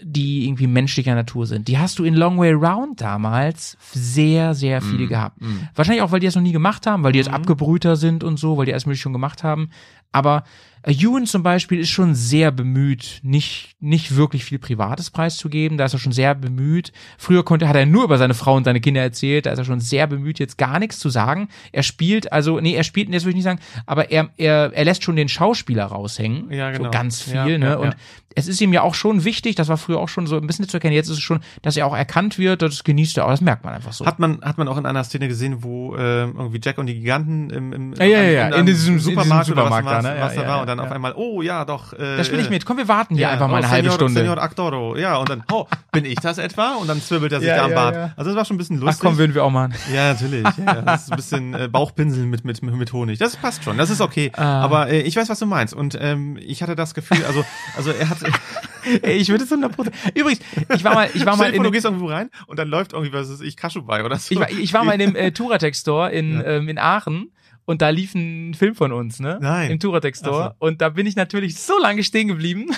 die 0.00 0.46
irgendwie 0.46 0.66
menschlicher 0.66 1.14
Natur 1.14 1.46
sind. 1.46 1.68
Die 1.68 1.78
hast 1.78 1.98
du 1.98 2.04
in 2.04 2.14
Long 2.14 2.38
Way 2.38 2.52
Round 2.54 3.00
damals 3.00 3.76
sehr, 3.92 4.54
sehr 4.54 4.82
viele 4.82 5.04
Mhm. 5.04 5.08
gehabt. 5.08 5.40
Mhm. 5.40 5.68
Wahrscheinlich 5.74 6.02
auch, 6.02 6.10
weil 6.12 6.20
die 6.20 6.26
das 6.26 6.34
noch 6.34 6.42
nie 6.42 6.52
gemacht 6.52 6.86
haben, 6.86 7.02
weil 7.04 7.12
die 7.12 7.18
jetzt 7.18 7.28
Mhm. 7.28 7.34
abgebrühter 7.34 7.94
sind 7.96 8.24
und 8.24 8.36
so, 8.38 8.56
weil 8.56 8.66
die 8.66 8.72
alles 8.72 8.86
mögliche 8.86 9.02
schon 9.02 9.12
gemacht 9.12 9.44
haben. 9.44 9.70
Aber 10.12 10.42
Ewan 10.86 11.26
zum 11.26 11.42
Beispiel 11.42 11.80
ist 11.80 11.90
schon 11.90 12.14
sehr 12.14 12.50
bemüht, 12.52 13.18
nicht, 13.22 13.74
nicht 13.80 14.14
wirklich 14.16 14.44
viel 14.44 14.58
Privates 14.58 15.10
preiszugeben. 15.10 15.78
Da 15.78 15.84
ist 15.86 15.92
er 15.94 15.98
schon 15.98 16.12
sehr 16.12 16.34
bemüht. 16.34 16.92
Früher 17.18 17.44
konnte, 17.44 17.68
hat 17.68 17.74
er 17.76 17.86
nur 17.86 18.04
über 18.04 18.18
seine 18.18 18.34
Frau 18.34 18.54
und 18.54 18.64
seine 18.64 18.80
Kinder 18.80 19.00
erzählt. 19.02 19.46
Da 19.46 19.50
ist 19.50 19.58
er 19.58 19.64
schon 19.64 19.80
sehr 19.80 20.06
bemüht, 20.06 20.38
jetzt 20.38 20.58
gar 20.58 20.78
nichts 20.78 20.98
zu 20.98 21.08
sagen. 21.08 21.48
Er 21.72 21.82
spielt, 21.82 22.32
also, 22.32 22.60
nee, 22.60 22.74
er 22.74 22.84
spielt, 22.84 23.12
das 23.12 23.24
würde 23.24 23.30
ich 23.30 23.36
nicht 23.36 23.44
sagen, 23.44 23.60
aber 23.86 24.10
er, 24.10 24.30
er, 24.36 24.72
er 24.72 24.84
lässt 24.84 25.02
schon 25.02 25.16
den 25.16 25.28
Schauspieler 25.28 25.86
raushängen. 25.86 26.50
Ja, 26.52 26.70
genau. 26.70 26.84
So 26.84 26.90
ganz 26.90 27.20
viel, 27.22 27.34
Ja, 27.34 27.46
ne? 27.46 27.58
ja, 27.66 27.74
und 27.76 27.88
ja. 27.88 27.94
es 28.36 28.46
ist 28.46 28.60
ihm 28.60 28.72
ja 28.72 28.82
auch 28.82 28.94
schon 28.94 29.24
wichtig, 29.24 29.56
das 29.56 29.66
war 29.68 29.76
früher 29.78 29.98
auch 29.98 30.08
schon 30.08 30.26
so 30.26 30.36
ein 30.36 30.46
bisschen 30.46 30.68
zu 30.68 30.76
erkennen, 30.76 30.94
jetzt 30.94 31.08
ist 31.08 31.16
es 31.18 31.22
schon, 31.22 31.40
dass 31.62 31.76
er 31.76 31.86
auch 31.86 31.96
erkannt 31.96 32.38
wird, 32.38 32.62
das 32.62 32.84
genießt 32.84 33.16
er 33.18 33.26
auch, 33.26 33.30
das 33.30 33.40
merkt 33.40 33.64
man 33.64 33.74
einfach 33.74 33.92
so. 33.92 34.06
Hat 34.06 34.18
man, 34.18 34.40
hat 34.42 34.56
man 34.58 34.68
auch 34.68 34.76
in 34.76 34.86
einer 34.86 35.02
Szene 35.04 35.26
gesehen, 35.28 35.62
wo 35.64 35.96
ähm, 35.96 36.34
irgendwie 36.36 36.60
Jack 36.62 36.78
und 36.78 36.86
die 36.86 36.94
Giganten 36.94 37.50
im, 37.50 37.72
im 37.72 37.94
Ja, 37.94 38.04
ja, 38.04 38.22
ja, 38.22 38.44
einem 38.46 38.60
in 38.60 38.66
diesem- 38.66 38.94
in 38.94 39.00
Supermarkt, 39.00 39.46
diesem 39.48 39.58
oder 39.58 39.64
Supermarkt 39.68 39.86
was, 39.86 39.92
da, 40.04 40.08
was, 40.10 40.14
ne? 40.16 40.20
was 40.20 40.34
Ja, 40.36 40.40
da 40.42 40.46
ja, 40.48 40.54
war 40.54 40.62
dann 40.76 40.84
ja. 40.84 40.90
auf 40.90 40.92
einmal, 40.92 41.14
oh 41.16 41.42
ja, 41.42 41.64
doch. 41.64 41.92
Äh, 41.92 42.16
da 42.16 42.24
spiele 42.24 42.42
ich 42.42 42.50
mit. 42.50 42.64
Komm, 42.64 42.78
wir 42.78 42.88
warten 42.88 43.14
hier 43.14 43.22
ja, 43.22 43.30
einfach 43.30 43.48
mal 43.48 43.58
eine 43.58 43.66
oh, 43.66 43.70
halbe 43.70 43.90
Senor, 43.90 43.94
Stunde. 43.96 44.20
Senor 44.20 44.38
Actoro, 44.38 44.96
ja, 44.96 45.16
und 45.16 45.28
dann, 45.28 45.42
oh, 45.50 45.66
bin 45.92 46.04
ich 46.04 46.16
das 46.16 46.38
etwa? 46.38 46.74
Und 46.76 46.88
dann 46.88 47.00
zwirbelt 47.00 47.32
er 47.32 47.40
sich 47.40 47.48
Ja, 47.48 47.56
da 47.56 47.64
am 47.64 47.74
Bart. 47.74 48.12
Also 48.16 48.30
das 48.30 48.36
war 48.36 48.44
schon 48.44 48.56
ein 48.56 48.58
bisschen 48.58 48.78
Ach 48.78 48.86
lustig. 48.86 49.00
komm, 49.00 49.18
würden 49.18 49.34
wir 49.34 49.44
auch 49.44 49.50
machen. 49.50 49.74
Ja, 49.92 50.12
natürlich. 50.12 50.46
Ja. 50.58 50.82
Das 50.82 51.04
ist 51.04 51.12
ein 51.12 51.16
bisschen 51.16 51.54
äh, 51.54 51.68
Bauchpinseln 51.68 52.28
mit, 52.28 52.44
mit, 52.44 52.62
mit 52.62 52.92
Honig. 52.92 53.18
Das 53.18 53.36
passt 53.36 53.64
schon, 53.64 53.78
das 53.78 53.90
ist 53.90 54.00
okay. 54.00 54.32
Ah. 54.36 54.62
Aber 54.62 54.88
äh, 54.88 55.00
ich 55.00 55.16
weiß, 55.16 55.28
was 55.28 55.38
du 55.38 55.46
meinst. 55.46 55.74
Und 55.74 55.96
ähm, 56.00 56.38
ich 56.40 56.62
hatte 56.62 56.76
das 56.76 56.94
Gefühl, 56.94 57.24
also, 57.26 57.44
also 57.76 57.90
er 57.90 58.08
hat. 58.08 58.18
Ey, 59.02 59.16
ich 59.16 59.28
würde 59.30 59.44
es 59.44 59.50
100%. 59.50 59.92
Übrigens, 60.14 60.40
ich 60.74 60.84
war 60.84 60.94
mal, 60.94 61.08
ich 61.12 61.26
war 61.26 61.36
mal 61.36 61.52
in, 61.52 61.62
du 61.62 61.70
gehst 61.72 61.84
irgendwo 61.84 62.06
rein 62.06 62.30
und 62.46 62.58
dann 62.58 62.68
läuft 62.68 62.92
irgendwie, 62.92 63.12
was 63.12 63.28
ist 63.28 63.40
ich, 63.42 63.56
Kaschu 63.56 63.82
bei 63.82 64.04
oder 64.04 64.16
so. 64.16 64.32
ich 64.32 64.40
war, 64.40 64.50
ich 64.50 64.72
war 64.72 64.84
mal 64.84 64.92
in 64.92 65.00
dem 65.00 65.16
äh, 65.16 65.32
Turatec 65.32 65.74
Store 65.74 66.10
in, 66.10 66.34
Ja. 66.34 66.44
ähm, 66.44 66.68
in 66.68 66.78
Aachen 66.78 67.30
und 67.66 67.82
da 67.82 67.90
lief 67.90 68.14
ein 68.14 68.54
Film 68.54 68.74
von 68.74 68.92
uns, 68.92 69.20
ne? 69.20 69.38
Nein. 69.42 69.70
Im 69.72 69.78
Turatec 69.78 70.16
Store. 70.16 70.54
Ach 70.54 70.60
Und 70.60 70.80
da 70.80 70.88
bin 70.88 71.06
ich 71.06 71.16
natürlich 71.16 71.56
so 71.56 71.78
lange 71.78 72.02
stehen 72.02 72.28
geblieben. 72.28 72.70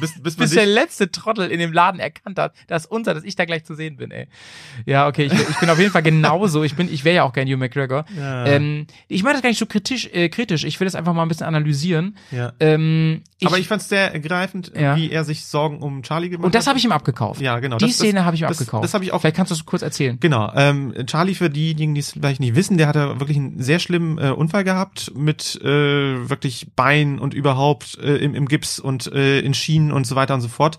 Bis, 0.00 0.22
bis 0.22 0.36
bis 0.36 0.50
der 0.52 0.66
letzte 0.66 1.10
Trottel 1.10 1.50
in 1.50 1.58
dem 1.58 1.72
Laden 1.72 2.00
erkannt 2.00 2.38
hat, 2.38 2.54
dass 2.66 2.86
unser, 2.86 3.14
dass 3.14 3.24
ich 3.24 3.36
da 3.36 3.44
gleich 3.44 3.64
zu 3.64 3.74
sehen 3.74 3.96
bin, 3.96 4.10
ey. 4.10 4.26
Ja, 4.86 5.06
okay, 5.08 5.26
ich, 5.26 5.32
ich 5.32 5.58
bin 5.58 5.70
auf 5.70 5.78
jeden 5.78 5.90
Fall 5.92 6.02
genauso. 6.02 6.62
Ich 6.64 6.74
bin, 6.74 6.92
ich 6.92 7.04
wäre 7.04 7.16
ja 7.16 7.22
auch 7.24 7.32
kein 7.32 7.46
Hugh 7.46 7.56
McGregor. 7.56 8.04
Ja. 8.18 8.46
Ähm, 8.46 8.86
ich 9.08 9.22
meine 9.22 9.34
das 9.34 9.42
gar 9.42 9.48
nicht 9.50 9.58
so 9.58 9.66
kritisch, 9.66 10.08
äh, 10.12 10.28
kritisch. 10.28 10.64
Ich 10.64 10.78
will 10.80 10.86
das 10.86 10.94
einfach 10.94 11.12
mal 11.14 11.22
ein 11.22 11.28
bisschen 11.28 11.46
analysieren. 11.46 12.16
ja. 12.30 12.52
Ähm, 12.60 13.22
ich, 13.38 13.46
Aber 13.48 13.58
ich 13.58 13.68
fand's 13.68 13.88
sehr 13.88 14.12
ergreifend, 14.14 14.72
Ja. 14.74 14.96
wie 14.96 15.10
er 15.10 15.24
sich 15.24 15.44
Sorgen 15.44 15.82
um 15.82 16.02
Charlie 16.02 16.30
gemacht 16.30 16.46
und 16.46 16.54
das 16.54 16.64
hat. 16.64 16.68
habe 16.70 16.78
ich 16.78 16.84
ihm 16.84 16.92
abgekauft. 16.92 17.40
Ja, 17.42 17.58
genau. 17.58 17.76
Die 17.76 17.86
Das- 17.86 17.94
Szene 17.96 18.24
habe 18.24 18.36
ich 18.36 18.42
ihm 18.42 18.48
das- 18.48 18.58
abgekauft. 18.58 18.84
das 18.84 18.94
habe 18.94 19.04
ich 19.04 19.12
auch- 19.12 19.20
Vielleicht 19.20 19.36
kannst 19.36 19.50
du 19.50 19.54
es 19.54 19.66
kurz 19.66 19.82
erzählen. 19.82 20.18
Genau, 20.20 20.50
ähm, 20.54 20.94
Charlie 21.06 21.34
für 21.34 21.50
diejenigen, 21.50 21.94
die 21.94 22.00
es 22.00 22.12
vielleicht 22.12 22.40
nicht 22.40 22.54
wissen, 22.54 22.78
der 22.78 22.86
hatte 22.88 23.20
wirklich 23.20 23.36
einen 23.36 23.60
sehr 23.60 23.78
schlimmen 23.80 24.18
äh, 24.18 24.30
Unfall 24.30 24.64
gehabt 24.64 25.12
mit 25.14 25.60
äh, 25.62 25.66
wirklich 26.28 26.68
Bein 26.76 27.18
und 27.18 27.34
überhaupt 27.34 27.98
äh, 27.98 28.16
im, 28.16 28.34
im 28.34 28.46
Gips 28.46 28.78
und 28.78 29.12
äh, 29.12 29.40
in 29.40 29.52
Schienen 29.54 29.83
und 29.92 30.06
so 30.06 30.16
weiter 30.16 30.34
und 30.34 30.40
so 30.40 30.48
fort. 30.48 30.78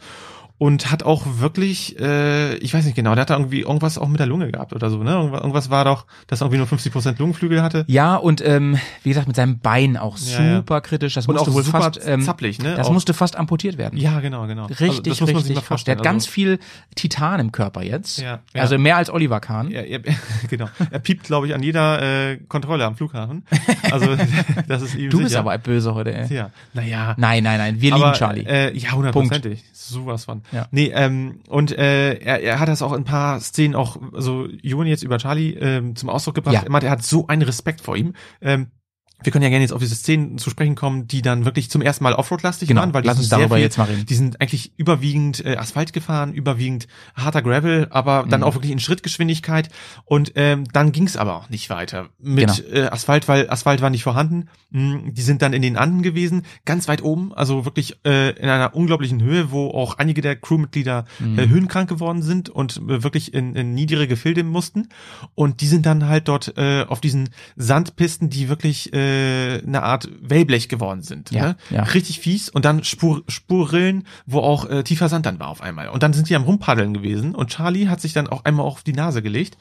Und 0.58 0.90
hat 0.90 1.04
auch 1.04 1.24
wirklich, 1.40 2.00
äh, 2.00 2.56
ich 2.60 2.74
weiß 2.74 2.86
nicht 2.86 2.96
genau, 2.96 3.14
der 3.14 3.24
hat 3.24 3.30
da 3.30 3.36
irgendwie 3.38 3.60
irgendwas 3.62 3.98
auch 3.98 4.08
mit 4.08 4.20
der 4.22 4.26
Lunge 4.26 4.50
gehabt 4.52 4.72
oder 4.72 4.90
so, 4.90 5.04
ne? 5.04 5.12
Irgendwas, 5.12 5.70
war 5.70 5.84
doch, 5.84 6.06
dass 6.28 6.40
er 6.42 6.46
irgendwie 6.46 6.60
nur 6.60 6.68
50% 6.68 7.20
Lungenflügel 7.20 7.62
hatte. 7.62 7.84
Ja, 7.88 8.16
und 8.16 8.40
ähm, 8.46 8.78
wie 9.04 9.10
gesagt, 9.10 9.28
mit 9.28 9.36
seinem 9.36 9.60
Bein 9.60 9.98
auch 9.98 10.18
Ja, 10.18 10.42
ja. 10.42 10.56
super 10.58 10.80
kritisch. 10.80 11.14
Das 11.16 11.28
Und 11.28 11.36
musste 11.36 11.52
auch 11.52 11.56
wohl 11.56 11.64
super 11.64 11.82
fast, 11.82 12.00
ähm, 12.08 12.22
zappelig, 12.22 12.60
ne? 12.60 12.76
Das 12.78 12.88
Auch- 12.88 12.94
musste 12.94 13.14
fast 13.14 13.36
amputiert 13.36 13.78
werden. 13.78 14.00
Ja, 14.00 14.22
genau, 14.22 14.48
genau. 14.48 14.68
Richtig, 14.68 14.90
Also, 14.90 15.02
das 15.02 15.20
muss 15.22 15.34
man 15.34 15.42
sich 15.44 15.50
richtig 15.52 15.66
krass. 15.68 15.84
Der 15.84 15.98
hat 15.98 16.04
ganz 16.04 16.24
also, 16.24 16.32
viel 16.32 16.60
Titan 16.96 17.42
im 17.42 17.52
Körper 17.52 17.84
jetzt. 17.84 18.20
Ja, 18.20 18.40
ja. 18.54 18.62
Also 18.62 18.78
mehr 18.78 18.96
als 18.96 19.10
Oliver 19.10 19.42
Kahn. 19.42 19.72
er, 19.72 19.86
er, 19.88 20.00
genau. 20.50 20.68
Er 20.90 21.00
piept, 21.00 21.26
glaube 21.26 21.48
ich, 21.48 21.54
an 21.54 21.64
jeder 21.64 22.02
äh, 22.32 22.38
Kontrolle 22.48 22.86
am 22.86 22.96
Flughafen. 22.96 23.44
Also 23.92 24.08
das 24.68 24.82
ist 24.82 24.96
ihm 24.96 25.10
Du 25.10 25.18
bist 25.20 25.30
sicher. 25.30 25.40
aber 25.42 25.58
böse 25.58 25.94
heute, 25.94 26.14
ey. 26.14 26.34
Ja, 26.34 26.50
naja. 26.74 27.14
Nein, 27.18 27.44
nein, 27.44 27.60
nein. 27.60 27.82
Wir 27.82 27.94
aber, 27.94 28.06
lieben 28.06 28.18
Charlie. 28.18 28.44
Äh, 28.46 28.76
ja, 28.78 28.92
hundertprozentig. 28.94 29.64
Sowas 29.74 30.26
von. 30.26 30.42
Ja. 30.52 30.68
Nee, 30.72 30.92
ähm, 30.94 31.40
und 31.50 31.72
äh, 31.78 32.16
er, 32.16 32.42
er 32.42 32.60
hat 32.60 32.68
das 32.68 32.82
auch 32.82 32.94
in 32.94 33.02
ein 33.02 33.06
paar 33.06 33.40
Szenen 33.40 33.76
auch, 33.76 33.98
so 34.14 34.48
Juni 34.62 34.90
jetzt 34.90 35.04
über 35.04 35.18
Charlie 35.18 35.54
ähm, 35.54 35.96
zum 35.96 36.10
Ausdruck 36.10 36.36
gebracht. 36.36 36.54
Ja. 36.54 36.64
Er 36.64 36.72
meint, 36.72 36.84
er 36.84 36.92
hat 36.92 37.04
so 37.04 37.28
einen 37.28 37.42
Respekt 37.42 37.82
vor 37.82 37.96
ihm. 37.96 38.14
Ähm, 38.42 38.68
wir 39.24 39.32
können 39.32 39.44
ja 39.44 39.50
gerne 39.50 39.64
jetzt 39.64 39.72
auf 39.74 39.80
diese 39.82 39.96
Szenen 39.96 40.38
zu 40.38 40.50
sprechen 40.50 40.76
kommen, 40.76 41.08
die 41.08 41.22
dann 41.22 41.46
wirklich 41.46 41.70
zum 41.70 41.82
ersten 41.82 42.04
Mal 42.04 42.14
Offroad-lastig 42.14 42.68
Genau, 42.68 42.82
waren, 42.82 42.94
weil 42.94 43.02
die 43.02 43.08
lass 43.08 43.16
sind 43.18 43.24
uns 43.24 43.30
sehr 43.30 43.40
darüber 43.40 43.56
viel, 43.56 43.64
jetzt 43.64 43.78
mal 43.78 43.86
reden. 43.86 44.06
Die 44.06 44.14
sind 44.16 44.42
eigentlich 44.42 44.74
überwiegend 44.78 45.44
äh, 45.46 45.56
Asphalt 45.58 45.94
gefahren, 45.94 46.34
überwiegend 46.34 46.88
harter 47.16 47.42
Gravel, 47.42 47.88
aber 47.90 48.26
dann 48.30 48.42
Mhm. 48.42 48.46
auch 48.46 48.56
wirklich 48.56 48.72
in 48.72 48.80
Schrittgeschwindigkeit. 48.80 49.70
Und 50.04 50.34
ähm, 50.36 50.66
dann 50.74 50.92
ging's 50.92 51.16
aber 51.18 51.36
auch 51.36 51.50
nicht 51.50 51.70
weiter 51.70 52.10
mit 52.20 52.66
Genau. 52.68 52.78
äh, 52.86 52.88
Asphalt, 52.90 53.28
weil 53.28 53.50
Asphalt 53.50 53.82
war 53.82 53.90
nicht 53.90 54.04
vorhanden. 54.04 54.50
Mm, 54.72 55.14
Die 55.14 55.22
sind 55.22 55.42
dann 55.42 55.54
in 55.54 55.62
den 55.62 55.78
Anden 55.78 56.02
gewesen, 56.02 56.44
ganz 56.66 56.88
weit 56.88 57.02
oben, 57.02 57.34
also 57.34 57.66
wirklich 57.66 57.98
äh, 58.06 58.32
in 58.32 58.50
einer 58.50 58.76
unglaublichen 58.76 59.22
Höhe, 59.22 59.50
wo 59.52 59.70
auch 59.70 59.98
einige 59.98 60.22
der 60.22 60.36
Crewmitglieder 60.36 61.06
Mhm. 61.20 61.40
äh, 61.40 61.48
höhenkrank 61.48 61.88
geworden 61.90 62.22
sind 62.22 62.50
und 62.50 62.78
äh, 62.78 63.04
wirklich 63.04 63.34
in, 63.34 63.56
in 63.56 63.74
niedere 63.74 64.08
Gefilde 64.08 64.44
mussten. 64.44 64.90
Und 65.36 65.62
die 65.62 65.68
sind 65.68 65.86
dann 65.86 66.08
halt 66.08 66.28
dort 66.28 66.58
äh, 66.58 66.84
auf 66.88 67.00
diesen 67.02 67.30
Sandpisten, 67.56 68.30
die 68.30 68.50
wirklich 68.50 68.94
äh, 68.94 69.05
eine 69.66 69.84
Art 69.84 70.10
Wellblech 70.22 70.70
geworden 70.70 71.02
sind. 71.02 71.32
Ja, 71.32 71.48
ne? 71.48 71.56
ja. 71.70 71.84
Richtig 71.84 72.20
fies. 72.20 72.50
Und 72.50 72.66
dann 72.66 72.84
Spur, 72.84 73.24
Spurrillen, 73.28 74.06
wo 74.26 74.40
auch 74.40 74.70
äh, 74.70 74.84
tiefer 74.84 75.10
Sand 75.10 75.26
dann 75.26 75.40
war 75.40 75.50
auf 75.50 75.62
einmal. 75.62 75.90
Und 75.90 76.04
dann 76.04 76.14
sind 76.14 76.30
die 76.30 76.36
am 76.36 76.44
Rumpaddeln 76.44 76.94
gewesen. 76.94 77.36
Und 77.36 77.50
Charlie 77.50 77.88
hat 77.88 78.02
sich 78.02 78.14
dann 78.14 78.28
auch 78.28 78.46
einmal 78.46 78.66
auf 78.66 78.84
die 78.84 78.94
Nase 78.94 79.22
gelegt. 79.22 79.58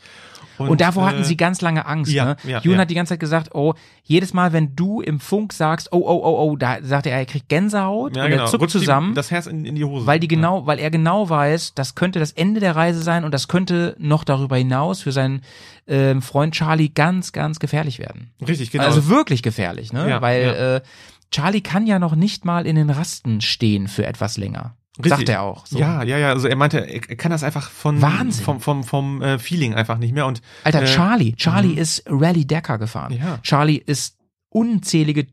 Und, 0.59 0.81
davor 0.81 1.05
äh, 1.05 1.07
hatten 1.07 1.25
sie 1.25 1.37
ganz 1.37 1.61
lange 1.61 1.87
Angst. 1.87 2.13
ja, 2.13 2.25
ne? 2.25 2.37
ja, 2.45 2.61
Jun 2.61 2.75
ja. 2.75 2.81
hat 2.81 2.91
die 2.91 2.95
ganze 2.95 3.11
Zeit 3.11 3.21
gesagt, 3.21 3.55
oh, 3.55 3.75
jedes 4.05 4.35
Mal, 4.35 4.53
wenn 4.53 4.77
du 4.77 5.01
im 5.01 5.21
Funk 5.21 5.53
sagst, 5.53 5.93
oh, 5.93 5.99
oh, 5.99 6.21
oh, 6.23 6.51
oh, 6.51 6.57
da 6.57 6.79
sagt 6.83 7.07
er, 7.07 7.17
er 7.17 7.27
kriegt 7.27 7.49
Gänsehaut 7.49 8.17
ja, 8.17 8.25
und 8.25 8.31
genau, 8.31 8.45
er 8.45 8.51
zuckt 8.51 8.63
rutscht 8.63 8.73
zusammen. 8.73 9.15
das 9.15 9.31
Herz 9.31 9.47
in, 9.47 9.65
in 9.65 9.75
die 9.75 9.85
Hose. 9.85 10.07
weil 10.07 10.21
die 10.21 10.29
genau, 10.29 10.67
weil 10.67 10.79
er 10.79 10.91
genau 10.91 11.29
weiß, 11.29 11.75
das 11.75 11.95
könnte 11.95 12.19
das 12.19 12.33
Ende 12.33 12.61
der 12.61 12.77
Reise 12.77 13.03
sein 13.03 13.25
und 13.25 13.33
das 13.33 13.49
könnte 13.49 13.97
noch 13.99 14.25
darüber 14.25 14.57
hinaus 14.57 15.03
für 15.03 15.13
seinen 15.13 15.43
ähm, 15.87 16.23
Freund 16.23 16.55
Charlie 16.55 16.89
ganz, 16.89 17.33
ganz 17.33 17.59
gefährlich 17.59 17.99
werden. 17.99 18.31
Ja. 18.41 18.47
Richtig, 18.47 18.71
genau. 18.71 18.85
Also 18.85 19.09
wirklich 19.09 19.34
gefährlich, 19.43 19.93
ne? 19.93 20.09
Ja, 20.09 20.23
weil 20.23 20.43
ja. 20.43 20.77
Äh, 20.77 20.83
Charlie 21.31 21.63
kann 21.63 21.87
ja 21.87 21.99
noch 21.99 22.15
nicht 22.15 22.45
mal 22.45 22.67
in 22.67 22.77
den 22.77 22.91
Rasten 22.91 23.41
stehen 23.41 23.89
für 23.89 24.07
etwas 24.07 24.37
länger. 24.37 24.77
Richtig. 24.99 25.11
Sagt 25.11 25.29
er 25.29 25.43
auch. 25.43 25.67
So. 25.67 25.79
Ja, 25.79 26.05
ja, 26.05 26.19
ja. 26.19 26.29
Also 26.29 26.47
er 26.47 26.55
meinte, 26.55 26.79
er 26.79 27.01
kann 27.17 27.33
das 27.33 27.43
einfach 27.43 27.69
von 27.71 28.01
Wahnsinn. 28.01 28.45
vom 28.45 28.61
vom 28.61 28.85
vom 28.85 29.23
äh, 29.23 29.39
Feeling 29.41 29.75
einfach 29.75 29.99
nicht 29.99 30.15
mehr. 30.15 30.27
Und 30.27 30.41
Alter, 30.63 30.83
äh, 30.83 30.87
Charlie, 30.87 31.35
Charlie 31.35 31.75
ist 31.75 32.05
Rally 32.07 32.47
Decker 32.47 32.79
gefahren. 32.79 33.13
Ja. 33.13 33.39
Charlie 33.43 33.83
ist 33.85 34.19
unzählige 34.51 35.27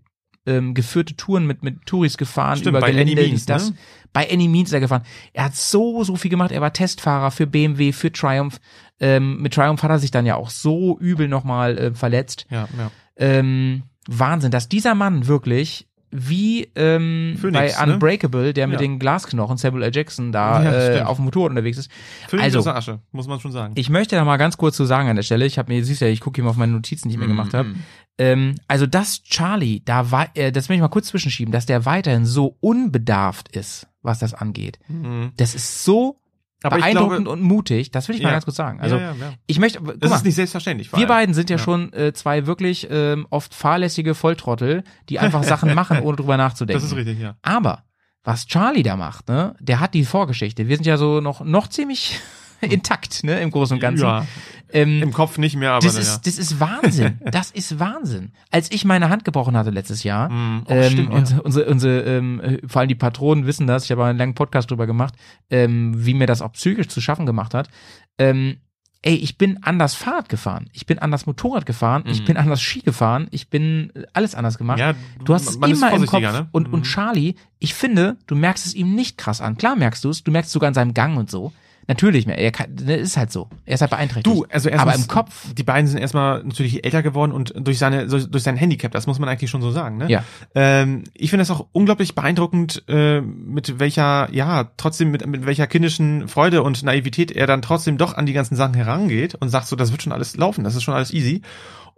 ähm, 0.48 0.74
geführte 0.74 1.16
Touren 1.16 1.46
mit 1.46 1.62
mit 1.62 1.86
Touris 1.86 2.18
gefahren 2.18 2.58
Stimmt, 2.58 2.70
über 2.70 2.80
bei 2.80 2.90
Gelände, 2.90 3.14
Any 3.14 3.30
Means, 3.30 3.46
das. 3.46 3.70
ne? 3.70 3.76
Bei 4.12 4.28
Any 4.32 4.48
Means 4.48 4.70
ist 4.70 4.74
er 4.74 4.80
gefahren. 4.80 5.04
Er 5.34 5.44
hat 5.44 5.56
so 5.56 6.04
so 6.04 6.16
viel 6.16 6.32
gemacht. 6.32 6.52
Er 6.52 6.62
war 6.62 6.74
Testfahrer 6.74 7.30
für 7.30 7.46
BMW, 7.46 7.92
für 7.92 8.12
Triumph. 8.12 8.60
Ähm, 9.00 9.40
mit 9.44 9.54
Triumph 9.54 9.84
hat 9.84 9.92
er 9.92 10.00
sich 10.00 10.10
dann 10.10 10.26
ja 10.26 10.38
auch 10.38 10.50
so 10.50 10.98
übel 10.98 11.28
nochmal 11.28 11.78
äh, 11.78 11.94
verletzt. 11.94 12.48
ja, 12.50 12.68
ja. 12.80 12.90
Ähm, 13.18 13.84
Wahnsinn, 14.08 14.52
dass 14.52 14.70
dieser 14.70 14.96
Mann 14.96 15.28
wirklich 15.28 15.88
wie 16.14 16.68
ähm, 16.76 17.38
Phoenix, 17.40 17.78
bei 17.78 17.86
ne? 17.86 17.94
Unbreakable, 17.94 18.54
der 18.54 18.68
mit 18.68 18.74
Ja. 18.82 18.86
den 18.86 19.00
Glasknochen, 19.00 19.56
Samuel 19.58 19.84
L. 19.84 19.92
Jackson, 19.96 20.34
da 20.34 20.62
Ja, 20.62 20.72
äh, 20.98 21.02
auf 21.04 21.16
dem 21.18 21.26
Motorrad 21.26 21.52
unterwegs 21.52 21.78
ist. 21.78 21.90
Völlig 22.28 22.44
Also, 22.44 22.60
aus 22.60 22.66
der 22.66 22.76
Asche, 22.76 23.00
muss 23.14 23.28
man 23.28 23.40
schon 23.40 23.54
sagen. 23.54 23.74
ich 23.78 23.90
möchte 23.90 24.18
da 24.18 24.26
mal 24.26 24.36
ganz 24.36 24.58
kurz 24.58 24.76
zu 24.76 24.84
sagen 24.84 25.08
an 25.08 25.16
der 25.16 25.24
Stelle. 25.24 25.46
Ich 25.46 25.58
habe 25.58 25.72
mir, 25.72 25.86
siehst 25.86 26.02
ja, 26.02 26.08
ich 26.08 26.20
gucke 26.20 26.36
hier 26.36 26.44
mal 26.44 26.50
auf 26.50 26.58
meine 26.58 26.74
Notizen, 26.74 27.08
die 27.08 27.14
ich 27.16 27.20
mir 27.20 27.28
gemacht 27.28 27.54
habe. 27.54 27.76
Ähm, 28.18 28.56
also, 28.68 28.88
dass 28.88 29.24
Charlie 29.24 29.82
da 29.86 30.12
war, 30.12 30.28
äh, 30.36 30.52
das 30.52 30.68
will 30.68 30.76
ich 30.76 30.82
mal 30.82 30.90
kurz 30.90 31.08
zwischenschieben, 31.08 31.54
dass 31.54 31.66
der 31.66 31.86
weiterhin 31.86 32.26
so 32.26 32.58
unbedarft 32.60 33.56
ist, 33.56 33.88
was 34.02 34.20
das 34.20 34.34
angeht. 34.34 34.80
Mhm. 34.90 35.32
Das 35.38 35.56
ist 35.56 35.86
so 35.86 36.18
Aber 36.64 36.78
beeindruckend 36.78 37.26
glaube- 37.26 37.30
und 37.32 37.42
mutig. 37.42 37.92
Das 37.92 38.08
will 38.08 38.16
ich 38.16 38.22
mal 38.22 38.30
Ja. 38.30 38.34
ganz 38.34 38.46
kurz 38.46 38.58
sagen. 38.58 38.80
Also, 38.82 38.96
ja, 38.98 39.14
ja, 39.14 39.34
ich 39.48 39.60
möchte, 39.60 39.80
guck 39.80 40.00
Das 40.00 40.10
mal, 40.12 40.18
ist 40.18 40.26
nicht 40.26 40.36
selbstverständlich. 40.36 40.92
wir 40.96 41.08
beiden 41.08 41.34
sind 41.34 41.50
ja, 41.50 41.58
Ja. 41.58 41.64
schon 41.64 41.92
äh, 41.94 42.14
zwei 42.14 42.46
wirklich 42.46 42.88
ähm, 42.92 43.26
oft 43.30 43.54
fahrlässige 43.56 44.14
Volltrottel, 44.16 44.84
die 45.10 45.20
einfach 45.20 45.44
Sachen 45.44 45.74
machen, 45.76 46.00
ohne 46.02 46.18
drüber 46.18 46.38
nachzudenken. 46.38 46.82
Das 46.82 46.92
ist 46.92 46.96
richtig, 46.98 47.20
ja. 47.20 47.36
Aber 47.42 47.84
was 48.24 48.46
Charlie 48.46 48.84
da 48.84 48.96
macht, 48.96 49.28
ne, 49.30 49.56
der 49.60 49.80
hat 49.80 49.94
die 49.96 50.06
Vorgeschichte. 50.06 50.68
Wir 50.68 50.76
sind 50.78 50.86
ja 50.86 50.98
so 50.98 51.22
noch 51.22 51.44
noch 51.44 51.68
ziemlich 51.68 52.20
intakt, 52.70 53.24
ne, 53.24 53.40
im 53.42 53.52
Großen 53.52 53.76
und 53.76 53.80
Ganzen. 53.80 54.04
Ja, 54.06 54.26
Ähm, 54.74 55.02
im 55.04 55.12
Kopf 55.14 55.38
nicht 55.38 55.56
mehr, 55.58 55.74
aber 55.74 55.86
das 55.86 55.96
ist, 55.98 56.26
das 56.28 56.38
ist 56.38 56.60
Wahnsinn. 56.60 57.20
Das 57.32 57.52
ist 57.52 57.80
Wahnsinn. 57.80 58.32
Als 58.52 58.72
ich 58.72 58.86
meine 58.86 59.10
Hand 59.10 59.26
gebrochen 59.26 59.58
hatte 59.58 59.70
letztes 59.70 60.04
Jahr, 60.04 60.30
Mhm. 60.30 60.64
Oh, 60.66 60.72
ähm, 60.74 60.92
stimmt, 60.94 61.10
ja. 61.10 61.16
unsere, 61.42 61.66
unsere 61.66 62.02
ähm, 62.04 62.40
äh, 62.42 62.58
vor 62.68 62.80
allem 62.80 62.88
die 62.90 62.96
Patronen 62.96 63.46
wissen 63.46 63.68
das, 63.68 63.86
ich 63.86 63.92
habe 63.92 64.06
einen 64.06 64.18
langen 64.18 64.36
Podcast 64.36 64.72
drüber 64.72 64.88
gemacht, 64.88 65.14
ähm, 65.50 65.94
wie 66.06 66.14
mir 66.14 66.26
das 66.28 66.42
auch 66.42 66.54
psychisch 66.54 66.88
zu 66.88 67.02
schaffen 67.02 67.26
gemacht 67.26 67.54
hat. 67.54 67.70
Ähm, 68.18 68.58
ey, 69.04 69.16
ich 69.16 69.38
bin 69.38 69.60
anders 69.64 69.96
Fahrrad 69.96 70.30
gefahren, 70.30 70.70
ich 70.74 70.86
bin 70.86 71.00
anders 71.00 71.26
Motorrad 71.26 71.66
gefahren, 71.66 72.04
ich 72.08 72.22
Mhm. 72.22 72.26
bin 72.26 72.38
anders 72.38 72.62
Ski 72.62 72.82
gefahren, 72.82 73.28
ich 73.32 73.50
bin 73.50 73.92
alles 74.14 74.36
anders 74.36 74.58
gemacht. 74.60 74.78
Ja, 74.80 74.94
Du 75.26 75.34
hast 75.34 75.48
es 75.50 75.56
immer 75.56 75.92
im 75.92 76.06
Kopf. 76.06 76.22
ne? 76.22 76.48
Und, 76.52 76.72
und 76.72 76.82
Mhm. 76.82 76.84
Charlie, 76.84 77.34
ich 77.60 77.74
finde, 77.74 78.18
du 78.28 78.36
merkst 78.36 78.66
es 78.68 78.74
ihm 78.76 78.94
nicht 78.94 79.18
krass 79.18 79.42
an. 79.42 79.58
Klar 79.58 79.76
merkst 79.76 80.04
du 80.04 80.10
es, 80.12 80.24
du 80.24 80.32
merkst 80.32 80.50
es 80.50 80.54
sogar 80.54 80.68
an 80.68 80.76
seinem 80.76 80.94
Gang 80.94 81.18
und 81.18 81.30
so. 81.32 81.52
Natürlich, 81.88 82.28
er 82.28 82.52
kann, 82.52 82.76
ne, 82.76 82.96
ist 82.96 83.18
halt 83.18 83.32
so. 83.32 83.50
Er 83.66 83.76
ist 83.76 83.82
halt 83.82 83.92
beeinträchtigt. 83.92 84.26
Du, 84.28 84.46
also 84.50 84.70
erstmal 84.70 84.96
Aber 84.96 85.02
im 85.02 85.08
Kopf, 85.08 85.54
die 85.54 85.64
beiden 85.64 85.88
sind 85.88 86.00
erstmal 86.00 86.44
natürlich 86.44 86.86
älter 86.86 87.04
geworden 87.04 87.32
und 87.32 87.54
durch 87.56 87.80
seine 87.80 88.08
durch 88.08 88.44
sein 88.44 88.56
Handicap, 88.56 88.92
das 88.92 89.08
muss 89.08 89.20
man 89.20 89.30
eigentlich 89.30 89.50
schon 89.50 89.62
so 89.62 89.72
sagen, 89.72 89.98
ne? 89.98 90.10
Ja. 90.10 90.24
Ähm, 90.56 91.04
ich 91.14 91.30
finde 91.30 91.42
das 91.42 91.52
auch 91.52 91.68
unglaublich 91.72 92.16
beeindruckend, 92.16 92.84
äh, 92.88 93.22
mit 93.22 93.80
welcher, 93.80 94.30
ja, 94.32 94.72
trotzdem 94.78 95.12
mit, 95.12 95.26
mit 95.26 95.46
welcher 95.46 95.68
kindischen 95.68 96.28
Freude 96.28 96.64
und 96.64 96.84
Naivität 96.84 97.32
er 97.32 97.48
dann 97.48 97.62
trotzdem 97.62 97.98
doch 97.98 98.16
an 98.16 98.26
die 98.26 98.34
ganzen 98.34 98.56
Sachen 98.56 98.74
herangeht 98.74 99.36
und 99.36 99.50
sagt 99.50 99.68
so, 99.68 99.76
das 99.76 99.92
wird 99.92 100.04
schon 100.04 100.14
alles 100.14 100.38
laufen, 100.38 100.64
das 100.64 100.76
ist 100.76 100.84
schon 100.84 100.94
alles 100.94 101.14
easy 101.14 101.42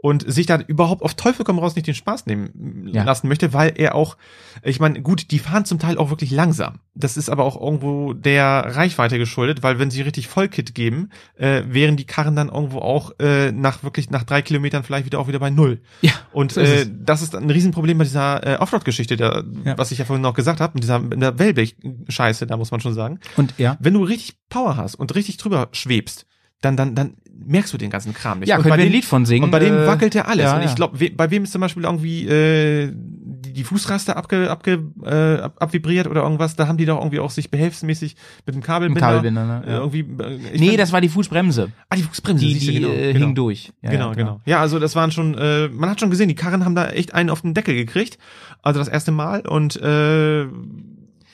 und 0.06 0.30
sich 0.30 0.46
da 0.48 0.60
überhaupt 0.60 1.02
auf 1.02 1.14
Teufel 1.14 1.46
komm 1.46 1.60
raus 1.60 1.76
nicht 1.78 1.88
den 1.88 1.96
Spaß 1.96 2.26
nehmen 2.26 2.90
Ja. 2.92 3.06
lassen 3.06 3.30
möchte, 3.30 3.54
weil 3.54 3.72
er 3.78 3.96
auch, 3.96 4.18
ich 4.62 4.82
meine, 4.82 5.02
gut, 5.02 5.32
die 5.32 5.40
fahren 5.40 5.64
zum 5.64 5.80
Teil 5.80 5.98
auch 5.98 6.10
wirklich 6.10 6.30
langsam. 6.30 6.80
Das 6.94 7.16
ist 7.16 7.30
aber 7.30 7.46
auch 7.46 7.60
irgendwo 7.60 8.12
der 8.12 8.76
Reichweite 8.76 9.18
geschuldet, 9.18 9.64
weil 9.64 9.80
wenn 9.80 9.90
sie 9.92 10.02
richtig 10.02 10.28
Vollkit 10.28 10.76
geben, 10.76 11.10
äh, 11.38 11.62
wären 11.68 11.96
die 11.96 12.04
Karren 12.06 12.36
dann 12.36 12.50
irgendwo 12.50 12.80
auch 12.80 13.14
äh, 13.20 13.54
nach 13.54 13.82
wirklich 13.84 14.10
nach 14.10 14.24
drei 14.24 14.42
Kilometern 14.42 14.84
vielleicht 14.84 15.06
wieder 15.06 15.20
auch 15.20 15.30
wieder 15.30 15.40
bei 15.40 15.50
null. 15.50 15.80
ja, 16.02 16.12
Und 16.34 16.52
So 16.52 16.60
äh, 16.60 16.86
das 16.92 17.22
ist 17.22 17.34
ein 17.34 17.50
Riesenproblem 17.50 17.98
bei 17.98 18.04
dieser 18.04 18.46
äh, 18.46 18.56
Offroad-Geschichte, 18.58 19.16
Ja. 19.16 19.78
was 19.78 19.92
ich 19.94 20.00
ja 20.00 20.06
vorhin 20.06 20.22
noch 20.22 20.34
gesagt 20.34 20.60
habe, 20.60 20.74
mit 20.74 20.84
dieser 20.84 21.00
mit 21.00 21.22
der 21.22 21.40
Wellblech-Scheiße, 21.40 22.46
da 22.46 22.58
muss 22.58 22.72
man 22.72 22.82
schon 22.82 22.94
sagen. 22.94 23.20
und 23.38 23.54
ja. 23.58 23.78
Wenn 23.80 23.94
du 23.94 24.04
richtig 24.04 24.36
Power 24.50 24.76
hast 24.76 24.96
und 24.96 25.16
richtig 25.16 25.38
drüber 25.38 25.70
schwebst, 25.72 26.26
dann, 26.62 26.78
dann, 26.78 26.94
dann 26.96 27.16
merkst 27.46 27.74
du 27.74 27.78
den 27.78 27.90
ganzen 27.90 28.14
Kram 28.14 28.40
nicht. 28.40 28.50
Ja, 28.50 28.58
und 28.58 28.64
können 28.64 28.72
bei 28.72 28.78
wir 28.78 28.84
ein 28.86 28.90
dem, 28.90 28.94
Lied 28.96 29.06
von 29.06 29.26
singen. 29.26 29.44
Und 29.46 29.52
bei 29.52 29.60
dem 29.60 29.74
äh, 29.76 29.88
wackelt 29.88 30.16
er 30.16 30.28
alles. 30.28 30.44
ja, 30.46 30.56
und 30.56 30.62
ich 30.64 30.70
ja. 30.70 30.76
glaube, 30.76 31.00
we, 31.00 31.10
bei 31.12 31.30
wem 31.32 31.44
ist 31.44 31.52
zum 31.52 31.62
Beispiel 31.62 31.84
irgendwie 31.84 32.28
äh, 32.28 32.92
die, 32.96 33.54
die 33.54 33.64
Fußraste 33.64 34.16
abge, 34.16 34.50
abge, 34.50 34.84
äh, 35.04 35.42
ab, 35.42 35.56
abvibriert 35.60 36.08
oder 36.08 36.24
irgendwas, 36.24 36.56
da 36.56 36.68
haben 36.68 36.78
die 36.78 36.86
doch 36.86 36.98
irgendwie 37.00 37.20
auch 37.20 37.30
sich 37.32 37.52
behelfsmäßig 37.52 38.16
mit 38.46 38.56
dem 38.56 38.62
Kabelbinder. 38.62 39.02
Kabelbinder, 39.02 39.46
ne? 39.46 39.64
Äh, 39.66 39.72
Ja. 39.72 39.78
irgendwie, 39.80 40.00
äh, 40.24 40.58
Nee, 40.60 40.78
das 40.78 40.92
war 40.92 41.02
die 41.02 41.10
Fußbremse. 41.10 41.72
ah, 41.90 41.96
die 41.96 42.04
Fußbremse, 42.04 42.46
Die, 42.46 42.58
die 42.60 42.74
genau, 42.74 42.90
äh, 42.90 43.14
genau. 43.14 43.26
hing 43.26 43.36
durch. 43.36 43.72
Ja, 43.82 43.92
genau, 43.92 44.08
ja, 44.10 44.14
genau. 44.16 44.42
Ja, 44.46 44.60
also 44.62 44.80
das 44.80 44.96
waren 44.96 45.12
schon, 45.12 45.36
äh, 45.38 45.68
man 45.70 45.90
hat 45.90 46.00
schon 46.00 46.10
gesehen, 46.10 46.28
die 46.30 46.36
Karren 46.36 46.66
haben 46.66 46.76
da 46.76 46.90
echt 46.90 47.14
einen 47.14 47.30
auf 47.30 47.42
den 47.42 47.54
Deckel 47.54 47.76
gekriegt. 47.76 48.18
Also 48.62 48.80
das 48.80 48.88
erste 48.88 49.12
Mal 49.12 49.42
und 49.42 49.76
äh, 49.82 50.46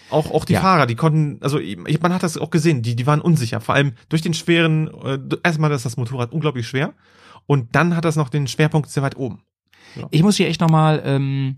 Auch, 0.09 0.31
auch 0.31 0.45
die 0.45 0.53
Ja. 0.53 0.61
Fahrer, 0.61 0.85
die 0.87 0.95
konnten, 0.95 1.37
also 1.41 1.59
man 2.01 2.13
hat 2.13 2.23
das 2.23 2.37
auch 2.37 2.49
gesehen, 2.49 2.81
die, 2.81 2.95
die 2.95 3.05
waren 3.07 3.21
unsicher. 3.21 3.61
Vor 3.61 3.75
allem 3.75 3.93
durch 4.09 4.21
den 4.21 4.33
schweren, 4.33 4.87
äh, 5.03 5.19
erstmal 5.43 5.71
ist 5.71 5.85
das 5.85 5.97
Motorrad 5.97 6.31
unglaublich 6.31 6.67
schwer 6.67 6.93
und 7.45 7.75
dann 7.75 7.95
hat 7.95 8.05
das 8.05 8.15
noch 8.15 8.29
den 8.29 8.47
Schwerpunkt 8.47 8.89
sehr 8.89 9.03
weit 9.03 9.17
oben. 9.17 9.43
Ich 10.11 10.21
muss 10.23 10.37
hier 10.37 10.47
echt 10.47 10.61
nochmal 10.61 11.01
ähm, 11.03 11.55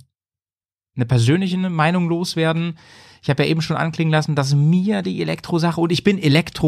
eine 0.95 1.05
persönliche 1.05 1.57
Meinung 1.57 2.07
loswerden. 2.07 2.77
Ich 3.21 3.29
habe 3.29 3.43
ja 3.43 3.49
eben 3.49 3.61
schon 3.61 3.77
anklingen 3.77 4.11
lassen, 4.11 4.33
dass 4.35 4.55
mir 4.55 5.01
die 5.03 5.21
Elektrosache, 5.21 5.79
und 5.79 5.91
ich 5.91 6.03
bin 6.03 6.17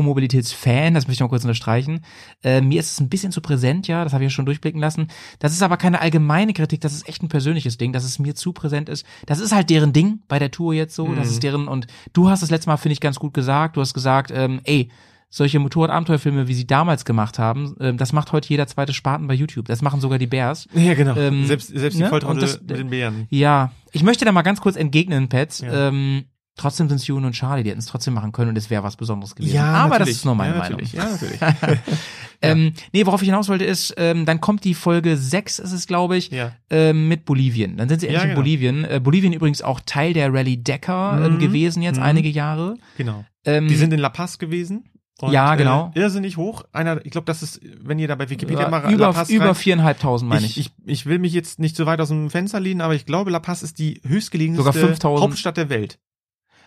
Elektromobilitätsfan, 0.07 0.93
das 0.93 1.05
möchte 1.07 1.13
ich 1.13 1.19
noch 1.21 1.29
kurz 1.29 1.43
unterstreichen, 1.43 2.01
äh, 2.43 2.61
mir 2.61 2.79
ist 2.79 2.91
es 2.93 2.99
ein 2.99 3.09
bisschen 3.09 3.31
zu 3.31 3.41
präsent, 3.41 3.87
ja, 3.87 4.03
das 4.03 4.13
habe 4.13 4.23
ich 4.23 4.31
ja 4.31 4.35
schon 4.35 4.45
durchblicken 4.45 4.79
lassen. 4.79 5.07
Das 5.39 5.53
ist 5.53 5.63
aber 5.63 5.77
keine 5.77 6.01
allgemeine 6.01 6.53
Kritik, 6.53 6.81
das 6.81 6.93
ist 6.93 7.07
echt 7.09 7.23
ein 7.23 7.29
persönliches 7.29 7.77
Ding, 7.77 7.91
dass 7.93 8.03
es 8.03 8.19
mir 8.19 8.35
zu 8.35 8.53
präsent 8.53 8.89
ist. 8.89 9.05
Das 9.25 9.39
ist 9.39 9.53
halt 9.53 9.69
deren 9.69 9.93
Ding 9.93 10.19
bei 10.27 10.39
der 10.39 10.51
Tour 10.51 10.73
jetzt 10.73 10.95
so, 10.95 11.07
das 11.15 11.27
Mhm. 11.27 11.33
ist 11.33 11.43
deren, 11.43 11.67
und 11.67 11.87
du 12.13 12.29
hast 12.29 12.43
das 12.43 12.51
letzte 12.51 12.69
Mal, 12.69 12.77
finde 12.77 12.93
ich, 12.93 12.99
ganz 13.01 13.17
gut 13.19 13.33
gesagt, 13.33 13.75
du 13.77 13.81
hast 13.81 13.93
gesagt, 13.93 14.31
ähm, 14.33 14.61
ey, 14.63 14.89
solche 15.29 15.57
Motorrad-Abenteuerfilme, 15.57 16.47
wie 16.47 16.53
sie 16.53 16.67
damals 16.67 17.05
gemacht 17.05 17.39
haben, 17.39 17.75
ähm, 17.79 17.97
das 17.97 18.13
macht 18.13 18.31
heute 18.31 18.49
jeder 18.49 18.67
zweite 18.67 18.93
Spaten 18.93 19.25
bei 19.25 19.33
YouTube. 19.33 19.65
Das 19.67 19.81
machen 19.81 19.99
sogar 19.99 20.19
die 20.19 20.27
Bears. 20.27 20.67
Ja, 20.75 20.93
genau. 20.93 21.15
Ähm, 21.17 21.47
selbst 21.47 21.69
selbst 21.69 21.97
ne? 21.97 22.03
die 22.05 22.09
Volltrottel 22.09 22.35
Und 22.35 22.41
das- 22.43 22.61
mit 22.61 22.69
den 22.77 22.91
Bären. 22.91 23.25
Ja, 23.31 23.71
ich 23.91 24.03
möchte 24.03 24.25
da 24.25 24.31
mal 24.31 24.43
ganz 24.43 24.61
kurz 24.61 24.75
entgegnen, 24.75 25.29
Pets. 25.29 25.61
Ja. 25.61 25.87
Ähm, 25.87 26.25
trotzdem 26.55 26.87
sind 26.89 26.97
es 26.97 27.07
June 27.07 27.25
und 27.25 27.33
Charlie, 27.33 27.63
die 27.63 27.69
hätten 27.69 27.79
es 27.79 27.85
trotzdem 27.87 28.13
machen 28.13 28.31
können 28.31 28.49
und 28.49 28.57
es 28.57 28.69
wäre 28.69 28.83
was 28.83 28.95
Besonderes 28.95 29.35
gewesen. 29.35 29.55
Ja, 29.55 29.65
aber 29.73 29.89
das 29.99 29.99
natürlich. 29.99 30.15
ist 30.17 30.25
nur 30.25 30.35
meine 30.35 30.53
ja, 30.53 30.59
Meinung. 30.59 30.79
natürlich. 30.81 30.93
Ja, 30.93 31.09
natürlich. 31.09 31.39
Ähm, 32.45 32.73
nee, 32.91 33.05
worauf 33.05 33.21
ich 33.21 33.27
hinaus 33.29 33.47
wollte 33.47 33.63
ist, 33.63 33.93
ähm, 33.95 34.25
dann 34.25 34.41
kommt 34.41 34.65
die 34.65 34.73
Folge 34.73 35.15
6, 35.15 35.59
ist 35.59 35.71
es, 35.71 35.87
glaube 35.87 36.17
ich, 36.17 36.29
Ja. 36.29 36.51
ähm, 36.69 37.07
mit 37.07 37.23
Bolivien. 37.23 37.77
Dann 37.77 37.87
sind 37.87 38.01
sie 38.01 38.07
endlich 38.07 38.19
Ja, 38.21 38.23
in 38.23 38.29
genau. 38.31 38.41
Bolivien. 38.41 38.83
Äh, 38.83 38.99
Bolivien 39.01 39.31
übrigens 39.31 39.61
auch 39.61 39.79
Teil 39.85 40.11
der 40.11 40.33
Rallye 40.33 40.57
Decker 40.57 41.21
ähm, 41.25 41.35
Mhm. 41.35 41.39
gewesen 41.39 41.81
jetzt 41.81 41.97
Mhm. 41.99 42.03
einige 42.03 42.27
Jahre. 42.27 42.75
genau. 42.97 43.23
Ähm, 43.45 43.69
Die 43.69 43.75
sind 43.75 43.93
in 43.93 43.99
La 44.01 44.09
Paz 44.09 44.39
gewesen. 44.39 44.83
Und, 45.21 45.31
Ja, 45.31 45.55
genau. 45.55 45.93
Äh, 45.95 45.99
irrsinnig 46.01 46.35
hoch. 46.35 46.63
Einer, 46.73 46.99
ich 47.05 47.11
glaube, 47.11 47.23
das 47.25 47.43
ist, 47.43 47.61
wenn 47.81 47.97
ihr 47.97 48.09
da 48.09 48.15
bei 48.15 48.29
Wikipedia 48.29 48.63
ja, 48.63 48.69
mal 48.69 48.79
La 48.83 48.89
über, 48.91 49.13
Paz 49.13 49.29
über 49.29 49.45
rein- 49.45 49.55
viereinhalbtausend, 49.55 50.27
meine 50.27 50.45
ich. 50.45 50.57
ich, 50.57 50.65
ich, 50.83 50.91
ich 50.91 51.05
will 51.05 51.19
mich 51.19 51.31
jetzt 51.31 51.59
nicht 51.59 51.77
so 51.77 51.85
weit 51.85 52.01
aus 52.01 52.09
dem 52.09 52.29
Fenster 52.29 52.59
lehnen, 52.59 52.81
aber 52.81 52.93
ich 52.95 53.05
glaube, 53.05 53.31
La 53.31 53.39
Paz 53.39 53.63
ist 53.63 53.79
die 53.79 54.01
5000. 54.05 55.01
Hauptstadt 55.05 55.55
der 55.55 55.69
Welt. 55.69 55.97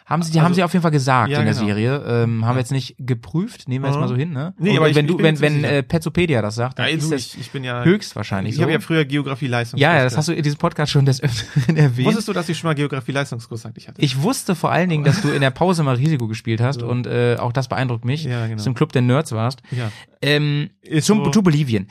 Haben 0.09 0.23
sie, 0.23 0.31
die 0.31 0.39
Also- 0.39 0.45
haben 0.47 0.55
sie 0.55 0.63
auf 0.63 0.73
jeden 0.73 0.83
Fall 0.83 0.93
gesagt 0.93 1.31
Ja, 1.33 1.41
in 1.41 1.47
der 1.47 1.55
genau. 1.55 1.67
Serie. 1.67 1.97
Ähm, 2.07 2.47
haben 2.47 2.55
wir 2.55 2.61
jetzt 2.61 2.71
nicht 2.71 2.95
geprüft, 2.99 3.69
nehmen 3.69 3.85
wir 3.85 3.89
jetzt 3.89 3.97
Mhm. 3.97 4.01
mal 4.03 4.09
so 4.09 4.15
hin, 4.15 4.33
ne? 4.33 4.55
Nee, 4.57 4.71
Und 4.71 4.77
aber 4.77 4.89
ich- 4.89 4.95
wenn 4.95 5.05
ich 5.07 5.11
du, 5.11 5.17
bin 5.17 5.41
wenn, 5.41 5.41
wenn 5.41 5.65
äh, 5.65 5.83
Petzopedia 5.83 6.41
das 6.43 6.55
sagt, 6.55 6.79
dann 6.79 6.87
Ja, 6.89 6.95
ist 6.95 7.07
du, 7.07 7.11
das 7.11 7.21
ich, 7.35 7.41
ich 7.41 7.51
bin 7.51 7.65
ja 7.65 7.83
höchstwahrscheinlich 7.83 8.51
Ich 8.53 8.57
so. 8.59 8.63
habe 8.63 8.71
ja 8.73 8.79
früher 8.79 9.05
Geografie-Leistungskurs. 9.05 9.81
Ja, 9.81 9.97
ja, 9.97 10.05
das 10.05 10.17
hast 10.17 10.29
du 10.29 10.33
in 10.33 10.45
diesem 10.45 10.59
Podcast 10.59 10.93
schon 10.93 11.07
des 11.07 11.21
Öfteren 11.21 11.77
erwähnt. 11.77 12.07
Wusstest 12.07 12.29
du, 12.29 12.33
dass 12.33 12.49
ich 12.49 12.57
schon 12.57 12.69
mal 12.69 12.75
Geografie-Leistungskurs 12.75 13.67
eigentlich 13.67 13.89
hatte? 13.89 14.01
Ich 14.01 14.23
wusste 14.23 14.55
vor 14.55 14.71
allen 14.71 14.89
Dingen, 14.89 15.03
dass 15.03 15.23
du 15.23 15.29
in 15.31 15.41
der 15.41 15.51
Pause 15.51 15.83
mal 15.83 15.97
Risiko 15.97 16.29
gespielt 16.29 16.61
hast 16.61 16.81
So. 16.81 16.87
und 16.87 17.09
äh, 17.09 17.37
auch 17.41 17.53
das 17.53 17.67
beeindruckt 17.67 18.05
mich, 18.05 18.25
Ja, 18.25 18.45
genau. 18.45 18.55
dass 18.57 18.65
du 18.65 18.71
im 18.71 18.75
Club 18.75 18.93
der 18.93 19.03
Nerds 19.03 19.33
warst. 19.33 19.61
ja. 19.73 19.91
Ähm, 20.23 20.71
zum, 21.03 21.25
so- 21.25 21.31
zu 21.31 21.43
Bolivien. 21.43 21.89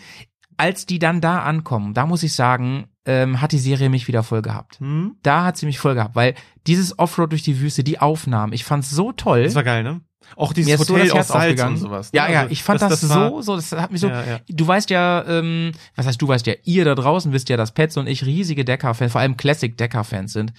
Als 0.58 0.86
die 0.86 1.00
dann 1.00 1.22
da 1.22 1.40
ankommen, 1.44 1.94
da 1.94 2.06
muss 2.06 2.24
ich 2.24 2.34
sagen, 2.34 2.88
ähm, 3.06 3.42
hat 3.42 3.52
die 3.52 3.60
Serie 3.60 3.90
mich 3.90 4.08
wieder 4.08 4.24
voll 4.24 4.42
gehabt. 4.42 4.80
Hm? 4.80 5.16
Da 5.22 5.44
hat 5.46 5.58
sie 5.58 5.66
mich 5.66 5.80
voll 5.80 5.96
gehabt, 5.96 6.16
weil 6.16 6.34
dieses 6.66 6.98
Offroad 6.98 7.32
durch 7.32 7.44
die 7.44 7.60
Wüste, 7.60 7.84
die 7.84 8.00
Aufnahmen, 8.00 8.54
ich 8.54 8.64
fand's 8.64 8.90
so 8.90 9.12
toll. 9.12 9.44
Das 9.44 9.56
war 9.56 9.64
geil, 9.64 9.84
ne? 9.84 10.02
Auch 10.36 10.54
dieses 10.54 10.68
Mir 10.70 10.76
ist 10.76 10.88
so 10.88 10.94
Hotel 10.94 11.08
das 11.08 11.16
Herz 11.16 11.28
aus 11.30 11.34
Salz 11.34 11.44
aufgegangen. 11.44 11.74
und 11.76 11.82
sowas. 11.82 12.12
ne? 12.14 12.18
Ja, 12.18 12.30
ja, 12.30 12.40
Also, 12.42 12.52
ich 12.52 12.64
fand 12.64 12.82
das, 12.82 13.10
war- 13.10 13.30
so, 13.30 13.42
so, 13.42 13.56
das 13.56 13.72
hat 13.72 13.92
mich 13.92 14.02
so. 14.02 14.08
Ja, 14.10 14.24
ja. 14.26 14.40
Du 14.50 14.68
weißt 14.68 14.90
ja, 14.90 15.24
ähm, 15.28 15.72
was 15.96 16.06
heißt 16.08 16.22
du 16.22 16.28
weißt 16.28 16.46
ja, 16.48 16.54
ihr 16.64 16.86
da 16.86 16.96
draußen 16.96 17.32
wisst 17.32 17.50
ja, 17.50 17.58
dass 17.58 17.72
Pets 17.74 17.98
und 17.98 18.08
ich 18.08 18.26
riesige 18.26 18.66
Decker-Fans, 18.66 19.12
vor 19.12 19.22
allem 19.22 19.38
Classic 19.38 19.76
Decker-Fans 19.78 20.34
sind. 20.34 20.54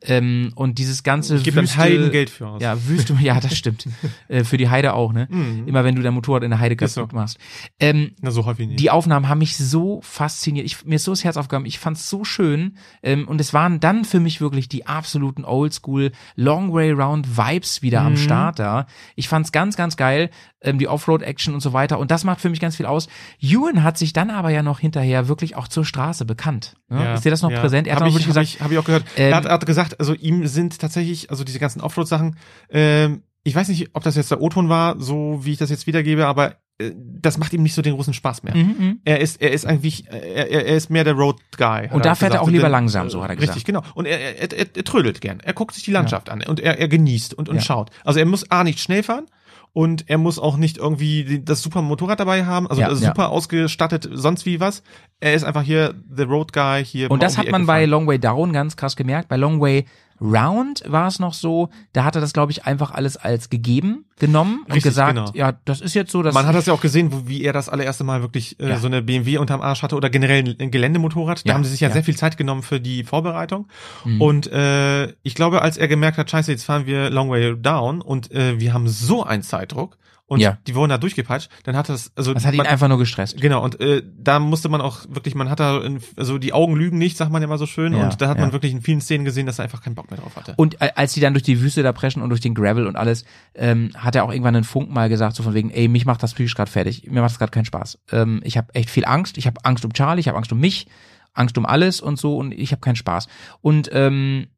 Ähm, 0.00 0.52
und 0.54 0.78
dieses 0.78 1.02
ganze 1.02 1.40
dann 1.42 1.54
Wüste, 1.56 1.76
Heidengeld 1.76 2.30
für 2.30 2.46
aus. 2.46 2.62
Ja, 2.62 2.76
Wüste, 2.86 3.14
ja, 3.20 3.40
das 3.40 3.56
stimmt. 3.56 3.88
äh, 4.28 4.44
für 4.44 4.56
die 4.56 4.68
Heide 4.68 4.94
auch, 4.94 5.12
ne? 5.12 5.26
Mhm. 5.28 5.66
Immer 5.66 5.82
wenn 5.82 5.96
du 5.96 6.02
dein 6.02 6.14
Motorrad 6.14 6.44
in 6.44 6.50
der 6.50 6.60
Heide 6.60 6.76
Ist 6.84 6.94
so. 6.94 7.00
kaputt 7.00 7.14
machst. 7.16 7.38
Ähm, 7.80 8.12
Na, 8.20 8.30
so 8.30 8.44
häufig 8.46 8.68
nicht. 8.68 8.78
die 8.78 8.90
Aufnahmen 8.92 9.28
haben 9.28 9.38
mich 9.38 9.56
so 9.56 10.00
fasziniert. 10.04 10.66
Ich, 10.66 10.84
mir 10.84 10.94
ist 10.96 11.04
so 11.04 11.10
das 11.10 11.24
Herz 11.24 11.36
aufgegangen. 11.36 11.66
Ich 11.66 11.80
fand's 11.80 12.08
so 12.08 12.22
schön. 12.22 12.76
Ähm, 13.02 13.26
und 13.26 13.40
es 13.40 13.52
waren 13.52 13.80
dann 13.80 14.04
für 14.04 14.20
mich 14.20 14.40
wirklich 14.40 14.68
die 14.68 14.86
absoluten 14.86 15.44
Oldschool 15.44 16.12
Long 16.36 16.72
Way 16.72 16.92
Round 16.92 17.36
Vibes 17.36 17.82
wieder 17.82 18.02
am 18.02 18.12
Mhm. 18.12 18.18
Start 18.18 18.60
da. 18.60 18.86
Ich 19.14 19.28
fand's 19.28 19.52
ganz, 19.52 19.76
ganz 19.76 19.96
geil. 19.96 20.30
Ähm, 20.60 20.78
die 20.78 20.88
Offroad-Action 20.88 21.54
und 21.54 21.60
so 21.60 21.72
weiter. 21.72 21.98
Und 21.98 22.10
das 22.10 22.24
macht 22.24 22.40
für 22.40 22.50
mich 22.50 22.60
ganz 22.60 22.76
viel 22.76 22.86
aus. 22.86 23.08
Ewan 23.40 23.82
hat 23.82 23.98
sich 23.98 24.12
dann 24.12 24.30
aber 24.30 24.50
ja 24.50 24.62
noch 24.62 24.80
hinterher 24.80 25.28
wirklich 25.28 25.56
auch 25.56 25.68
zur 25.68 25.84
Straße 25.84 26.24
bekannt. 26.24 26.76
Ne? 26.88 27.04
Ja, 27.04 27.14
ist 27.14 27.24
dir 27.24 27.30
das 27.30 27.42
noch 27.42 27.50
ja. 27.50 27.60
präsent? 27.60 27.86
Er 27.86 27.94
hat 27.94 28.00
hab 28.00 28.08
noch 28.08 28.08
ich, 28.08 28.26
wirklich 28.26 28.36
hab 28.36 28.42
gesagt, 28.42 28.56
ich, 28.56 28.60
hab 28.60 28.70
ich 28.72 28.78
auch 28.78 28.84
gehört. 28.84 29.04
ähm, 29.16 29.32
er, 29.32 29.36
hat, 29.36 29.44
er 29.44 29.52
hat 29.52 29.66
gesagt, 29.66 30.00
also 30.00 30.14
ihm 30.14 30.46
sind 30.46 30.78
tatsächlich, 30.78 31.30
also 31.30 31.44
diese 31.44 31.58
ganzen 31.58 31.80
Offroad-Sachen, 31.80 32.36
ähm, 32.70 33.22
ich 33.44 33.54
weiß 33.54 33.68
nicht, 33.68 33.90
ob 33.94 34.02
das 34.02 34.16
jetzt 34.16 34.30
der 34.30 34.42
O-Ton 34.42 34.68
war, 34.68 35.00
so 35.00 35.40
wie 35.42 35.52
ich 35.52 35.58
das 35.58 35.70
jetzt 35.70 35.86
wiedergebe, 35.86 36.26
aber 36.26 36.56
das 36.78 37.38
macht 37.38 37.52
ihm 37.52 37.62
nicht 37.64 37.74
so 37.74 37.82
den 37.82 37.94
großen 37.94 38.14
Spaß 38.14 38.44
mehr. 38.44 38.54
mhm, 38.56 38.74
mhm. 38.78 39.00
Er 39.04 39.20
ist, 39.20 39.42
er 39.42 39.50
ist 39.50 39.66
eigentlich, 39.66 40.04
er, 40.10 40.48
er 40.48 40.66
er 40.66 40.76
ist 40.76 40.90
mehr 40.90 41.02
der 41.04 41.14
Road 41.14 41.36
Guy. 41.56 41.88
Und 41.90 42.04
da 42.04 42.14
fährt 42.14 42.34
er 42.34 42.42
auch 42.42 42.48
lieber 42.48 42.68
langsam, 42.68 43.10
so 43.10 43.22
hat 43.22 43.30
er 43.30 43.36
gesagt. 43.36 43.56
Richtig, 43.56 43.64
genau. 43.64 43.82
Und 43.94 44.06
er, 44.06 44.18
er, 44.20 44.52
er, 44.52 44.66
er 44.76 44.84
trödelt 44.84 45.20
gern. 45.20 45.40
Er 45.40 45.54
guckt 45.54 45.74
sich 45.74 45.82
die 45.84 45.90
Landschaft 45.90 46.30
an 46.30 46.42
und 46.42 46.60
er, 46.60 46.78
er 46.78 46.86
genießt 46.88 47.34
und, 47.34 47.48
und 47.48 47.56
Ja. 47.56 47.62
schaut. 47.62 47.90
Also 48.04 48.20
er 48.20 48.26
muss 48.26 48.48
A 48.50 48.62
nicht 48.62 48.78
schnell 48.78 49.02
fahren 49.02 49.26
und 49.72 50.08
er 50.08 50.18
muss 50.18 50.38
auch 50.38 50.56
nicht 50.56 50.78
irgendwie 50.78 51.40
das 51.44 51.62
super 51.62 51.82
Motorrad 51.82 52.20
dabei 52.20 52.44
haben, 52.44 52.68
also 52.68 52.80
Ja, 52.80 52.88
das 52.88 53.00
ja. 53.00 53.08
super 53.08 53.30
ausgestattet, 53.30 54.08
sonst 54.12 54.46
wie 54.46 54.60
was. 54.60 54.82
Er 55.18 55.34
ist 55.34 55.42
einfach 55.42 55.62
hier 55.62 55.94
the 56.14 56.22
Road 56.22 56.52
Guy 56.52 56.84
hier. 56.84 57.10
Und 57.10 57.22
das 57.24 57.34
um 57.34 57.38
hat 57.38 57.50
man 57.50 57.62
Ecke 57.62 57.66
bei 57.66 57.80
fahren. 57.80 57.90
Long 57.90 58.06
Way 58.06 58.18
Down 58.20 58.52
ganz 58.52 58.76
krass 58.76 58.94
gemerkt. 58.94 59.28
Bei 59.28 59.36
Long 59.36 59.60
Way 59.60 59.86
Round 60.20 60.82
war 60.86 61.06
es 61.06 61.18
noch 61.18 61.34
so, 61.34 61.68
da 61.92 62.04
hat 62.04 62.14
er 62.14 62.20
das, 62.20 62.32
glaube 62.32 62.52
ich, 62.52 62.64
einfach 62.64 62.90
alles 62.92 63.16
als 63.16 63.50
gegeben 63.50 64.04
genommen 64.18 64.60
und 64.64 64.72
Richtig, 64.74 64.84
gesagt, 64.90 65.14
genau. 65.14 65.30
ja, 65.34 65.52
das 65.64 65.80
ist 65.80 65.94
jetzt 65.94 66.10
so, 66.10 66.22
dass 66.22 66.34
Man 66.34 66.46
hat 66.46 66.54
das 66.54 66.66
ja 66.66 66.72
auch 66.72 66.80
gesehen, 66.80 67.12
wo, 67.12 67.28
wie 67.28 67.42
er 67.44 67.52
das 67.52 67.68
allererste 67.68 68.02
Mal 68.04 68.20
wirklich 68.20 68.58
äh, 68.58 68.70
Ja. 68.70 68.78
so 68.78 68.86
eine 68.88 69.00
BMW 69.02 69.38
unterm 69.38 69.60
Arsch 69.60 69.82
hatte 69.82 69.94
oder 69.96 70.10
generell 70.10 70.42
ein, 70.44 70.56
ein 70.58 70.70
Geländemotorrad. 70.70 71.44
Da 71.44 71.48
Ja, 71.50 71.54
haben 71.54 71.64
sie 71.64 71.70
sich 71.70 71.80
ja, 71.80 71.88
ja. 71.88 71.94
sehr 71.94 72.02
viel 72.04 72.16
Zeit 72.16 72.36
genommen 72.36 72.62
für 72.62 72.80
die 72.80 73.04
Vorbereitung. 73.04 73.68
Mhm. 74.04 74.20
Und 74.20 74.46
äh, 74.52 75.12
ich 75.22 75.34
glaube, 75.34 75.62
als 75.62 75.76
er 75.76 75.86
gemerkt 75.88 76.18
hat, 76.18 76.30
scheiße, 76.30 76.50
jetzt 76.50 76.64
fahren 76.64 76.86
wir 76.86 77.10
Long 77.10 77.30
Way 77.30 77.56
Down 77.60 78.00
und 78.00 78.32
äh, 78.32 78.58
wir 78.58 78.72
haben 78.72 78.88
so 78.88 79.22
einen 79.24 79.42
Zeitdruck 79.42 79.96
und 80.28 80.40
Ja. 80.40 80.58
die 80.66 80.74
wurden 80.74 80.90
da 80.90 80.98
durchgepeitscht, 80.98 81.50
dann 81.64 81.74
hat 81.76 81.88
das, 81.88 82.12
also 82.14 82.34
das 82.34 82.44
hat 82.44 82.52
ihn 82.52 82.58
man, 82.58 82.66
einfach 82.66 82.86
nur 82.86 82.98
gestresst. 82.98 83.40
Genau, 83.40 83.64
und 83.64 83.80
äh, 83.80 84.02
da 84.16 84.38
musste 84.38 84.68
man 84.68 84.80
auch 84.82 85.00
wirklich, 85.08 85.34
man 85.34 85.48
hat 85.50 85.58
da, 85.58 85.80
in, 85.82 86.00
also 86.16 86.38
die 86.38 86.52
Augen 86.52 86.76
lügen 86.76 86.98
nicht, 86.98 87.16
sagt 87.16 87.32
man 87.32 87.40
ja 87.42 87.46
immer 87.46 87.58
so 87.58 87.66
schön, 87.66 87.94
Ja, 87.94 88.04
und 88.04 88.20
da 88.20 88.28
hat 88.28 88.38
man 88.38 88.50
ja. 88.50 88.52
wirklich 88.52 88.72
in 88.72 88.82
vielen 88.82 89.00
Szenen 89.00 89.24
gesehen, 89.24 89.46
dass 89.46 89.58
er 89.58 89.64
einfach 89.64 89.82
keinen 89.82 89.94
Bock 89.94 90.10
mehr 90.10 90.20
drauf 90.20 90.36
hatte. 90.36 90.52
Und 90.56 90.80
äh, 90.82 90.90
als 90.94 91.14
die 91.14 91.20
dann 91.20 91.32
durch 91.32 91.42
die 91.42 91.60
Wüste 91.62 91.82
da 91.82 91.92
preschen 91.92 92.22
und 92.22 92.28
durch 92.28 92.40
den 92.42 92.54
Gravel 92.54 92.86
und 92.86 92.96
alles, 92.96 93.24
ähm, 93.54 93.90
hat 93.96 94.14
er 94.14 94.24
auch 94.24 94.30
irgendwann 94.30 94.54
einen 94.54 94.64
Funk 94.64 94.90
mal 94.90 95.08
gesagt, 95.08 95.34
so 95.34 95.42
von 95.42 95.54
wegen, 95.54 95.70
ey, 95.70 95.88
mich 95.88 96.04
macht 96.04 96.22
das 96.22 96.34
psychisch 96.34 96.54
gerade 96.54 96.70
fertig, 96.70 97.10
mir 97.10 97.22
macht 97.22 97.30
das 97.32 97.38
gerade 97.38 97.50
keinen 97.50 97.64
Spaß. 97.64 97.98
Ähm, 98.12 98.40
ich 98.44 98.56
habe 98.58 98.74
echt 98.74 98.90
viel 98.90 99.06
Angst, 99.06 99.38
ich 99.38 99.46
habe 99.46 99.64
Angst 99.64 99.84
um 99.84 99.94
Charlie, 99.94 100.20
ich 100.20 100.28
habe 100.28 100.36
Angst 100.36 100.52
um 100.52 100.60
mich, 100.60 100.86
Angst 101.32 101.56
um 101.56 101.64
alles 101.64 102.00
und 102.02 102.18
so 102.18 102.36
und 102.36 102.52
ich 102.52 102.72
habe 102.72 102.80
keinen 102.80 102.96
Spaß. 102.96 103.28
Und 103.62 103.88
ähm, 103.92 104.48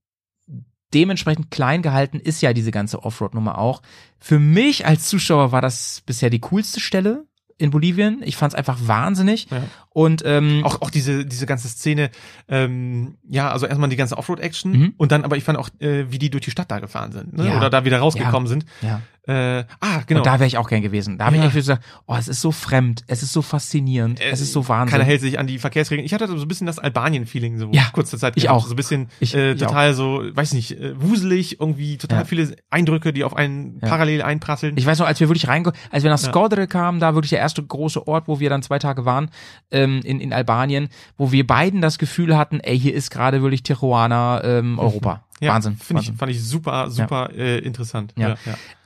dementsprechend 0.94 1.50
klein 1.50 1.82
gehalten 1.82 2.18
ist 2.18 2.40
ja 2.40 2.52
diese 2.52 2.70
ganze 2.70 3.02
Offroad-Nummer 3.02 3.58
auch. 3.58 3.82
Für 4.18 4.38
mich 4.38 4.86
als 4.86 5.08
Zuschauer 5.08 5.52
war 5.52 5.60
das 5.60 6.02
bisher 6.06 6.30
die 6.30 6.40
coolste 6.40 6.80
Stelle 6.80 7.24
in 7.58 7.70
Bolivien. 7.70 8.22
Ich 8.24 8.36
fand 8.36 8.52
es 8.52 8.58
einfach 8.58 8.78
wahnsinnig. 8.82 9.48
Ja. 9.50 9.62
Und 10.00 10.22
ähm, 10.24 10.62
Auch, 10.64 10.80
auch 10.80 10.90
diese, 10.90 11.26
diese 11.26 11.44
ganze 11.44 11.68
Szene, 11.68 12.08
ähm, 12.48 13.16
ja, 13.28 13.50
also 13.50 13.66
erstmal 13.66 13.90
die 13.90 13.96
ganze 13.96 14.16
Offroad-Action 14.16 14.72
Mhm. 14.72 14.94
und 14.96 15.12
dann 15.12 15.24
aber 15.24 15.36
ich 15.36 15.44
fand 15.44 15.58
auch, 15.58 15.68
äh, 15.80 16.10
wie 16.10 16.18
die 16.18 16.30
durch 16.30 16.44
die 16.44 16.50
Stadt 16.50 16.70
da 16.70 16.78
gefahren 16.78 17.12
sind, 17.12 17.36
ne? 17.36 17.48
Ja. 17.48 17.56
Oder 17.58 17.68
da 17.68 17.84
wieder 17.84 17.98
rausgekommen 17.98 18.48
sind. 18.48 18.64
ja. 18.80 19.02
Äh, 19.28 19.64
ah, 19.80 20.00
genau. 20.06 20.20
Und 20.20 20.26
da 20.26 20.40
wäre 20.40 20.46
ich 20.46 20.56
auch 20.56 20.66
gern 20.68 20.80
gewesen. 20.80 21.18
Da 21.18 21.26
habe 21.26 21.36
Ja. 21.36 21.42
ich 21.42 21.48
echt 21.48 21.54
gesagt, 21.56 21.84
oh, 22.06 22.16
es 22.18 22.26
ist 22.26 22.40
so 22.40 22.50
fremd, 22.52 23.04
es 23.06 23.22
ist 23.22 23.34
so 23.34 23.42
faszinierend, 23.42 24.18
Äh, 24.18 24.30
es 24.30 24.40
ist 24.40 24.52
so 24.52 24.66
Wahnsinn. 24.66 24.92
Keiner 24.92 25.04
hält 25.04 25.20
sich 25.20 25.38
an 25.38 25.46
die 25.46 25.58
Verkehrsregeln. 25.58 26.06
Ich 26.06 26.14
hatte 26.14 26.26
so 26.26 26.34
ein 26.34 26.48
bisschen 26.48 26.66
das 26.66 26.78
Albanien-Feeling 26.78 27.58
so 27.58 27.68
Ja, 27.70 27.90
kurze 27.92 28.16
Zeit. 28.18 28.32
ich 28.38 28.44
gehabt. 28.44 28.56
auch. 28.58 28.66
So 28.66 28.72
ein 28.72 28.76
bisschen 28.76 29.08
Ich- 29.20 29.34
äh, 29.34 29.52
ich 29.52 29.60
total 29.60 29.92
so, 29.94 30.22
weiß 30.32 30.54
nicht, 30.54 30.72
äh, 30.80 31.00
wuselig, 31.00 31.60
irgendwie 31.60 31.98
total 31.98 32.20
Ja. 32.20 32.24
viele 32.24 32.56
Eindrücke, 32.70 33.12
die 33.12 33.22
auf 33.22 33.36
einen 33.36 33.78
Ja. 33.82 33.88
parallel 33.88 34.22
einprasseln. 34.22 34.76
Ich 34.78 34.86
weiß 34.86 34.98
noch, 34.98 35.06
als 35.06 35.20
wir 35.20 35.28
wirklich 35.28 35.46
reinge, 35.48 35.74
als 35.90 36.02
wir 36.02 36.10
nach 36.10 36.20
Ja. 36.20 36.28
Skodre 36.30 36.66
kamen, 36.66 36.98
da 36.98 37.14
wirklich 37.14 37.30
der 37.30 37.40
erste 37.40 37.62
große 37.62 38.08
Ort, 38.08 38.26
wo 38.26 38.40
wir 38.40 38.48
dann 38.48 38.62
zwei 38.62 38.78
Tage 38.80 39.04
waren, 39.04 39.30
ähm, 39.70 39.89
in, 39.98 40.20
in 40.20 40.32
Albanien, 40.32 40.88
wo 41.18 41.32
wir 41.32 41.46
beiden 41.46 41.80
das 41.80 41.98
Gefühl 41.98 42.36
hatten, 42.36 42.60
ey, 42.60 42.78
hier 42.78 42.94
ist 42.94 43.10
gerade 43.10 43.42
wirklich 43.42 43.62
Tijuana, 43.62 44.42
ähm, 44.44 44.78
Europa. 44.78 45.24
ja, 45.40 45.52
Wahnsinn. 45.54 45.76
Finde 45.76 46.02
ich, 46.02 46.12
fand 46.12 46.30
ich 46.32 46.42
super, 46.42 46.90
super 46.90 47.30
äh, 47.36 47.58
interessant. 47.58 48.12
Ja. 48.16 48.30
ja. 48.30 48.36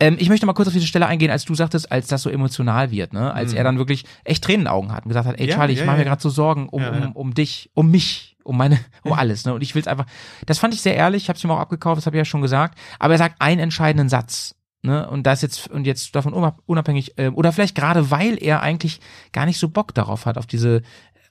Ähm, 0.01 0.17
ich 0.19 0.29
möchte 0.29 0.47
mal 0.47 0.53
kurz 0.55 0.69
auf 0.69 0.75
diese 0.75 0.87
Stelle 0.87 1.07
eingehen, 1.07 1.31
als 1.31 1.45
du 1.45 1.55
sagtest, 1.55 1.91
als 1.93 2.07
das 2.09 2.23
so 2.23 2.31
emotional 2.31 2.91
wird, 2.91 3.13
ne? 3.13 3.33
Als 3.35 3.53
Mhm. 3.53 3.59
er 3.59 3.65
dann 3.65 3.79
wirklich 3.79 4.05
echt 4.25 4.43
Tränenaugen 4.45 4.93
hat 4.93 5.05
und 5.05 5.09
gesagt 5.11 5.27
hat, 5.29 5.39
ey 5.39 5.49
Ja, 5.49 5.57
Charlie, 5.57 5.75
ich 5.75 5.81
ja, 5.81 5.87
mache 5.87 5.97
ja, 5.97 6.05
mir 6.05 6.09
gerade 6.11 6.23
so 6.23 6.31
Sorgen 6.31 6.69
um, 6.69 6.81
Ja, 6.83 6.93
ja. 6.97 7.05
um, 7.07 7.13
um 7.13 7.35
dich, 7.35 7.71
um 7.75 7.91
mich, 7.91 8.37
um 8.45 8.57
meine, 8.57 8.79
um 9.03 9.13
alles, 9.13 9.45
ne? 9.47 9.55
Und 9.55 9.63
ich 9.63 9.75
will's 9.75 9.87
einfach. 9.89 10.07
Das 10.47 10.59
fand 10.59 10.75
ich 10.75 10.81
sehr 10.83 10.95
ehrlich, 10.97 11.25
ich 11.25 11.29
habe 11.29 11.39
ihm 11.43 11.51
auch 11.51 11.59
abgekauft, 11.61 11.97
das 11.99 12.07
habe 12.07 12.17
ich 12.17 12.21
ja 12.21 12.25
schon 12.25 12.43
gesagt. 12.43 12.79
Aber 12.99 13.15
er 13.15 13.19
sagt 13.19 13.41
einen 13.41 13.61
entscheidenden 13.61 14.09
Satz. 14.09 14.55
Ne, 14.85 15.09
und 15.09 15.23
das 15.27 15.41
jetzt 15.41 15.69
und 15.69 15.87
jetzt 15.87 16.15
davon 16.15 16.35
unab- 16.35 16.59
unabhängig 16.67 17.17
äh, 17.17 17.29
oder 17.29 17.53
vielleicht 17.53 17.75
gerade 17.75 18.11
weil 18.11 18.37
er 18.43 18.61
eigentlich 18.61 19.01
gar 19.33 19.47
nicht 19.47 19.59
so 19.59 19.71
Bock 19.71 19.95
darauf 19.95 20.27
hat 20.27 20.37
auf 20.37 20.45
diese 20.45 20.83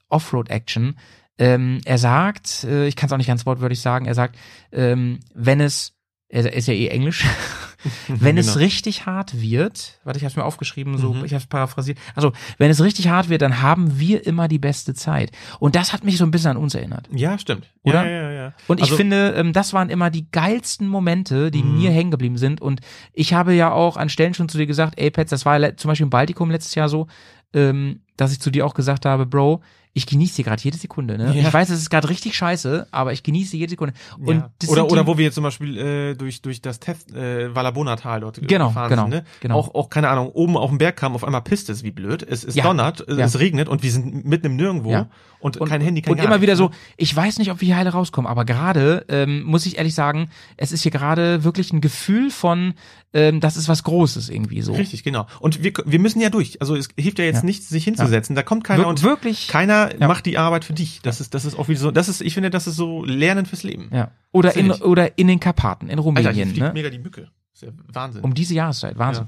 Offroad-Action. 0.10 0.98
Ähm, 1.38 1.80
er 1.86 2.00
sagt, 2.00 2.64
äh, 2.64 2.88
ich 2.88 2.96
kann 2.96 3.08
es 3.08 3.14
auch 3.14 3.18
nicht 3.18 3.28
ganz 3.28 3.46
wortwörtlich 3.46 3.80
sagen, 3.80 4.08
er 4.08 4.16
sagt, 4.16 4.38
ähm, 4.72 5.20
wenn 5.36 5.62
es 5.62 5.94
er 6.30 6.52
ist 6.52 6.68
ja 6.68 6.74
eh 6.74 6.88
Englisch. 6.88 7.26
wenn 8.08 8.38
es 8.38 8.48
Genau. 8.54 8.60
richtig 8.60 9.06
hart 9.06 9.40
wird, 9.42 10.00
warte, 10.04 10.18
ich 10.20 10.26
habe 10.26 10.40
mir 10.40 10.46
aufgeschrieben, 10.46 10.98
so, 10.98 11.14
Mhm. 11.14 11.26
ich 11.26 11.34
habe 11.34 11.42
es 11.42 11.48
paraphrasiert. 11.48 11.98
Also, 12.16 12.32
wenn 12.58 12.70
es 12.72 12.82
richtig 12.82 13.10
hart 13.10 13.30
wird, 13.30 13.42
dann 13.42 13.62
haben 13.62 14.00
wir 14.00 14.26
immer 14.26 14.48
die 14.48 14.60
beste 14.60 14.94
Zeit. 14.94 15.32
Und 15.60 15.76
das 15.76 15.94
hat 15.94 16.04
mich 16.04 16.18
so 16.18 16.24
ein 16.26 16.32
bisschen 16.32 16.52
an 16.52 16.58
uns 16.58 16.76
erinnert. 16.76 17.08
Ja, 17.14 17.38
stimmt. 17.38 17.70
Oder? 17.84 18.06
Ja, 18.06 18.22
ja, 18.24 18.32
ja. 18.32 18.54
Und 18.68 18.78
ich 18.80 18.86
Also- 18.86 18.96
finde, 18.98 19.34
ähm, 19.38 19.54
das 19.54 19.74
waren 19.74 19.90
immer 19.90 20.10
die 20.10 20.30
geilsten 20.32 20.88
Momente, 20.88 21.52
die 21.52 21.64
Mhm. 21.64 21.78
mir 21.78 21.92
hängen 21.92 22.12
geblieben 22.12 22.38
sind. 22.38 22.62
Und 22.62 22.82
ich 23.14 23.34
habe 23.34 23.54
ja 23.54 23.72
auch 23.72 23.98
an 23.98 24.10
Stellen 24.10 24.34
schon 24.34 24.50
zu 24.50 24.58
dir 24.58 24.66
gesagt, 24.68 24.94
ey 24.98 25.12
Pets, 25.12 25.30
das 25.32 25.46
war 25.46 25.60
zum 25.78 25.90
Beispiel 25.90 26.06
im 26.06 26.10
Baltikum 26.10 26.50
letztes 26.52 26.76
Jahr 26.76 26.90
so, 26.90 27.08
ähm, 27.54 28.02
dass 28.18 28.32
ich 28.32 28.40
zu 28.40 28.50
dir 28.52 28.66
auch 28.66 28.74
gesagt 28.74 29.06
habe, 29.06 29.26
Bro, 29.26 29.62
ich 29.96 30.08
genieße 30.08 30.38
hier 30.38 30.46
gerade 30.46 30.62
jede 30.62 30.78
Sekunde. 30.78 31.18
Ne? 31.18 31.36
Ja. 31.36 31.48
Ich 31.48 31.54
weiß, 31.54 31.70
es 31.70 31.80
ist 31.80 31.90
gerade 31.92 32.10
richtig 32.10 32.36
scheiße, 32.36 32.88
aber 32.90 33.14
ich 33.14 33.22
genieße 33.22 33.56
jede 33.56 33.70
Sekunde. 33.70 33.94
Und 34.18 34.38
ja. 34.38 34.50
oder 34.68 34.92
oder 34.92 35.06
wo 35.06 35.18
wir 35.18 35.26
jetzt 35.26 35.36
zum 35.36 35.44
Beispiel 35.44 35.78
äh, 35.78 36.16
durch 36.16 36.42
durch 36.42 36.62
das 36.62 36.80
Test 36.80 37.14
äh, 37.14 37.54
Valabona-Tal 37.54 38.22
dort 38.22 38.42
Genau, 38.42 38.70
gefahren 38.70 38.90
genau, 38.90 39.02
sind, 39.04 39.12
ne? 39.12 39.24
genau. 39.40 39.56
Auch 39.60 39.76
auch 39.76 39.90
keine 39.90 40.10
Ahnung, 40.10 40.30
oben 40.30 40.58
auf 40.58 40.70
dem 40.70 40.80
Berg 40.80 40.98
kam 40.98 41.14
auf 41.14 41.24
einmal 41.24 41.42
pisst 41.44 41.70
es 41.70 41.84
wie 41.84 41.92
blöd. 41.92 42.24
Es 42.24 42.44
es 42.44 42.56
Ja. 42.56 42.64
donnert, 42.64 43.08
es 43.08 43.38
regnet 43.40 43.70
und 43.70 43.84
wir 43.84 43.92
sind 43.92 44.26
mitten 44.26 44.48
im 44.48 44.56
Nirgendwo 44.56 45.06
und, 45.40 45.58
und, 45.58 45.70
kein 45.70 45.82
Handy, 45.82 46.02
kein 46.02 46.14
und 46.14 46.18
gar 46.18 46.26
immer 46.26 46.42
wieder 46.42 46.56
so, 46.56 46.70
ne? 46.70 46.76
ich 46.98 47.14
weiß 47.16 47.38
nicht, 47.38 47.52
ob 47.52 47.62
wir 47.62 47.66
hier 47.68 47.76
heile 47.76 47.92
rauskommen, 47.92 48.30
aber 48.32 48.46
gerade 48.46 49.06
ähm, 49.10 49.44
muss 49.44 49.66
ich 49.66 49.78
ehrlich 49.78 49.94
sagen, 49.94 50.30
es 50.58 50.72
ist 50.72 50.84
hier 50.84 50.92
gerade 50.92 51.44
wirklich 51.44 51.72
ein 51.74 51.82
Gefühl 51.82 52.32
von, 52.32 52.74
ähm, 53.14 53.40
das 53.40 53.58
ist 53.58 53.68
was 53.70 53.84
Großes 53.84 54.30
irgendwie 54.30 54.62
so. 54.62 54.74
Richtig, 54.74 55.04
genau. 55.04 55.28
Und 55.40 55.64
wir, 55.64 55.72
wir 55.86 56.00
müssen 56.00 56.20
ja 56.20 56.30
durch. 56.30 56.60
Also 56.62 56.76
es 56.76 56.90
hilft 56.98 57.20
ja 57.20 57.26
jetzt 57.26 57.38
Ja. 57.42 57.46
nichts, 57.46 57.70
sich 57.70 57.84
hinzusetzen. 57.84 58.36
Da 58.36 58.44
kommt 58.44 58.64
keiner 58.64 58.84
Wir- 58.84 58.88
und 58.88 59.04
wirklich. 59.04 59.48
keiner 59.48 59.92
Ja. 60.00 60.08
macht 60.08 60.26
die 60.26 60.38
Arbeit 60.38 60.66
für 60.66 60.74
dich. 60.74 61.00
Das 61.04 61.22
ist, 61.22 61.34
das 61.34 61.46
ist 61.46 61.58
auch 61.58 61.68
wieder 61.68 61.80
so, 61.80 61.92
das 61.92 62.10
ist, 62.10 62.22
ich 62.22 62.34
finde, 62.34 62.50
das 62.50 62.68
ist 62.68 62.76
so 62.76 63.06
Lernen 63.06 63.46
fürs 63.46 63.64
Leben. 63.64 63.90
Ja. 63.94 64.12
Oder 64.32 64.56
in, 64.56 64.72
oder 64.72 65.18
in 65.18 65.28
den 65.28 65.40
Karpaten, 65.40 65.86
in 65.90 65.92
Alter, 66.00 66.02
hier 66.02 66.06
Rumänien. 66.06 66.50
fliegt 66.50 66.66
ne? 66.68 66.74
mega 66.74 66.90
die 66.90 67.00
Mücke. 67.00 67.30
Das 67.54 67.62
ist 67.62 67.68
ja 67.68 67.74
Wahnsinn. 67.94 68.24
Um 68.24 68.34
diese 68.34 68.56
Jahreszeit, 68.56 68.98
Wahnsinn. 68.98 69.28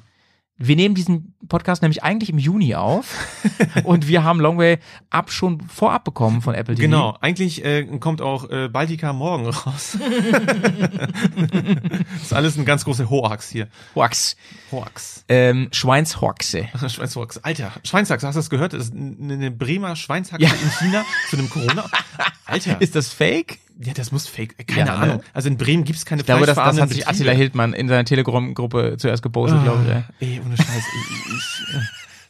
Wir 0.57 0.77
nehmen 0.77 0.95
diesen 0.95 1.35
Podcast 1.49 1.81
nämlich 1.81 2.03
eigentlich 2.03 2.29
im 2.29 2.37
Juni 2.37 2.75
auf 2.75 3.13
und 3.83 4.07
wir 4.07 4.23
haben 4.23 4.39
Longway 4.39 4.77
Up 5.09 5.29
schon 5.29 5.59
vorab 5.61 6.05
bekommen 6.05 6.41
von 6.41 6.55
Apple 6.55 6.75
TV. 6.75 6.85
Genau, 6.85 7.17
eigentlich 7.19 7.63
äh, 7.65 7.83
kommt 7.99 8.21
auch 8.21 8.49
äh, 8.49 8.69
Baltica 8.69 9.11
morgen 9.11 9.47
raus. 9.47 9.97
das 9.99 12.01
ist 12.21 12.33
alles 12.33 12.57
ein 12.57 12.65
ganz 12.65 12.85
großer 12.85 13.09
Hoax 13.09 13.49
hier. 13.49 13.67
Hoax. 13.95 14.35
Hoax. 14.71 15.25
Ähm, 15.27 15.67
Schweinshoxe. 15.71 16.67
Schweinshoax. 16.87 17.39
Alter, 17.39 17.71
Schweinshaxe, 17.83 18.25
hast 18.25 18.35
du 18.35 18.39
das 18.39 18.49
gehört? 18.49 18.73
Das 18.73 18.85
ist 18.85 18.93
eine 18.95 19.33
eine 19.33 19.51
Bremer 19.51 19.95
Schweinshaxe 19.95 20.45
Ja. 20.45 20.51
in 20.53 20.69
China 20.79 21.03
zu 21.29 21.37
einem 21.37 21.49
Corona. 21.49 21.85
Alter, 22.45 22.79
Ist 22.81 22.95
das 22.95 23.11
fake? 23.11 23.59
Ja, 23.79 23.93
das 23.93 24.11
muss 24.11 24.27
fake. 24.27 24.67
Keine 24.67 24.79
Ja, 24.79 24.85
ne? 24.85 24.93
Ahnung. 25.03 25.23
Also 25.33 25.49
in 25.49 25.57
Bremen 25.57 25.83
gibt's 25.83 26.05
keine 26.05 26.21
Ich 26.21 26.25
glaube, 26.25 26.45
das, 26.45 26.55
das 26.55 26.79
hat 26.79 26.89
sich 26.89 27.07
Attila. 27.07 27.31
Hildmann 27.33 27.73
in 27.73 27.87
seiner 27.87 28.05
Telegram-Gruppe 28.05 28.95
zuerst 28.97 29.21
gepostet, 29.23 29.63
glaube 29.63 29.83
ich. 29.83 29.89
ey. 29.89 29.95
Ah, 29.97 30.13
Ey, 30.19 30.41
ohne 30.45 30.57
Scheiß. 30.57 30.67
Ich, 30.67 31.33
ich, 31.33 31.75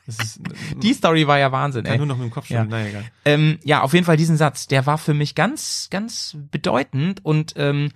das 0.08 0.20
ist, 0.20 0.40
Die 0.84 0.94
Story 0.94 1.28
war 1.28 1.40
ja 1.40 1.52
Wahnsinn, 1.52 1.84
kann 1.84 1.94
ey. 1.94 1.98
nur 1.98 2.08
noch 2.08 2.18
mit 2.18 2.26
dem 2.28 2.32
Kopf 2.32 2.46
schütteln. 2.48 2.70
Ja. 2.70 2.78
Naja, 2.78 2.90
egal. 2.90 3.04
Ähm, 3.26 3.60
ja, 3.64 3.82
auf 3.82 3.94
jeden 3.94 4.06
Fall 4.06 4.18
diesen 4.18 4.38
Satz, 4.38 4.68
der 4.68 4.86
war 4.86 4.98
für 4.98 5.14
mich 5.14 5.34
ganz, 5.36 5.88
ganz 5.90 6.38
bedeutend 6.52 7.24
und 7.26 7.54
ähm, 7.58 7.92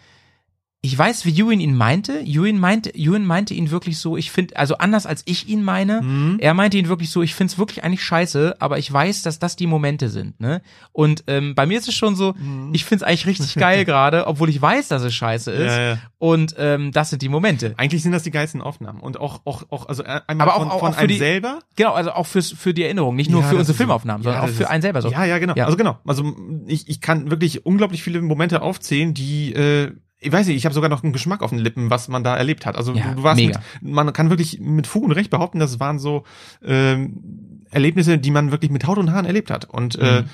ich 0.82 0.97
weiß, 0.97 1.25
wie 1.25 1.38
Ewan 1.38 1.59
ihn 1.59 1.75
meinte. 1.75 2.21
Ewan 2.21 2.57
meinte, 2.57 2.89
Ewan 2.95 3.25
meinte 3.25 3.53
ihn 3.53 3.69
wirklich 3.69 3.97
so, 3.97 4.15
ich 4.15 4.32
finde, 4.32 4.55
also 4.55 4.77
anders 4.77 5.05
als 5.05 5.23
ich 5.25 5.49
ihn 5.49 5.61
meine, 5.61 6.01
Mhm. 6.01 6.38
er 6.39 6.53
meinte 6.53 6.77
ihn 6.77 6.88
wirklich 6.88 7.09
so, 7.11 7.21
ich 7.21 7.36
find's 7.36 7.57
wirklich 7.57 7.84
eigentlich 7.84 8.01
scheiße, 8.01 8.55
aber 8.59 8.77
ich 8.77 8.91
weiß, 8.91 9.21
dass 9.23 9.39
das 9.39 9.57
die 9.57 9.67
Momente 9.67 10.07
sind, 10.07 10.39
ne? 10.39 10.61
Und 10.93 11.25
ähm, 11.27 11.53
bei 11.53 11.65
mir 11.65 11.77
ist 11.80 11.89
es 11.89 11.95
schon 11.95 12.15
so, 12.15 12.34
Mhm. 12.39 12.69
ich 12.73 12.86
find's 12.86 13.03
eigentlich 13.03 13.25
richtig 13.27 13.55
geil 13.55 13.84
gerade, 13.86 14.25
obwohl 14.27 14.47
ich 14.47 14.61
weiß, 14.61 14.88
dass 14.88 15.03
es 15.03 15.13
scheiße 15.13 15.51
ist. 15.51 15.65
Ja, 15.75 15.82
ja. 15.82 15.97
Und 16.17 16.55
ähm, 16.57 16.93
das 16.93 17.09
sind 17.09 17.21
die 17.23 17.30
Momente. 17.30 17.73
Eigentlich 17.75 18.01
sind 18.01 18.13
das 18.13 18.23
die 18.23 18.32
geilsten 18.32 18.61
Aufnahmen. 18.61 19.01
Und 19.01 19.19
auch, 19.19 19.41
auch, 19.43 19.63
auch 19.71 19.89
also 19.89 20.03
äh, 20.03 20.21
einmal 20.27 20.47
Aber 20.47 20.55
auch- 20.55 20.59
von, 20.61 20.71
auch- 20.71 20.80
von 20.80 20.93
auch 20.93 20.97
einem 20.97 21.07
die- 21.09 21.17
selber. 21.17 21.59
Genau, 21.75 21.91
also 21.91 22.11
auch 22.11 22.25
fürs, 22.25 22.51
für 22.53 22.73
die 22.73 22.84
Erinnerung, 22.84 23.17
nicht 23.17 23.30
nur 23.30 23.41
Ja, 23.41 23.47
für 23.49 23.57
unsere. 23.57 23.75
Filmaufnahmen, 23.77 24.23
sondern 24.23 24.43
auch 24.43 24.47
für 24.47 24.63
ist- 24.63 24.69
einen 24.69 24.82
selber 24.82 25.01
so. 25.01 25.09
Ja, 25.11 25.25
ja, 25.25 25.39
genau. 25.39 25.55
Also 25.55 25.75
genau. 25.75 25.97
Also 26.05 26.34
ich, 26.67 26.88
ich 26.88 27.01
kann 27.01 27.30
wirklich 27.30 27.65
unglaublich 27.65 28.01
viele 28.01 28.21
Momente 28.21 28.61
aufzählen, 28.61 29.13
die 29.13 29.51
äh, 29.53 29.91
ich 30.20 30.32
weiß 30.32 30.47
nicht, 30.47 30.57
ich 30.57 30.65
habe 30.65 30.76
sogar 30.76 30.89
noch 30.89 31.03
einen 31.03 31.13
Geschmack 31.13 31.41
auf 31.41 31.49
den 31.51 31.59
Lippen, 31.59 31.89
was 31.89 32.07
man 32.09 32.24
da 32.24 32.36
erlebt 32.36 32.65
hat. 32.65 32.76
Also 32.78 32.93
Ja, 32.93 33.13
du, 33.13 33.24
warst 33.24 33.41
mit, 33.41 33.57
man 33.82 34.11
kann 34.13 34.30
wirklich 34.30 34.59
mit 34.59 34.86
Fug 34.88 35.03
und 35.03 35.11
Recht 35.13 35.30
behaupten, 35.30 35.59
das 35.59 35.80
waren 35.80 35.97
so 35.99 36.24
ähm, 36.61 37.63
Erlebnisse, 37.72 38.17
die 38.17 38.32
man 38.32 38.51
wirklich 38.51 38.72
mit 38.72 38.86
Haut 38.86 38.97
und 38.97 39.11
Haaren 39.11 39.26
erlebt 39.26 39.49
hat. 39.51 39.65
Und 39.65 39.95
äh, 39.97 40.24
Mhm. 40.24 40.28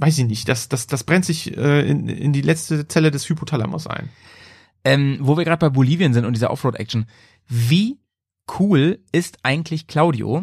weiß 0.00 0.18
ich 0.18 0.26
nicht, 0.26 0.48
das, 0.48 0.68
das, 0.68 0.86
das 0.86 1.04
brennt 1.04 1.24
sich 1.24 1.56
äh, 1.56 1.88
in, 1.88 2.08
in 2.08 2.32
die 2.32 2.40
letzte 2.42 2.88
Zelle 2.88 3.10
des 3.10 3.28
Hypothalamus 3.28 3.86
ein. 3.86 4.08
ähm, 4.84 5.18
wo 5.20 5.36
wir 5.36 5.44
gerade 5.44 5.60
bei 5.60 5.70
Bolivien 5.70 6.12
sind 6.12 6.24
und 6.26 6.34
dieser 6.34 6.50
Offroad-Action, 6.50 7.06
wie 7.48 7.98
cool 8.58 8.98
ist 9.12 9.38
eigentlich 9.42 9.86
Claudio, 9.86 10.42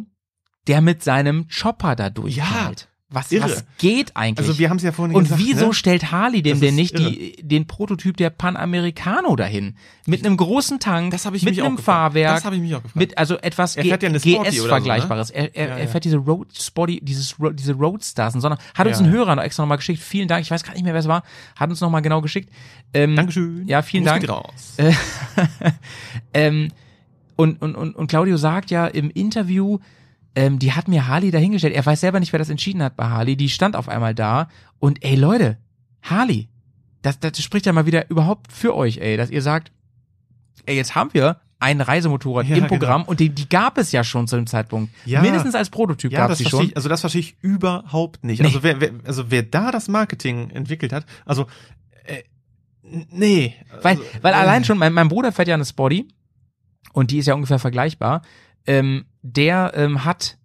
der 0.67 0.82
mit 0.82 1.03
seinem 1.03 1.47
Chopper 1.49 1.95
da 1.95 2.09
durchknallt? 2.09 2.88
Was, 3.12 3.32
irre. 3.32 3.43
was 3.43 3.66
geht 3.78 4.16
eigentlich? 4.16 4.47
Also 4.47 4.57
wir 4.57 4.70
haben 4.70 4.78
es 4.78 4.84
ja 4.84 4.93
vorhin 4.93 5.16
und 5.16 5.24
gesagt. 5.24 5.41
wieso 5.41 5.68
ne? 5.68 5.74
stellt 5.74 6.12
Harley 6.12 6.41
dem 6.41 6.62
denn 6.62 6.76
nicht 6.76 6.97
die, 6.97 7.36
den 7.41 7.68
Prototyp 7.68 8.16
der 8.16 8.30
Panamericano 8.30 9.36
dahin? 9.36 9.76
Mit 10.05 10.26
einem 10.26 10.38
großen 10.38 10.80
Tank, 10.80 11.12
Das 11.12 11.26
ich 11.36 11.43
mit 11.43 11.59
einem. 11.62 11.78
Fahrwerk, 11.78 12.36
Das 12.36 12.45
habe 12.45 12.55
ich 12.55 12.62
mich 12.62 12.74
auch 12.74 12.82
gefragt. 12.82 12.95
mit 12.95 13.18
also 13.18 13.38
etwas 13.38 13.76
Er 13.76 13.84
fährt 13.84 14.03
ja 14.03 14.09
Sporty 14.20 14.39
oder 14.39 14.51
so, 14.51 14.57
ne? 14.62 14.62
GS-Vergleichbares. 14.62 15.30
Er, 15.30 15.55
er, 15.55 15.68
Ja, 15.68 15.74
er 15.76 15.80
ja. 15.84 15.88
fährt 15.88 16.05
diese 16.05 16.18
Road 16.18 16.47
Spotty, 16.57 17.01
dieses 17.03 17.36
diese 17.53 17.74
Roadstars, 17.74 18.34
sondern 18.34 18.59
hat 18.74 18.88
uns 18.88 18.99
ein. 18.99 19.09
Hörer 19.09 19.36
noch 19.36 19.43
extra 19.43 19.64
nochmal 19.64 19.78
geschickt. 19.78 20.01
Vielen 20.01 20.30
Dank. 20.30 20.43
Ich 20.43 20.51
weiß 20.51 20.64
gar 20.64 20.74
nicht 20.74 20.84
mehr, 20.84 20.93
wer 20.93 21.01
es 21.01 21.07
war. 21.07 21.24
Hat 21.57 21.70
uns 21.70 21.82
nochmal 21.82 22.01
genau 22.01 22.22
geschickt. 22.22 22.49
Ähm, 22.93 23.18
Dankeschön. 23.18 23.68
Ja, 23.68 23.82
vielen 23.82 24.05
Dank. 24.05 24.26
Äh, 24.78 24.93
ähm, 26.34 26.70
und, 27.36 27.62
und, 27.62 27.76
und, 27.76 27.95
und 27.95 28.07
Claudio 28.07 28.38
sagt 28.38 28.72
ja 28.72 28.88
im 28.88 29.09
Interview, 29.09 29.80
ähm, 30.36 30.59
die 30.59 30.73
hat 30.73 30.88
mir 30.88 31.07
Harley 31.07 31.32
dahingestellt. 31.32 31.73
Er 31.73 31.86
weiß 31.86 32.01
selber 32.01 32.19
nicht, 32.19 32.32
wer 32.32 32.39
das 32.39 32.49
entschieden 32.49 32.82
hat 32.84 32.95
bei 32.95 33.05
Harley. 33.05 33.36
Die 33.36 33.49
stand 33.49 33.75
auf 33.75 33.89
einmal 33.89 34.15
da. 34.15 34.47
Und 34.79 35.03
ey, 35.03 35.15
Leute, 35.15 35.57
Harley, 36.01 36.49
das, 37.01 37.19
das 37.19 37.41
spricht 37.41 37.65
ja 37.65 37.73
mal 37.73 37.86
wieder 37.86 38.09
überhaupt 38.09 38.51
für 38.51 38.75
euch, 38.75 38.97
ey, 38.97 39.17
dass 39.17 39.29
ihr 39.29 39.41
sagt, 39.41 39.71
ey, 40.65 40.75
jetzt 40.75 40.95
haben 40.95 41.13
wir 41.13 41.41
ein 41.59 41.79
Reisemotorrad 41.79 42.47
Ja, 42.47 42.55
im 42.57 42.67
Programm 42.67 43.01
genau. 43.01 43.09
und 43.11 43.19
die, 43.19 43.29
die 43.29 43.47
gab 43.47 43.77
es 43.77 43.91
ja 43.91 44.03
schon 44.03 44.27
zu 44.27 44.36
dem 44.36 44.47
Zeitpunkt. 44.47 44.91
Ja. 45.05 45.21
Mindestens 45.21 45.53
als 45.53 45.69
Prototyp 45.69 46.11
Ja, 46.11 46.19
gab 46.21 46.32
es 46.32 46.39
die 46.39 46.45
schon. 46.45 46.65
ich, 46.65 46.75
also 46.75 46.89
das 46.89 47.01
verstehe 47.01 47.21
ich 47.21 47.36
überhaupt 47.41 48.23
nicht. 48.23 48.39
Nee. 48.41 48.47
Also 48.47 48.63
wer, 48.63 48.82
wer, 48.82 48.91
also 49.05 49.29
wer 49.29 49.43
da 49.43 49.69
das 49.71 49.88
Marketing 49.88 50.49
entwickelt 50.49 50.91
hat, 50.91 51.05
also 51.23 51.45
äh, 52.05 52.23
nee. 53.11 53.53
Weil, 53.84 53.97
also, 53.97 54.03
weil 54.23 54.34
äh, 54.34 54.38
allein 54.38 54.63
schon, 54.63 54.79
mein, 54.79 54.91
mein 54.91 55.07
Bruder 55.07 55.32
fährt 55.32 55.49
ja 55.49 55.53
eine 55.53 55.65
Spotty 55.65 56.07
und 56.93 57.11
die 57.11 57.19
ist 57.19 57.27
ja 57.27 57.36
ungefähr 57.36 57.59
vergleichbar. 57.59 58.23
Ähm, 58.68 59.05
der 59.22 59.72
ähm, 59.76 60.05
hat, 60.05 60.38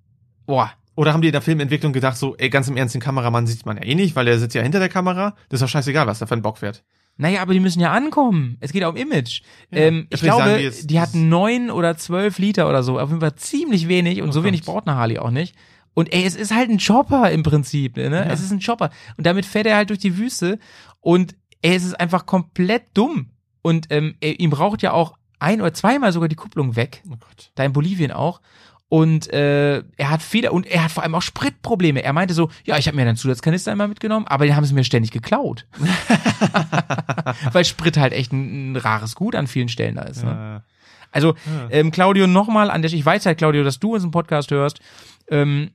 boah, 0.46 0.70
Oder 0.94 1.12
haben 1.12 1.20
die 1.22 1.28
in 1.28 1.32
der 1.32 1.42
Filmentwicklung 1.42 1.92
gedacht, 1.92 2.16
so, 2.16 2.36
ey, 2.36 2.48
ganz 2.50 2.68
im 2.68 2.76
Ernst, 2.76 2.94
den 2.94 3.00
Kameramann 3.02 3.46
sieht 3.46 3.66
man 3.66 3.76
ja 3.76 3.84
eh 3.84 3.94
nicht, 3.94 4.16
weil 4.16 4.24
der 4.24 4.38
sitzt 4.38 4.54
ja 4.54 4.62
hinter 4.62 4.78
der 4.78 4.88
Kamera. 4.88 5.34
Das 5.48 5.58
ist 5.60 5.62
doch 5.64 5.68
scheißegal, 5.70 6.06
was 6.06 6.18
da 6.18 6.26
für 6.26 6.34
ein 6.34 6.42
Bock 6.42 6.58
fährt. 6.58 6.82
Naja, 7.18 7.40
aber 7.42 7.52
die 7.54 7.60
müssen 7.60 7.80
ja 7.80 7.92
ankommen. 7.92 8.56
Es 8.60 8.72
geht 8.72 8.82
ja 8.82 8.88
um 8.88 8.96
Image. 8.96 9.40
ähm, 9.72 10.06
ich 10.10 10.20
sagen 10.20 10.36
glaube, 10.36 10.58
die 10.58 10.64
jetzt- 10.64 10.90
die 10.90 11.00
hatten 11.00 11.28
neun 11.30 11.70
oder 11.70 11.96
zwölf 11.96 12.38
Liter 12.38 12.68
oder 12.68 12.82
so. 12.82 12.98
Auf 12.98 13.08
jeden 13.08 13.20
Fall 13.20 13.34
ziemlich 13.36 13.88
wenig 13.88 14.20
und 14.22 14.28
Oh 14.30 14.32
so 14.32 14.44
wenig 14.44 14.64
Gott. 14.64 14.74
braucht 14.74 14.88
eine 14.88 14.96
Harley 14.98 15.18
auch 15.18 15.30
nicht. 15.30 15.54
Und 15.94 16.12
ey, 16.12 16.24
es 16.24 16.36
ist 16.36 16.54
halt 16.54 16.68
ein 16.68 16.78
Chopper 16.78 17.30
im 17.30 17.42
Prinzip, 17.42 17.96
ne? 17.96 18.26
Es 18.30 18.42
ist 18.42 18.50
ein 18.50 18.60
Chopper. 18.60 18.90
Und 19.16 19.26
damit 19.26 19.46
fährt 19.46 19.66
er 19.66 19.76
halt 19.76 19.88
durch 19.88 19.98
die 19.98 20.18
Wüste 20.18 20.58
und 21.00 21.34
ey, 21.62 21.74
es 21.74 21.84
ist 21.84 21.98
einfach 21.98 22.26
komplett 22.26 22.82
dumm. 22.92 23.30
Und 23.62 23.86
ähm, 23.88 24.14
er, 24.20 24.38
ihm 24.38 24.50
braucht 24.50 24.82
ja 24.82 24.92
auch 24.92 25.16
ein 25.38 25.60
oder 25.60 25.74
zweimal 25.74 26.12
sogar 26.12 26.28
die 26.28 26.36
Kupplung 26.36 26.76
weg. 26.76 27.02
Oh 27.06 27.16
Gott. 27.18 27.50
Da 27.54 27.64
in 27.64 27.72
Bolivien 27.72 28.12
auch. 28.12 28.40
Und 28.88 29.32
äh, 29.32 29.78
er 29.96 30.10
hat 30.10 30.22
Fehler 30.22 30.52
und 30.52 30.64
er 30.64 30.84
hat 30.84 30.92
vor 30.92 31.02
allem 31.02 31.16
auch 31.16 31.22
Spritprobleme. 31.22 32.02
Er 32.04 32.12
meinte 32.12 32.34
so, 32.34 32.50
ja, 32.64 32.78
ich 32.78 32.86
habe 32.86 32.96
mir 32.96 33.02
einen 33.02 33.16
Zusatzkanister 33.16 33.72
immer 33.72 33.88
mitgenommen, 33.88 34.28
aber 34.28 34.46
den 34.46 34.54
haben 34.54 34.64
sie 34.64 34.74
mir 34.74 34.84
ständig 34.84 35.10
geklaut. 35.10 35.66
Weil 37.52 37.64
Sprit 37.64 37.96
halt 37.96 38.12
echt 38.12 38.32
ein, 38.32 38.72
ein 38.72 38.76
rares 38.76 39.16
Gut 39.16 39.34
an 39.34 39.48
vielen 39.48 39.68
Stellen 39.68 39.96
da 39.96 40.02
ist. 40.02 40.22
Ne? 40.24 40.62
Äh, 40.64 40.70
Also, 41.10 41.34
ähm, 41.70 41.90
Claudio, 41.90 42.26
nochmal 42.26 42.70
an 42.70 42.82
der 42.82 42.92
Ich 42.92 43.04
weiß 43.04 43.26
halt, 43.26 43.38
Claudio, 43.38 43.64
dass 43.64 43.80
du 43.80 43.94
unseren 43.94 44.10
Podcast 44.12 44.50
hörst. 44.50 44.80
Ähm, 45.28 45.70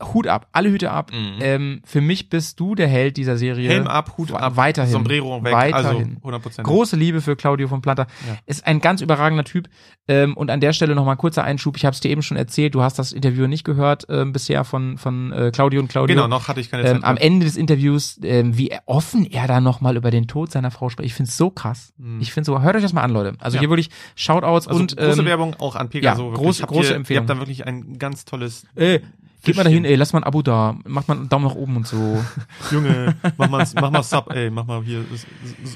Hut 0.00 0.28
ab, 0.28 0.46
alle 0.52 0.70
Hüte 0.70 0.90
ab. 0.92 1.10
Mhm. 1.12 1.38
Ähm, 1.40 1.80
für 1.84 2.00
mich 2.00 2.28
bist 2.30 2.60
du 2.60 2.76
der 2.76 2.86
Held 2.86 3.16
dieser 3.16 3.36
Serie. 3.36 3.68
Helm 3.68 3.88
ab, 3.88 4.14
Hut 4.16 4.32
ab, 4.32 4.56
Weiterhin. 4.56 4.92
Sombrero 4.92 5.42
weg, 5.42 5.52
Weiterhin. 5.52 6.18
also 6.24 6.38
100%. 6.38 6.62
Große 6.62 6.94
Liebe 6.96 7.20
für 7.20 7.34
Claudio 7.34 7.66
von 7.66 7.82
Planta. 7.82 8.06
Ja. 8.28 8.36
Ist 8.46 8.64
ein 8.66 8.80
ganz 8.80 9.00
überragender 9.00 9.42
Typ. 9.44 9.68
Ähm, 10.06 10.36
und 10.36 10.50
an 10.50 10.60
der 10.60 10.72
Stelle 10.72 10.94
nochmal 10.94 11.16
ein 11.16 11.18
kurzer 11.18 11.42
Einschub. 11.42 11.76
Ich 11.76 11.84
habe 11.84 11.94
es 11.94 12.00
dir 12.00 12.10
eben 12.10 12.22
schon 12.22 12.36
erzählt. 12.36 12.74
Du 12.76 12.82
hast 12.82 12.98
das 12.98 13.10
Interview 13.12 13.46
nicht 13.48 13.64
gehört 13.64 14.06
ähm, 14.08 14.32
bisher 14.32 14.64
von, 14.64 14.98
von 14.98 15.32
äh, 15.32 15.50
Claudio 15.52 15.80
und 15.80 15.88
Claudio. 15.88 16.14
Genau, 16.14 16.28
noch 16.28 16.46
hatte 16.48 16.60
ich 16.60 16.70
keine 16.70 16.84
ähm, 16.84 16.96
Zeit. 17.00 17.04
am 17.04 17.16
Ende 17.16 17.44
des 17.44 17.56
Interviews, 17.56 18.20
ähm, 18.22 18.56
wie 18.56 18.70
offen 18.86 19.26
er 19.26 19.48
da 19.48 19.60
nochmal 19.60 19.96
über 19.96 20.10
den 20.12 20.28
Tod 20.28 20.52
seiner 20.52 20.70
Frau 20.70 20.88
spricht. 20.90 21.06
Ich 21.08 21.14
find's 21.14 21.36
so 21.36 21.50
krass. 21.50 21.92
Mhm. 21.98 22.20
Ich 22.20 22.32
find's 22.32 22.46
so, 22.46 22.60
hört 22.62 22.76
euch 22.76 22.82
das 22.82 22.92
mal 22.92 23.02
an, 23.02 23.10
Leute. 23.10 23.34
Also 23.40 23.56
Ja. 23.56 23.60
hier 23.60 23.70
wirklich 23.70 23.90
Shoutouts 24.14 24.68
also 24.68 24.78
und 24.80 24.96
große 24.96 25.20
ähm, 25.20 25.26
Werbung 25.26 25.56
auch 25.58 25.74
an 25.76 25.88
Pegaso. 25.88 26.30
ja, 26.30 26.36
große- 26.38 26.66
große 26.66 26.90
ihr, 26.90 26.96
Empfehlung. 26.96 27.24
Ihr 27.24 27.28
habt 27.28 27.30
da 27.30 27.40
wirklich 27.40 27.66
ein 27.66 27.98
ganz 27.98 28.24
tolles 28.24 28.64
äh, 28.76 29.00
Geht 29.44 29.56
mal 29.56 29.64
dahin, 29.64 29.84
ey, 29.84 29.94
lass 29.94 30.12
mal 30.12 30.20
ein 30.20 30.24
Abo 30.24 30.42
da, 30.42 30.76
macht 30.84 31.08
mal 31.08 31.16
einen 31.16 31.28
Daumen 31.28 31.44
nach 31.46 31.54
oben 31.54 31.76
und 31.76 31.86
so. 31.86 32.24
Junge, 32.70 33.14
mach 33.36 33.48
mal, 33.48 33.64
mach 33.74 33.90
mal 33.90 34.02
Sub, 34.02 34.30
ey, 34.32 34.50
mach 34.50 34.66
mal 34.66 34.82
hier, 34.82 35.06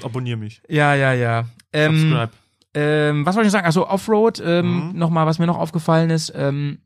abonnier 0.03 0.37
mich. 0.37 0.61
ja, 0.69 0.93
ja, 0.95 1.13
ja. 1.13 1.45
Ähm, 1.71 1.97
Subscribe. 1.97 2.31
ähm, 2.75 3.25
was 3.25 3.35
wollte 3.35 3.47
ich 3.47 3.51
sagen? 3.51 3.65
Also 3.65 3.87
Offroad, 3.87 4.41
ähm, 4.45 4.89
Mhm. 4.89 4.97
nochmal, 4.99 5.25
was 5.25 5.39
mir 5.39 5.47
noch 5.47 5.57
aufgefallen 5.57 6.09
ist, 6.09 6.31
ähm, 6.35 6.79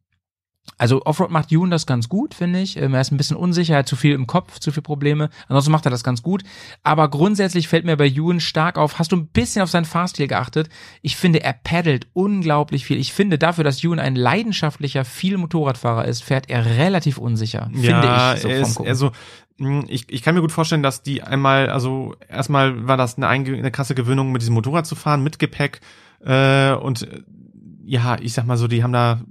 also 0.78 1.02
Offroad 1.06 1.32
macht 1.32 1.52
Yoon 1.52 1.72
das 1.72 1.86
ganz 1.86 2.10
gut, 2.10 2.34
finde 2.34 2.60
ich. 2.60 2.78
Ähm, 2.78 2.94
er 2.94 3.02
ist 3.02 3.12
ein 3.12 3.18
bisschen 3.18 3.38
unsicher, 3.38 3.74
er 3.74 3.80
hat 3.80 3.88
zu 3.88 3.96
viel 3.96 4.14
im 4.14 4.28
Kopf, 4.28 4.60
zu 4.60 4.72
viel 4.72 4.84
Probleme. 4.84 5.30
Ansonsten 5.48 5.72
macht 5.72 5.86
er 5.86 5.92
das 5.92 6.04
ganz 6.04 6.22
gut. 6.22 6.44
Aber 6.84 7.10
grundsätzlich 7.10 7.68
fällt 7.68 7.86
mir 7.86 7.98
bei 7.98 8.06
Yoon 8.06 8.40
stark 8.40 8.78
auf, 8.78 9.00
hast 9.00 9.12
du 9.12 9.16
ein 9.16 9.28
bisschen 9.28 9.62
auf 9.62 9.70
seinen 9.70 9.86
Fahrstil 9.86 10.28
geachtet? 10.28 10.70
Ich 11.02 11.16
finde, 11.16 11.44
er 11.44 11.54
paddelt 11.54 12.08
unglaublich 12.14 12.86
viel. 12.86 13.00
Ich 13.00 13.14
finde, 13.14 13.38
dafür, 13.38 13.64
dass 13.64 13.82
Yoon 13.82 14.00
ein 14.00 14.16
leidenschaftlicher, 14.16 15.06
viel 15.06 15.38
Motorradfahrer 15.38 16.06
ist, 16.06 16.24
fährt 16.24 16.50
er 16.50 16.66
relativ 16.66 17.18
unsicher, 17.18 17.70
finde 17.74 17.90
ja, 17.90 18.36
ich. 18.36 18.42
So 18.42 18.50
er 18.50 18.90
also, 18.90 19.12
mh, 19.58 19.86
ich, 19.88 20.12
ich 20.12 20.22
kann 20.22 20.36
mir 20.36 20.42
gut 20.42 20.52
vorstellen, 20.52 20.84
dass 20.84 21.02
die 21.02 21.24
einmal, 21.24 21.70
also 21.70 22.16
erstmal 22.30 22.88
war 22.88 22.98
das 22.98 23.18
eine, 23.18 23.28
eine 23.28 23.72
krasse 23.72 23.96
Gewöhnung, 23.96 24.32
mit 24.32 24.42
diesem 24.42 24.54
Motorrad 24.54 24.86
zu 24.86 24.96
fahren, 24.96 25.24
mit 25.24 25.40
Gepäck. 25.40 25.82
Äh, 26.24 26.74
und 26.74 27.04
äh, 27.04 27.22
ja, 27.86 28.18
ich 28.20 28.34
sag 28.34 28.46
mal 28.46 28.58
so, 28.58 28.68
die 28.68 28.84
haben 28.84 28.94
da. 28.94 29.22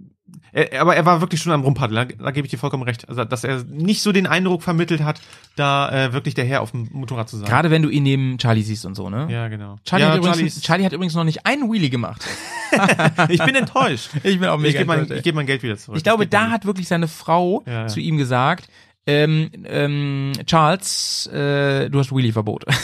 Er, 0.56 0.80
aber 0.80 0.96
er 0.96 1.04
war 1.04 1.20
wirklich 1.20 1.42
schon 1.42 1.52
am 1.52 1.60
Rumpaddeln, 1.60 2.08
da, 2.08 2.24
da 2.24 2.30
gebe 2.30 2.46
ich 2.46 2.50
dir 2.50 2.56
vollkommen 2.56 2.82
recht. 2.82 3.06
Also, 3.10 3.24
dass 3.24 3.44
er 3.44 3.62
nicht 3.64 4.00
so 4.00 4.10
den 4.10 4.26
Eindruck 4.26 4.62
vermittelt 4.62 5.04
hat, 5.04 5.20
da 5.54 6.06
äh, 6.06 6.14
wirklich 6.14 6.32
der 6.32 6.46
Herr 6.46 6.62
auf 6.62 6.70
dem 6.70 6.88
Motorrad 6.92 7.28
zu 7.28 7.36
sein. 7.36 7.46
Gerade 7.46 7.70
wenn 7.70 7.82
du 7.82 7.90
ihn 7.90 8.04
neben 8.04 8.38
Charlie 8.38 8.62
siehst 8.62 8.86
und 8.86 8.94
so, 8.94 9.10
ne? 9.10 9.28
Ja, 9.30 9.48
genau. 9.48 9.76
Charlie, 9.84 10.06
ja, 10.06 10.12
hat 10.12 10.18
übrigens, 10.18 10.62
Charlie 10.62 10.86
hat 10.86 10.94
übrigens 10.94 11.14
noch 11.14 11.24
nicht 11.24 11.44
einen 11.44 11.70
Wheelie 11.70 11.90
gemacht. 11.90 12.24
ich 13.28 13.42
bin 13.42 13.54
enttäuscht. 13.54 14.12
Ich 14.22 14.40
bin 14.40 14.48
auch 14.48 14.58
Ich 14.62 14.72
gebe 14.72 14.86
mein, 14.86 15.12
ich 15.12 15.22
geb 15.22 15.34
mein 15.34 15.44
Geld 15.44 15.62
wieder 15.62 15.76
zurück. 15.76 15.98
Ich 15.98 16.02
glaube, 16.02 16.26
da 16.26 16.48
hat 16.50 16.64
wirklich 16.64 16.88
seine 16.88 17.06
Frau 17.06 17.62
Ja, 17.66 17.72
ja. 17.82 17.86
zu 17.86 18.00
ihm 18.00 18.16
gesagt, 18.16 18.68
ähm, 19.06 19.50
ähm, 19.66 20.32
Charles, 20.46 21.26
äh, 21.26 21.90
du 21.90 21.98
hast 21.98 22.12
Wheelie-Verbot. 22.12 22.64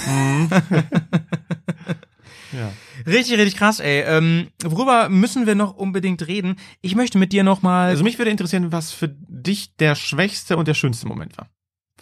Ja. 2.52 2.72
Richtig, 3.06 3.38
richtig 3.38 3.56
krass, 3.56 3.80
ey. 3.80 4.02
Ähm, 4.06 4.48
worüber 4.62 5.08
müssen 5.08 5.46
wir 5.46 5.54
noch 5.54 5.76
unbedingt 5.76 6.26
reden? 6.26 6.56
Ich 6.80 6.94
möchte 6.94 7.18
mit 7.18 7.32
dir 7.32 7.44
noch 7.44 7.62
mal. 7.62 7.88
Also 7.88 8.04
mich 8.04 8.18
würde 8.18 8.30
interessieren, 8.30 8.72
was 8.72 8.92
für 8.92 9.08
dich 9.08 9.76
der 9.76 9.94
schwächste 9.94 10.56
und 10.56 10.68
der 10.68 10.74
schönste 10.74 11.06
Moment 11.06 11.36
war. 11.38 11.48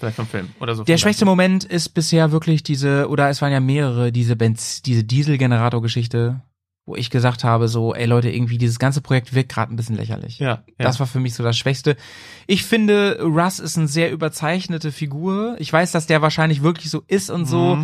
Vielleicht 0.01 0.17
vom 0.17 0.27
Film 0.27 0.49
oder 0.61 0.75
so. 0.75 0.85
der 0.85 0.97
schwächste 0.97 1.27
Moment 1.27 1.65
ist 1.65 1.91
bisher 1.91 2.33
wirklich 2.33 2.63
diese, 2.63 3.09
oder 3.09 3.29
es 3.29 3.43
waren 3.43 3.53
ja 3.53 3.61
mehrere, 3.61 4.13
diese 4.13 4.35
Benz, 4.35 4.81
diese 4.81 5.05
Dieselgenerator-Geschichte, 5.05 6.41
wo 6.87 6.97
ich 6.97 7.11
gesagt 7.11 7.45
habe, 7.45 7.69
so, 7.69 7.95
ey 7.95 8.07
Leute, 8.07 8.31
irgendwie 8.31 8.57
dieses 8.57 8.79
ganze 8.79 9.03
Projekt 9.03 9.35
wirkt 9.35 9.53
gerade 9.53 9.73
ein 9.73 9.77
bisschen 9.77 9.97
lächerlich. 9.97 10.39
Ja, 10.39 10.49
ja. 10.49 10.63
Das 10.79 10.99
war 11.01 11.07
für 11.07 11.21
mich 11.21 11.35
so 11.35 11.43
das 11.43 11.59
Schwächste. 11.59 11.97
Ich 12.47 12.65
finde, 12.65 13.21
Russ 13.21 13.59
ist 13.59 13.77
eine 13.77 13.89
sehr 13.89 14.11
überzeichnete 14.11 14.91
Figur. 14.91 15.57
Ich 15.59 15.71
weiß, 15.71 15.93
dass 15.93 16.07
der 16.07 16.23
wahrscheinlich 16.23 16.63
wirklich 16.63 16.91
so 16.91 17.03
ist 17.07 17.29
und 17.29 17.45
so. 17.45 17.79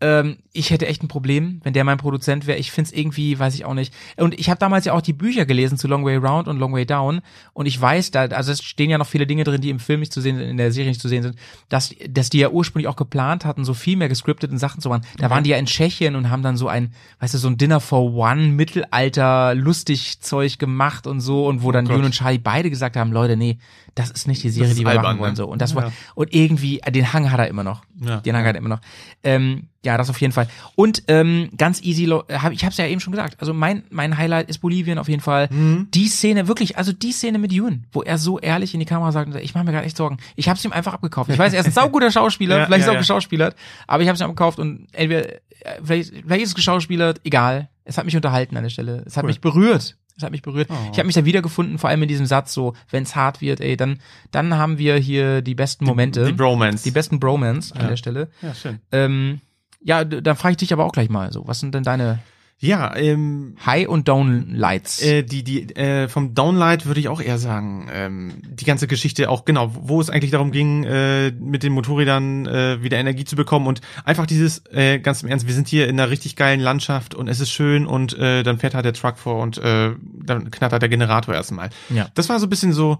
Ähm, 0.00 0.38
ich 0.52 0.70
hätte 0.70 0.86
echt 0.86 1.02
ein 1.02 1.08
Problem, 1.08 1.60
wenn 1.62 1.72
der 1.72 1.84
mein 1.84 1.98
Produzent 1.98 2.46
wäre. 2.46 2.58
Ich 2.58 2.72
find's 2.72 2.90
irgendwie, 2.90 3.38
weiß 3.38 3.54
ich 3.54 3.64
auch 3.64 3.74
nicht. 3.74 3.94
Und 4.16 4.38
ich 4.38 4.50
habe 4.50 4.58
damals 4.58 4.84
ja 4.84 4.92
auch 4.92 5.00
die 5.00 5.12
Bücher 5.12 5.46
gelesen 5.46 5.78
zu 5.78 5.86
Long 5.86 6.04
Way 6.04 6.16
Round 6.16 6.48
und 6.48 6.58
Long 6.58 6.72
Way 6.72 6.84
Down. 6.84 7.20
Und 7.52 7.66
ich 7.66 7.80
weiß, 7.80 8.10
da, 8.10 8.22
also 8.26 8.50
es 8.52 8.62
stehen 8.62 8.90
ja 8.90 8.98
noch 8.98 9.06
viele 9.06 9.26
Dinge 9.26 9.44
drin, 9.44 9.60
die 9.60 9.70
im 9.70 9.78
Film 9.78 10.00
nicht 10.00 10.12
zu 10.12 10.20
sehen 10.20 10.36
sind, 10.36 10.48
in 10.48 10.56
der 10.56 10.72
Serie 10.72 10.90
nicht 10.90 11.00
zu 11.00 11.08
sehen 11.08 11.22
sind, 11.22 11.36
dass, 11.68 11.94
dass 12.08 12.28
die 12.28 12.38
ja 12.38 12.50
ursprünglich 12.50 12.88
auch 12.88 12.96
geplant 12.96 13.44
hatten, 13.44 13.64
so 13.64 13.72
viel 13.72 13.96
mehr 13.96 14.08
gescripteten 14.08 14.58
Sachen 14.58 14.80
zu 14.80 14.88
machen. 14.88 15.06
Da 15.18 15.30
waren 15.30 15.44
die 15.44 15.50
ja 15.50 15.58
in 15.58 15.66
Tschechien 15.66 16.16
und 16.16 16.28
haben 16.28 16.42
dann 16.42 16.56
so 16.56 16.66
ein, 16.68 16.92
weißt 17.20 17.34
du, 17.34 17.38
so 17.38 17.48
ein 17.48 17.56
Dinner 17.56 17.80
for 17.80 18.12
One, 18.14 18.48
Mittelalter, 18.48 19.54
lustig 19.54 20.20
Zeug 20.20 20.58
gemacht 20.58 21.06
und 21.06 21.20
so. 21.20 21.46
Und 21.46 21.62
wo 21.62 21.70
dann 21.72 21.86
Oh. 21.86 21.92
Jun 21.92 22.04
und 22.04 22.12
Charlie 22.14 22.38
beide 22.38 22.68
gesagt 22.70 22.96
haben, 22.96 23.12
Leute, 23.12 23.36
nee, 23.36 23.58
das 23.94 24.10
ist 24.10 24.26
nicht 24.26 24.42
die 24.42 24.50
Serie, 24.50 24.74
die 24.74 24.80
wir 24.82 24.88
albern, 24.90 25.04
machen 25.04 25.18
wollen. 25.20 25.30
ne? 25.32 25.36
So. 25.36 25.46
Und 25.46 25.62
das 25.62 25.74
war, 25.74 25.84
Ja. 25.86 25.92
und 26.14 26.34
irgendwie, 26.34 26.80
den 26.88 27.12
Hang 27.12 27.30
hat 27.30 27.38
er 27.38 27.48
immer 27.48 27.62
noch. 27.62 27.82
Ja. 28.04 28.16
Den 28.20 28.36
Hang 28.36 28.44
hat 28.44 28.54
er 28.56 28.58
immer 28.58 28.68
noch. 28.70 28.80
Ähm, 29.22 29.68
ja, 29.84 29.96
das 29.98 30.10
auf 30.10 30.20
jeden 30.20 30.32
Fall. 30.32 30.48
Und 30.74 31.02
ähm, 31.08 31.50
ganz 31.56 31.82
easy, 31.82 32.06
hab, 32.06 32.52
ich 32.52 32.64
habe 32.64 32.70
es 32.72 32.76
ja 32.78 32.86
eben 32.86 33.00
schon 33.00 33.12
gesagt. 33.12 33.36
Also 33.40 33.52
mein 33.54 33.84
mein 33.90 34.16
Highlight 34.16 34.48
ist 34.48 34.58
Bolivien 34.58 34.98
auf 34.98 35.08
jeden 35.08 35.20
Fall. 35.20 35.48
Mhm. 35.50 35.88
Die 35.92 36.08
Szene 36.08 36.48
wirklich, 36.48 36.78
also 36.78 36.92
die 36.92 37.12
Szene 37.12 37.38
mit 37.38 37.52
Ewan, 37.52 37.84
wo 37.92 38.02
er 38.02 38.18
so 38.18 38.38
ehrlich 38.40 38.72
in 38.74 38.80
die 38.80 38.86
Kamera 38.86 39.12
sagt, 39.12 39.34
ich 39.36 39.54
mache 39.54 39.64
mir 39.64 39.72
gerade 39.72 39.86
echt 39.86 39.96
Sorgen. 39.96 40.16
Ich 40.36 40.48
habe 40.48 40.58
es 40.58 40.64
ihm 40.64 40.72
einfach 40.72 40.94
abgekauft. 40.94 41.30
Ich 41.30 41.38
weiß, 41.38 41.52
er 41.52 41.60
ist 41.60 41.66
ein 41.66 41.72
sauguter 41.72 42.10
Schauspieler, 42.10 42.58
Ja, 42.58 42.66
vielleicht 42.66 42.80
ist 42.80 42.86
er 42.86 42.92
auch 42.92 42.94
ja. 42.94 43.00
geschauspielert, 43.00 43.54
aber 43.86 44.02
ich 44.02 44.08
habe 44.08 44.14
es 44.14 44.20
ihm 44.20 44.24
abgekauft 44.24 44.58
und 44.58 44.86
entweder 44.92 45.28
äh, 45.34 45.38
vielleicht, 45.84 46.10
vielleicht 46.10 46.42
ist 46.42 46.48
es 46.50 46.54
geschauspielert, 46.54 47.20
egal. 47.24 47.68
Es 47.84 47.98
hat 47.98 48.06
mich 48.06 48.16
unterhalten 48.16 48.56
an 48.56 48.62
der 48.62 48.70
Stelle. 48.70 49.02
Es 49.06 49.16
hat 49.18 49.24
Cool. 49.24 49.28
mich 49.28 49.40
berührt. 49.42 49.96
Es 50.16 50.22
hat 50.22 50.30
mich 50.30 50.42
berührt. 50.42 50.68
Oh. 50.70 50.74
Ich 50.92 50.98
habe 50.98 51.06
mich 51.06 51.14
da 51.14 51.24
wiedergefunden, 51.24 51.78
vor 51.78 51.90
allem 51.90 52.02
in 52.02 52.08
diesem 52.08 52.26
Satz 52.26 52.52
so, 52.54 52.74
wenn 52.90 53.02
es 53.02 53.16
hart 53.16 53.40
wird, 53.40 53.60
ey, 53.60 53.76
dann 53.76 53.98
dann 54.30 54.54
haben 54.54 54.78
wir 54.78 54.96
hier 54.96 55.42
die 55.42 55.54
besten 55.54 55.84
Momente, 55.84 56.24
Die 56.24 56.32
Bromance. 56.32 56.84
die 56.84 56.90
besten 56.92 57.18
Bromance 57.18 57.74
an 57.74 57.82
Ja. 57.82 57.88
der 57.88 57.96
Stelle. 57.96 58.28
ja, 58.42 58.54
schön. 58.54 58.78
Ähm, 58.92 59.40
ja, 59.82 60.04
dann 60.04 60.36
frage 60.36 60.52
ich 60.52 60.56
dich 60.58 60.72
aber 60.72 60.84
auch 60.84 60.92
gleich 60.92 61.10
mal 61.10 61.32
so, 61.32 61.46
was 61.46 61.58
sind 61.60 61.74
denn 61.74 61.82
deine 61.82 62.20
Ja, 62.58 62.96
ähm, 62.96 63.56
High- 63.64 63.88
und 63.88 64.08
Downlights? 64.08 65.02
äh, 65.02 65.22
die, 65.22 65.42
die, 65.42 65.76
äh, 65.76 66.08
vom 66.08 66.34
Downlight 66.34 66.86
würde 66.86 67.00
ich 67.00 67.08
auch 67.08 67.20
eher 67.20 67.38
sagen, 67.38 67.88
ähm, 67.92 68.34
die 68.42 68.64
ganze 68.64 68.86
Geschichte 68.86 69.28
auch, 69.28 69.44
genau, 69.44 69.72
wo 69.74 70.00
es 70.00 70.08
eigentlich 70.08 70.30
darum 70.30 70.50
ging, 70.50 70.84
äh, 70.84 71.30
mit 71.32 71.62
den 71.62 71.72
Motorrädern 71.72 72.46
äh, 72.46 72.82
wieder 72.82 72.96
Energie 72.98 73.24
zu 73.24 73.36
bekommen 73.36 73.66
und 73.66 73.80
einfach 74.04 74.26
dieses, 74.26 74.62
äh, 74.72 74.98
ganz 74.98 75.22
im 75.22 75.28
Ernst, 75.28 75.46
wir 75.46 75.54
sind 75.54 75.68
hier 75.68 75.88
in 75.88 76.00
einer 76.00 76.10
richtig 76.10 76.36
geilen 76.36 76.60
Landschaft 76.60 77.14
und 77.14 77.28
es 77.28 77.40
ist 77.40 77.50
schön 77.50 77.86
und 77.86 78.16
äh, 78.18 78.42
dann 78.42 78.58
fährt 78.58 78.74
halt 78.74 78.84
der 78.84 78.94
Truck 78.94 79.18
vor 79.18 79.42
und 79.42 79.58
äh, 79.58 79.90
dann 80.22 80.50
knattert 80.50 80.80
der 80.80 80.88
Generator 80.88 81.34
erstmal. 81.34 81.70
Ja. 81.90 82.08
Das 82.14 82.28
war 82.28 82.38
so 82.40 82.46
ein 82.46 82.50
bisschen 82.50 82.72
so, 82.72 82.98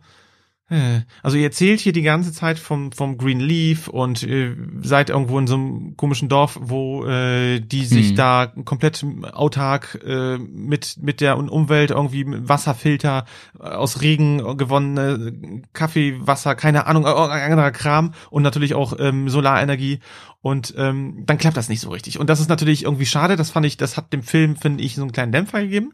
also 1.23 1.37
ihr 1.37 1.45
erzählt 1.45 1.81
hier 1.81 1.93
die 1.93 2.03
ganze 2.03 2.33
Zeit 2.33 2.59
vom, 2.59 2.91
vom 2.91 3.19
Green 3.19 3.39
Leaf 3.39 3.87
und 3.89 4.23
äh, 4.23 4.57
seid 4.83 5.11
irgendwo 5.11 5.39
in 5.39 5.47
so 5.47 5.55
einem 5.57 5.97
komischen 5.97 6.31
Dorf, 6.31 6.59
wo 6.61 7.05
äh, 7.05 7.61
die 7.61 7.85
sich 7.85 8.13
Mhm. 8.13 8.17
da 8.17 8.53
komplett 8.65 9.05
autark 9.33 10.01
äh, 10.07 10.39
mit, 10.39 10.97
mit 11.03 11.21
der 11.21 11.37
Umwelt 11.39 11.91
irgendwie 11.91 12.25
Wasserfilter 12.27 13.27
äh, 13.61 13.63
aus 13.63 14.01
Regen 14.01 14.57
gewonnene 14.57 15.63
Kaffee, 15.75 16.17
Wasser, 16.27 16.55
keine 16.55 16.87
Ahnung, 16.87 17.05
anderer 17.05 17.71
Kram 17.71 18.15
und 18.31 18.43
natürlich 18.43 18.75
auch 18.75 18.95
ähm, 18.99 19.29
Solarenergie 19.29 19.99
und 20.41 20.75
ähm, 20.79 21.25
dann 21.27 21.39
klappt 21.39 21.57
das 21.59 21.69
nicht 21.69 21.81
so 21.81 21.91
richtig. 21.91 22.19
Und 22.19 22.31
das 22.31 22.41
ist 22.41 22.49
natürlich 22.49 22.85
irgendwie 22.85 23.07
schade, 23.07 23.37
das 23.37 23.51
fand 23.51 23.67
ich, 23.67 23.77
das 23.77 23.97
hat 23.97 24.13
dem 24.13 24.23
Film, 24.23 24.57
finde 24.57 24.83
ich, 24.83 24.95
so 24.95 25.03
einen 25.03 25.13
kleinen 25.13 25.33
Dämpfer 25.33 25.61
gegeben. 25.61 25.93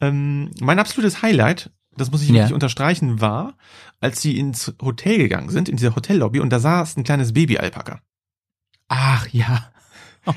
Ähm, 0.00 0.50
mein 0.60 0.78
absolutes 0.78 1.22
Highlight, 1.22 1.70
das 1.96 2.10
muss 2.10 2.22
ich 2.22 2.28
Ja. 2.28 2.34
wirklich 2.34 2.54
unterstreichen, 2.54 3.20
war, 3.20 3.54
als 4.00 4.20
sie 4.22 4.38
ins 4.38 4.74
Hotel 4.82 5.18
gegangen 5.18 5.48
sind, 5.50 5.68
in 5.68 5.76
dieser 5.76 5.94
Hotellobby, 5.96 6.40
und 6.40 6.50
da 6.50 6.58
saß 6.60 6.96
ein 6.96 7.04
kleines 7.04 7.32
Baby-Alpaka. 7.32 8.00
Ach 8.88 9.26
ja. 9.32 9.70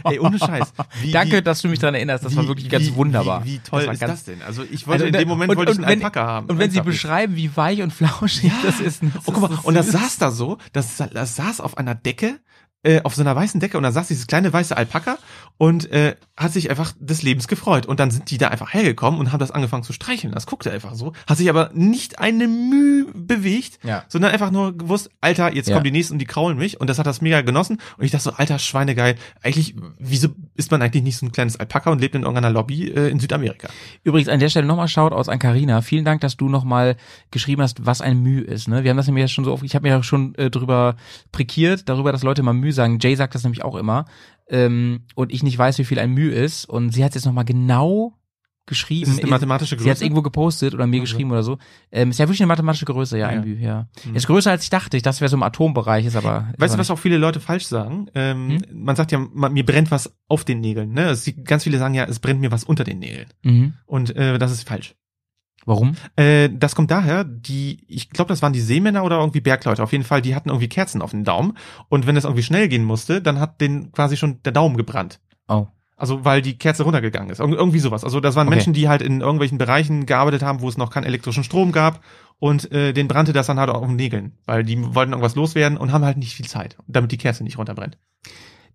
Ey, 0.03 0.19
ohne 0.19 0.38
Scheiß. 0.38 0.72
Wie, 1.02 1.11
Danke, 1.11 1.38
wie, 1.38 1.41
dass 1.41 1.64
du 1.64 1.68
mich 1.68 1.80
daran 1.80 1.95
erinnerst. 1.95 2.23
Das 2.23 2.36
war 2.36 2.44
wie- 2.44 2.48
wirklich 2.49 2.69
ganz 2.69 2.94
wunderbar. 2.94 3.44
Wie, 3.44 3.57
toll 3.57 3.88
war 3.88 3.94
ist 3.94 3.99
ganz- 3.99 4.14
das 4.14 4.23
denn? 4.26 4.44
Also 4.44 4.61
ich 4.64 4.86
wollte 4.86 5.06
Also, 5.06 5.06
in 5.07 5.19
dem 5.19 5.27
Moment 5.27 5.49
und- 5.49 5.57
wollte 5.57 5.72
ich 5.72 5.77
und 5.80 5.84
einen 5.84 5.99
wenn- 5.99 6.06
Alpaka 6.06 6.27
haben. 6.27 6.45
Und 6.48 6.60
wenn 6.60 6.69
sie 6.69 6.81
beschreiben, 6.81 7.36
wie 7.36 7.56
weich 7.57 7.81
und 7.81 7.91
flauschig 7.91 8.52
das 8.64 8.80
ist. 8.80 9.02
ne, 9.02 9.11
Oh, 9.26 9.31
guck 9.31 9.41
mal, 9.49 9.57
und 9.64 9.73
das 9.73 9.88
saß 9.88 10.18
da 10.19 10.30
so, 10.30 10.60
das, 10.73 10.98
das 10.98 11.36
saß 11.36 11.60
auf 11.60 11.77
einer 11.77 11.95
Decke, 11.95 12.40
äh, 12.84 13.01
auf 13.03 13.15
so 13.15 13.22
einer 13.22 13.35
weißen 13.35 13.60
Decke 13.60 13.77
und 13.77 13.84
da 13.84 13.91
saß 13.91 14.07
dieses 14.07 14.27
kleine 14.27 14.53
weiße 14.53 14.76
Alpaka 14.76 15.18
und 15.57 15.91
äh, 15.91 16.15
hat 16.38 16.53
sich 16.53 16.69
einfach 16.69 16.93
des 16.97 17.22
Lebens 17.22 17.49
gefreut. 17.49 17.85
Und 17.85 17.99
dann 17.99 18.11
sind 18.11 18.31
die 18.31 18.38
da 18.38 18.47
einfach 18.47 18.73
hergekommen 18.73 19.19
und 19.19 19.34
haben 19.34 19.39
das 19.39 19.51
angefangen 19.51 19.84
zu 19.84 19.91
streicheln. 19.91 20.31
Das 20.34 20.45
guckte 20.45 20.72
einfach 20.72 20.95
so, 20.95 21.11
hat 21.27 21.38
sich 21.38 21.49
aber 21.49 21.72
nicht 21.73 22.19
eine 22.19 22.47
Mühe 22.47 23.07
bewegt, 23.14 23.80
Ja. 23.84 24.03
sondern 24.07 24.31
einfach 24.31 24.51
nur 24.51 24.77
gewusst, 24.77 25.10
Alter, 25.19 25.53
jetzt 25.53 25.68
Ja. 25.68 25.76
kommen 25.76 25.84
die 25.84 25.91
nächsten 25.91 26.14
und 26.14 26.19
die 26.19 26.26
kraulen 26.26 26.57
mich. 26.57 26.80
Und 26.80 26.89
das 26.89 26.97
hat 26.99 27.06
das 27.07 27.19
mega 27.22 27.41
genossen. 27.41 27.80
Und 27.97 28.06
ich 28.06 28.11
dachte 28.11 28.23
so, 28.23 28.31
alter, 28.31 28.57
Schweinegeil, 28.60 29.15
eigentlich, 29.43 29.76
wieso 29.97 30.30
ist 30.56 30.72
man 30.72 30.81
eigentlich 30.81 31.03
nicht 31.03 31.18
so 31.18 31.26
ein 31.26 31.34
kleines 31.34 31.57
Alpaka 31.60 31.91
und 31.91 31.99
lebt 31.99 32.15
in 32.15 32.22
irgendeiner 32.22 32.49
Lobby 32.49 32.88
äh, 32.88 33.10
in 33.10 33.19
Südamerika? 33.19 33.68
Übrigens 34.06 34.30
an 34.30 34.39
der 34.39 34.47
Stelle 34.47 34.65
nochmal 34.68 34.88
Shoutouts 34.88 35.27
an 35.27 35.39
Carina. 35.39 35.81
Vielen 35.81 36.06
Dank, 36.06 36.22
dass 36.22 36.38
du 36.38 36.47
nochmal 36.47 36.95
geschrieben 37.31 37.61
hast, 37.61 37.85
was 37.85 37.99
ein 37.99 38.22
Mühe 38.23 38.41
ist. 38.43 38.69
Ne? 38.69 38.85
Wir 38.85 38.91
haben 38.91 38.97
das 38.97 39.07
nämlich 39.07 39.23
ja 39.23 39.27
schon 39.27 39.43
so 39.43 39.51
oft, 39.51 39.64
ich 39.64 39.76
habe 39.76 39.84
mir 39.84 39.93
ja 39.95 40.03
schon 40.03 40.35
äh, 40.35 40.49
drüber 40.49 40.95
prekiert, 41.34 41.89
darüber, 41.89 42.14
dass 42.14 42.23
Leute 42.23 42.43
mal 42.43 42.53
Mühe 42.53 42.69
sagen. 42.72 43.00
Jay 43.02 43.16
sagt 43.16 43.36
das 43.36 43.44
nämlich 43.44 43.64
auch 43.64 43.76
immer. 43.76 44.06
Ähm, 44.48 45.02
und 45.16 45.32
ich 45.32 45.44
nicht 45.44 45.58
weiß, 45.58 45.78
wie 45.80 45.86
viel 45.86 46.00
ein 46.00 46.12
Mühe 46.14 46.32
ist. 46.34 46.66
Und 46.66 46.91
sie 46.91 47.04
hat 47.04 47.16
jetzt 47.16 47.26
nochmal 47.26 47.46
genau 47.46 48.16
geschrieben. 48.66 49.10
Ist 49.10 49.18
es 49.18 49.20
eine 49.24 49.30
mathematische 49.32 49.80
Sie 49.80 49.86
hat 49.86 49.94
es 49.96 50.00
Größe? 50.00 50.06
irgendwo 50.06 50.22
gepostet 50.22 50.76
oder 50.76 50.86
mir 50.86 51.00
geschrieben 51.00 51.32
oder 51.32 51.41
so. 51.41 51.58
Ähm, 51.91 52.12
ist 52.12 52.20
ja 52.20 52.28
wirklich 52.28 52.41
eine 52.41 52.48
mathematische 52.48 52.86
Größe, 52.86 53.18
ja, 53.18 53.28
ein 53.28 53.40
Ja. 53.40 53.46
Mühe, 53.46 53.60
ja. 53.60 53.88
Ist 54.14 54.28
größer 54.28 54.52
als 54.52 54.64
ich 54.64 54.70
dachte. 54.70 54.96
Ich 54.96 55.02
dachte, 55.02 55.16
es 55.16 55.22
wäre 55.22 55.30
so 55.30 55.38
im 55.38 55.44
Atombereich, 55.44 56.06
ist 56.06 56.16
aber. 56.16 56.54
Weißt 56.58 56.76
du, 56.76 56.78
was 56.78 56.91
auch 56.91 57.00
viele 57.00 57.18
Leute 57.18 57.40
falsch 57.40 57.66
sagen? 57.66 58.08
Ähm, 58.14 58.60
Hm? 58.70 58.84
Man 58.84 58.96
sagt 58.96 59.12
ja, 59.12 59.18
man, 59.18 59.54
mir 59.54 59.66
brennt 59.66 59.90
was 59.90 60.16
auf 60.28 60.46
den 60.46 60.62
Nägeln. 60.62 60.94
Ne? 60.94 61.10
Es, 61.10 61.32
ganz 61.44 61.64
viele 61.64 61.80
sagen 61.80 61.96
ja, 61.96 62.06
es 62.06 62.20
brennt 62.20 62.41
mir 62.41 62.52
was 62.52 62.64
unter 62.64 62.84
den 62.84 63.00
Nägeln. 63.00 63.28
Mhm. 63.41 63.74
Und 63.88 64.16
äh, 64.16 64.38
das 64.38 64.52
ist 64.52 64.68
falsch. 64.68 64.94
Warum? 65.65 65.95
Äh, 66.15 66.49
das 66.52 66.76
kommt 66.76 66.91
daher, 66.91 67.23
die, 67.23 67.80
ich 67.88 68.10
glaube, 68.10 68.30
das 68.30 68.41
waren 68.41 68.53
die 68.53 68.61
Seemänner 68.61 69.03
oder 69.03 69.19
irgendwie 69.19 69.41
Bergleute. 69.41 69.84
Auf 69.84 69.91
jeden 69.91 70.03
Fall, 70.03 70.22
die 70.22 70.36
hatten 70.36 70.49
irgendwie 70.49 70.69
Kerzen 70.69 71.02
auf 71.02 71.11
den 71.11 71.23
Daumen. 71.23 71.57
Und 71.90 72.07
wenn 72.07 72.18
es 72.18 72.23
irgendwie 72.23 72.44
schnell 72.44 72.68
gehen 72.69 72.84
musste, 72.84 73.22
dann 73.22 73.40
hat 73.40 73.61
den 73.61 73.91
quasi 73.91 74.18
schon 74.18 74.41
der 74.44 74.52
Daumen 74.52 74.77
gebrannt. 74.77 75.19
Oh. 75.48 75.68
Also 75.95 76.23
weil 76.23 76.41
die 76.41 76.57
Kerze 76.57 76.84
runtergegangen 76.84 77.30
ist. 77.30 77.40
Irg 77.40 77.52
irgendwie 77.52 77.80
sowas. 77.80 78.06
Also 78.06 78.22
das 78.22 78.36
waren 78.36 78.48
Okay. 78.48 78.56
Menschen, 78.56 78.73
die 78.73 78.88
halt 78.88 79.02
in 79.02 79.19
irgendwelchen 79.19 79.57
Bereichen 79.57 80.06
gearbeitet 80.06 80.41
haben, 80.41 80.61
wo 80.61 80.69
es 80.69 80.77
noch 80.77 80.91
keinen 80.91 81.03
elektrischen 81.03 81.44
Strom 81.44 81.73
gab 81.73 82.02
und 82.40 82.72
äh, 82.72 82.94
den 82.94 83.10
brannte 83.10 83.34
das 83.34 83.48
dann 83.48 83.60
halt 83.60 83.69
auch 83.69 83.81
auf 83.81 83.88
den 83.88 83.98
Nägeln, 83.98 84.38
weil 84.45 84.64
die 84.64 84.95
wollten 84.95 85.11
irgendwas 85.11 85.36
loswerden 85.36 85.77
und 85.77 85.91
haben 85.91 86.06
halt 86.06 86.18
nicht 86.18 86.34
viel 86.34 86.48
Zeit, 86.48 86.77
damit 86.88 87.11
die 87.11 87.18
Kerze 87.18 87.44
nicht 87.44 87.57
runterbrennt. 87.57 87.98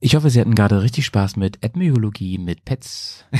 Ich 0.01 0.15
hoffe, 0.17 0.29
Sie 0.31 0.41
hatten 0.41 0.55
gerade 0.55 0.83
richtig 0.83 1.07
Spaß 1.07 1.37
mit 1.37 1.63
Ethnologie, 1.65 2.39
mit 2.39 2.65
Pets. 2.65 3.25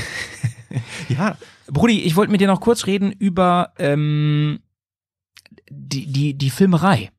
Ja, 1.07 1.37
Brudi, 1.67 2.01
ich 2.01 2.17
wollte 2.17 2.31
mit 2.33 2.41
dir 2.41 2.47
noch 2.47 2.59
kurz 2.59 2.85
reden 2.85 3.11
über 3.13 3.71
ähm, 3.77 4.59
die, 5.69 6.05
die, 6.11 6.33
die 6.33 6.49
Filmerei. 6.49 7.11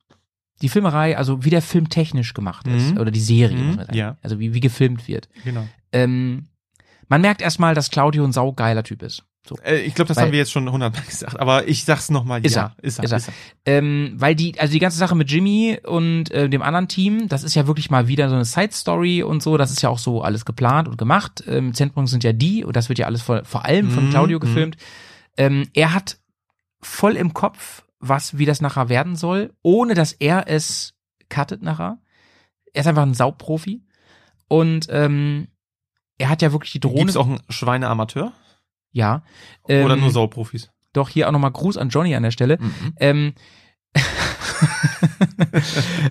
Die 0.61 0.69
Filmerei, 0.69 1.17
also 1.17 1.43
wie 1.45 1.49
der 1.51 1.63
Film 1.63 1.89
technisch 1.89 2.35
gemacht 2.35 2.67
ist. 2.67 2.93
Mhm. 2.95 2.99
Oder 3.01 3.11
die 3.11 3.21
Serie, 3.21 3.57
Mhm, 3.57 3.67
muss 3.69 3.77
man 3.77 3.87
sagen. 3.87 3.97
ja. 3.99 4.17
Also 4.21 4.39
wie, 4.41 4.53
wie 4.53 4.61
gefilmt 4.61 5.09
wird. 5.09 5.29
genau. 5.45 5.67
Ähm, 5.93 6.49
man 7.09 7.21
merkt 7.23 7.41
erstmal, 7.41 7.75
dass 7.75 7.91
Claudio 7.91 8.25
ein 8.25 8.33
saugeiler 8.33 8.83
Typ 8.83 9.03
ist. 9.03 9.25
So. 9.49 9.57
Äh, 9.65 9.83
ich 9.83 9.95
glaube, 9.95 10.09
das 10.09 10.17
Weil- 10.17 10.25
haben 10.25 10.33
wir 10.33 10.39
jetzt 10.41 10.51
schon 10.53 10.71
hundertmal 10.71 11.05
gesagt, 11.09 11.39
aber 11.39 11.69
ich 11.69 11.85
sag's 11.85 12.11
nochmal. 12.11 12.45
Ja, 12.47 12.75
er, 12.77 12.85
ist 12.85 12.99
er, 12.99 13.05
ist 13.05 13.13
er. 13.13 13.17
ist 13.19 13.29
er. 13.29 13.35
Ähm, 13.65 14.15
weil 14.17 14.35
die, 14.35 14.59
also 14.59 14.73
die 14.73 14.79
ganze 14.81 14.99
Sache 14.99 15.15
mit 15.15 15.31
Jimmy 15.31 15.79
und 15.85 16.31
äh, 16.33 16.49
dem 16.49 16.63
anderen 16.63 16.89
Team, 16.89 17.29
das 17.29 17.45
ist 17.45 17.55
ja 17.55 17.67
wirklich 17.67 17.91
mal 17.91 18.09
wieder 18.09 18.29
so 18.29 18.35
eine 18.35 18.45
Side-Story 18.45 19.23
und 19.23 19.43
so, 19.43 19.57
das 19.57 19.71
ist 19.71 19.83
ja 19.83 19.89
auch 19.89 19.99
so 19.99 20.23
alles 20.23 20.45
geplant 20.45 20.89
und 20.89 20.99
gemacht. 20.99 21.45
Ähm, 21.47 21.69
Im 21.69 21.75
Zentrum 21.75 22.07
sind 22.07 22.25
ja 22.25 22.33
die, 22.33 22.65
und 22.65 22.77
das 22.77 22.89
wird 22.89 22.99
ja 22.99 23.07
alles 23.07 23.23
vor, 23.23 23.45
vor 23.45 23.65
allem 23.65 23.91
von 23.91 24.07
Mhm, 24.07 24.11
Claudio 24.11 24.39
mhm. 24.39 24.41
gefilmt. 24.41 24.77
Ähm, 25.37 25.69
er 25.75 25.93
hat 25.95 26.19
voll 26.81 27.17
im 27.17 27.33
Kopf, 27.35 27.85
was, 28.01 28.39
wie 28.39 28.47
das 28.47 28.61
nachher 28.61 28.89
werden 28.89 29.17
soll, 29.17 29.53
ohne 29.63 29.95
dass 29.95 30.13
er 30.13 30.49
es 30.49 30.95
cuttet 31.29 31.63
nachher. 31.63 31.99
Er 32.73 32.81
ist 32.83 32.87
einfach 32.87 33.03
ein 33.03 33.15
Saubprofi. 33.15 33.83
Und 34.49 34.87
ähm, 34.91 35.49
er 36.19 36.29
hat 36.29 36.43
ja 36.43 36.53
wirklich 36.53 36.73
die 36.73 36.81
Drohne. 36.81 36.99
Gibt's 37.01 37.17
auch 37.17 37.27
einen 37.27 37.41
Schweineamateur? 37.49 38.33
Ja. 38.93 39.23
Oder 39.65 39.95
Ähm, 39.95 40.01
nur 40.01 40.11
Sauprofis? 40.11 40.71
Doch, 40.93 41.09
hier 41.09 41.29
auch 41.29 41.33
nochmal 41.33 41.51
Gruß 41.53 41.77
an 41.77 41.89
Johnny 41.91 42.15
an 42.15 42.23
der 42.23 42.31
Stelle. 42.31 42.59
Mhm. 42.61 42.95
Ähm, 43.01 43.33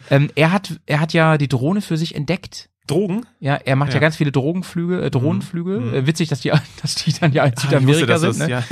ähm, 0.10 0.30
er 0.36 0.52
hat, 0.52 0.80
er 0.86 1.00
hat 1.00 1.14
ja 1.14 1.38
die 1.38 1.48
Drohne 1.48 1.82
für 1.82 1.98
sich 1.98 2.16
entdeckt. 2.16 2.70
Drogen? 2.88 3.26
Ja, 3.40 3.56
er 3.56 3.76
macht 3.76 3.90
ja, 3.90 3.96
Ja. 3.96 4.02
ganz 4.02 4.16
viele 4.16 4.32
Drogenflüge, 4.32 5.02
äh, 5.06 5.12
Drohnenflüge. 5.12 5.80
Mhm. 5.80 5.94
Äh, 5.94 6.08
witzig, 6.08 6.30
dass 6.30 6.42
die, 6.42 6.52
dass 6.82 6.96
die 6.96 7.14
dann 7.14 7.32
ja 7.34 7.46
in 7.46 7.54
Ah, 7.54 7.56
wusste, 7.56 7.68
Südamerika 7.68 8.06
dass 8.20 8.22
sind. 8.22 8.40
das- 8.40 8.48
Ne? 8.48 8.50
ja. 8.50 8.64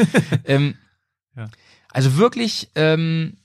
Ähm, 0.45 0.75
Ja. 1.35 1.47
Also 1.91 2.17
wirklich, 2.17 2.69
ähm, 2.75 3.37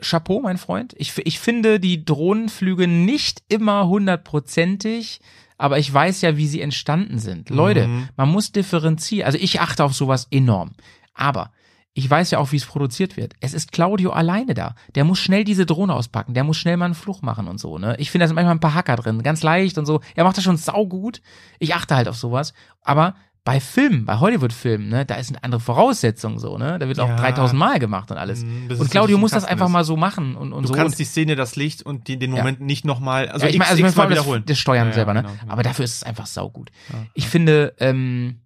Chapeau, 0.00 0.40
mein 0.40 0.58
Freund. 0.58 0.94
Ich, 0.98 1.12
ich 1.24 1.38
finde 1.38 1.80
die 1.80 2.04
Drohnenflüge 2.04 2.86
nicht 2.88 3.42
immer 3.48 3.86
hundertprozentig, 3.88 5.20
aber 5.58 5.78
ich 5.78 5.92
weiß 5.92 6.20
ja, 6.22 6.36
wie 6.36 6.46
sie 6.46 6.60
entstanden 6.60 7.18
sind. 7.18 7.50
Leute, 7.50 7.86
Mhm. 7.88 8.08
man 8.16 8.28
muss 8.28 8.52
differenzieren. 8.52 9.26
Also 9.26 9.38
ich 9.38 9.60
achte 9.60 9.84
auf 9.84 9.94
sowas 9.94 10.26
enorm. 10.30 10.72
Aber 11.14 11.50
ich 11.96 12.10
weiß 12.10 12.32
ja 12.32 12.38
auch, 12.40 12.50
wie 12.50 12.56
es 12.56 12.66
produziert 12.66 13.16
wird. 13.16 13.34
Es 13.40 13.54
ist 13.54 13.70
Claudio 13.70 14.10
alleine 14.10 14.54
da. 14.54 14.74
Der 14.96 15.04
muss 15.04 15.20
schnell 15.20 15.44
diese 15.44 15.64
Drohne 15.64 15.94
auspacken. 15.94 16.34
Der 16.34 16.42
muss 16.42 16.56
schnell 16.56 16.76
mal 16.76 16.86
einen 16.86 16.94
Fluch 16.94 17.22
machen 17.22 17.46
und 17.46 17.58
so, 17.58 17.78
ne? 17.78 17.94
Ich 18.00 18.10
finde, 18.10 18.24
da 18.24 18.28
sind 18.28 18.34
manchmal 18.34 18.56
ein 18.56 18.60
paar 18.60 18.74
Hacker 18.74 18.96
drin. 18.96 19.22
Ganz 19.22 19.44
leicht 19.44 19.78
und 19.78 19.86
so. 19.86 20.00
Er 20.16 20.24
macht 20.24 20.36
das 20.36 20.42
schon 20.42 20.56
saugut. 20.56 21.22
Ich 21.60 21.74
achte 21.74 21.94
halt 21.94 22.08
auf 22.08 22.16
sowas. 22.16 22.52
Aber 22.82 23.14
bei 23.44 23.60
Filmen, 23.60 24.06
bei 24.06 24.18
Hollywood-Filmen, 24.20 24.88
ne, 24.88 25.04
da 25.04 25.16
ist 25.16 25.28
eine 25.28 25.44
andere 25.44 25.60
Voraussetzung 25.60 26.38
so, 26.38 26.56
ne? 26.56 26.78
Da 26.78 26.88
wird 26.88 26.98
auch 26.98 27.08
Ja. 27.10 27.16
3000 27.16 27.58
Mal 27.58 27.78
gemacht 27.78 28.10
und 28.10 28.16
alles. 28.16 28.42
Mhm, 28.42 28.68
bis 28.68 28.80
und 28.80 28.90
Claudio 28.90 29.18
muss 29.18 29.32
das 29.32 29.44
einfach 29.44 29.66
ist. 29.66 29.72
mal 29.72 29.84
so 29.84 29.96
machen 29.98 30.34
und, 30.34 30.54
und 30.54 30.62
Du 30.62 30.68
so. 30.68 30.74
kannst 30.74 30.94
und, 30.94 30.98
die 31.00 31.04
Szene, 31.04 31.36
das 31.36 31.54
Licht 31.54 31.82
und 31.82 32.08
die, 32.08 32.18
den 32.18 32.30
Ja. 32.32 32.38
Moment 32.38 32.60
nicht 32.62 32.86
nochmal, 32.86 33.28
also 33.28 33.44
ja, 33.44 33.50
ich 33.52 33.58
meine, 33.58 33.70
also 33.70 33.82
ich 33.82 33.86
x-mal 33.88 34.04
meine, 34.04 34.14
das, 34.14 34.24
wiederholen. 34.24 34.44
das 34.46 34.58
Steuern 34.58 34.86
Ja, 34.86 34.90
ja, 34.90 34.94
selber, 34.94 35.12
ne? 35.14 35.22
genau, 35.24 35.34
genau. 35.38 35.52
Aber 35.52 35.62
dafür 35.62 35.84
ist 35.84 35.96
es 35.96 36.02
einfach 36.04 36.24
saugut. 36.26 36.70
Ja, 36.90 37.06
Ich 37.12 37.24
ja. 37.24 37.30
finde, 37.30 37.74
ähm, 37.80 38.40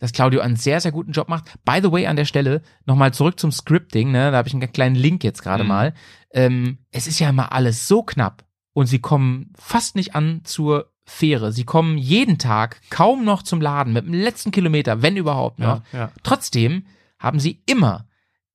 dass 0.00 0.12
Claudio 0.12 0.40
einen 0.40 0.56
sehr, 0.56 0.80
sehr 0.80 0.92
guten 0.92 1.12
Job 1.12 1.28
macht. 1.30 1.44
By 1.64 1.78
the 1.82 1.90
way, 1.90 2.06
an 2.06 2.16
der 2.16 2.24
Stelle, 2.26 2.60
nochmal 2.84 3.14
zurück 3.14 3.40
zum 3.40 3.52
Scripting, 3.52 4.10
ne? 4.12 4.32
Da 4.32 4.36
habe 4.36 4.48
ich 4.48 4.54
einen 4.54 4.70
kleinen 4.72 4.96
Link 4.96 5.24
jetzt 5.24 5.42
gerade 5.42 5.62
Mhm. 5.62 5.68
mal. 5.68 5.94
Ähm, 6.32 6.78
es 6.90 7.06
ist 7.06 7.20
ja 7.20 7.30
immer 7.30 7.52
alles 7.52 7.88
so 7.88 8.02
knapp 8.02 8.44
und 8.74 8.84
sie 8.86 8.98
kommen 8.98 9.52
fast 9.58 9.96
nicht 9.96 10.14
an 10.14 10.40
zur 10.44 10.91
Fähre. 11.04 11.52
Sie 11.52 11.64
kommen 11.64 11.98
jeden 11.98 12.38
Tag 12.38 12.80
kaum 12.90 13.24
noch 13.24 13.42
zum 13.42 13.60
Laden 13.60 13.92
mit 13.92 14.06
dem 14.06 14.14
letzten 14.14 14.50
Kilometer, 14.50 15.02
wenn 15.02 15.16
überhaupt 15.16 15.58
noch. 15.58 15.82
ja, 15.92 15.98
ja. 15.98 16.12
Trotzdem 16.22 16.86
haben 17.18 17.40
sie 17.40 17.60
immer 17.66 18.06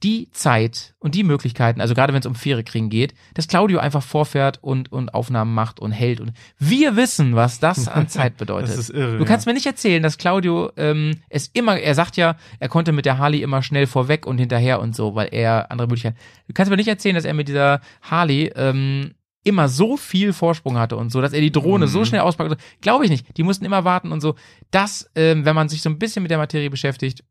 die 0.03 0.29
Zeit 0.31 0.93
und 0.99 1.15
die 1.15 1.23
Möglichkeiten, 1.23 1.81
also 1.81 1.95
gerade 1.95 2.13
wenn 2.13 2.19
es 2.19 2.27
um 2.27 2.35
Fähre 2.35 2.63
kriegen 2.63 2.89
geht, 2.89 3.15
dass 3.33 3.47
Claudio 3.47 3.79
einfach 3.79 4.03
vorfährt 4.03 4.59
und, 4.61 4.91
und 4.91 5.15
Aufnahmen 5.15 5.55
macht 5.55 5.79
und 5.79 5.91
hält. 5.91 6.19
Und 6.19 6.33
wir 6.59 6.95
wissen, 6.95 7.35
was 7.35 7.59
das 7.59 7.87
an 7.87 8.07
Zeit 8.07 8.37
bedeutet. 8.37 8.69
Das 8.69 8.77
ist 8.77 8.89
irre. 8.91 9.17
Du 9.17 9.25
kannst 9.25 9.47
mir 9.47 9.53
nicht 9.53 9.65
erzählen, 9.65 10.03
dass 10.03 10.19
Claudio 10.19 10.71
ähm, 10.77 11.15
es 11.29 11.47
immer, 11.47 11.79
er 11.79 11.95
sagt 11.95 12.15
ja, 12.15 12.35
er 12.59 12.69
konnte 12.69 12.91
mit 12.91 13.05
der 13.05 13.17
Harley 13.17 13.41
immer 13.41 13.63
schnell 13.63 13.87
vorweg 13.87 14.27
und 14.27 14.37
hinterher 14.37 14.79
und 14.81 14.95
so, 14.95 15.15
weil 15.15 15.29
er 15.31 15.71
andere 15.71 15.87
Möglichkeiten. 15.87 16.17
Du 16.47 16.53
kannst 16.53 16.69
mir 16.69 16.77
nicht 16.77 16.87
erzählen, 16.87 17.15
dass 17.15 17.25
er 17.25 17.33
mit 17.33 17.47
dieser 17.47 17.81
Harley 18.03 18.51
ähm, 18.55 19.15
immer 19.47 19.67
so 19.69 19.97
viel 19.97 20.33
Vorsprung 20.33 20.77
hatte 20.77 20.95
und 20.97 21.11
so, 21.11 21.21
dass 21.21 21.33
er 21.33 21.41
die 21.41 21.51
Drohne 21.51 21.85
Mhm. 21.85 21.89
so 21.89 22.05
schnell 22.05 22.21
auspackt. 22.21 22.55
Glaube 22.81 23.05
ich 23.05 23.09
nicht. 23.09 23.37
Die 23.37 23.43
mussten 23.43 23.65
immer 23.65 23.83
warten 23.85 24.11
und 24.11 24.21
so. 24.21 24.35
Das, 24.71 25.09
ähm, 25.15 25.45
wenn 25.45 25.55
man 25.55 25.69
sich 25.69 25.81
so 25.81 25.89
ein 25.89 25.97
bisschen 25.99 26.21
mit 26.23 26.31
der 26.31 26.37
Materie 26.37 26.69
beschäftigt, 26.69 27.23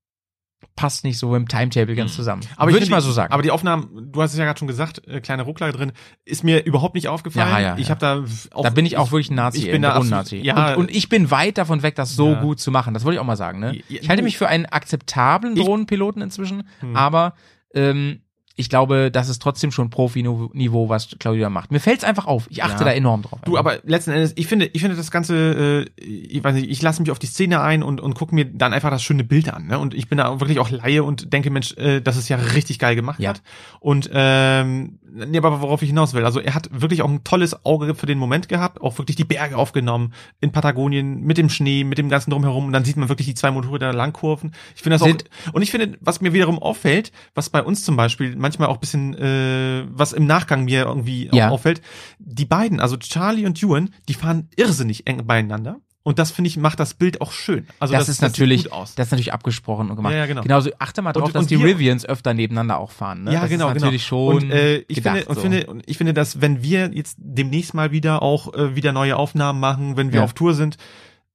passt 0.74 1.04
nicht 1.04 1.18
so 1.18 1.34
im 1.36 1.48
Timetable 1.48 1.94
ganz 1.94 2.14
zusammen. 2.14 2.42
Mhm. 2.42 2.48
Aber 2.56 2.70
Würde 2.70 2.78
ich 2.78 2.84
finde 2.84 2.96
mal 2.96 3.00
so 3.02 3.12
sagen. 3.12 3.32
Aber 3.32 3.42
die 3.42 3.50
Aufnahmen, 3.50 4.10
du 4.10 4.22
hast 4.22 4.32
es 4.32 4.38
ja 4.38 4.44
gerade 4.44 4.58
schon 4.58 4.68
gesagt, 4.68 5.06
äh, 5.06 5.20
kleine 5.20 5.42
Ruckler 5.42 5.70
drin, 5.72 5.92
ist 6.24 6.44
mir 6.44 6.64
überhaupt 6.64 6.94
nicht 6.94 7.08
aufgefallen. 7.08 7.48
Ja, 7.50 7.60
ja, 7.60 7.76
ich 7.78 7.84
ja. 7.88 7.90
habe 7.90 8.00
da 8.00 8.24
auch, 8.54 8.62
da 8.64 8.70
bin 8.70 8.84
ich 8.86 8.96
auch 8.96 9.12
wirklich 9.12 9.30
ein 9.30 9.34
Nazi, 9.36 9.58
ich 9.58 9.64
bin 9.66 9.76
ein 9.76 9.82
da 9.82 9.94
absolut- 9.94 10.32
ja. 10.32 10.70
und, 10.74 10.80
und 10.88 10.90
ich 10.90 11.08
bin 11.08 11.30
weit 11.30 11.58
davon 11.58 11.82
weg, 11.82 11.94
das 11.94 12.14
so 12.16 12.32
Ja. 12.32 12.40
gut 12.40 12.58
zu 12.60 12.70
machen. 12.70 12.94
Das 12.94 13.04
wollte 13.04 13.16
ich 13.16 13.20
auch 13.20 13.24
mal 13.26 13.36
sagen. 13.36 13.60
Ne? 13.60 13.80
Ich 13.88 14.08
halte 14.08 14.22
mich 14.22 14.38
für 14.38 14.48
einen 14.48 14.66
akzeptablen 14.66 15.56
Ich- 15.56 15.64
Drohnenpiloten 15.64 16.20
inzwischen, 16.22 16.68
Hm. 16.80 16.96
aber 16.96 17.34
ähm, 17.74 18.20
ich 18.58 18.70
glaube, 18.70 19.10
das 19.10 19.28
ist 19.28 19.42
trotzdem 19.42 19.70
schon 19.70 19.90
Profi-Niveau, 19.90 20.88
was 20.88 21.14
Claudio 21.18 21.42
da 21.42 21.50
macht. 21.50 21.70
Mir 21.70 21.78
fällt's 21.80 22.04
einfach 22.04 22.26
auf. 22.26 22.46
Ich 22.50 22.62
achte 22.64 22.78
Ja. 22.84 22.90
da 22.90 22.92
enorm 22.96 23.20
drauf. 23.22 23.38
Du, 23.44 23.58
aber 23.58 23.78
letzten 23.84 24.12
Endes, 24.12 24.32
ich 24.36 24.46
finde, 24.46 24.66
ich 24.72 24.80
finde 24.80 24.96
das 24.96 25.10
Ganze, 25.10 25.84
äh, 25.98 26.02
ich 26.02 26.42
weiß 26.42 26.54
nicht, 26.54 26.70
ich 26.70 26.80
lasse 26.80 27.02
mich 27.02 27.10
auf 27.10 27.18
die 27.18 27.26
Szene 27.26 27.60
ein 27.60 27.82
und, 27.82 28.00
und 28.00 28.14
gucke 28.14 28.34
mir 28.34 28.46
dann 28.46 28.72
einfach 28.72 28.90
das 28.90 29.02
schöne 29.02 29.24
Bild 29.24 29.52
an. 29.52 29.66
Ne? 29.66 29.78
Und 29.78 29.92
ich 29.92 30.08
bin 30.08 30.16
da 30.18 30.40
wirklich 30.40 30.58
auch 30.58 30.70
Laie 30.70 31.02
und 31.04 31.32
denke, 31.34 31.50
Mensch, 31.50 31.74
äh, 31.76 32.00
dass 32.00 32.16
es 32.16 32.28
ja 32.30 32.36
richtig 32.36 32.78
geil 32.78 32.96
gemacht 32.96 33.20
Ja. 33.20 33.30
hat. 33.30 33.42
Und 33.80 34.08
ähm, 34.12 34.98
nee, 35.12 35.36
aber 35.36 35.60
worauf 35.60 35.82
ich 35.82 35.90
hinaus 35.90 36.14
will, 36.14 36.24
also 36.24 36.40
er 36.40 36.54
hat 36.54 36.68
wirklich 36.72 37.02
auch 37.02 37.10
ein 37.10 37.24
tolles 37.24 37.64
Auge 37.66 37.94
für 37.94 38.06
den 38.06 38.18
Moment 38.18 38.48
gehabt, 38.48 38.80
auch 38.80 38.96
wirklich 38.96 39.16
die 39.16 39.24
Berge 39.24 39.56
aufgenommen 39.58 40.14
in 40.40 40.50
Patagonien 40.52 41.20
mit 41.22 41.36
dem 41.36 41.50
Schnee, 41.50 41.84
mit 41.84 41.98
dem 41.98 42.08
ganzen 42.08 42.30
drumherum. 42.30 42.66
Und 42.66 42.72
dann 42.72 42.84
sieht 42.86 42.96
man 42.96 43.10
wirklich 43.10 43.26
die 43.26 43.34
zwei 43.34 43.50
Motorräder 43.50 43.92
da 43.92 43.96
langkurven. 43.98 44.52
Ich 44.74 44.82
finde 44.82 44.94
das 44.98 45.02
Sind- 45.06 45.24
auch, 45.48 45.54
und 45.54 45.62
ich 45.62 45.70
finde, 45.70 45.98
was 46.00 46.22
mir 46.22 46.32
wiederum 46.32 46.58
auffällt, 46.58 47.12
was 47.34 47.50
bei 47.50 47.62
uns 47.62 47.84
zum 47.84 47.96
Beispiel 47.96 48.34
manchmal 48.46 48.68
auch 48.68 48.76
bisschen, 48.78 49.14
äh, 49.14 49.84
was 49.90 50.12
im 50.12 50.26
Nachgang 50.26 50.64
mir 50.64 50.82
irgendwie 50.84 51.28
Ja. 51.32 51.50
auffällt, 51.50 51.82
die 52.18 52.44
beiden, 52.46 52.80
also 52.80 52.96
Charlie 52.96 53.44
und 53.46 53.62
Ewan, 53.62 53.90
die 54.08 54.14
fahren 54.14 54.48
irrsinnig 54.56 55.06
eng 55.06 55.26
beieinander. 55.26 55.76
Und 56.04 56.20
das 56.20 56.30
finde 56.30 56.46
ich 56.46 56.56
macht 56.56 56.78
das 56.78 56.94
Bild 56.94 57.20
auch 57.20 57.32
schön. 57.32 57.66
Also 57.80 57.92
das, 57.92 58.08
ist 58.08 58.18
sieht 58.18 58.22
natürlich, 58.22 58.68
das 58.70 58.90
ist 58.96 59.10
natürlich 59.10 59.32
abgesprochen 59.32 59.90
und 59.90 59.96
gemacht. 59.96 60.12
Ja, 60.12 60.18
ja, 60.20 60.26
genau. 60.26 60.42
Genauso, 60.42 60.70
achte 60.78 61.02
mal 61.02 61.12
drauf, 61.12 61.24
Und- 61.24 61.34
dass 61.34 61.42
und 61.42 61.50
die 61.50 61.58
wir- 61.58 61.66
Rivians 61.66 62.06
öfter 62.06 62.32
nebeneinander 62.32 62.78
auch 62.78 62.92
fahren. 62.92 63.24
Ne? 63.24 63.32
Ja, 63.32 63.40
das 63.40 63.50
genau, 63.50 63.68
ist 63.70 63.80
natürlich 63.82 64.08
genau. 64.08 64.30
schon 64.34 64.42
und 64.44 64.50
äh, 64.52 64.76
ich 64.86 64.98
gedacht, 64.98 65.16
finde 65.16 65.28
und 65.30 65.34
so. 65.34 65.40
finde 65.40 65.66
und 65.66 65.82
ich 65.86 65.98
finde, 65.98 66.14
dass 66.14 66.40
wenn 66.40 66.62
wir 66.62 66.92
jetzt 66.94 67.16
demnächst 67.18 67.74
mal 67.74 67.90
wieder 67.90 68.22
auch 68.22 68.54
äh, 68.54 68.76
wieder 68.76 68.92
neue 68.92 69.16
Aufnahmen 69.16 69.58
machen, 69.58 69.96
wenn 69.96 70.12
wir 70.12 70.20
Ja. 70.20 70.24
auf 70.24 70.32
Tour 70.32 70.54
sind, 70.54 70.76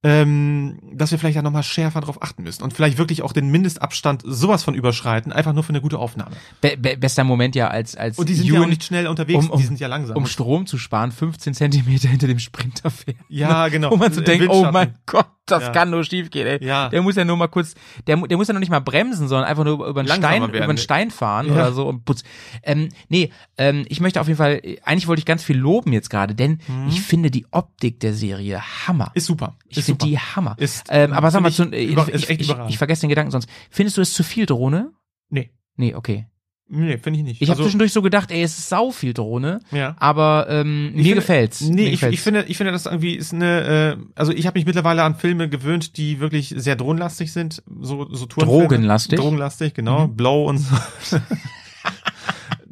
ähm, 0.04 0.78
dass 0.92 1.10
wir 1.12 1.18
vielleicht 1.18 1.36
ja 1.36 1.42
nochmal 1.42 1.62
schärfer 1.62 2.00
drauf 2.00 2.22
achten 2.22 2.42
müssen 2.42 2.62
und 2.64 2.72
vielleicht 2.72 2.98
wirklich 2.98 3.22
auch 3.22 3.32
den 3.32 3.50
Mindestabstand 3.50 4.22
sowas 4.26 4.64
von 4.64 4.74
überschreiten, 4.74 5.32
einfach 5.32 5.52
nur 5.52 5.62
für 5.62 5.68
eine 5.70 5.80
gute 5.80 5.98
Aufnahme. 5.98 6.34
Be 6.60 6.76
be 6.76 6.96
bester 6.96 7.22
Moment 7.24 7.54
ja 7.54 7.68
als 7.68 7.94
als 7.96 8.18
Und 8.18 8.28
die 8.28 8.34
sind 8.34 8.46
ja 8.46 8.54
Ewan, 8.54 8.64
auch 8.64 8.68
nicht 8.68 8.82
schnell 8.84 9.06
unterwegs, 9.06 9.44
um- 9.44 9.50
um- 9.50 9.58
die 9.60 9.64
sind 9.66 9.78
ja 9.78 9.86
langsam. 9.86 10.16
um 10.16 10.26
Strom 10.26 10.66
zu 10.66 10.76
sparen, 10.78 11.12
15 11.12 11.54
Zentimeter 11.54 12.08
hinter 12.08 12.26
dem 12.26 12.40
Sprinter 12.40 12.90
fährt. 12.90 13.16
Ja, 13.28 13.68
genau. 13.68 13.90
Wo 13.92 13.96
man 13.96 14.12
so 14.12 14.20
Im 14.20 14.24
denkt, 14.26 14.48
oh 14.50 14.68
mein 14.72 14.94
Gott, 15.06 15.26
das 15.52 15.62
Ja. 15.64 15.70
kann 15.70 15.90
nur 15.90 16.02
schief 16.04 16.30
gehen, 16.30 16.46
ey. 16.46 16.64
Ja. 16.64 16.88
Der 16.88 17.02
muss 17.02 17.14
ja 17.16 17.24
nur 17.24 17.36
mal 17.36 17.46
kurz, 17.48 17.74
der, 18.06 18.16
der 18.16 18.36
muss 18.36 18.48
ja 18.48 18.54
noch 18.54 18.60
nicht 18.60 18.70
mal 18.70 18.80
bremsen, 18.80 19.28
sondern 19.28 19.48
einfach 19.48 19.64
nur 19.64 19.74
über, 19.86 20.00
einen 20.00 20.08
Langsamer 20.08 20.28
Stein, 20.34 20.40
werden. 20.42 20.54
über 20.56 20.64
einen 20.68 20.78
Stein 20.78 21.10
fahren 21.10 21.46
Ja. 21.46 21.52
oder 21.52 21.72
so 21.72 21.86
und 21.86 22.04
putz. 22.04 22.24
Ähm, 22.62 22.88
nee, 23.08 23.30
ähm, 23.58 23.84
ich 23.88 24.00
möchte 24.00 24.20
auf 24.20 24.26
jeden 24.26 24.38
Fall, 24.38 24.60
eigentlich 24.82 25.06
wollte 25.06 25.20
ich 25.20 25.26
ganz 25.26 25.44
viel 25.44 25.56
loben 25.58 25.92
jetzt 25.92 26.10
gerade, 26.10 26.34
denn 26.34 26.58
ich 26.88 27.00
finde 27.02 27.30
die 27.30 27.46
Optik 27.52 28.00
der 28.00 28.14
Serie 28.14 28.60
Hammer. 28.88 29.06
Mhm. 29.06 29.10
Ist 29.14 29.26
super. 29.26 29.56
ich 29.68 29.82
finde 29.84 30.04
die 30.06 30.18
Hammer. 30.18 30.54
Ist, 30.58 30.86
ähm, 30.90 31.12
aber 31.12 31.30
sag 31.30 31.42
mal, 31.42 31.52
zu, 31.52 31.70
ich, 31.72 31.96
ich, 31.96 32.30
ich, 32.30 32.40
ich, 32.40 32.54
ich 32.68 32.78
vergesse 32.78 33.02
den 33.02 33.08
Gedanken 33.10 33.30
sonst. 33.30 33.48
Findest 33.70 33.96
du 33.96 34.00
es 34.00 34.12
zu 34.14 34.24
viel 34.24 34.46
Drohne? 34.46 34.92
Nee. 35.28 35.50
Nee, 35.76 35.94
okay. 35.94 36.26
Nee, 36.68 36.96
finde 36.96 37.18
ich 37.18 37.24
nicht. 37.24 37.42
Ich 37.42 37.48
habe 37.48 37.56
Also, 37.58 37.64
zwischendurch 37.64 37.92
so 37.92 38.00
gedacht, 38.00 38.30
ey, 38.30 38.42
es 38.42 38.56
ist 38.56 38.68
sau 38.70 38.90
viel 38.92 39.12
Drohne, 39.12 39.60
ja. 39.72 39.94
aber 39.98 40.46
ähm, 40.48 40.92
mir 40.94 41.02
finde- 41.02 41.14
gefällt's. 41.16 41.60
Nee, 41.60 41.74
mir 41.74 41.84
ich, 41.88 41.90
gefällt's. 41.92 42.14
ich 42.14 42.20
finde, 42.22 42.44
ich 42.48 42.56
finde, 42.56 42.72
das 42.72 42.86
irgendwie 42.86 43.14
ist 43.14 43.34
eine, 43.34 43.98
äh, 44.00 44.04
also 44.14 44.32
ich 44.32 44.46
habe 44.46 44.58
mich 44.58 44.64
mittlerweile 44.64 45.02
an 45.02 45.16
Filme 45.16 45.50
gewöhnt, 45.50 45.98
die 45.98 46.18
wirklich 46.20 46.54
sehr 46.56 46.76
drogenlastig 46.76 47.30
sind, 47.32 47.62
so 47.80 48.08
so 48.14 48.24
Tourenfilme. 48.26 48.62
Drogenlastig? 48.68 49.18
Drogenlastig, 49.18 49.74
genau, 49.74 50.06
Mhm. 50.06 50.16
Blow 50.16 50.48
und 50.48 50.58
so. 50.58 50.76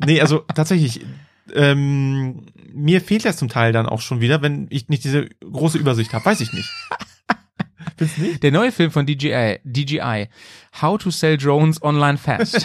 nee, 0.07 0.21
also 0.21 0.39
tatsächlich, 0.55 1.01
ähm, 1.55 2.47
mir 2.73 3.01
fehlt 3.01 3.25
das 3.25 3.37
zum 3.37 3.49
Teil 3.49 3.73
dann 3.73 3.87
auch 3.87 4.01
schon 4.01 4.21
wieder, 4.21 4.41
wenn 4.43 4.67
ich 4.71 4.89
nicht 4.89 5.05
diese 5.05 5.27
große 5.41 5.79
Übersicht 5.79 6.13
habe, 6.13 6.25
weiß 6.25 6.41
ich 6.41 6.53
nicht. 6.53 6.69
Der 8.43 8.53
neue 8.53 8.73
Film 8.73 8.91
von 8.91 9.07
DJI, 9.07 9.61
DJI, 9.65 10.29
How 10.81 10.99
to 10.99 11.11
Sell 11.11 11.37
Drones 11.37 11.83
Online 11.83 12.19
Fast. 12.19 12.65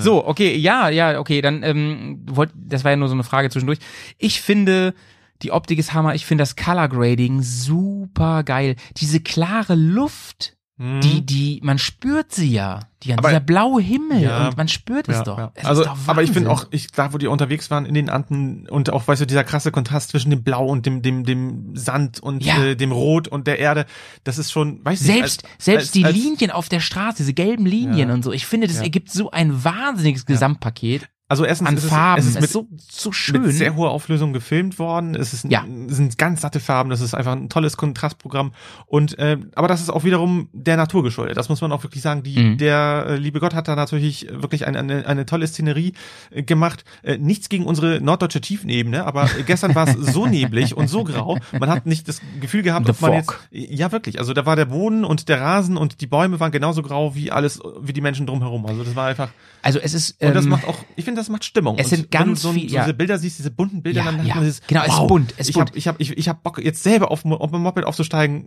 so, 0.00 0.26
okay, 0.26 0.56
ja, 0.56 0.88
ja, 0.88 1.18
okay, 1.18 1.40
dann 1.40 1.62
ähm, 1.62 2.22
wollt, 2.30 2.50
das 2.54 2.84
war 2.84 2.92
ja 2.92 2.96
nur 2.96 3.08
so 3.08 3.14
eine 3.14 3.24
Frage 3.24 3.50
zwischendurch. 3.50 3.78
Ich 4.18 4.40
finde 4.40 4.94
die 5.42 5.52
Optik 5.52 5.78
ist 5.78 5.92
Hammer. 5.92 6.14
Ich 6.14 6.26
finde 6.26 6.42
das 6.42 6.56
Color 6.56 6.88
Grading 6.88 7.42
super 7.42 8.42
geil. 8.42 8.76
Diese 8.96 9.20
klare 9.20 9.74
Luft, 9.74 10.55
die, 10.78 11.24
die, 11.24 11.60
man 11.64 11.78
spürt 11.78 12.32
sie 12.32 12.50
ja. 12.52 12.80
Die, 13.02 13.14
Aber- 13.14 13.28
dieser 13.28 13.40
blaue 13.40 13.80
Himmel 13.80 14.20
Ja. 14.22 14.48
und 14.48 14.58
man 14.58 14.68
spürt 14.68 15.08
es 15.08 15.16
Ja, 15.16 15.22
doch. 15.22 15.38
ja. 15.38 15.52
Es 15.54 15.64
Also, 15.64 15.84
doch 15.84 15.96
aber 16.06 16.22
ich 16.22 16.30
finde 16.32 16.50
auch, 16.50 16.66
ich, 16.70 16.92
da 16.92 17.14
wo 17.14 17.18
die 17.18 17.28
unterwegs 17.28 17.70
waren 17.70 17.86
in 17.86 17.94
den 17.94 18.10
Anden 18.10 18.68
und 18.68 18.90
auch, 18.92 19.08
weißt 19.08 19.22
du, 19.22 19.26
dieser 19.26 19.42
krasse 19.44 19.70
Kontrast 19.72 20.10
zwischen 20.10 20.28
dem 20.28 20.42
Blau 20.42 20.66
und 20.66 20.84
dem, 20.84 21.00
dem, 21.00 21.24
dem 21.24 21.74
Sand 21.76 22.20
und 22.22 22.46
äh, 22.46 22.74
dem 22.76 22.92
Rot 22.92 23.26
und 23.26 23.46
der 23.46 23.58
Erde, 23.58 23.86
das 24.24 24.36
ist 24.36 24.52
schon, 24.52 24.84
weißt 24.84 25.00
du, 25.00 25.06
Selbst, 25.06 25.44
selbst 25.58 25.94
die 25.94 26.04
als, 26.04 26.14
Linien 26.14 26.50
auf 26.50 26.68
der 26.68 26.80
Straße, 26.80 27.18
diese 27.18 27.32
gelben 27.32 27.64
Linien 27.64 28.10
und 28.10 28.22
so, 28.22 28.32
ich 28.32 28.44
finde, 28.44 28.66
das 28.66 28.76
ergibt 28.80 29.10
so 29.10 29.30
ein 29.30 29.64
wahnsinniges 29.64 30.26
Gesamtpaket 30.26 31.08
Also 31.28 31.44
erstens 31.44 31.68
an 31.68 31.76
ist 31.76 31.84
es, 31.84 31.90
Farben. 31.90 32.20
es 32.20 32.26
ist 32.28 32.40
mit, 32.40 32.50
so, 32.50 32.68
so 32.88 33.10
schön. 33.10 33.42
mit 33.42 33.52
sehr 33.52 33.74
hoher 33.74 33.90
Auflösung 33.90 34.32
gefilmt 34.32 34.78
worden. 34.78 35.16
Es 35.16 35.32
ist 35.32 35.44
ein, 35.44 35.50
Ja. 35.50 35.64
sind 35.88 36.18
ganz 36.18 36.40
satte 36.42 36.60
Farben. 36.60 36.88
Das 36.88 37.00
ist 37.00 37.14
einfach 37.14 37.32
ein 37.32 37.48
tolles 37.48 37.76
Kontrastprogramm. 37.76 38.52
Und 38.86 39.18
äh, 39.18 39.36
aber 39.56 39.66
das 39.66 39.80
ist 39.80 39.90
auch 39.90 40.04
wiederum 40.04 40.48
der 40.52 40.76
Natur 40.76 41.02
geschuldet. 41.02 41.36
Das 41.36 41.48
muss 41.48 41.60
man 41.60 41.72
auch 41.72 41.82
wirklich 41.82 42.02
sagen. 42.02 42.22
Die, 42.22 42.38
Mhm. 42.38 42.58
der 42.58 43.06
äh, 43.08 43.16
liebe 43.16 43.40
Gott 43.40 43.54
hat 43.54 43.66
da 43.66 43.74
natürlich 43.74 44.28
wirklich 44.30 44.68
eine, 44.68 44.78
eine, 44.78 45.06
eine 45.06 45.26
tolle 45.26 45.48
Szenerie 45.48 45.94
äh, 46.30 46.44
gemacht. 46.44 46.84
Äh, 47.02 47.18
nichts 47.18 47.48
gegen 47.48 47.64
unsere 47.66 48.00
norddeutsche 48.00 48.40
Tiefenebene, 48.40 49.04
aber 49.04 49.28
gestern 49.46 49.74
war 49.74 49.88
es 49.88 49.94
so 50.14 50.26
neblig 50.26 50.76
und 50.76 50.88
so 50.88 51.02
grau. 51.02 51.38
Man 51.58 51.68
hat 51.70 51.86
nicht 51.86 52.06
das 52.06 52.20
Gefühl 52.40 52.62
gehabt, 52.62 52.86
The 52.86 52.92
ob 52.92 53.00
man 53.00 53.12
jetzt 53.14 53.32
ja 53.50 53.90
wirklich. 53.90 54.20
Also 54.20 54.32
da 54.32 54.46
war 54.46 54.54
der 54.54 54.66
Boden 54.66 55.04
und 55.04 55.28
der 55.28 55.40
Rasen 55.40 55.76
und 55.76 56.00
die 56.00 56.06
Bäume 56.06 56.38
waren 56.38 56.52
genauso 56.52 56.82
grau 56.82 57.16
wie 57.16 57.32
alles, 57.32 57.58
wie 57.80 57.92
die 57.92 58.00
Menschen 58.00 58.26
drumherum. 58.26 58.64
Also 58.66 58.84
das 58.84 58.94
war 58.94 59.08
einfach. 59.08 59.30
also 59.62 59.80
es 59.80 59.92
ist, 59.92 60.22
Und 60.22 60.32
das 60.34 60.44
ähm, 60.44 60.50
macht 60.52 60.68
auch, 60.68 60.78
ich 60.94 61.04
finde, 61.04 61.15
das 61.16 61.28
macht 61.28 61.44
Stimmung. 61.44 61.76
es 61.78 61.86
und 61.90 61.96
sind 61.96 62.10
ganz 62.10 62.42
so, 62.42 62.52
viel- 62.52 62.68
so 62.68 62.76
ja. 62.76 62.82
diese 62.84 62.94
Bilder 62.94 63.18
siehst, 63.18 63.38
diese 63.38 63.50
bunten 63.50 63.82
Bilder, 63.82 64.00
Ja, 64.04 64.12
dann 64.12 64.26
ja. 64.26 64.34
man 64.36 64.44
dieses, 64.44 64.62
Genau, 64.66 64.82
es 64.82 64.88
ist 64.92 64.98
wow, 64.98 65.06
bunt, 65.08 65.34
es 65.36 65.40
ist 65.40 65.50
ich 65.50 65.56
hab, 65.60 65.66
bunt. 65.66 65.76
ich 65.76 65.88
hab, 65.88 66.00
ich, 66.00 66.16
ich 66.16 66.28
hab 66.28 66.42
Bock, 66.42 66.62
jetzt 66.62 66.82
selber 66.82 67.10
auf, 67.10 67.24
auf 67.24 67.52
ein 67.52 67.60
Moped 67.60 67.84
aufzusteigen, 67.84 68.46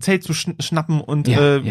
Zelt 0.00 0.22
zu 0.24 0.34
schn 0.34 0.56
schnappen 0.60 1.00
und 1.00 1.26
Ja, 1.28 1.56
äh, 1.56 1.62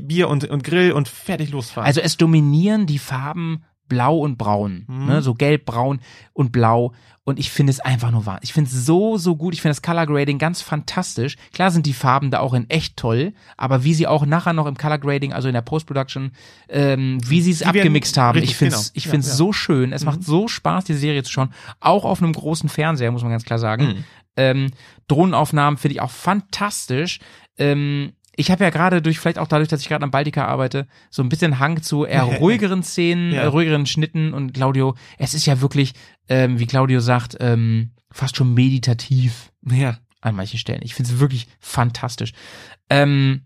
Bier 0.00 0.28
und, 0.28 0.44
und 0.48 0.62
Grill 0.64 0.92
und 0.92 1.08
fertig 1.08 1.50
losfahren. 1.50 1.86
Also 1.86 2.00
es 2.00 2.16
dominieren 2.18 2.86
die 2.86 2.98
Farben 2.98 3.64
blau 3.92 4.16
und 4.18 4.38
braun, 4.38 4.84
Mhm. 4.88 5.06
ne? 5.06 5.22
so 5.22 5.34
gelb, 5.34 5.66
braun 5.66 6.00
und 6.32 6.50
blau. 6.50 6.92
Und 7.24 7.38
ich 7.38 7.50
finde 7.52 7.70
es 7.70 7.78
einfach 7.78 8.10
nur 8.10 8.26
wahr. 8.26 8.40
Ich 8.42 8.52
finde 8.52 8.68
es 8.70 8.84
so, 8.86 9.16
so 9.16 9.36
gut. 9.36 9.54
Ich 9.54 9.60
finde 9.62 9.72
das 9.76 9.82
Color 9.82 10.06
Grading 10.06 10.38
ganz 10.38 10.60
fantastisch. 10.60 11.36
Klar 11.52 11.70
sind 11.70 11.86
die 11.86 11.92
Farben 11.92 12.30
da 12.32 12.40
auch 12.40 12.52
in 12.54 12.68
echt 12.68 12.96
toll, 12.96 13.32
aber 13.56 13.84
wie 13.84 13.94
sie 13.94 14.08
auch 14.08 14.26
nachher 14.26 14.54
noch 14.54 14.66
im 14.66 14.76
Color 14.76 14.98
Grading, 14.98 15.32
also 15.32 15.46
in 15.46 15.54
der 15.54 15.60
Post-Production, 15.62 16.32
ähm, 16.68 17.18
wie 17.24 17.40
sie 17.42 17.52
es 17.52 17.62
abgemixt 17.62 18.16
haben, 18.16 18.38
richtig, 18.38 18.50
ich 18.52 18.56
finde 18.56 18.74
es 18.74 18.92
genau. 18.92 18.98
ich 18.98 19.04
Ja, 19.04 19.30
ja. 19.30 19.36
so 19.36 19.52
schön. 19.52 19.92
Es 19.92 20.04
macht 20.04 20.24
so 20.24 20.48
Spaß, 20.48 20.84
die 20.84 20.94
Serie 20.94 21.22
zu 21.22 21.30
schauen. 21.30 21.52
Auch 21.78 22.04
auf 22.04 22.20
einem 22.22 22.32
großen 22.32 22.68
Fernseher, 22.68 23.12
muss 23.12 23.22
man 23.22 23.30
ganz 23.30 23.44
klar 23.44 23.58
sagen. 23.60 23.84
Mhm. 23.86 24.04
Ähm, 24.36 24.70
Drohnenaufnahmen 25.06 25.76
finde 25.78 25.94
ich 25.94 26.00
auch 26.00 26.10
fantastisch. 26.10 27.20
Ähm, 27.58 28.14
ich 28.36 28.50
habe 28.50 28.64
ja 28.64 28.70
gerade 28.70 29.02
durch, 29.02 29.18
vielleicht 29.18 29.38
auch 29.38 29.46
dadurch, 29.48 29.68
dass 29.68 29.80
ich 29.82 29.88
gerade 29.88 30.04
am 30.04 30.10
Baltica 30.10 30.46
arbeite, 30.46 30.86
so 31.10 31.22
ein 31.22 31.28
bisschen 31.28 31.58
Hang 31.58 31.82
zu 31.82 32.04
eher 32.04 32.22
ruhigeren 32.40 32.82
Szenen, 32.82 33.32
Ja. 33.32 33.42
äh, 33.42 33.46
ruhigeren 33.46 33.86
Schnitten 33.86 34.32
und 34.32 34.54
Claudio, 34.54 34.94
es 35.18 35.34
ist 35.34 35.46
ja 35.46 35.60
wirklich, 35.60 35.92
ähm, 36.28 36.58
wie 36.58 36.66
Claudio 36.66 37.00
sagt, 37.00 37.36
ähm, 37.40 37.90
fast 38.10 38.36
schon 38.36 38.54
meditativ 38.54 39.52
ja. 39.70 39.98
an 40.20 40.34
manchen 40.34 40.58
Stellen. 40.58 40.80
Ich 40.82 40.94
finde 40.94 41.12
es 41.12 41.18
wirklich 41.20 41.46
fantastisch. 41.60 42.32
Ähm, 42.88 43.42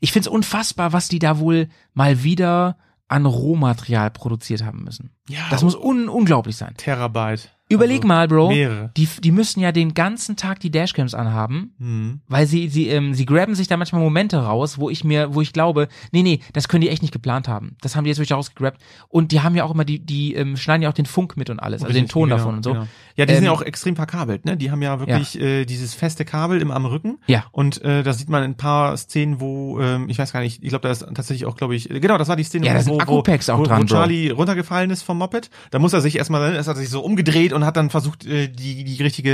ich 0.00 0.12
finde 0.12 0.28
es 0.28 0.34
unfassbar, 0.34 0.92
was 0.92 1.08
die 1.08 1.18
da 1.18 1.38
wohl 1.38 1.68
mal 1.94 2.22
wieder 2.22 2.76
an 3.08 3.26
Rohmaterial 3.26 4.10
produziert 4.10 4.64
haben 4.64 4.84
müssen. 4.84 5.10
ja, 5.28 5.46
Das 5.50 5.62
muss 5.62 5.74
un 5.74 6.08
unglaublich 6.08 6.56
sein. 6.56 6.74
Terabyte. 6.76 7.50
Überleg 7.72 7.98
Also, 7.98 8.08
mal, 8.08 8.28
Bro. 8.28 8.48
Mehrere. 8.50 8.90
Die, 8.96 9.08
die 9.22 9.30
müssen 9.32 9.60
ja 9.60 9.72
den 9.72 9.94
ganzen 9.94 10.36
Tag 10.36 10.60
die 10.60 10.70
Dashcams 10.70 11.14
anhaben, 11.14 11.74
Mhm. 11.78 12.20
weil 12.28 12.46
sie, 12.46 12.68
sie, 12.68 12.88
ähm, 12.88 13.14
sie 13.14 13.26
graben 13.26 13.54
sich 13.54 13.68
da 13.68 13.76
manchmal 13.76 14.02
Momente 14.02 14.38
raus, 14.38 14.78
wo 14.78 14.90
ich 14.90 15.04
mir, 15.04 15.34
wo 15.34 15.40
ich 15.40 15.52
glaube, 15.52 15.88
nee, 16.12 16.22
nee, 16.22 16.40
das 16.52 16.68
können 16.68 16.82
die 16.82 16.88
echt 16.88 17.02
nicht 17.02 17.12
geplant 17.12 17.48
haben. 17.48 17.76
Das 17.80 17.96
haben 17.96 18.04
die 18.04 18.08
jetzt 18.10 18.18
wirklich 18.18 18.32
rausgegrabt. 18.36 18.80
Und 19.08 19.32
die 19.32 19.40
haben 19.40 19.54
ja 19.56 19.64
auch 19.64 19.72
immer 19.72 19.84
die, 19.84 19.98
die 19.98 20.34
ähm, 20.34 20.56
schneiden 20.56 20.82
ja 20.82 20.88
auch 20.88 20.94
den 20.94 21.06
Funk 21.06 21.36
mit 21.36 21.50
und 21.50 21.60
alles, 21.60 21.82
also 21.82 21.92
den 21.94 22.08
Ton 22.08 22.28
genau, 22.28 22.36
davon 22.36 22.56
und 22.56 22.62
so. 22.64 22.72
genau. 22.72 22.86
Ja, 23.16 23.26
die 23.26 23.34
sind 23.34 23.42
Ähm, 23.42 23.46
ja 23.46 23.52
auch 23.52 23.62
extrem 23.62 23.96
verkabelt, 23.96 24.44
ne? 24.44 24.56
Die 24.56 24.70
haben 24.70 24.82
ja 24.82 24.98
wirklich 25.00 25.40
Äh, 25.40 25.64
dieses 25.64 25.94
feste 25.94 26.24
Kabel 26.24 26.60
im 26.60 26.70
am 26.70 26.86
Rücken. 26.86 27.18
Ja. 27.26 27.44
Und 27.52 27.82
äh, 27.82 28.02
das 28.02 28.18
sieht 28.18 28.28
man 28.28 28.42
in 28.42 28.52
ein 28.52 28.56
paar 28.56 28.96
Szenen, 28.96 29.40
wo, 29.40 29.80
ähm, 29.80 30.08
ich 30.08 30.18
weiß 30.18 30.32
gar 30.32 30.40
nicht, 30.40 30.62
ich 30.62 30.68
glaube, 30.70 30.82
da 30.82 30.90
ist 30.92 31.00
tatsächlich 31.14 31.46
auch, 31.46 31.56
glaube 31.56 31.74
ich, 31.74 31.88
genau, 31.88 32.16
das 32.18 32.28
war 32.28 32.36
die 32.36 32.44
Szene, 32.44 32.66
Ja, 32.66 32.72
da 32.74 32.80
wo, 32.80 32.98
sind 32.98 33.08
wo, 33.08 33.16
wo, 33.18 33.22
dran, 33.22 33.40
wo 33.48 33.62
Bro. 33.64 33.84
Charlie 33.86 34.30
runtergefallen 34.30 34.90
ist 34.90 35.02
vom 35.02 35.18
Moped. 35.18 35.50
Da 35.70 35.78
muss 35.78 35.92
er 35.92 36.00
sich 36.00 36.16
erstmal, 36.16 36.54
es 36.56 36.68
hat 36.68 36.76
er 36.76 36.80
sich 36.80 36.90
so 36.90 37.02
umgedreht 37.02 37.52
und 37.52 37.64
hat 37.64 37.76
dann 37.76 37.90
versucht, 37.90 38.24
äh, 38.26 38.48
die, 38.48 38.84
die 38.84 39.02
richtige 39.02 39.30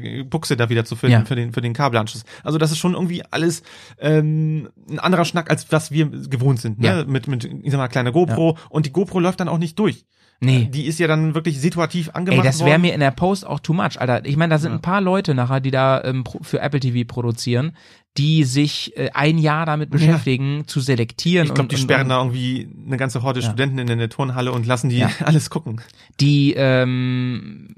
äh, 0.00 0.22
Buchse 0.24 0.56
da 0.56 0.68
wieder 0.68 0.84
zu 0.84 0.96
finden 0.96 1.12
Ja. 1.20 1.24
für 1.24 1.36
den, 1.36 1.52
für 1.52 1.60
den 1.60 1.72
Kabelanschluss. 1.72 2.24
Also 2.44 2.58
das 2.58 2.70
ist 2.72 2.78
schon 2.78 2.94
irgendwie 2.94 3.22
alles 3.30 3.62
ähm, 3.98 4.68
ein 4.90 4.98
anderer 4.98 5.24
Schnack, 5.24 5.50
als 5.50 5.70
was 5.72 5.90
wir 5.90 6.06
gewohnt 6.06 6.60
sind, 6.60 6.78
ne? 6.80 6.86
Ja. 6.86 7.04
Mit, 7.04 7.26
mit, 7.28 7.44
ich 7.44 7.70
sag 7.70 7.78
mal, 7.78 7.88
kleiner 7.88 8.12
GoPro. 8.12 8.56
Und 8.68 8.86
die 8.86 8.92
GoPro 8.92 9.20
läuft 9.20 9.40
dann 9.40 9.48
auch 9.48 9.58
nicht 9.58 9.78
durch. 9.78 10.04
Nee. 10.40 10.68
Die 10.70 10.84
ist 10.84 10.98
ja 10.98 11.06
dann 11.06 11.34
wirklich 11.34 11.58
situativ 11.60 12.10
angemacht 12.12 12.44
Ey, 12.44 12.50
das 12.50 12.64
wäre 12.64 12.78
mir 12.78 12.92
in 12.92 13.00
der 13.00 13.10
Post 13.10 13.46
auch 13.46 13.60
too 13.60 13.72
much, 13.72 13.98
Alter. 13.98 14.24
Ich 14.26 14.36
meine, 14.36 14.50
da 14.52 14.58
sind 14.58 14.72
ein 14.72 14.82
paar 14.82 15.00
Leute 15.00 15.34
nachher, 15.34 15.60
die 15.60 15.70
da 15.70 16.02
ähm, 16.04 16.24
für 16.42 16.60
Apple 16.60 16.80
TV 16.80 17.06
produzieren, 17.06 17.72
die 18.18 18.44
sich 18.44 18.96
äh, 18.96 19.10
ein 19.14 19.38
Jahr 19.38 19.64
damit 19.66 19.90
beschäftigen, 19.90 20.64
zu 20.66 20.80
selektieren. 20.80 21.46
Ich 21.46 21.54
glaube, 21.54 21.68
die 21.68 21.76
und, 21.76 21.82
sperren 21.82 22.02
und 22.02 22.08
da 22.10 22.18
irgendwie 22.18 22.68
eine 22.86 22.96
ganze 22.96 23.22
Horde 23.22 23.40
Ja. 23.40 23.46
Studenten 23.46 23.78
in 23.78 23.98
der 23.98 24.08
Turnhalle 24.10 24.52
und 24.52 24.66
lassen 24.66 24.90
die 24.90 24.98
Ja. 24.98 25.10
alles 25.24 25.48
gucken. 25.50 25.80
die 26.20 26.54
ähm, 26.56 27.74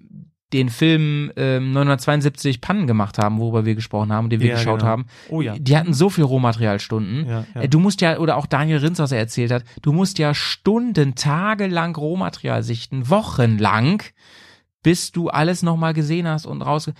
den 0.52 0.70
Film 0.70 1.30
ähm, 1.36 1.72
972 1.72 2.60
Pannen 2.60 2.86
gemacht 2.86 3.18
haben, 3.18 3.38
worüber 3.38 3.64
wir 3.66 3.74
gesprochen 3.74 4.12
haben, 4.12 4.30
den 4.30 4.40
wir 4.40 4.48
Ja, 4.48 4.54
geschaut 4.54 4.78
genau. 4.80 4.90
haben. 4.90 5.06
Oh 5.28 5.42
ja. 5.42 5.58
Die 5.58 5.76
hatten 5.76 5.92
so 5.92 6.08
viel 6.10 6.24
Rohmaterialstunden. 6.24 7.26
Ja, 7.28 7.44
ja. 7.54 7.60
Äh, 7.62 7.68
Du 7.68 7.78
musst 7.78 8.00
ja, 8.00 8.18
oder 8.18 8.36
auch 8.36 8.46
Daniel 8.46 8.78
Rins, 8.78 8.98
was 8.98 9.12
er 9.12 9.18
erzählt 9.18 9.50
hat, 9.52 9.64
du 9.82 9.92
musst 9.92 10.18
ja 10.18 10.32
Stunden, 10.34 11.14
tagelang 11.14 11.94
Rohmaterial 11.94 12.62
sichten, 12.62 13.10
wochenlang, 13.10 14.02
bis 14.82 15.12
du 15.12 15.28
alles 15.28 15.62
nochmal 15.62 15.92
gesehen 15.92 16.26
hast 16.26 16.46
und 16.46 16.62
raus. 16.62 16.90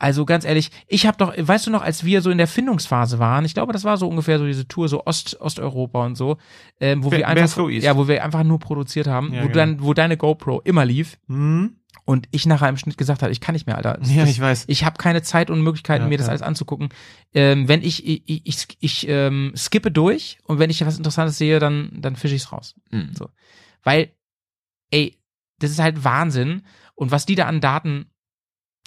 Also 0.00 0.24
ganz 0.24 0.44
ehrlich, 0.44 0.70
ich 0.86 1.06
habe 1.06 1.16
doch, 1.16 1.32
weißt 1.36 1.66
du 1.66 1.70
noch, 1.72 1.82
als 1.82 2.04
wir 2.04 2.20
so 2.22 2.30
in 2.30 2.38
der 2.38 2.46
Findungsphase 2.46 3.18
waren, 3.18 3.44
ich 3.44 3.54
glaube, 3.54 3.72
das 3.72 3.82
war 3.84 3.96
so 3.96 4.06
ungefähr 4.06 4.38
so 4.38 4.46
diese 4.46 4.68
Tour, 4.68 4.88
so 4.88 5.04
Ost, 5.06 5.40
Osteuropa 5.40 6.04
und 6.06 6.14
so, 6.14 6.36
ähm, 6.80 7.02
wo 7.02 7.10
Be- 7.10 7.16
wir 7.18 7.28
einfach, 7.28 7.68
ja, 7.70 7.96
wo 7.96 8.06
wir 8.06 8.22
einfach 8.22 8.44
nur 8.44 8.60
produziert 8.60 9.08
haben, 9.08 9.30
wo, 9.32 9.42
genau. 9.42 9.54
dann, 9.54 9.82
wo 9.82 9.94
deine 9.94 10.16
GoPro 10.16 10.60
immer 10.62 10.84
lief 10.84 11.18
Hm? 11.28 11.77
Und 12.08 12.26
ich 12.30 12.46
nachher 12.46 12.70
im 12.70 12.78
Schnitt 12.78 12.96
gesagt 12.96 13.20
habe, 13.22 13.30
ich 13.32 13.40
kann 13.42 13.52
nicht 13.52 13.66
mehr, 13.66 13.76
Alter. 13.76 13.98
Das- 14.00 14.10
Ja, 14.14 14.24
ich 14.24 14.40
weiß. 14.40 14.64
ich 14.66 14.82
habe 14.84 14.96
keine 14.96 15.20
Zeit 15.20 15.50
und 15.50 15.60
Möglichkeiten, 15.60 16.04
Ja, 16.04 16.08
mir 16.08 16.16
das 16.16 16.26
ja. 16.28 16.30
alles 16.30 16.40
anzugucken. 16.40 16.88
Ähm, 17.34 17.68
wenn 17.68 17.82
ich, 17.82 18.06
ich, 18.06 18.22
ich, 18.26 18.46
ich, 18.46 18.66
ich 18.80 19.08
ähm, 19.10 19.52
skippe 19.54 19.90
durch 19.90 20.38
und 20.44 20.58
wenn 20.58 20.70
ich 20.70 20.84
was 20.86 20.96
Interessantes 20.96 21.36
sehe, 21.36 21.58
dann, 21.58 21.90
dann 22.00 22.16
fische 22.16 22.34
ich's 22.34 22.50
raus. 22.50 22.74
Mhm. 22.90 23.10
So. 23.12 23.28
Weil, 23.82 24.10
ey, 24.90 25.18
das 25.58 25.70
ist 25.70 25.80
halt 25.80 26.02
Wahnsinn. 26.02 26.62
Und 26.94 27.10
was 27.10 27.26
die 27.26 27.34
da 27.34 27.44
an 27.46 27.60
Daten. 27.60 28.06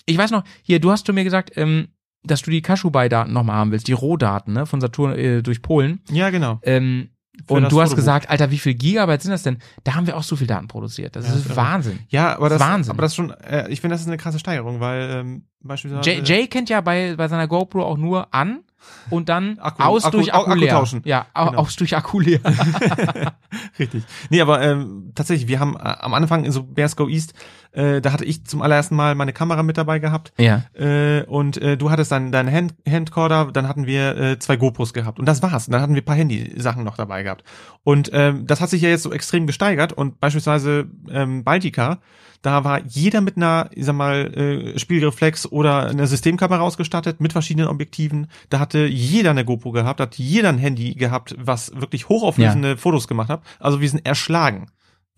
Ich 0.07 0.17
weiß 0.17 0.31
noch, 0.31 0.43
hier, 0.63 0.79
du 0.79 0.89
hast 0.91 1.05
zu 1.05 1.13
mir 1.13 1.23
gesagt, 1.23 1.51
ähm, 1.57 1.89
dass 2.23 2.41
du 2.41 2.49
die 2.49 2.63
Kashubai-Daten 2.63 3.31
nochmal 3.31 3.57
haben 3.57 3.71
willst, 3.71 3.87
die 3.87 3.93
Rohdaten, 3.93 4.53
ne, 4.53 4.65
von 4.65 4.81
Saturn 4.81 5.15
äh, 5.15 5.43
durch 5.43 5.61
Polen. 5.61 6.01
Ja, 6.09 6.31
genau. 6.31 6.59
Ähm, 6.63 7.11
und 7.47 7.71
du 7.71 7.81
hast 7.81 7.95
gesagt, 7.95 8.29
Alter, 8.29 8.51
wie 8.51 8.57
viel 8.57 8.73
Gigabyte 8.73 9.21
sind 9.21 9.31
das 9.31 9.43
denn? 9.43 9.57
Da 9.83 9.95
haben 9.95 10.07
wir 10.07 10.17
auch 10.17 10.23
so 10.23 10.35
viel 10.35 10.47
Daten 10.47 10.67
produziert. 10.67 11.15
Das 11.15 11.27
Ja, 11.27 11.33
ist. 11.33 11.55
Wahnsinn. 11.55 11.99
Ja, 12.09 12.35
aber 12.35 12.49
das, 12.49 12.59
Wahnsinn. 12.59 12.91
aber 12.91 13.01
das 13.01 13.11
ist 13.11 13.15
schon, 13.15 13.31
äh, 13.31 13.67
ich 13.69 13.81
finde, 13.81 13.93
das 13.95 14.01
ist 14.01 14.07
eine 14.07 14.17
krasse 14.17 14.39
Steigerung, 14.39 14.79
weil 14.79 15.09
ähm, 15.11 15.43
beispielsweise 15.61 16.09
Jay, 16.09 16.21
Jay 16.23 16.47
kennt 16.47 16.69
ja 16.69 16.81
bei, 16.81 17.15
bei 17.15 17.27
seiner 17.27 17.47
GoPro 17.47 17.83
auch 17.83 17.97
nur 17.97 18.33
an 18.33 18.61
und 19.09 19.29
dann 19.29 19.57
Akku- 19.59 19.83
aus 19.83 20.05
Akku- 20.05 20.11
durch 20.11 20.33
Akku 20.33 20.49
Akku, 20.51 20.59
leer. 20.59 20.71
tauschen. 20.73 21.01
Ja, 21.05 21.27
au- 21.33 21.49
Genau. 21.49 21.61
aus 21.61 21.75
durch 21.75 21.95
Akku 21.95 22.19
leer. 22.19 22.39
Richtig. 23.79 24.03
Nee, 24.29 24.41
aber 24.41 24.61
ähm, 24.61 25.11
tatsächlich, 25.15 25.47
wir 25.47 25.59
haben 25.59 25.75
äh, 25.75 25.79
am 25.79 26.13
Anfang 26.13 26.43
in 26.45 26.51
so 26.51 26.63
Bears 26.63 26.95
Go 26.95 27.07
East, 27.07 27.33
äh, 27.71 28.01
da 28.01 28.13
hatte 28.13 28.25
ich 28.25 28.45
zum 28.45 28.61
allerersten 28.61 28.95
Mal 28.95 29.15
meine 29.15 29.33
Kamera 29.33 29.63
mit 29.63 29.77
dabei 29.77 29.99
gehabt. 29.99 30.33
ja. 30.37 30.63
Äh, 30.73 31.23
und 31.23 31.57
äh, 31.57 31.77
du 31.77 31.91
hattest 31.91 32.11
dann 32.11 32.31
deinen 32.31 32.51
Hand 32.51 32.75
Handcorder, 32.87 33.49
dann 33.51 33.67
hatten 33.67 33.85
wir 33.85 34.17
äh, 34.17 34.39
zwei 34.39 34.57
GoPros 34.57 34.93
gehabt 34.93 35.19
und 35.19 35.25
das 35.25 35.41
war's. 35.41 35.67
Und 35.67 35.73
dann 35.73 35.81
hatten 35.81 35.95
wir 35.95 36.01
ein 36.01 36.05
paar 36.05 36.15
Handy-Sachen 36.15 36.83
noch 36.83 36.97
dabei 36.97 37.23
gehabt. 37.23 37.43
Und 37.83 38.09
ähm, 38.13 38.45
das 38.47 38.61
hat 38.61 38.69
sich 38.69 38.81
ja 38.81 38.89
jetzt 38.89 39.03
so 39.03 39.11
extrem 39.11 39.47
gesteigert 39.47 39.93
und 39.93 40.19
beispielsweise 40.19 40.87
ähm, 41.09 41.43
Baltica, 41.43 41.99
da 42.41 42.63
war 42.63 42.81
jeder 42.85 43.21
mit 43.21 43.37
einer, 43.37 43.69
ich 43.71 43.85
sag 43.85 43.95
mal, 43.95 44.33
äh, 44.33 44.79
Spielreflex 44.79 45.51
oder 45.51 45.89
einer 45.89 46.07
Systemkamera 46.07 46.61
ausgestattet 46.61 47.21
mit 47.21 47.33
verschiedenen 47.33 47.67
Objektiven. 47.67 48.27
Da 48.49 48.59
hatte 48.59 48.85
jeder 48.85 49.29
eine 49.29 49.45
GoPro 49.45 49.71
gehabt, 49.71 49.99
hat 49.99 50.15
jeder 50.15 50.49
ein 50.49 50.57
Handy 50.57 50.95
gehabt, 50.95 51.35
was 51.37 51.71
wirklich 51.75 52.09
hochauflösende 52.09 52.77
Fotos 52.77 53.07
gemacht 53.07 53.29
hat. 53.29 53.43
Also 53.59 53.79
wir 53.79 53.89
sind 53.89 54.05
erschlagen 54.05 54.67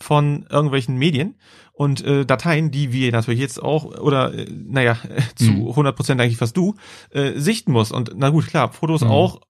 von 0.03 0.45
irgendwelchen 0.49 0.97
Medien 0.97 1.35
und 1.71 2.05
äh, 2.05 2.25
Dateien, 2.25 2.69
die 2.71 2.91
wir 2.91 3.11
natürlich 3.11 3.39
jetzt 3.39 3.61
auch 3.63 3.85
oder 3.85 4.34
äh, 4.34 4.45
naja 4.51 4.97
zu 5.35 5.45
Mhm. 5.51 5.69
100 5.69 5.95
Prozent 5.95 6.21
eigentlich 6.21 6.38
fast 6.38 6.55
du 6.57 6.75
äh, 7.11 7.39
sichten 7.39 7.71
musst. 7.71 7.91
Und 7.91 8.11
na 8.15 8.30
gut, 8.30 8.47
klar, 8.47 8.71
Fotos 8.71 9.01
Mhm. 9.01 9.09
auch 9.11 9.41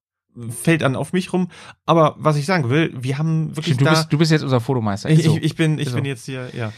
fällt 0.48 0.82
dann 0.82 0.96
auf 0.96 1.12
mich 1.12 1.32
rum. 1.32 1.48
Aber 1.86 2.14
was 2.18 2.36
ich 2.36 2.46
sagen 2.46 2.70
will, 2.70 2.92
wir 2.96 3.18
haben 3.18 3.48
wirklich 3.56 3.74
Stimmt, 3.74 3.80
du, 3.82 3.84
da. 3.84 3.90
bist, 3.90 4.12
du 4.12 4.18
bist 4.18 4.30
jetzt 4.30 4.42
unser 4.42 4.60
Fotomeister. 4.60 5.10
ich, 5.10 5.24
so. 5.24 5.36
ich, 5.36 5.42
ich 5.42 5.56
bin 5.56 5.78
ich 5.78 5.90
so. 5.90 5.96
bin 5.96 6.04
jetzt 6.04 6.24
hier 6.24 6.48
ja. 6.56 6.72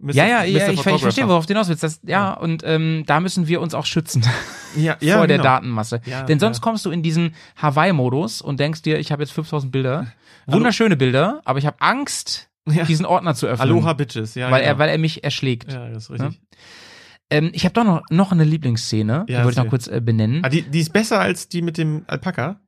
Mr. 0.00 0.14
ja, 0.14 0.26
ja, 0.26 0.42
ja, 0.44 0.68
ich, 0.68 0.78
ich 0.78 1.00
verstehe, 1.00 1.28
worauf 1.28 1.46
du 1.46 1.54
hinaus 1.54 1.68
willst. 1.68 1.84
Das, 1.84 2.00
ja, 2.04 2.32
und 2.32 2.62
ähm, 2.66 3.04
da 3.06 3.20
müssen 3.20 3.46
wir 3.46 3.60
uns 3.60 3.72
auch 3.72 3.86
schützen 3.86 4.24
ja, 4.76 4.96
ja, 5.00 5.18
vor 5.18 5.28
der 5.28 5.36
genau. 5.38 5.48
Datenmasse. 5.48 6.00
Ja, 6.06 6.24
Denn 6.24 6.40
sonst 6.40 6.58
ja. 6.58 6.62
kommst 6.62 6.84
du 6.84 6.90
in 6.90 7.04
diesen 7.04 7.34
Hawaii-Modus 7.56 8.42
und 8.42 8.58
denkst 8.58 8.82
dir, 8.82 8.98
ich 8.98 9.12
habe 9.12 9.22
jetzt 9.22 9.32
5000 9.32 9.70
Bilder, 9.70 10.08
wunderschöne 10.46 10.96
Bilder, 10.96 11.40
aber 11.44 11.60
ich 11.60 11.66
habe 11.66 11.76
Angst, 11.80 12.48
Ja. 12.68 12.84
diesen 12.84 13.06
Ordner 13.06 13.34
zu 13.34 13.46
öffnen. 13.46 13.68
Aloha 13.68 13.92
Bitches, 13.94 14.34
ja. 14.36 14.50
weil, 14.50 14.60
genau. 14.60 14.72
er, 14.74 14.78
weil 14.78 14.88
er 14.90 14.98
mich 14.98 15.24
erschlägt. 15.24 15.72
ja, 15.72 15.88
das 15.88 16.04
ist 16.04 16.10
richtig. 16.10 16.40
Ähm, 17.30 17.50
ich 17.54 17.64
habe 17.64 17.72
doch 17.72 17.84
noch, 17.84 18.02
noch 18.10 18.30
eine 18.32 18.44
Lieblingsszene, 18.44 19.24
die 19.28 19.32
Ja, 19.32 19.44
wollte 19.44 19.58
ich 19.58 19.64
noch 19.64 19.70
kurz 19.70 19.86
äh, 19.88 20.00
benennen. 20.00 20.44
Ah, 20.44 20.48
die, 20.48 20.62
die 20.62 20.80
ist 20.80 20.92
besser 20.92 21.18
als 21.20 21.48
die 21.48 21.62
mit 21.62 21.78
dem 21.78 22.04
Alpaka. 22.06 22.60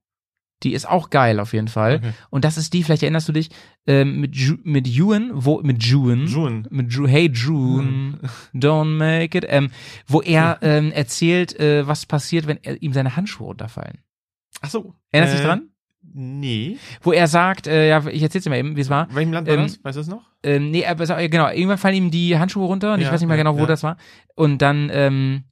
Die 0.63 0.73
ist 0.73 0.89
auch 0.89 1.11
geil 1.11 1.39
auf 1.41 1.53
jeden 1.53 1.69
Fall. 1.69 1.97
Okay. 1.97 2.13
Und 2.31 2.45
das 2.47 2.57
ist 2.57 2.73
die, 2.73 2.83
vielleicht 2.83 3.03
erinnerst 3.03 3.29
du 3.29 3.33
dich, 3.33 3.51
ähm, 3.87 4.21
mit, 4.21 4.35
Ju 4.35 4.57
mit 4.65 4.87
Ewan, 4.89 5.31
wo, 5.35 5.61
mit 5.63 5.83
June. 5.85 6.25
June. 6.25 6.63
Mit 6.71 6.91
Ju 6.93 7.07
hey 7.07 7.31
June, 7.31 8.19
don't 8.55 8.97
make 8.97 9.37
it. 9.37 9.45
Ähm, 9.47 9.71
wo 10.07 10.23
er 10.23 10.59
ähm, 10.63 10.91
erzählt, 10.93 11.59
äh, 11.61 11.87
was 11.87 12.07
passiert, 12.07 12.47
wenn 12.47 12.59
er, 12.63 12.81
ihm 12.83 12.95
seine 12.95 13.15
Handschuhe 13.17 13.49
runterfallen. 13.49 13.99
Ach 14.63 14.71
so. 14.71 14.95
Erinnerst 15.11 15.35
du 15.35 15.37
Äh, 15.39 15.41
dich 15.43 15.47
dran? 15.47 15.69
Nee. 16.13 16.79
Wo 17.03 17.13
er 17.13 17.27
sagt, 17.27 17.67
äh, 17.67 17.89
ja, 17.89 18.07
ich 18.07 18.23
erzähl's 18.23 18.45
dir 18.45 18.51
mal 18.51 18.59
eben, 18.59 18.77
wie 18.77 18.81
es 18.81 18.91
war. 18.91 19.09
Welchem 19.15 19.33
Land 19.33 19.49
war 19.49 19.55
Ähm, 19.55 19.63
das? 19.63 19.83
Weißt 19.83 19.97
du 19.97 20.01
es 20.01 20.07
noch? 20.09 20.23
Ähm, 20.43 20.71
nee, 20.71 20.87
aber 20.87 21.07
sag- 21.07 21.31
genau, 21.31 21.49
irgendwann 21.49 21.79
fallen 21.79 21.95
ihm 21.97 22.11
die 22.11 22.39
Handschuhe 22.39 22.67
runter 22.67 22.95
und 22.95 23.01
ich 23.01 23.07
Ja, 23.07 23.13
weiß 23.13 23.21
nicht 23.21 23.29
mehr 23.29 23.37
genau, 23.37 23.55
wo 23.57 23.61
ja. 23.61 23.67
das 23.67 23.83
war. 23.83 23.97
Und 24.35 24.59
dann 24.63 24.91
ähm, 24.93 25.45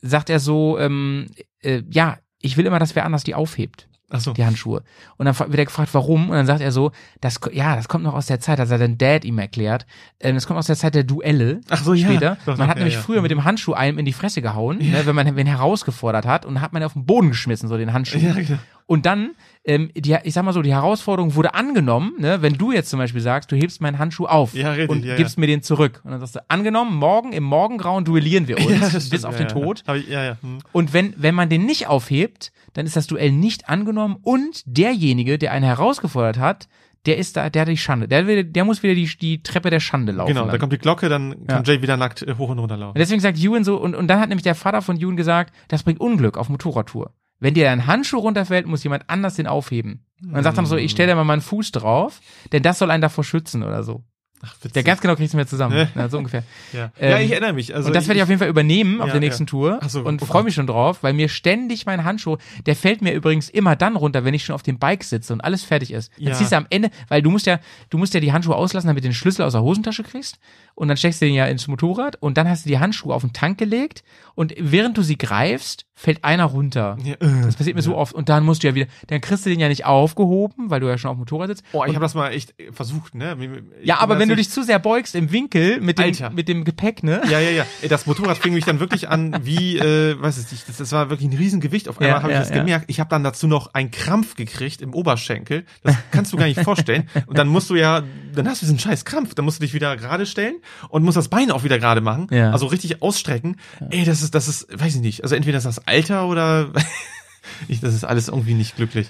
sagt 0.00 0.30
er 0.30 0.40
so, 0.40 0.78
ähm, 0.78 1.26
äh, 1.62 1.82
ja, 1.90 2.18
ich 2.40 2.56
will 2.56 2.66
immer, 2.66 2.78
dass 2.78 2.94
wer 2.96 3.04
anders 3.04 3.24
die 3.24 3.34
aufhebt. 3.34 3.88
Ach 4.10 4.20
so. 4.20 4.32
die 4.32 4.44
Handschuhe. 4.44 4.82
Und 5.16 5.24
dann 5.26 5.36
wird 5.38 5.58
er 5.58 5.64
gefragt, 5.64 5.88
warum? 5.92 6.28
Und 6.28 6.36
dann 6.36 6.46
sagt 6.46 6.60
er 6.60 6.70
so, 6.70 6.92
das, 7.20 7.40
ja, 7.52 7.74
das 7.74 7.88
kommt 7.88 8.04
noch 8.04 8.14
aus 8.14 8.26
der 8.26 8.38
Zeit, 8.38 8.58
das 8.58 8.70
hat 8.70 8.78
sein 8.78 8.98
Dad 8.98 9.24
ihm 9.24 9.38
erklärt. 9.38 9.86
Ähm, 10.20 10.34
das 10.36 10.46
kommt 10.46 10.58
aus 10.58 10.66
der 10.66 10.76
Zeit 10.76 10.94
der 10.94 11.02
Duelle. 11.04 11.62
Ach 11.70 11.82
so, 11.82 11.94
ja. 11.94 12.06
Später. 12.06 12.36
Doch, 12.46 12.56
man 12.58 12.68
hat 12.68 12.76
ja, 12.76 12.80
nämlich 12.80 12.94
ja. 12.94 13.00
früher 13.00 13.22
mit 13.22 13.30
dem 13.30 13.44
Handschuh 13.44 13.72
einem 13.72 13.98
in 13.98 14.04
die 14.04 14.12
Fresse 14.12 14.40
gehauen, 14.42 14.78
ne, 14.78 15.04
wenn 15.06 15.16
man 15.16 15.34
wen 15.34 15.46
herausgefordert 15.46 16.26
hat 16.26 16.44
und 16.44 16.60
hat 16.60 16.72
man 16.72 16.82
ihn 16.82 16.86
auf 16.86 16.92
den 16.92 17.06
Boden 17.06 17.30
geschmissen, 17.30 17.68
so 17.68 17.76
den 17.78 17.92
Handschuh. 17.92 18.18
Ja, 18.18 18.34
genau. 18.34 18.58
Und 18.86 19.06
dann, 19.06 19.30
ähm, 19.64 19.90
die, 19.96 20.16
ich 20.24 20.34
sag 20.34 20.44
mal 20.44 20.52
so, 20.52 20.60
die 20.60 20.74
Herausforderung 20.74 21.34
wurde 21.34 21.54
angenommen, 21.54 22.12
ne, 22.18 22.42
wenn 22.42 22.54
du 22.54 22.70
jetzt 22.70 22.90
zum 22.90 22.98
Beispiel 22.98 23.22
sagst, 23.22 23.50
du 23.50 23.56
hebst 23.56 23.80
meinen 23.80 23.98
Handschuh 23.98 24.26
auf 24.26 24.54
Ja, 24.54 24.72
richtig, 24.72 24.90
und 24.90 25.04
ja, 25.04 25.16
gibst 25.16 25.38
mir 25.38 25.46
den 25.46 25.62
zurück. 25.62 26.02
Und 26.04 26.10
dann 26.10 26.20
sagst 26.20 26.36
du, 26.36 26.40
angenommen, 26.48 26.94
morgen 26.94 27.32
im 27.32 27.44
Morgengrauen 27.44 28.04
duellieren 28.04 28.46
wir 28.46 28.58
uns, 28.64 28.68
Ja, 28.68 28.88
bis 28.90 29.06
stimmt, 29.06 29.24
auf 29.24 29.38
ja, 29.38 29.46
den 29.46 29.56
ja. 29.56 29.64
Tod. 29.64 29.84
Ich, 29.94 30.08
ja, 30.08 30.24
ja. 30.24 30.36
Hm. 30.40 30.58
Und 30.72 30.92
wenn, 30.92 31.14
wenn 31.16 31.34
man 31.34 31.48
den 31.48 31.64
nicht 31.64 31.86
aufhebt, 31.86 32.52
dann 32.74 32.84
ist 32.84 32.96
das 32.96 33.06
Duell 33.06 33.32
nicht 33.32 33.68
angenommen 33.68 34.16
und 34.22 34.62
derjenige, 34.66 35.38
der 35.38 35.52
einen 35.52 35.64
herausgefordert 35.64 36.38
hat, 36.38 36.68
der 37.06 37.18
ist 37.18 37.36
da, 37.36 37.50
der 37.50 37.62
hat 37.62 37.68
die 37.68 37.76
Schande. 37.76 38.08
Der, 38.08 38.26
will, 38.26 38.44
der 38.44 38.64
muss 38.64 38.82
wieder 38.82 38.94
die, 38.94 39.06
die 39.06 39.42
Treppe 39.42 39.70
der 39.70 39.80
Schande 39.80 40.12
laufen. 40.12 40.28
Genau, 40.28 40.42
dann. 40.42 40.52
da 40.52 40.58
kommt 40.58 40.72
die 40.72 40.78
Glocke, 40.78 41.08
dann 41.08 41.46
kann 41.46 41.64
Jay 41.64 41.82
wieder 41.82 41.96
nackt 41.96 42.22
äh, 42.22 42.34
hoch 42.38 42.48
und 42.48 42.58
runter 42.58 42.74
und 42.74 42.80
laufen. 42.80 42.98
deswegen 42.98 43.20
sagt 43.20 43.38
Ewan 43.38 43.64
so, 43.64 43.76
und, 43.76 43.94
und 43.94 44.08
dann 44.08 44.20
hat 44.20 44.28
nämlich 44.28 44.42
der 44.42 44.54
Vater 44.54 44.80
von 44.82 44.98
Ewan 44.98 45.16
gesagt, 45.16 45.54
das 45.68 45.82
bringt 45.82 46.00
Unglück 46.00 46.38
auf 46.38 46.48
Motorradtour. 46.48 47.12
Wenn 47.44 47.52
dir 47.52 47.70
ein 47.70 47.86
Handschuh 47.86 48.20
runterfällt, 48.20 48.66
muss 48.66 48.82
jemand 48.84 49.04
anders 49.10 49.34
den 49.34 49.46
aufheben. 49.46 50.06
Und 50.22 50.32
dann 50.32 50.42
sagt 50.44 50.56
er 50.56 50.64
so, 50.64 50.76
ich 50.78 50.90
stelle 50.92 51.08
da 51.10 51.14
mal 51.14 51.24
meinen 51.24 51.42
Fuß 51.42 51.72
drauf, 51.72 52.20
denn 52.52 52.62
das 52.62 52.78
soll 52.78 52.90
einen 52.90 53.02
davor 53.02 53.22
schützen 53.22 53.62
oder 53.62 53.82
so. 53.82 54.02
Ach, 54.46 54.54
witzig. 54.56 54.72
Der 54.72 54.82
ganz 54.82 55.00
genau 55.00 55.14
kriegt's 55.16 55.32
mir 55.34 55.46
zusammen. 55.46 55.88
Ja, 55.94 56.08
so 56.08 56.18
ungefähr. 56.18 56.42
ja. 56.72 56.90
ähm, 56.98 57.10
ja, 57.10 57.18
ich 57.20 57.30
erinnere 57.30 57.52
mich. 57.54 57.74
Also 57.74 57.88
und 57.88 57.94
das 57.96 58.08
werde 58.08 58.18
ich 58.18 58.22
auf 58.22 58.28
jeden 58.28 58.38
Fall 58.38 58.48
übernehmen 58.48 59.00
auf 59.00 59.06
Ja, 59.08 59.12
der 59.12 59.20
nächsten 59.20 59.44
ja. 59.44 59.48
Tour 59.48 59.80
so, 59.88 60.00
und 60.02 60.20
oh 60.22 60.26
freue 60.26 60.42
mich 60.42 60.54
schon 60.54 60.66
drauf, 60.66 61.02
weil 61.02 61.12
mir 61.14 61.28
ständig 61.28 61.86
mein 61.86 62.04
Handschuh, 62.04 62.36
der 62.66 62.76
fällt 62.76 63.00
mir 63.00 63.12
übrigens 63.14 63.48
immer 63.48 63.74
dann 63.76 63.96
runter, 63.96 64.24
wenn 64.24 64.34
ich 64.34 64.44
schon 64.44 64.54
auf 64.54 64.62
dem 64.62 64.78
Bike 64.78 65.04
sitze 65.04 65.32
und 65.32 65.40
alles 65.42 65.64
fertig 65.64 65.92
ist. 65.92 66.10
Dann 66.18 66.28
Ja. 66.28 66.34
ziehst 66.34 66.52
du 66.52 66.56
am 66.56 66.66
Ende, 66.70 66.90
weil 67.08 67.22
du 67.22 67.30
musst 67.30 67.46
ja, 67.46 67.58
du 67.90 67.96
musst 67.98 68.12
ja 68.12 68.20
die 68.20 68.32
Handschuhe 68.32 68.56
auslassen, 68.56 68.88
damit 68.88 69.04
du 69.04 69.08
den 69.08 69.14
Schlüssel 69.14 69.42
aus 69.42 69.52
der 69.52 69.62
Hosentasche 69.62 70.02
kriegst 70.02 70.38
und 70.74 70.88
dann 70.88 70.96
steckst 70.98 71.22
du 71.22 71.26
den 71.26 71.34
ja 71.34 71.46
ins 71.46 71.66
Motorrad 71.68 72.16
und 72.20 72.36
dann 72.36 72.48
hast 72.48 72.64
du 72.66 72.68
die 72.68 72.78
Handschuhe 72.78 73.14
auf 73.14 73.22
den 73.22 73.32
Tank 73.32 73.56
gelegt 73.58 74.02
und 74.34 74.52
während 74.58 74.98
du 74.98 75.02
sie 75.02 75.16
greifst, 75.16 75.86
fällt 75.94 76.24
einer 76.24 76.44
runter. 76.44 76.96
Ja, 77.02 77.14
äh. 77.14 77.42
Das 77.44 77.56
passiert 77.56 77.76
mir 77.76 77.82
so 77.82 77.96
oft 77.96 78.12
und 78.12 78.28
dann 78.28 78.44
musst 78.44 78.62
du 78.62 78.66
ja 78.66 78.74
wieder, 78.74 78.86
dann 79.06 79.20
kriegst 79.20 79.46
du 79.46 79.50
den 79.50 79.60
ja 79.60 79.68
nicht 79.68 79.86
aufgehoben, 79.86 80.70
weil 80.70 80.80
du 80.80 80.88
ja 80.88 80.98
schon 80.98 81.10
auf 81.10 81.16
dem 81.16 81.20
Motorrad 81.20 81.48
sitzt. 81.48 81.64
Oh, 81.72 81.84
ich 81.84 81.94
habe 81.94 82.04
das 82.04 82.14
mal 82.14 82.30
echt 82.30 82.58
äh, 82.60 82.72
versucht, 82.72 83.14
ne? 83.14 83.36
Ich 83.80 83.86
Ja, 83.86 84.00
aber 84.00 84.18
wenn 84.18 84.28
du 84.28 84.36
dich 84.36 84.50
zu 84.50 84.62
sehr 84.62 84.78
beugst 84.78 85.14
im 85.14 85.30
Winkel 85.30 85.80
mit 85.80 85.98
dem, 85.98 86.06
Alter. 86.06 86.30
mit 86.30 86.48
dem 86.48 86.64
Gepäck, 86.64 87.02
ne? 87.02 87.22
Ja, 87.30 87.38
ja, 87.38 87.50
ja. 87.50 87.66
Das 87.88 88.06
Motorrad 88.06 88.38
fing 88.38 88.54
mich 88.54 88.64
dann 88.64 88.80
wirklich 88.80 89.08
an, 89.08 89.36
wie, 89.42 89.78
äh, 89.78 90.20
weiß 90.20 90.38
ich 90.44 90.50
nicht, 90.50 90.68
das, 90.68 90.78
das 90.78 90.92
war 90.92 91.10
wirklich 91.10 91.30
ein 91.30 91.36
Riesengewicht. 91.36 91.88
Auf 91.88 92.00
einmal 92.00 92.16
Ja, 92.16 92.22
habe 92.22 92.32
ich 92.32 92.34
ja, 92.34 92.40
das 92.40 92.50
ja. 92.50 92.56
gemerkt. 92.56 92.86
Ich 92.88 92.98
habe 92.98 93.10
dann 93.10 93.22
dazu 93.22 93.46
noch 93.46 93.72
einen 93.74 93.90
Krampf 93.90 94.34
gekriegt 94.34 94.82
im 94.82 94.94
Oberschenkel. 94.94 95.64
Das 95.82 95.94
kannst 96.10 96.32
du 96.32 96.36
gar 96.36 96.46
nicht 96.46 96.60
vorstellen. 96.60 97.08
Und 97.26 97.38
dann 97.38 97.46
musst 97.48 97.70
du 97.70 97.76
ja, 97.76 98.02
dann 98.34 98.48
hast 98.48 98.62
du 98.62 98.66
diesen 98.66 98.78
scheiß 98.78 99.04
Krampf. 99.04 99.34
Dann 99.34 99.44
musst 99.44 99.60
du 99.60 99.64
dich 99.64 99.74
wieder 99.74 99.96
gerade 99.96 100.26
stellen 100.26 100.56
und 100.88 101.04
musst 101.04 101.16
das 101.16 101.28
Bein 101.28 101.50
auch 101.50 101.62
wieder 101.62 101.78
gerade 101.78 102.00
machen. 102.00 102.26
Ja. 102.30 102.50
Also 102.50 102.66
richtig 102.66 103.00
ausstrecken. 103.02 103.56
Ey, 103.90 104.04
das 104.04 104.22
ist, 104.22 104.34
das 104.34 104.48
ist, 104.48 104.66
weiß 104.72 104.96
ich 104.96 105.00
nicht. 105.00 105.22
Also 105.22 105.36
entweder 105.36 105.58
ist 105.58 105.64
das 105.66 105.83
Alter 105.86 106.28
oder 106.28 106.70
ich, 107.68 107.80
das 107.80 107.94
ist 107.94 108.04
alles 108.04 108.28
irgendwie 108.28 108.54
nicht 108.54 108.76
glücklich. 108.76 109.08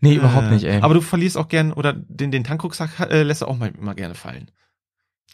Nee, 0.00 0.14
überhaupt 0.14 0.46
Äh, 0.48 0.50
nicht, 0.50 0.64
ey. 0.64 0.80
Aber 0.82 0.94
du 0.94 1.00
verlierst 1.00 1.36
auch 1.38 1.48
gern, 1.48 1.72
oder 1.72 1.92
den, 1.94 2.30
den 2.30 2.44
Tankrucksack 2.44 3.00
äh, 3.10 3.22
lässt 3.22 3.42
du 3.42 3.46
auch 3.46 3.56
mal 3.56 3.72
immer 3.78 3.94
gerne 3.94 4.14
fallen. 4.14 4.50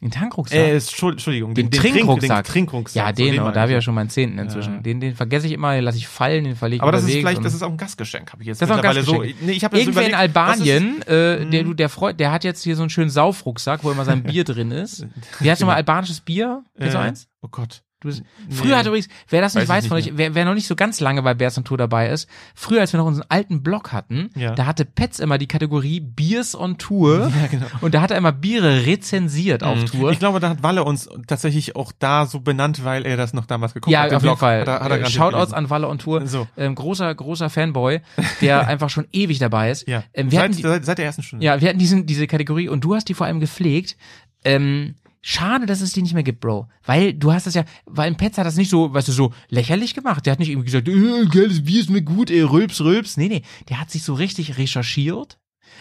Den 0.00 0.10
Tankrucksack. 0.10 0.58
Äh, 0.58 0.76
Entschuld- 0.78 1.12
Entschuldigung, 1.12 1.54
Den 1.54 1.70
Trink- 1.70 1.94
Trinkrucksack. 1.94 2.44
Den 2.44 2.52
Trinkrucksack. 2.52 2.96
ja, 2.96 3.08
So, 3.08 3.12
den, 3.24 3.34
aber 3.34 3.42
meine 3.44 3.54
da 3.54 3.60
habe 3.60 3.70
ich 3.70 3.74
ja 3.74 3.80
schon 3.82 3.94
meinen 3.94 4.10
Zehnten 4.10 4.36
inzwischen. 4.38 4.74
Ja. 4.76 4.80
Den, 4.80 4.98
den 5.00 5.14
vergesse 5.14 5.46
ich 5.46 5.52
immer, 5.52 5.74
den 5.74 5.84
lasse 5.84 5.98
ich 5.98 6.08
fallen, 6.08 6.42
den 6.42 6.56
verlege 6.56 6.76
ich 6.78 6.82
Aber 6.82 6.90
das 6.90 7.04
ist 7.04 7.12
vielleicht, 7.12 7.44
das 7.44 7.54
ist 7.54 7.62
auch 7.62 7.70
ein 7.70 7.76
Gastgeschenk, 7.76 8.32
habe 8.32 8.42
ich 8.42 8.48
jetzt 8.48 8.60
Das 8.62 8.68
ist 8.68 8.72
auch 8.72 8.78
ein 8.78 8.84
mittlerweile 8.96 9.04
Gastgeschenk. 9.04 9.38
so. 9.40 9.46
Nee, 9.46 9.52
ich 9.52 9.62
habe 9.64 9.76
jetzt 9.76 9.86
Irgendwer 9.86 10.02
in 10.06 10.08
überlegt, 10.10 10.36
Albanien, 10.36 11.02
äh, 11.02 11.46
der, 11.48 11.62
du, 11.62 11.74
der 11.74 11.88
Freund, 11.88 12.18
der 12.18 12.32
hat 12.32 12.42
jetzt 12.42 12.64
hier 12.64 12.74
so 12.74 12.82
einen 12.82 12.90
schönen 12.90 13.10
Saufrucksack, 13.10 13.84
wo 13.84 13.92
immer 13.92 14.04
sein 14.04 14.22
Bier 14.24 14.42
drin 14.42 14.72
ist. 14.72 15.06
Wie 15.38 15.48
heißt 15.48 15.60
nochmal 15.60 15.76
albanisches 15.76 16.20
Bier? 16.20 16.64
Kennst 16.78 16.94
du 16.94 16.98
äh, 16.98 17.02
eins? 17.02 17.28
Oh 17.40 17.48
Gott. 17.48 17.82
Du 18.02 18.08
bist, 18.08 18.22
Nee. 18.48 18.54
Früher 18.54 18.76
hat 18.76 18.86
übrigens, 18.86 19.08
wer 19.28 19.40
das 19.40 19.54
nicht 19.54 19.62
Weiß 19.68 19.76
weiß 19.76 19.84
ich 19.84 19.88
von 19.88 19.96
nicht 19.96 20.08
euch, 20.12 20.18
wer, 20.18 20.34
wer 20.34 20.44
noch 20.44 20.54
nicht 20.54 20.66
so 20.66 20.74
ganz 20.76 20.98
lange 21.00 21.22
bei 21.22 21.34
Bears 21.34 21.56
on 21.56 21.64
Tour 21.64 21.78
dabei 21.78 22.08
ist, 22.08 22.28
früher, 22.54 22.80
als 22.80 22.92
wir 22.92 22.98
noch 22.98 23.06
unseren 23.06 23.24
alten 23.28 23.62
Blog 23.62 23.92
hatten, 23.92 24.30
Ja. 24.36 24.54
da 24.54 24.66
hatte 24.66 24.84
Petz 24.84 25.18
immer 25.20 25.38
die 25.38 25.46
Kategorie 25.46 26.00
Beers 26.00 26.54
on 26.58 26.78
Tour. 26.78 27.30
Ja, 27.40 27.46
genau. 27.46 27.66
Und 27.80 27.94
da 27.94 28.00
hat 28.02 28.10
er 28.10 28.18
immer 28.18 28.32
Biere 28.32 28.84
rezensiert 28.86 29.62
auf 29.62 29.84
Tour. 29.84 30.10
Ich 30.10 30.18
glaube, 30.18 30.40
da 30.40 30.48
hat 30.50 30.62
Walle 30.62 30.84
uns 30.84 31.08
tatsächlich 31.26 31.76
auch 31.76 31.92
da 31.98 32.26
so 32.26 32.40
benannt, 32.40 32.84
weil 32.84 33.06
er 33.06 33.16
das 33.16 33.32
noch 33.32 33.46
damals 33.46 33.72
geguckt 33.74 33.92
ja, 33.92 34.02
hat. 34.02 34.10
den 34.10 34.16
auf 34.16 34.22
jeden 34.22 34.30
Blog. 34.32 34.38
Fall. 34.40 34.60
Hat 34.62 34.68
er, 34.68 34.80
hat 34.80 34.90
er 34.90 35.00
Äh, 35.02 35.06
Shoutouts 35.10 35.52
an 35.52 35.70
Walle 35.70 35.88
on 35.88 35.98
Tour. 35.98 36.26
So. 36.26 36.46
Ähm, 36.56 36.74
großer, 36.74 37.14
großer 37.14 37.50
Fanboy, 37.50 38.00
der 38.40 38.66
einfach 38.68 38.90
schon 38.90 39.06
ewig 39.12 39.38
dabei 39.38 39.70
ist. 39.70 39.86
Ja. 39.86 40.02
Ähm, 40.12 40.30
wir 40.30 40.38
seit, 40.40 40.50
hatten 40.50 40.56
die, 40.80 40.84
seit 40.84 40.98
der 40.98 41.04
ersten 41.06 41.22
Stunde. 41.22 41.44
ja, 41.44 41.60
wir 41.60 41.68
hatten 41.68 41.78
diesen, 41.78 42.06
diese 42.06 42.26
Kategorie 42.26 42.68
und 42.68 42.82
du 42.82 42.94
hast 42.94 43.08
die 43.08 43.14
vor 43.14 43.26
allem 43.26 43.38
gepflegt. 43.40 43.96
Ähm, 44.44 44.96
schade, 45.22 45.66
dass 45.66 45.80
es 45.80 45.92
die 45.92 46.02
nicht 46.02 46.14
mehr 46.14 46.22
gibt, 46.22 46.40
Bro. 46.40 46.68
Weil 46.84 47.14
du 47.14 47.32
hast 47.32 47.46
das 47.46 47.54
ja, 47.54 47.64
weil 47.86 48.08
ein 48.08 48.16
Petz 48.16 48.36
hat 48.38 48.46
das 48.46 48.56
nicht 48.56 48.68
so, 48.70 48.92
weißt 48.92 49.08
du, 49.08 49.12
so 49.12 49.32
lächerlich 49.48 49.94
gemacht. 49.94 50.26
Der 50.26 50.32
hat 50.32 50.38
nicht 50.40 50.50
irgendwie 50.50 50.66
gesagt, 50.66 50.88
äh, 50.88 51.26
geiles 51.26 51.64
Bier 51.64 51.80
ist 51.80 51.90
mir 51.90 52.02
gut, 52.02 52.30
ey, 52.30 52.42
rülps, 52.42 52.80
rülps. 52.80 53.16
Nee, 53.16 53.28
nee. 53.28 53.42
Der 53.68 53.80
hat 53.80 53.90
sich 53.90 54.02
so 54.02 54.14
richtig 54.14 54.58
recherchiert. 54.58 55.38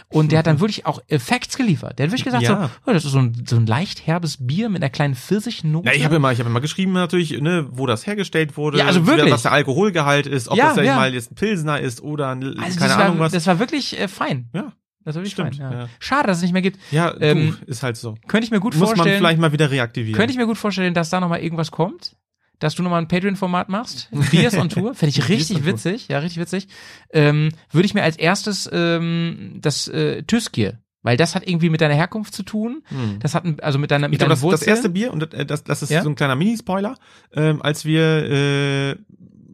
Und 0.10 0.32
der 0.32 0.40
hat 0.40 0.48
dann 0.48 0.60
wirklich 0.62 0.86
auch 0.86 1.02
Effekts 1.10 1.58
geliefert. 1.58 2.00
Der 2.00 2.06
hat 2.06 2.12
wirklich 2.12 2.24
gesagt, 2.24 2.44
Ja. 2.44 2.68
so, 2.68 2.70
oh, 2.90 2.94
das 2.94 3.04
ist 3.04 3.12
so 3.12 3.20
ein, 3.20 3.44
so 3.46 3.56
ein 3.58 3.66
leicht 3.66 4.08
herbes 4.08 4.38
Bier 4.40 4.70
mit 4.70 4.82
einer 4.82 4.90
kleinen 4.90 5.16
Pfirsichnote. 5.16 5.88
Ja, 5.90 5.94
ich 5.96 6.06
habe 6.06 6.16
immer, 6.16 6.32
ich 6.32 6.40
habe 6.40 6.50
immer 6.50 6.62
geschrieben 6.62 6.94
natürlich, 6.94 7.40
ne, 7.42 7.68
wo 7.72 7.86
das 7.88 8.08
hergestellt 8.08 8.56
wurde, 8.58 8.78
Ja, 8.78 8.86
also 8.86 9.06
wirklich. 9.06 9.32
was 9.34 9.42
der 9.42 9.52
Alkoholgehalt 9.52 10.28
ist, 10.28 10.48
ob 10.50 10.58
Ja, 10.58 10.74
das 10.76 10.86
ja. 10.86 10.96
mal 10.96 11.14
jetzt 11.14 11.32
ein 11.32 11.36
Pilsner 11.36 11.80
ist 11.80 12.02
oder 12.02 12.30
ein, 12.30 12.44
also 12.44 12.80
keine 12.80 12.90
das 12.90 12.92
Ahnung 12.98 13.18
war, 13.20 13.26
was. 13.26 13.34
Das 13.34 13.48
war 13.48 13.60
wirklich 13.60 14.00
äh, 14.00 14.08
fein. 14.08 14.50
ja, 14.54 14.72
Das 15.06 15.16
war 15.16 15.22
wirklich 15.22 15.34
Stimmt, 15.34 15.56
fein. 15.58 15.72
Ja. 15.72 15.80
ja. 15.84 15.90
Schade, 16.00 16.28
dass 16.28 16.38
es 16.38 16.44
nicht 16.44 16.54
mehr 16.54 16.62
gibt. 16.62 16.80
ja, 16.92 17.14
Ähm, 17.20 17.58
du, 17.66 17.72
ist 17.72 17.84
halt 17.84 17.98
so. 17.98 18.16
Könnte 18.28 18.46
ich 18.46 18.52
mir 18.52 18.60
gut 18.60 18.76
Muss 18.76 18.90
man 18.90 18.96
vorstellen. 18.98 19.18
vielleicht 19.18 19.40
mal 19.40 19.52
wieder 19.52 19.72
reaktivieren. 19.72 20.16
Könnte 20.18 20.32
ich 20.32 20.38
mir 20.38 20.46
gut 20.46 20.58
vorstellen, 20.58 20.94
dass 20.94 21.10
da 21.10 21.20
nochmal 21.20 21.40
irgendwas 21.42 21.72
kommt. 21.72 22.16
Dass 22.60 22.76
du 22.76 22.84
nochmal 22.84 23.02
ein 23.02 23.08
Patreon-Format 23.08 23.70
machst. 23.70 24.10
Beers 24.30 24.56
on 24.56 24.70
Tour. 24.70 24.94
Fände 24.94 25.10
ich 25.18 25.28
richtig 25.30 25.66
witzig. 25.66 26.08
Ja, 26.10 26.20
richtig 26.20 26.40
witzig. 26.40 26.68
Ähm, 27.12 27.50
Würde 27.72 27.88
ich 27.88 27.96
mir 27.96 28.04
als 28.04 28.18
erstes 28.18 28.70
ähm, 28.72 29.58
das 29.60 29.88
äh, 29.88 30.22
Tüskir, 30.22 30.78
weil 31.02 31.18
das 31.18 31.34
hat 31.34 31.48
irgendwie 31.48 31.72
mit 31.72 31.82
deiner 31.82 31.96
Herkunft 31.96 32.36
zu 32.36 32.44
tun. 32.44 32.84
Das 33.20 33.34
hat 33.34 33.46
also 33.64 33.80
mit 33.80 33.90
deiner, 33.90 34.06
Hm. 34.06 34.14
Ich 34.14 34.20
mit 34.20 34.28
glaube, 34.28 34.40
deinen 34.40 34.52
das, 34.52 34.60
das 34.60 34.68
erste 34.68 34.90
Bier, 34.90 35.12
und 35.12 35.22
das, 35.34 35.48
das, 35.48 35.64
das 35.64 35.82
ist 35.82 35.90
Ja? 35.90 36.04
so 36.04 36.10
ein 36.10 36.16
kleiner 36.16 36.36
Minispoiler, 36.36 36.96
ähm, 37.34 37.64
als 37.64 37.84
wir 37.84 38.30
äh, 38.30 38.96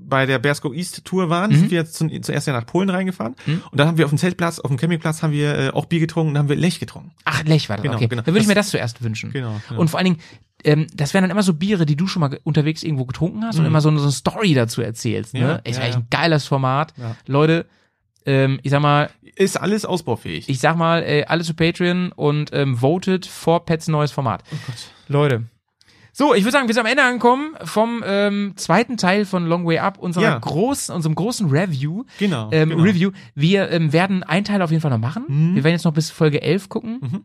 bei 0.07 0.25
der 0.25 0.39
Bearsko 0.39 0.73
East 0.73 1.03
Tour 1.05 1.29
waren, 1.29 1.51
Mhm. 1.51 1.55
sind 1.55 1.71
wir 1.71 1.79
jetzt 1.79 1.93
zum, 1.95 2.23
zuerst 2.23 2.47
ja 2.47 2.53
nach 2.53 2.65
Polen 2.65 2.89
reingefahren 2.89 3.35
und 3.71 3.79
dann 3.79 3.87
haben 3.87 3.97
wir 3.97 4.05
auf 4.05 4.11
dem 4.11 4.17
Zeltplatz, 4.17 4.59
auf 4.59 4.69
dem 4.69 4.77
Campingplatz 4.77 5.21
haben 5.21 5.33
wir 5.33 5.57
äh, 5.57 5.69
auch 5.69 5.85
Bier 5.85 5.99
getrunken 5.99 6.31
und 6.31 6.37
haben 6.37 6.49
wir 6.49 6.55
Lech 6.55 6.79
getrunken. 6.79 7.11
Ach, 7.25 7.43
Lech 7.43 7.69
war 7.69 7.77
das. 7.77 7.83
Genau, 7.83 7.95
okay. 7.97 8.07
genau. 8.07 8.21
Dann 8.23 8.33
würde 8.33 8.41
ich 8.41 8.47
mir 8.47 8.55
das 8.55 8.69
zuerst 8.69 9.03
wünschen. 9.03 9.31
Genau, 9.31 9.59
genau. 9.67 9.81
Und 9.81 9.89
vor 9.89 9.99
allen 9.99 10.05
Dingen, 10.05 10.19
ähm, 10.63 10.87
das 10.93 11.13
wären 11.13 11.23
dann 11.23 11.31
immer 11.31 11.43
so 11.43 11.53
Biere, 11.53 11.85
die 11.85 11.95
du 11.95 12.07
schon 12.07 12.21
mal 12.21 12.39
unterwegs 12.43 12.83
irgendwo 12.83 13.05
getrunken 13.05 13.43
hast 13.45 13.59
und 13.59 13.65
immer 13.65 13.81
so, 13.81 13.89
eine- 13.89 13.99
so 13.99 14.05
eine 14.05 14.11
Story 14.11 14.53
dazu 14.53 14.81
erzählst. 14.81 15.33
Ne? 15.33 15.39
Mhm. 15.41 15.45
Ja, 15.47 15.55
Ist 15.57 15.77
ja, 15.77 15.83
eigentlich 15.83 15.95
ein 15.97 16.07
geiles 16.09 16.45
Format. 16.45 16.93
Ja. 16.97 17.15
Leute, 17.27 17.65
Ähm, 18.29 18.59
ich 18.61 18.71
sag 18.71 18.81
mal, 18.81 19.09
Ist 19.37 19.55
alles 19.55 19.85
ausbaufähig. 19.85 20.49
ich 20.49 20.59
sag 20.59 20.75
mal, 20.75 21.01
äh, 21.03 21.23
alle 21.27 21.45
zu 21.45 21.53
Patreon 21.53 22.11
und 22.11 22.49
ähm, 22.51 22.75
votet 22.81 23.25
for 23.25 23.63
Pets 23.63 23.87
neues 23.87 24.11
Format. 24.11 24.43
Oh 24.51 24.57
Gott. 24.65 24.75
Leute. 25.07 25.43
So, 26.19 26.33
ich 26.33 26.41
würde 26.43 26.53
sagen, 26.53 26.67
wir 26.67 26.73
sind 26.73 26.81
am 26.83 26.87
Ende 26.89 27.03
angekommen 27.03 27.53
vom 27.63 28.03
ähm, 28.03 28.53
zweiten 28.55 28.97
Teil 28.97 29.23
von 29.23 29.45
Long 29.45 29.67
Way 29.67 29.77
Up, 29.77 29.99
unserer 29.99 30.23
Ja. 30.23 30.39
großen, 30.39 30.95
unserem 30.95 31.13
großen 31.13 31.47
Review. 31.47 32.05
Genau, 32.17 32.49
Ähm, 32.51 32.69
genau. 32.69 32.81
Review. 32.81 33.11
Wir 33.35 33.69
ähm, 33.69 33.93
werden 33.93 34.23
einen 34.23 34.43
Teil 34.43 34.63
auf 34.63 34.71
jeden 34.71 34.81
Fall 34.81 34.89
noch 34.89 34.97
machen. 34.97 35.25
Mhm. 35.27 35.55
Wir 35.55 35.63
werden 35.63 35.73
jetzt 35.75 35.85
noch 35.85 35.93
bis 35.93 36.09
Folge 36.09 36.41
11 36.41 36.69
gucken. 36.69 37.23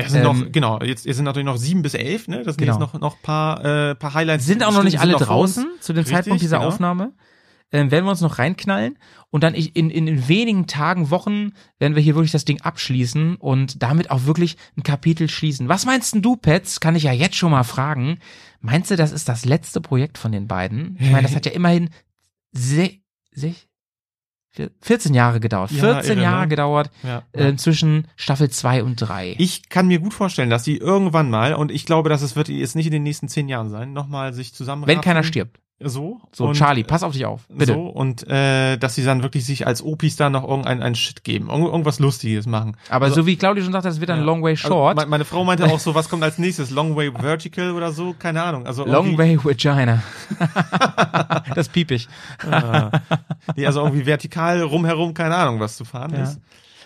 Ja, 0.00 0.08
sind 0.08 0.20
Ähm, 0.20 0.24
noch, 0.24 0.50
genau, 0.50 0.80
jetzt, 0.80 1.04
jetzt 1.04 1.16
sind 1.16 1.26
natürlich 1.26 1.44
noch 1.44 1.58
sieben 1.58 1.82
bis 1.82 1.92
elf, 1.92 2.26
ne? 2.26 2.38
Das 2.38 2.54
sind 2.54 2.64
Genau. 2.64 2.72
jetzt 2.72 2.80
noch, 2.80 2.98
noch 2.98 3.20
paar, 3.20 3.62
äh, 3.90 3.94
paar 3.96 4.14
Highlights. 4.14 4.46
Sind 4.46 4.64
auch 4.64 4.72
noch 4.72 4.82
nicht 4.82 4.98
alle 5.00 5.16
uns. 5.18 5.26
draußen 5.26 5.66
zu 5.80 5.92
dem 5.92 5.98
Richtig, 5.98 6.14
Zeitpunkt 6.16 6.40
dieser 6.42 6.56
genau. 6.56 6.68
Aufnahme. 6.68 7.12
Ähm, 7.72 7.90
werden 7.90 8.04
wir 8.04 8.10
uns 8.10 8.20
noch 8.20 8.38
reinknallen 8.38 8.98
und 9.30 9.42
dann 9.42 9.54
in, 9.54 9.90
in, 9.90 10.06
in 10.06 10.28
wenigen 10.28 10.66
Tagen, 10.66 11.10
Wochen 11.10 11.52
werden 11.78 11.94
wir 11.94 12.02
hier 12.02 12.14
wirklich 12.14 12.32
das 12.32 12.44
Ding 12.44 12.60
abschließen 12.60 13.36
und 13.36 13.82
damit 13.82 14.10
auch 14.10 14.26
wirklich 14.26 14.56
ein 14.76 14.82
Kapitel 14.82 15.28
schließen. 15.28 15.68
Was 15.68 15.86
meinst 15.86 16.14
denn 16.14 16.22
du, 16.22 16.36
Pets? 16.36 16.80
Kann 16.80 16.96
ich 16.96 17.04
ja 17.04 17.12
jetzt 17.12 17.36
schon 17.36 17.50
mal 17.50 17.64
fragen. 17.64 18.18
Meinst 18.60 18.90
du, 18.90 18.96
das 18.96 19.10
ist 19.10 19.28
das 19.28 19.44
letzte 19.44 19.80
Projekt 19.80 20.18
von 20.18 20.32
den 20.32 20.46
beiden? 20.46 20.96
Ich 21.00 21.10
meine, 21.10 21.22
das 21.22 21.34
hat 21.34 21.46
ja 21.46 21.52
immerhin 21.52 21.88
se, 22.52 22.90
se, 23.32 23.54
14 24.82 25.14
Jahre 25.14 25.40
gedauert. 25.40 25.70
Ja, 25.70 25.80
14 25.80 26.12
irre, 26.12 26.22
Jahre 26.22 26.42
ne? 26.42 26.48
gedauert 26.48 26.90
Ja, 27.02 27.22
äh, 27.32 27.56
zwischen 27.56 28.06
Staffel 28.16 28.50
2 28.50 28.82
und 28.82 28.96
3. 28.96 29.36
Ich 29.38 29.70
kann 29.70 29.86
mir 29.86 29.98
gut 29.98 30.12
vorstellen, 30.12 30.50
dass 30.50 30.62
die 30.62 30.76
irgendwann 30.76 31.30
mal, 31.30 31.54
und 31.54 31.72
ich 31.72 31.86
glaube, 31.86 32.10
dass 32.10 32.20
es 32.20 32.36
wird 32.36 32.48
jetzt 32.48 32.76
nicht 32.76 32.86
in 32.86 32.92
den 32.92 33.02
nächsten 33.02 33.28
zehn 33.28 33.48
Jahren 33.48 33.70
sein, 33.70 33.94
nochmal 33.94 34.34
sich 34.34 34.52
zusammen 34.52 34.86
Wenn 34.86 35.00
keiner 35.00 35.22
stirbt. 35.22 35.58
So. 35.84 36.20
So, 36.32 36.46
und, 36.46 36.54
Charlie, 36.54 36.84
pass 36.84 37.02
auf 37.02 37.12
dich 37.12 37.24
auf. 37.26 37.42
Bitte. 37.48 37.74
So, 37.74 37.86
und 37.86 38.26
äh, 38.28 38.76
dass 38.76 38.94
sie 38.94 39.04
dann 39.04 39.22
wirklich 39.22 39.44
sich 39.44 39.66
als 39.66 39.82
Opis 39.82 40.16
da 40.16 40.30
noch 40.30 40.46
irgendeinen 40.48 40.82
einen 40.82 40.94
Shit 40.94 41.24
geben. 41.24 41.48
Irgend, 41.50 41.66
irgendwas 41.66 41.98
Lustiges 41.98 42.46
machen. 42.46 42.76
Aber 42.88 43.06
Also- 43.06 43.22
so 43.22 43.26
wie 43.26 43.36
Claudia 43.36 43.62
schon 43.64 43.72
sagte, 43.72 43.88
das 43.88 44.00
wird 44.00 44.10
dann 44.10 44.20
Ja. 44.20 44.24
Long 44.24 44.42
Way 44.42 44.52
Also, 44.52 44.68
Short. 44.68 44.96
me- 44.96 45.06
meine 45.06 45.24
Frau 45.24 45.44
meinte 45.44 45.66
auch 45.66 45.78
so, 45.78 45.94
was 45.94 46.08
kommt 46.08 46.22
als 46.22 46.38
nächstes? 46.38 46.70
Long 46.70 46.96
Way 46.96 47.12
Vertical 47.12 47.72
oder 47.72 47.92
so? 47.92 48.14
Keine 48.18 48.42
Ahnung. 48.42 48.66
Also 48.66 48.84
Long 48.86 49.16
Way 49.18 49.38
Vagina. 49.44 50.02
das 51.54 51.68
piep 51.68 51.90
ich. 51.90 52.08
Nee, 53.56 53.66
also 53.66 53.80
irgendwie 53.84 54.06
vertikal 54.06 54.62
rumherum, 54.62 55.14
keine 55.14 55.34
Ahnung, 55.36 55.58
was 55.60 55.76
zu 55.76 55.84
fahren 55.84 56.12
Ja. 56.14 56.22
ist. 56.22 56.40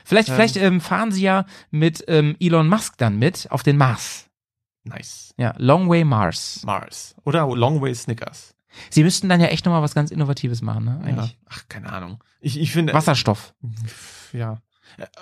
Vielleicht, 0.04 0.28
vielleicht 0.30 0.56
ähm, 0.56 0.80
fahren 0.80 1.12
sie 1.12 1.22
ja 1.22 1.44
mit 1.70 2.04
ähm, 2.08 2.36
Elon 2.40 2.68
Musk 2.68 2.96
dann 2.98 3.18
mit 3.18 3.46
auf 3.50 3.62
den 3.62 3.76
Mars. 3.76 4.26
Nice. 4.84 5.34
Ja, 5.36 5.52
Long 5.58 5.88
Way 5.88 6.04
Mars. 6.04 6.62
Mars. 6.64 7.14
Oder 7.24 7.46
Long 7.48 7.80
Way 7.82 7.94
Snickers. 7.94 8.54
Sie 8.90 9.02
müssten 9.02 9.28
dann 9.28 9.40
ja 9.40 9.48
echt 9.48 9.64
nochmal 9.64 9.82
was 9.82 9.94
ganz 9.94 10.10
Innovatives 10.10 10.62
machen, 10.62 10.84
ne? 10.84 10.98
Ja. 11.02 11.06
Eigentlich. 11.08 11.38
Ach, 11.48 11.62
keine 11.68 11.92
Ahnung. 11.92 12.22
Ich, 12.40 12.58
ich 12.60 12.72
finde. 12.72 12.92
Wasserstoff. 12.94 13.54
Ja. 14.32 14.58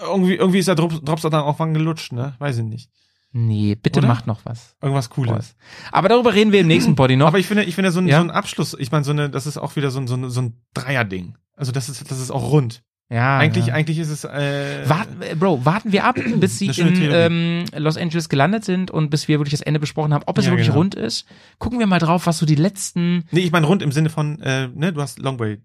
Irgendwie, 0.00 0.34
irgendwie 0.34 0.58
ist 0.58 0.68
der 0.68 0.74
Drops, 0.74 1.22
dann 1.22 1.34
auch 1.34 1.58
wann 1.58 1.74
gelutscht, 1.74 2.12
ne? 2.12 2.34
Weiß 2.38 2.58
ich 2.58 2.64
nicht. 2.64 2.90
Nee, 3.32 3.74
bitte 3.74 3.98
Oder? 3.98 4.08
macht 4.08 4.28
noch 4.28 4.44
was. 4.44 4.76
Irgendwas 4.80 5.10
Cooles. 5.10 5.56
Aber 5.90 6.08
darüber 6.08 6.34
reden 6.34 6.52
wir 6.52 6.60
im 6.60 6.68
nächsten 6.68 6.94
Poddy 6.94 7.16
noch. 7.16 7.26
Aber 7.26 7.38
ich 7.40 7.46
finde, 7.48 7.64
ich 7.64 7.74
finde 7.74 7.90
so 7.90 7.98
ein, 8.00 8.06
Ja. 8.06 8.18
so 8.18 8.24
ein 8.24 8.30
Abschluss, 8.30 8.76
ich 8.78 8.92
meine, 8.92 9.04
so 9.04 9.10
eine, 9.10 9.28
das 9.28 9.46
ist 9.48 9.58
auch 9.58 9.74
wieder 9.74 9.90
so 9.90 9.98
ein, 9.98 10.06
so 10.06 10.14
ein, 10.14 10.30
so 10.30 10.40
ein 10.42 10.62
Dreier-Ding. 10.74 11.36
Also 11.56 11.72
das 11.72 11.88
ist, 11.88 12.08
das 12.10 12.20
ist 12.20 12.30
auch 12.30 12.50
rund. 12.52 12.82
Ja, 13.10 13.38
eigentlich, 13.38 13.66
ja. 13.66 13.74
eigentlich 13.74 13.98
ist 13.98 14.08
es, 14.08 14.24
äh, 14.24 14.88
Warten, 14.88 15.20
äh, 15.22 15.34
Bro, 15.34 15.64
warten 15.64 15.92
wir 15.92 16.04
ab, 16.04 16.16
bis 16.36 16.58
sie 16.58 16.66
in 16.68 16.96
ähm, 17.12 17.64
Los 17.76 17.96
Angeles 17.96 18.28
gelandet 18.28 18.64
sind 18.64 18.90
und 18.90 19.10
bis 19.10 19.28
wir 19.28 19.38
wirklich 19.38 19.52
das 19.52 19.60
Ende 19.60 19.78
besprochen 19.80 20.12
haben, 20.14 20.24
ob 20.26 20.38
es 20.38 20.46
Ja, 20.46 20.52
wirklich 20.52 20.68
genau. 20.68 20.78
rund 20.78 20.94
ist. 20.94 21.26
Gucken 21.58 21.78
wir 21.78 21.86
mal 21.86 21.98
drauf, 21.98 22.26
was 22.26 22.38
so 22.38 22.46
die 22.46 22.54
letzten 22.54 23.24
nee, 23.30 23.40
ich 23.40 23.52
meine 23.52 23.66
rund 23.66 23.82
im 23.82 23.92
Sinne 23.92 24.08
von, 24.10 24.40
äh, 24.40 24.68
ne, 24.68 24.92
du 24.92 25.00
hast 25.00 25.18
Long 25.18 25.38
Way. 25.38 25.60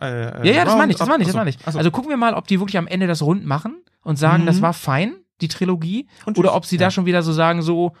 Äh, 0.00 0.48
Ja, 0.48 0.54
ja, 0.54 0.64
das 0.64 0.76
meine 0.76 0.92
ich, 0.92 0.98
das 0.98 1.08
meine 1.08 1.22
ich, 1.22 1.26
das 1.28 1.36
meine 1.36 1.50
ich. 1.50 1.58
Also 1.66 1.90
gucken 1.90 2.10
wir 2.10 2.16
mal, 2.16 2.34
ob 2.34 2.46
die 2.46 2.58
wirklich 2.60 2.78
am 2.78 2.86
Ende 2.86 3.06
das 3.06 3.22
rund 3.22 3.44
machen 3.44 3.82
und 4.02 4.18
sagen, 4.18 4.42
Mhm. 4.42 4.46
das 4.46 4.62
war 4.62 4.72
fein, 4.72 5.14
die 5.40 5.48
Trilogie, 5.48 6.08
Und 6.26 6.38
oder 6.38 6.54
ob 6.54 6.64
sie 6.64 6.76
Ja. 6.76 6.86
da 6.86 6.90
schon 6.90 7.06
wieder 7.06 7.22
so 7.22 7.32
sagen, 7.32 7.62
so, 7.62 7.92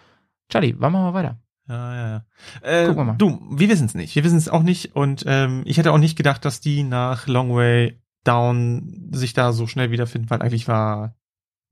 Charlie, 0.50 0.74
wann 0.78 0.92
machen 0.92 1.06
wir 1.06 1.14
weiter? 1.14 1.38
Ja, 1.68 1.94
ja, 1.94 2.08
ja. 2.10 2.24
Äh, 2.62 2.86
Gucken 2.86 3.00
wir 3.00 3.04
mal. 3.04 3.16
Du, 3.16 3.40
wir 3.50 3.68
wissen 3.68 3.86
es 3.86 3.94
nicht. 3.94 4.14
Wir 4.14 4.22
wissen 4.24 4.36
es 4.36 4.48
auch 4.48 4.62
nicht. 4.62 4.94
Und 4.94 5.24
ähm, 5.26 5.62
ich 5.64 5.78
hätte 5.78 5.92
auch 5.92 5.98
nicht 5.98 6.16
gedacht, 6.16 6.44
dass 6.44 6.60
die 6.60 6.82
nach 6.82 7.26
Long 7.26 7.54
Way 7.54 7.98
Down 8.24 9.10
sich 9.12 9.32
da 9.34 9.52
so 9.52 9.66
schnell 9.66 9.90
wiederfinden, 9.90 10.30
weil 10.30 10.42
eigentlich 10.42 10.68
war 10.68 11.14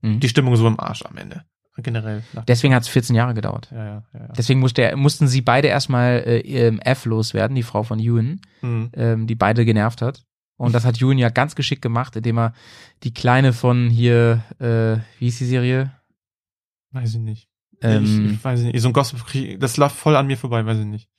Mhm. 0.01 0.19
die 0.19 0.27
Stimmung 0.29 0.55
so 0.57 0.67
im 0.67 0.79
Arsch 0.79 1.03
am 1.05 1.15
Ende. 1.17 1.45
Generell. 1.77 2.21
Deswegen 2.47 2.75
hat 2.75 2.83
es 2.83 2.89
14 2.89 3.15
Jahre 3.15 3.33
gedauert. 3.33 3.69
ja, 3.71 3.83
ja, 3.85 4.03
ja. 4.13 4.27
Deswegen 4.37 4.59
musste, 4.59 4.95
mussten 4.95 5.27
sie 5.27 5.41
beide 5.41 5.69
erstmal 5.69 6.21
äh, 6.25 6.39
ähm, 6.41 6.79
F 6.81 7.05
loswerden, 7.05 7.55
die 7.55 7.63
Frau 7.63 7.81
von 7.83 7.99
Ewan, 7.99 8.41
Hm. 8.59 8.89
ähm, 8.93 9.25
die 9.27 9.33
beide 9.35 9.65
genervt 9.65 10.01
hat. 10.03 10.23
Und 10.57 10.75
das 10.75 10.85
hat 10.85 11.01
Ewan 11.01 11.17
ja 11.17 11.29
ganz 11.29 11.55
geschickt 11.55 11.81
gemacht, 11.81 12.15
indem 12.15 12.37
er 12.37 12.53
die 13.03 13.13
Kleine 13.13 13.53
von 13.53 13.89
hier, 13.89 14.43
äh, 14.59 14.97
wie 15.19 15.25
hieß 15.25 15.39
die 15.39 15.45
Serie? 15.45 15.91
Weiß 16.91 17.15
ich 17.15 17.21
nicht. 17.21 17.49
Ähm, 17.81 18.03
ich, 18.27 18.33
ich 18.33 18.43
weiß 18.43 18.59
nicht. 18.61 18.79
So 18.79 18.89
ein 18.89 18.93
Gossip, 18.93 19.19
das 19.59 19.77
läuft 19.77 19.95
voll 19.95 20.15
an 20.15 20.27
mir 20.27 20.37
vorbei, 20.37 20.63
weiß 20.65 20.77
ich 20.77 20.85
nicht. 20.85 21.09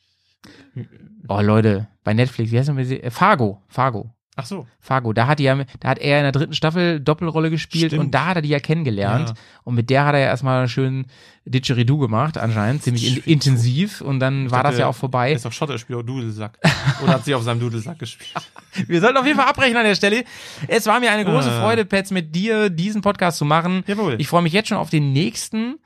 oh 1.29 1.41
Leute, 1.41 1.89
bei 2.05 2.15
Netflix, 2.15 2.53
wie 2.53 2.59
heißt 2.59 2.69
denn 2.69 3.11
Fargo, 3.11 3.63
Fargo. 3.69 4.15
Ach 4.37 4.45
so. 4.47 4.67
Fargo, 4.81 5.13
da 5.13 5.29
hat 5.29 5.39
die 5.39 5.45
ja, 5.45 5.57
da 5.81 5.89
hat 5.89 5.99
er 6.01 6.19
in 6.19 6.25
der 6.25 6.33
dritten 6.33 6.55
Staffel 6.55 6.99
Doppelrolle 6.99 7.51
gespielt 7.51 7.93
Stimmt. 7.93 8.05
und 8.05 8.11
da 8.15 8.27
hat 8.27 8.37
er 8.37 8.43
die 8.43 8.49
ja 8.49 8.59
kennengelernt 8.59 9.29
Ja. 9.29 9.35
und 9.63 9.77
mit 9.77 9.91
der 9.91 10.05
hat 10.07 10.15
er 10.15 10.21
ja 10.21 10.27
erstmal 10.27 10.67
schön 10.67 11.07
Didgeridoo 11.45 11.99
gemacht 11.99 12.37
anscheinend, 12.39 12.83
ziemlich 12.83 13.27
in, 13.27 13.33
intensiv 13.35 14.01
und 14.01 14.19
dann 14.19 14.51
war 14.51 14.63
das 14.63 14.73
dachte, 14.73 14.81
ja 14.81 14.87
auch 14.87 14.91
Er 14.97 14.99
vorbei. 14.99 15.33
ist 15.33 15.45
doch 15.45 15.53
Schotterspieler 15.53 16.03
Dudelsack. 16.03 16.59
Oder 17.03 17.13
hat 17.15 17.25
sie 17.25 17.35
auf 17.35 17.43
seinem 17.45 17.61
Dudelsack 17.61 17.99
gespielt? 17.99 18.33
Wir 18.89 19.01
sollten 19.01 19.17
auf 19.19 19.27
jeden 19.27 19.39
Fall 19.39 19.49
abbrechen 19.49 19.77
an 19.77 19.85
der 19.85 19.95
Stelle. 19.95 20.25
Es 20.67 20.87
war 20.87 20.99
mir 20.99 21.13
eine 21.13 21.25
große 21.25 21.51
Ah. 21.51 21.61
Freude, 21.61 21.85
Pets, 21.85 22.11
mit 22.11 22.35
dir 22.35 22.71
diesen 22.71 23.03
Podcast 23.03 23.39
zu 23.39 23.45
machen. 23.45 23.85
Jawohl. 23.87 24.17
Ich 24.19 24.27
freue 24.27 24.43
mich 24.43 24.53
jetzt 24.53 24.69
schon 24.69 24.79
auf 24.79 24.91
den 24.91 25.13
nächsten. 25.13 25.77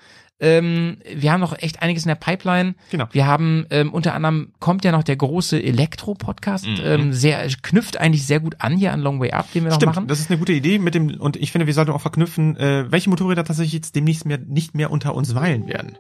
Ähm, 0.41 0.99
wir 1.17 1.33
haben 1.33 1.41
noch 1.41 1.59
echt 1.59 1.83
einiges 1.83 2.05
in 2.05 2.09
der 2.09 2.15
Pipeline. 2.15 2.75
Genau. 2.91 3.07
Wir 3.11 3.27
haben 3.27 3.67
ähm, 3.71 3.93
unter 3.93 4.15
anderem 4.15 4.53
kommt 4.61 4.85
ja 4.85 4.93
noch 4.93 5.03
der 5.03 5.17
große 5.17 5.61
Elektro-Podcast, 5.63 6.67
Mhm. 6.67 6.77
ähm, 6.85 7.13
sehr 7.13 7.47
knüpft 7.63 7.97
eigentlich 7.99 8.27
sehr 8.27 8.41
gut 8.41 8.57
an 8.61 8.77
hier 8.77 8.93
an 8.93 9.01
Long 9.01 9.21
Way 9.21 9.33
Up, 9.33 9.51
den 9.53 9.65
wir 9.65 9.71
noch 9.71 9.77
Stimmt, 9.77 9.97
machen. 9.97 10.07
das 10.07 10.21
ist 10.21 10.31
eine 10.31 10.39
gute 10.39 10.53
Idee 10.53 10.79
mit 10.79 10.95
dem, 10.95 11.21
und 11.21 11.37
ich 11.37 11.51
finde, 11.51 11.67
wir 11.67 11.75
sollten 11.75 11.91
auch 11.91 12.01
verknüpfen, 12.01 12.57
äh, 12.57 12.91
welche 12.91 13.11
Motorräder 13.11 13.45
tatsächlich 13.45 13.73
jetzt 13.73 13.97
demnächst 13.97 14.27
mehr, 14.27 14.39
nicht 14.39 14.75
mehr 14.75 14.91
unter 14.91 15.15
uns 15.15 15.35
weilen 15.35 15.67
werden. 15.67 15.99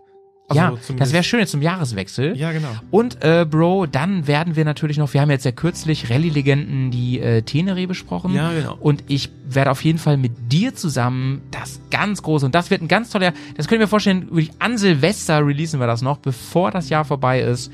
Also 0.50 0.60
ja, 0.62 0.68
zumindest- 0.70 1.00
das 1.00 1.12
wäre 1.12 1.22
schön 1.24 1.40
jetzt 1.40 1.50
zum 1.50 1.60
Jahreswechsel. 1.60 2.34
Ja, 2.36 2.52
genau. 2.52 2.70
Und 2.90 3.22
äh, 3.22 3.44
Bro, 3.48 3.84
dann 3.86 4.26
werden 4.26 4.56
wir 4.56 4.64
natürlich 4.64 4.96
noch, 4.96 5.12
wir 5.12 5.20
haben 5.20 5.30
jetzt 5.30 5.44
ja 5.44 5.52
kürzlich 5.52 6.08
Rallye-Legenden 6.10 6.90
die 6.90 7.20
äh, 7.20 7.42
Tenere 7.42 7.86
besprochen. 7.86 8.32
Ja, 8.32 8.52
genau. 8.52 8.76
Und 8.80 9.04
ich 9.08 9.28
werde 9.46 9.70
auf 9.70 9.84
jeden 9.84 9.98
Fall 9.98 10.16
mit 10.16 10.32
dir 10.50 10.74
zusammen 10.74 11.42
das 11.50 11.80
ganz 11.90 12.22
große, 12.22 12.46
und 12.46 12.54
das 12.54 12.70
wird 12.70 12.80
ein 12.80 12.88
ganz 12.88 13.10
toller, 13.10 13.34
das 13.58 13.68
können 13.68 13.80
wir 13.80 13.88
vorstellen, 13.88 14.22
wirklich 14.30 14.52
an 14.58 14.78
Silvester 14.78 15.46
releasen 15.46 15.80
wir 15.80 15.86
das 15.86 16.00
noch, 16.00 16.16
bevor 16.16 16.70
das 16.70 16.88
Jahr 16.88 17.04
vorbei 17.04 17.40
ist. 17.42 17.70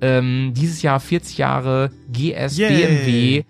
Ähm, 0.00 0.52
dieses 0.56 0.80
Jahr 0.80 1.00
40 1.00 1.36
Jahre 1.38 1.90
GS 2.10 2.56
Yay. 2.56 2.68
BMW. 2.68 3.44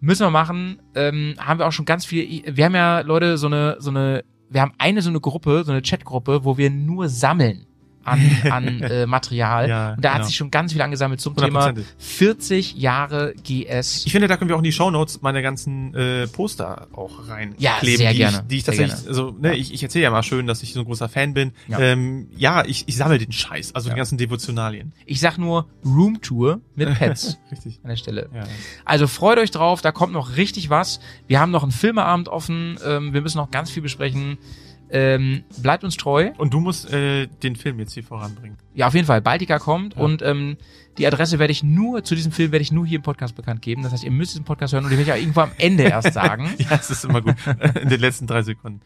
Müssen 0.00 0.26
wir 0.26 0.30
machen. 0.30 0.78
Ähm, 0.94 1.34
haben 1.38 1.58
wir 1.60 1.66
auch 1.66 1.72
schon 1.72 1.84
ganz 1.84 2.04
viel, 2.04 2.42
wir 2.46 2.64
haben 2.64 2.74
ja, 2.74 3.00
Leute, 3.00 3.38
so 3.38 3.46
eine, 3.46 3.76
so 3.78 3.90
eine, 3.90 4.24
wir 4.50 4.60
haben 4.60 4.72
eine 4.78 5.02
so 5.02 5.08
eine 5.10 5.20
Gruppe, 5.20 5.62
so 5.64 5.70
eine 5.72 5.82
Chatgruppe, 5.82 6.44
wo 6.44 6.56
wir 6.58 6.70
nur 6.70 7.08
sammeln 7.08 7.66
an, 8.10 8.30
an 8.50 8.82
äh, 8.82 9.06
Material. 9.06 9.68
Ja, 9.68 9.94
und 9.94 10.04
da 10.04 10.10
hat 10.10 10.16
genau. 10.18 10.26
sich 10.26 10.36
schon 10.36 10.50
ganz 10.50 10.72
viel 10.72 10.82
angesammelt 10.82 11.20
zum 11.20 11.34
Thema 11.36 11.66
Hundertprozentig. 11.66 11.86
40 11.98 12.76
Jahre 12.76 13.34
GS. 13.42 14.06
Ich 14.06 14.12
finde, 14.12 14.28
da 14.28 14.36
können 14.36 14.48
wir 14.48 14.56
auch 14.56 14.60
in 14.60 14.64
die 14.64 14.72
Shownotes 14.72 15.22
meine 15.22 15.42
ganzen 15.42 15.94
äh, 15.94 16.26
Poster 16.26 16.88
auch 16.92 17.28
reinkleben. 17.28 17.56
Ja, 17.58 17.78
sehr 17.82 18.10
die 18.12 18.18
gerne, 18.18 18.38
Ich, 18.38 18.48
die 18.48 18.56
ich 18.58 18.64
tatsächlich, 18.64 19.06
also, 19.06 19.34
ne, 19.40 19.56
ich, 19.56 19.72
ich 19.72 19.82
erzähle 19.82 20.04
ja 20.04 20.10
mal 20.10 20.22
schön, 20.22 20.46
dass 20.46 20.62
ich 20.62 20.72
so 20.72 20.80
ein 20.80 20.86
großer 20.86 21.08
Fan 21.08 21.34
bin. 21.34 21.52
Ja. 21.66 21.78
Ja, 21.78 21.84
ähm, 21.86 22.28
ja 22.36 22.64
ich, 22.64 22.84
ich 22.86 22.96
sammle 22.96 23.18
den 23.18 23.32
Scheiß, 23.32 23.74
also 23.74 23.88
Ja. 23.88 23.94
die 23.94 23.98
ganzen 23.98 24.18
Devotionalien. 24.18 24.92
Ich 25.06 25.20
sag 25.20 25.38
nur 25.38 25.66
Roomtour 25.84 26.60
mit 26.74 26.92
Pets 26.98 27.38
Richtig. 27.50 27.80
an 27.82 27.90
der 27.90 27.96
Stelle. 27.96 28.28
Ja. 28.34 28.44
Also 28.84 29.06
freut 29.06 29.38
euch 29.38 29.50
drauf, 29.50 29.80
da 29.80 29.92
kommt 29.92 30.12
noch 30.12 30.36
richtig 30.36 30.70
was. 30.70 31.00
Wir 31.26 31.40
haben 31.40 31.50
noch 31.50 31.62
einen 31.62 31.72
Filmeabend 31.72 32.28
offen, 32.28 32.78
ähm, 32.84 33.12
wir 33.12 33.20
müssen 33.20 33.38
noch 33.38 33.50
ganz 33.50 33.70
viel 33.70 33.82
besprechen. 33.82 34.38
Ähm, 34.90 35.44
bleibt 35.62 35.84
uns 35.84 35.96
treu. 35.96 36.30
Und 36.38 36.54
du 36.54 36.60
musst 36.60 36.90
äh, 36.92 37.26
den 37.42 37.56
Film 37.56 37.78
jetzt 37.78 37.92
hier 37.94 38.02
voranbringen. 38.04 38.56
Ja, 38.74 38.86
auf 38.86 38.94
jeden 38.94 39.06
Fall. 39.06 39.20
Baltica 39.20 39.58
kommt 39.58 39.94
Ja. 39.96 40.02
und 40.02 40.22
ähm, 40.22 40.56
die 40.96 41.06
Adresse 41.06 41.38
werde 41.38 41.52
ich 41.52 41.62
nur, 41.62 42.02
zu 42.04 42.14
diesem 42.14 42.32
Film 42.32 42.50
werde 42.52 42.62
ich 42.62 42.72
nur 42.72 42.86
hier 42.86 42.96
im 42.96 43.02
Podcast 43.02 43.36
bekannt 43.36 43.62
geben. 43.62 43.82
Das 43.82 43.92
heißt, 43.92 44.02
ihr 44.04 44.10
müsst 44.10 44.32
diesen 44.32 44.44
Podcast 44.44 44.72
hören 44.72 44.84
und 44.84 44.90
ich 44.90 44.98
werde 44.98 45.10
ich 45.10 45.16
auch 45.16 45.20
irgendwo 45.20 45.40
am 45.42 45.52
Ende 45.58 45.84
erst 45.84 46.12
sagen. 46.12 46.48
Ja, 46.58 46.76
es 46.76 46.90
ist 46.90 47.04
immer 47.04 47.20
gut. 47.20 47.34
in 47.82 47.88
den 47.88 48.00
letzten 48.00 48.26
drei 48.26 48.42
Sekunden. 48.42 48.80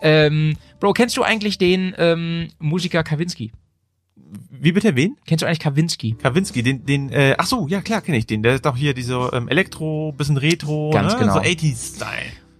ähm, 0.00 0.56
Bro, 0.80 0.92
kennst 0.94 1.16
du 1.16 1.22
eigentlich 1.22 1.58
den 1.58 1.94
ähm, 1.98 2.48
Musiker 2.58 3.02
Kawinski? 3.02 3.52
Wie 4.50 4.72
bitte, 4.72 4.96
wen? 4.96 5.16
Kennst 5.26 5.42
du 5.42 5.46
eigentlich 5.46 5.58
Kawinski? 5.58 6.12
Kawinski, 6.14 6.62
den, 6.62 6.86
den, 6.86 7.10
äh, 7.10 7.34
ach 7.36 7.46
so, 7.46 7.66
ja 7.68 7.82
klar, 7.82 8.00
kenne 8.00 8.16
ich 8.16 8.26
den. 8.26 8.42
Der 8.42 8.54
ist 8.54 8.64
doch 8.64 8.76
hier 8.76 8.94
diese 8.94 9.30
ähm, 9.32 9.48
Elektro, 9.48 10.12
bisschen 10.12 10.36
Retro, 10.38 10.90
Ganz 10.90 11.12
ne? 11.14 11.18
genau. 11.18 11.34
so 11.34 11.40
80s-Style. 11.40 12.08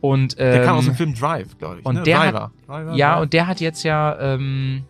Und 0.03 0.35
ähm, 0.39 0.53
Der 0.53 0.65
kam 0.65 0.77
aus 0.77 0.85
dem 0.85 0.95
Film 0.95 1.15
Drive, 1.15 1.57
glaube 1.59 1.79
ich. 1.81 1.87
und 1.87 1.95
ne? 1.95 2.03
der 2.03 2.19
hat- 2.19 2.35
Driver. 2.35 2.51
Driver, 2.67 2.95
Ja, 2.95 3.13
Drive. 3.15 3.23
und 3.23 3.33
der 3.33 3.47
hat 3.47 3.61
jetzt 3.61 3.83
ja, 3.85 4.19
ähm, 4.21 4.85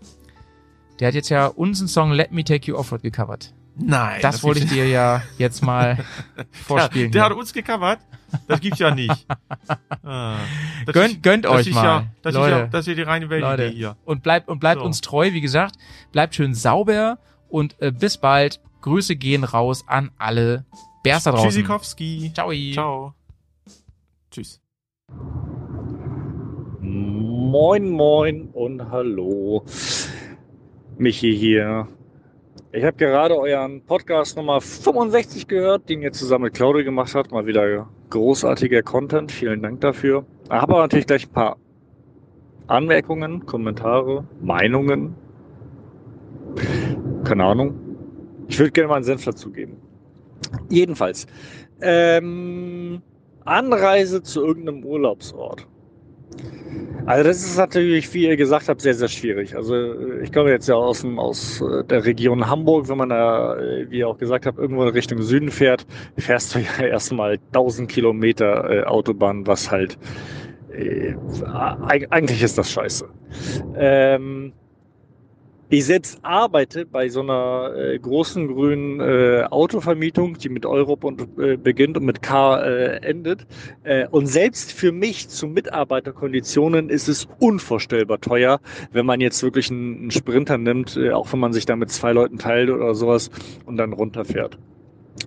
der 0.99 1.09
hat 1.09 1.15
jetzt 1.15 1.29
ja 1.29 1.47
unseren 1.47 1.87
Song 1.87 2.11
Let 2.13 2.33
Me 2.33 2.43
Take 2.45 2.67
You 2.71 2.77
Offroad 2.77 3.03
gecovert. 3.03 3.53
Nein. 3.77 4.21
Das, 4.23 4.43
wollte 4.43 4.61
ich 4.61 4.71
dir 4.71 4.87
ja 4.89 5.23
jetzt 5.39 5.63
mal 5.63 5.99
Ja, 6.37 6.45
vorspielen. 6.53 7.13
der 7.13 7.23
hier. 7.23 7.31
hat 7.31 7.37
uns 7.37 7.53
gecovert. 7.53 8.01
Das 8.49 8.61
gibt's 8.61 8.79
ja 8.81 8.91
nicht. 8.95 9.27
Ah, 10.05 10.37
das 10.87 10.95
Gönnt- 10.95 11.13
ist- 11.15 11.23
gönnt 11.23 11.45
das 11.45 11.53
euch 11.53 11.73
mal, 11.75 11.85
Ja, 11.85 12.07
das, 12.23 12.35
Leute. 12.35 12.55
ist 12.55 12.59
ja, 12.61 12.67
das 12.67 12.81
ist 12.81 12.87
ja 12.89 12.95
die 12.95 13.03
reine 13.03 13.29
Welt 13.31 13.73
hier. 13.75 13.97
Und 14.05 14.23
bleibt 14.23 14.49
und 14.49 14.59
bleibt 14.59 14.81
So. 14.81 14.87
uns 14.87 15.01
treu, 15.03 15.33
wie 15.33 15.41
gesagt. 15.43 15.77
Bleibt 16.11 16.35
schön 16.35 16.55
sauber 16.55 17.19
und 17.51 17.77
äh, 17.81 17.93
bis 17.93 18.17
bald. 18.19 18.61
Grüße 18.81 19.15
gehen 19.17 19.45
raus 19.45 19.85
an 19.87 20.11
alle 20.19 20.65
Bärs 21.05 21.23
da 21.25 21.31
draußen. 21.33 21.51
Tschüssikowski. 21.51 22.33
Ciao. 22.35 22.51
Ciao. 22.73 23.15
Tschüss. 24.31 24.62
Moin, 26.81 27.91
moin 27.91 28.49
und 28.53 28.91
hallo. 28.91 29.65
Michi 30.99 31.37
hier. 31.37 31.89
Ich 32.73 32.85
habe 32.85 32.97
gerade 32.97 33.37
euren 33.37 33.83
Podcast 33.83 34.37
Nummer 34.37 34.61
65 34.61 35.47
gehört, 35.47 35.89
den 35.89 36.01
ihr 36.01 36.13
zusammen 36.13 36.45
mit 36.45 36.55
Claudia 36.55 36.83
gemacht 36.83 37.15
habt. 37.15 37.31
Mal 37.31 37.47
wieder 37.47 37.89
großartiger 38.09 38.83
Content. 38.83 39.31
Vielen 39.31 39.63
Dank 39.63 39.83
dafür. 39.83 40.25
Aber 40.49 40.79
natürlich 40.79 41.07
gleich 41.07 41.27
ein 41.27 41.33
paar 41.33 41.57
Anmerkungen, 42.69 43.45
Kommentare, 43.45 44.25
Meinungen. 44.41 45.15
Keine 47.25 47.45
Ahnung. 47.45 47.79
Ich 48.49 48.59
würde 48.59 48.73
gerne 48.73 48.89
mal 48.89 48.97
einen 48.97 49.05
Senf 49.05 49.25
dazugeben. 49.25 49.77
Jedenfalls. 50.69 51.27
Ähm, 51.81 53.03
Anreise 53.47 54.23
zu 54.23 54.45
irgendeinem 54.45 54.85
Urlaubsort. 54.85 55.67
Also 57.05 57.25
das 57.25 57.39
ist 57.45 57.57
natürlich, 57.57 58.13
wie 58.15 58.27
ihr 58.27 58.37
gesagt 58.37 58.69
habt, 58.69 58.81
sehr, 58.81 58.95
sehr 58.95 59.09
schwierig. 59.09 59.57
Also 59.57 59.75
äh, 59.75 60.23
ich 60.23 60.33
komme 60.33 60.51
jetzt 60.51 60.69
ja 60.69 60.77
aus, 60.77 61.01
dem, 61.01 61.19
aus 61.19 61.61
äh, 61.61 61.83
der 61.85 62.05
Region 62.05 62.49
Hamburg. 62.49 62.89
Wenn 62.89 62.99
man 62.99 63.09
da, 63.09 63.57
äh, 63.57 63.91
wie 63.91 63.99
ihr 63.99 64.09
auch 64.09 64.19
gesagt 64.19 64.47
habt, 64.47 64.59
irgendwo 64.59 64.85
in 64.85 64.89
Richtung 64.91 65.21
Süden 65.21 65.51
fährt, 65.51 65.85
fährst 66.17 66.55
du 66.55 66.59
ja 66.79 66.87
erstmal 66.87 67.39
1000 67.53 67.91
Kilometer 67.91 68.89
Autobahn, 68.91 69.47
was 69.47 69.71
halt 69.71 69.99
äh, 70.73 71.15
eig- 71.43 72.07
eigentlich 72.11 72.43
ist 72.43 72.57
das 72.57 72.71
scheiße. 72.71 73.09
Ähm, 73.77 74.53
ich 75.73 75.87
selbst 75.87 76.19
arbeite 76.23 76.85
bei 76.85 77.09
so 77.09 77.21
einer 77.21 77.75
äh, 77.75 77.99
großen 77.99 78.47
grünen 78.49 79.01
äh, 79.01 79.45
Autovermietung, 79.51 80.37
die 80.37 80.51
mit 80.51 80.67
Europ 80.67 81.03
und, 81.03 81.39
äh, 81.39 81.57
beginnt 81.57 81.97
und 81.97 82.05
mit 82.05 82.21
K 82.21 82.61
äh, 82.63 82.97
endet. 82.99 83.47
Äh, 83.83 84.07
und 84.09 84.27
selbst 84.27 84.73
für 84.73 84.93
mich 84.93 85.29
zu 85.31 85.47
Mitarbeiterkonditionen 85.47 86.91
ist 86.91 87.09
es 87.09 87.27
unvorstellbar 87.41 88.21
teuer, 88.21 88.61
wenn 88.93 89.07
man 89.07 89.23
jetzt 89.23 89.43
wirklich 89.43 89.71
einen, 89.71 89.97
einen 89.97 90.11
Sprinter 90.11 90.59
nimmt, 90.59 90.97
äh, 90.99 91.13
auch 91.13 91.33
wenn 91.33 91.41
man 91.41 91.55
sich 91.55 91.65
da 91.65 91.75
mit 91.75 91.91
zwei 91.91 92.13
Leuten 92.13 92.37
teilt 92.37 92.69
oder 92.69 92.95
sowas 92.95 93.31
und 93.65 93.79
dann 93.79 93.95
runterfährt. 93.95 94.59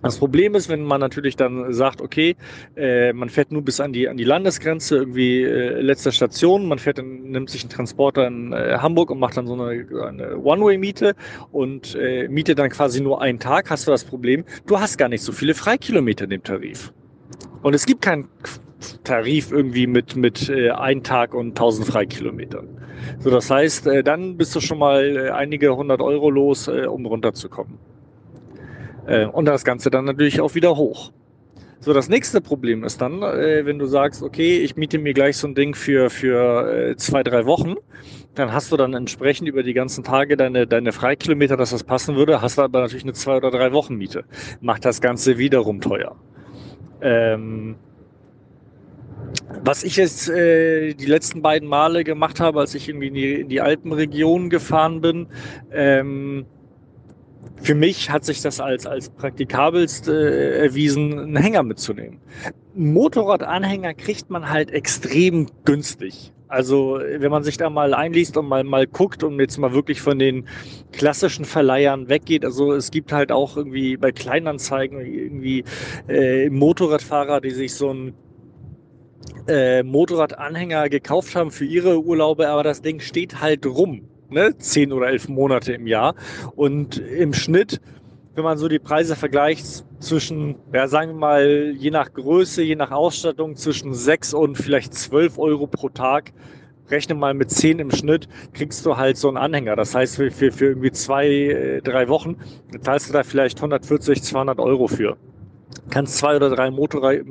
Das 0.02 0.18
Problem 0.18 0.56
ist, 0.56 0.68
wenn 0.70 0.84
man 0.84 1.00
natürlich 1.00 1.36
dann 1.36 1.72
sagt, 1.74 2.02
okay, 2.02 2.36
äh, 2.76 3.14
man 3.14 3.30
fährt 3.30 3.52
nur 3.52 3.62
bis 3.62 3.80
an 3.80 3.94
die 3.94 4.08
an 4.10 4.18
die 4.18 4.24
Landesgrenze, 4.24 4.98
irgendwie 4.98 5.44
äh, 5.44 5.80
letzte 5.80 6.12
Station, 6.12 6.68
man 6.68 6.80
fährt 6.80 6.98
dann, 6.98 7.22
nimmt 7.24 7.50
sich 7.50 7.62
einen 7.62 7.70
Transporter 7.70 8.28
in 8.28 8.52
äh, 8.52 8.78
Hamburg 8.80 9.12
und 9.12 9.20
macht 9.20 9.38
dann 9.38 9.48
so 9.48 9.54
eine, 9.54 9.88
eine 10.04 10.38
One-Way-Miete 10.38 11.16
und 11.52 11.96
äh, 11.96 12.28
mietet 12.28 12.60
dann 12.60 12.70
quasi 12.70 13.02
nur 13.02 13.22
einen 13.22 13.40
Tag, 13.40 13.70
hast 13.70 13.88
du 13.88 13.92
das 13.92 14.04
Problem, 14.04 14.44
du 14.66 14.80
hast 14.80 14.98
gar 14.98 15.10
nicht 15.10 15.22
so 15.22 15.32
viele 15.32 15.54
Freikilometer 15.54 16.26
in 16.26 16.32
dem 16.32 16.44
Tarif. 16.44 16.92
Und 17.62 17.74
es 17.74 17.86
gibt 17.86 18.02
keinen 18.02 18.28
Tarif 19.04 19.52
irgendwie 19.52 19.88
mit, 19.88 20.16
mit 20.16 20.50
äh, 20.50 20.72
ein 20.72 21.04
Tag 21.04 21.34
und 21.34 21.50
1000 21.50 21.88
Freikilometern. 21.88 22.68
So, 23.20 23.30
das 23.30 23.50
heißt, 23.50 23.88
äh, 23.88 24.04
dann 24.04 24.38
bist 24.38 24.56
du 24.56 24.60
schon 24.60 24.80
mal 24.80 25.04
äh, 25.04 25.30
einige 25.30 25.76
hundert 25.76 26.02
Euro 26.02 26.30
los, 26.30 26.68
äh, 26.68 26.86
um 26.86 27.06
runterzukommen. 27.06 27.78
Äh, 29.08 29.26
und 29.26 29.46
das 29.46 29.64
Ganze 29.64 29.90
dann 29.90 30.06
natürlich 30.06 30.42
auch 30.42 30.56
wieder 30.56 30.76
hoch. 30.76 31.12
So, 31.80 31.94
das 31.94 32.10
nächste 32.10 32.42
Problem 32.42 32.84
ist 32.84 33.00
dann, 33.02 33.22
äh, 33.22 33.66
wenn 33.66 33.78
du 33.78 33.86
sagst, 33.86 34.24
okay, 34.24 34.60
ich 34.60 34.76
miete 34.76 34.98
mir 34.98 35.14
gleich 35.14 35.38
so 35.38 35.48
ein 35.48 35.56
Ding 35.56 35.76
für, 35.76 36.10
für 36.10 36.92
äh, 36.92 36.96
zwei, 36.96 37.22
drei 37.22 37.46
Wochen, 37.46 37.76
dann 38.34 38.52
hast 38.52 38.72
du 38.72 38.78
dann 38.78 38.94
entsprechend 38.94 39.48
über 39.48 39.62
die 39.62 39.74
ganzen 39.74 40.04
Tage 40.04 40.36
deine, 40.36 40.66
deine 40.66 40.92
Freikilometer, 40.92 41.58
dass 41.58 41.70
das 41.70 41.84
passen 41.84 42.16
würde, 42.16 42.42
hast 42.42 42.58
du 42.58 42.64
aber 42.64 42.82
natürlich 42.82 43.04
eine 43.04 43.14
zwei 43.14 43.38
oder 43.38 43.52
drei 43.52 43.72
Wochen 43.72 43.96
Miete. 43.96 44.24
Macht 44.62 44.84
das 44.84 45.00
Ganze 45.02 45.38
wiederum 45.38 45.80
teuer. 45.80 46.16
Ähm, 47.02 47.76
was 49.64 49.84
ich 49.84 49.96
jetzt 49.96 50.30
äh, 50.30 50.94
die 50.94 51.06
letzten 51.06 51.42
beiden 51.42 51.68
Male 51.68 52.04
gemacht 52.04 52.40
habe, 52.40 52.60
als 52.60 52.74
ich 52.74 52.90
irgendwie 52.90 53.08
in 53.08 53.14
die, 53.14 53.34
in 53.42 53.50
die 53.50 53.62
Alpenregion 53.62 54.50
gefahren 54.50 55.02
bin, 55.02 55.28
ähm, 55.72 56.46
für 57.66 57.76
mich 57.76 58.12
hat 58.12 58.24
sich 58.24 58.42
das 58.42 58.60
als, 58.60 58.86
als 58.86 59.10
praktikabelst 59.10 60.08
äh, 60.08 60.60
erwiesen, 60.60 61.18
einen 61.18 61.36
Hänger 61.36 61.64
mitzunehmen. 61.64 62.20
Motorradanhänger 62.76 63.96
kriegt 63.96 64.30
man 64.30 64.48
halt 64.50 64.70
extrem 64.70 65.48
günstig. 65.66 66.32
Also 66.48 67.00
wenn 67.18 67.32
man 67.32 67.44
sich 67.44 67.58
da 67.58 67.72
mal 67.72 67.96
einliest 67.96 68.38
und 68.38 68.48
mal, 68.48 68.64
mal 68.64 68.86
guckt 68.86 69.24
und 69.24 69.40
jetzt 69.40 69.58
mal 69.58 69.74
wirklich 69.74 70.00
von 70.00 70.20
den 70.20 70.48
klassischen 70.92 71.44
Verleihern 71.44 72.08
weggeht, 72.08 72.46
also 72.46 72.72
es 72.72 72.92
gibt 72.92 73.12
halt 73.12 73.32
auch 73.32 73.58
irgendwie 73.58 73.98
bei 73.98 74.12
Kleinanzeigen 74.12 75.00
irgendwie 75.02 75.64
äh, 76.08 76.50
Motorradfahrer, 76.52 77.42
die 77.42 77.50
sich 77.50 77.74
so 77.74 77.92
ein 77.92 78.14
äh, 79.48 79.82
Motorradanhänger 79.82 80.90
gekauft 80.90 81.36
haben 81.36 81.50
für 81.50 81.66
ihre 81.66 82.00
Urlaube, 82.00 82.48
aber 82.48 82.62
das 82.62 82.84
Ding 82.84 83.00
steht 83.00 83.42
halt 83.42 83.66
rum, 83.66 84.08
ne? 84.30 84.58
Zehn 84.58 84.92
oder 84.92 85.08
elf 85.08 85.28
Monate 85.28 85.74
im 85.74 85.88
Jahr. 85.88 86.16
Und 86.56 86.98
im 86.98 87.34
Schnitt, 87.34 87.80
wenn 88.36 88.44
man 88.44 88.58
so 88.58 88.68
die 88.68 88.80
Preise 88.80 89.16
vergleicht, 89.16 89.86
zwischen, 90.00 90.56
ja, 90.74 90.88
sagen 90.88 91.12
wir 91.12 91.20
mal, 91.20 91.74
je 91.78 91.92
nach 91.92 92.14
Größe, 92.14 92.62
je 92.62 92.76
nach 92.76 92.92
Ausstattung, 92.92 93.56
zwischen 93.56 93.94
sechs 93.94 94.34
und 94.34 94.56
vielleicht 94.58 94.94
zwölf 94.94 95.38
Euro 95.38 95.68
pro 95.68 95.90
Tag. 95.90 96.32
Rechne 96.90 97.16
mal 97.16 97.34
mit 97.34 97.50
zehn 97.50 97.80
im 97.80 97.90
Schnitt, 97.90 98.28
kriegst 98.54 98.86
du 98.86 98.96
halt 98.96 99.18
so 99.18 99.28
einen 99.28 99.38
Anhänger. 99.38 99.76
Das 99.76 99.96
heißt, 99.96 100.18
für, 100.18 100.30
für, 100.30 100.52
für 100.52 100.66
irgendwie 100.68 100.92
zwei, 100.92 101.28
äh, 101.28 101.82
drei 101.82 102.08
Wochen 102.10 102.36
zahlst 102.82 103.10
du 103.10 103.14
da 103.14 103.24
vielleicht 103.24 103.58
140, 103.58 104.22
200 104.22 104.60
Euro 104.60 104.88
für. 104.88 105.18
Kannst 105.90 106.18
zwei 106.18 106.36
oder 106.36 106.52
drei 106.52 106.70
Motorrad, 106.70 107.22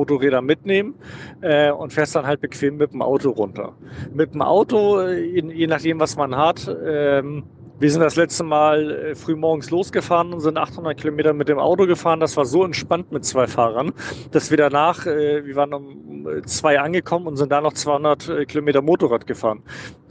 Motorräder 0.00 0.40
mitnehmen 0.40 0.94
äh, 1.42 1.70
und 1.70 1.92
fährst 1.92 2.16
dann 2.16 2.26
halt 2.26 2.40
bequem 2.40 2.78
mit 2.78 2.92
dem 2.92 3.02
Auto 3.02 3.30
runter. 3.30 3.74
Mit 4.14 4.32
dem 4.32 4.40
Auto, 4.40 5.02
je, 5.02 5.66
nachdem, 5.66 6.00
was 6.00 6.16
man 6.16 6.34
hat, 6.34 6.74
ähm, 6.86 7.44
wir 7.80 7.90
sind 7.90 8.00
das 8.00 8.16
letzte 8.16 8.44
Mal 8.44 8.90
äh, 8.90 9.14
früh 9.14 9.36
morgens 9.36 9.70
losgefahren 9.70 10.32
und 10.32 10.40
sind 10.40 10.56
800 10.56 10.98
Kilometer 10.98 11.32
mit 11.32 11.48
dem 11.48 11.58
Auto 11.58 11.86
gefahren. 11.86 12.20
Das 12.20 12.36
war 12.36 12.44
so 12.44 12.64
entspannt 12.64 13.12
mit 13.12 13.24
zwei 13.24 13.46
Fahrern, 13.46 13.92
dass 14.30 14.50
wir 14.50 14.56
danach, 14.56 15.06
äh, 15.06 15.44
wir 15.44 15.56
waren 15.56 15.74
um 15.74 16.28
äh, 16.28 16.42
zwei 16.42 16.78
angekommen 16.80 17.26
und 17.26 17.36
sind 17.36 17.52
da 17.52 17.60
noch 17.60 17.74
200 17.74 18.28
äh, 18.28 18.44
Kilometer 18.46 18.82
Motorrad 18.82 19.26
gefahren, 19.26 19.62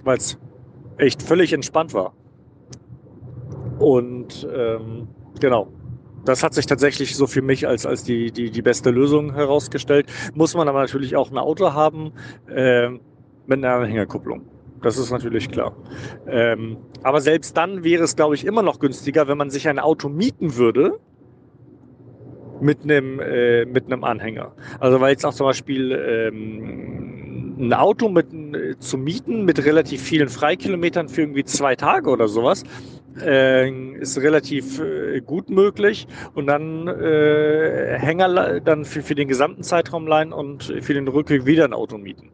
weil 0.04 0.18
es 0.18 0.38
echt 0.98 1.22
völlig 1.22 1.54
entspannt 1.54 1.94
war. 1.94 2.14
Und 3.80 4.48
ähm, 4.54 5.08
genau, 5.40 5.68
das 6.30 6.44
hat 6.44 6.54
sich 6.54 6.68
tatsächlich 6.68 7.16
so 7.16 7.28
für 7.28 7.42
mich 7.42 7.68
als, 7.68 7.86
als 7.86 8.04
die, 8.04 8.32
die, 8.32 8.52
die 8.52 8.62
beste 8.62 8.92
Lösung 8.92 9.34
herausgestellt. 9.34 10.06
Muss 10.36 10.56
man 10.56 10.68
aber 10.68 10.80
natürlich 10.80 11.16
auch 11.16 11.32
ein 11.32 11.38
Auto 11.38 11.74
haben 11.74 12.12
äh, 12.48 12.90
mit 12.90 13.58
einer 13.58 13.72
Anhängerkupplung. 13.72 14.44
Das 14.82 14.98
ist 14.98 15.12
natürlich 15.12 15.50
klar. 15.50 15.76
Ähm, 16.28 16.78
aber 17.04 17.20
selbst 17.20 17.58
dann 17.58 17.84
wäre 17.84 18.04
es, 18.04 18.16
glaube 18.16 18.36
ich, 18.36 18.46
immer 18.46 18.62
noch 18.62 18.80
günstiger, 18.80 19.28
wenn 19.28 19.38
man 19.38 19.50
sich 19.50 19.68
ein 19.68 19.80
Auto 19.80 20.08
mieten 20.08 20.56
würde 20.56 21.00
mit 22.62 22.84
einem, 22.84 23.20
äh, 23.20 23.66
mit 23.66 23.88
einem 23.88 24.04
Anhänger. 24.04 24.54
Also 24.80 25.02
weil 25.02 25.12
jetzt 25.12 25.26
auch 25.26 25.34
zum 25.34 25.48
Beispiel 25.48 25.92
ähm, 25.92 27.56
ein 27.60 27.74
Auto 27.74 28.08
mit, 28.08 28.34
äh, 28.34 28.78
zu 28.78 28.98
mieten 28.98 29.46
mit 29.46 29.66
relativ 29.66 30.02
vielen 30.02 30.30
Freikilometern 30.30 31.10
für 31.10 31.22
irgendwie 31.22 31.44
zwei 31.44 31.76
Tage 31.76 32.10
oder 32.10 32.28
sowas 32.28 32.64
äh, 33.22 33.70
ist 34.00 34.18
relativ 34.20 34.80
äh, 34.80 35.22
gut 35.22 35.50
möglich 35.50 36.08
und 36.34 36.48
dann 36.48 36.88
äh, 36.88 37.98
Hänger 38.00 38.60
dann 38.60 38.86
für, 38.86 39.02
für 39.02 39.16
den 39.16 39.28
gesamten 39.28 39.64
Zeitraum 39.64 40.08
leihen 40.08 40.34
und 40.34 40.74
für 40.82 40.94
den 40.94 41.08
Rückweg 41.08 41.46
wieder 41.46 41.66
ein 41.66 41.74
Auto 41.74 41.98
mieten. 41.98 42.32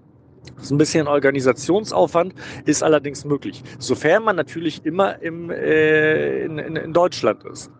Das 0.55 0.65
ist 0.65 0.71
ein 0.71 0.77
bisschen 0.77 1.07
Organisationsaufwand, 1.07 2.33
ist 2.65 2.83
allerdings 2.83 3.25
möglich. 3.25 3.63
Sofern 3.79 4.23
man 4.23 4.35
natürlich 4.35 4.85
immer 4.85 5.21
im, 5.21 5.49
äh, 5.49 6.43
in, 6.43 6.57
in, 6.57 6.75
in 6.75 6.93
Deutschland 6.93 7.43
ist. 7.45 7.71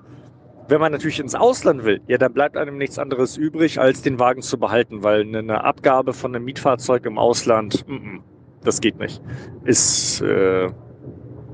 Wenn 0.68 0.80
man 0.80 0.92
natürlich 0.92 1.20
ins 1.20 1.36
Ausland 1.36 1.84
will, 1.84 2.02
ja, 2.08 2.18
dann 2.18 2.34
bleibt 2.34 2.58
einem 2.58 2.78
nichts 2.78 2.98
anderes 2.98 3.38
übrig, 3.38 3.80
als 3.80 4.02
den 4.02 4.18
Wagen 4.18 4.42
zu 4.42 4.58
behalten, 4.58 5.04
weil 5.04 5.22
eine 5.22 5.64
Abgabe 5.64 6.12
von 6.12 6.36
einem 6.36 6.46
Mietfahrzeug 6.46 7.06
im 7.06 7.20
Ausland, 7.20 7.88
mm 7.88 7.94
-mm, 7.94 8.20
das 8.64 8.82
geht 8.82 8.98
nicht. 8.98 9.22
Ist 9.64 10.22
äh, 10.22 10.70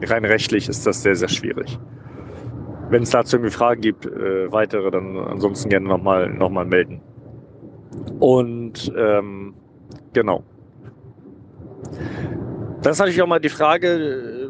rein 0.04 0.26
rechtlich 0.26 0.70
ist 0.70 0.86
das 0.86 1.04
sehr, 1.04 1.16
sehr 1.16 1.30
schwierig. 1.30 1.78
Wenn 2.90 3.04
es 3.04 3.12
dazu 3.12 3.38
irgendwie 3.38 3.52
Fragen 3.52 3.82
gibt, 3.82 4.06
äh, 4.06 4.52
weitere, 4.52 4.92
dann 4.92 5.18
ansonsten 5.18 5.70
gerne 5.70 5.88
nochmal 5.88 6.30
noch 6.30 6.50
mal 6.50 6.66
melden. 6.66 7.02
Und 8.20 8.92
ähm, 8.98 9.54
genau. 10.14 10.44
Das 12.82 12.94
ist 12.94 13.00
natürlich 13.00 13.22
auch 13.22 13.28
mal 13.28 13.40
die 13.40 13.50
Frage, 13.50 13.88
äh, 13.88 14.50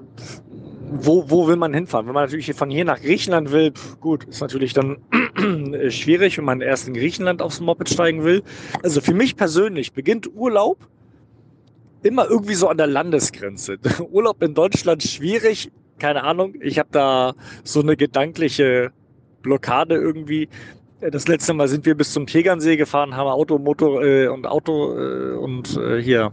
wo, 0.93 1.29
wo 1.29 1.47
will 1.47 1.55
man 1.55 1.73
hinfahren? 1.73 2.07
Wenn 2.07 2.13
man 2.13 2.25
natürlich 2.25 2.53
von 2.53 2.69
hier 2.69 2.85
nach 2.85 2.99
Griechenland 3.01 3.51
will, 3.51 3.71
pf, 3.71 3.99
gut, 3.99 4.25
ist 4.25 4.41
natürlich 4.41 4.73
dann 4.73 4.97
schwierig, 5.89 6.37
wenn 6.37 6.45
man 6.45 6.61
erst 6.61 6.87
in 6.87 6.93
Griechenland 6.93 7.41
aufs 7.41 7.61
Moped 7.61 7.89
steigen 7.89 8.23
will. 8.23 8.43
Also 8.83 9.01
für 9.01 9.13
mich 9.13 9.37
persönlich 9.37 9.93
beginnt 9.93 10.33
Urlaub 10.35 10.77
immer 12.03 12.29
irgendwie 12.29 12.55
so 12.55 12.67
an 12.67 12.77
der 12.77 12.87
Landesgrenze. 12.87 13.77
Urlaub 14.11 14.41
in 14.41 14.53
Deutschland 14.53 15.03
schwierig, 15.03 15.71
keine 15.99 16.23
Ahnung. 16.23 16.55
Ich 16.61 16.79
habe 16.79 16.89
da 16.91 17.33
so 17.63 17.81
eine 17.81 17.95
gedankliche 17.95 18.91
Blockade 19.41 19.95
irgendwie. 19.95 20.49
Das 20.99 21.27
letzte 21.27 21.53
Mal 21.53 21.67
sind 21.67 21.85
wir 21.85 21.95
bis 21.95 22.13
zum 22.13 22.27
Tegernsee 22.27 22.77
gefahren, 22.77 23.15
haben 23.15 23.27
Auto, 23.27 23.57
Motor 23.57 24.03
äh, 24.03 24.27
und 24.27 24.45
Auto 24.45 24.95
äh, 24.97 25.33
und 25.33 25.75
äh, 25.77 26.01
hier 26.01 26.31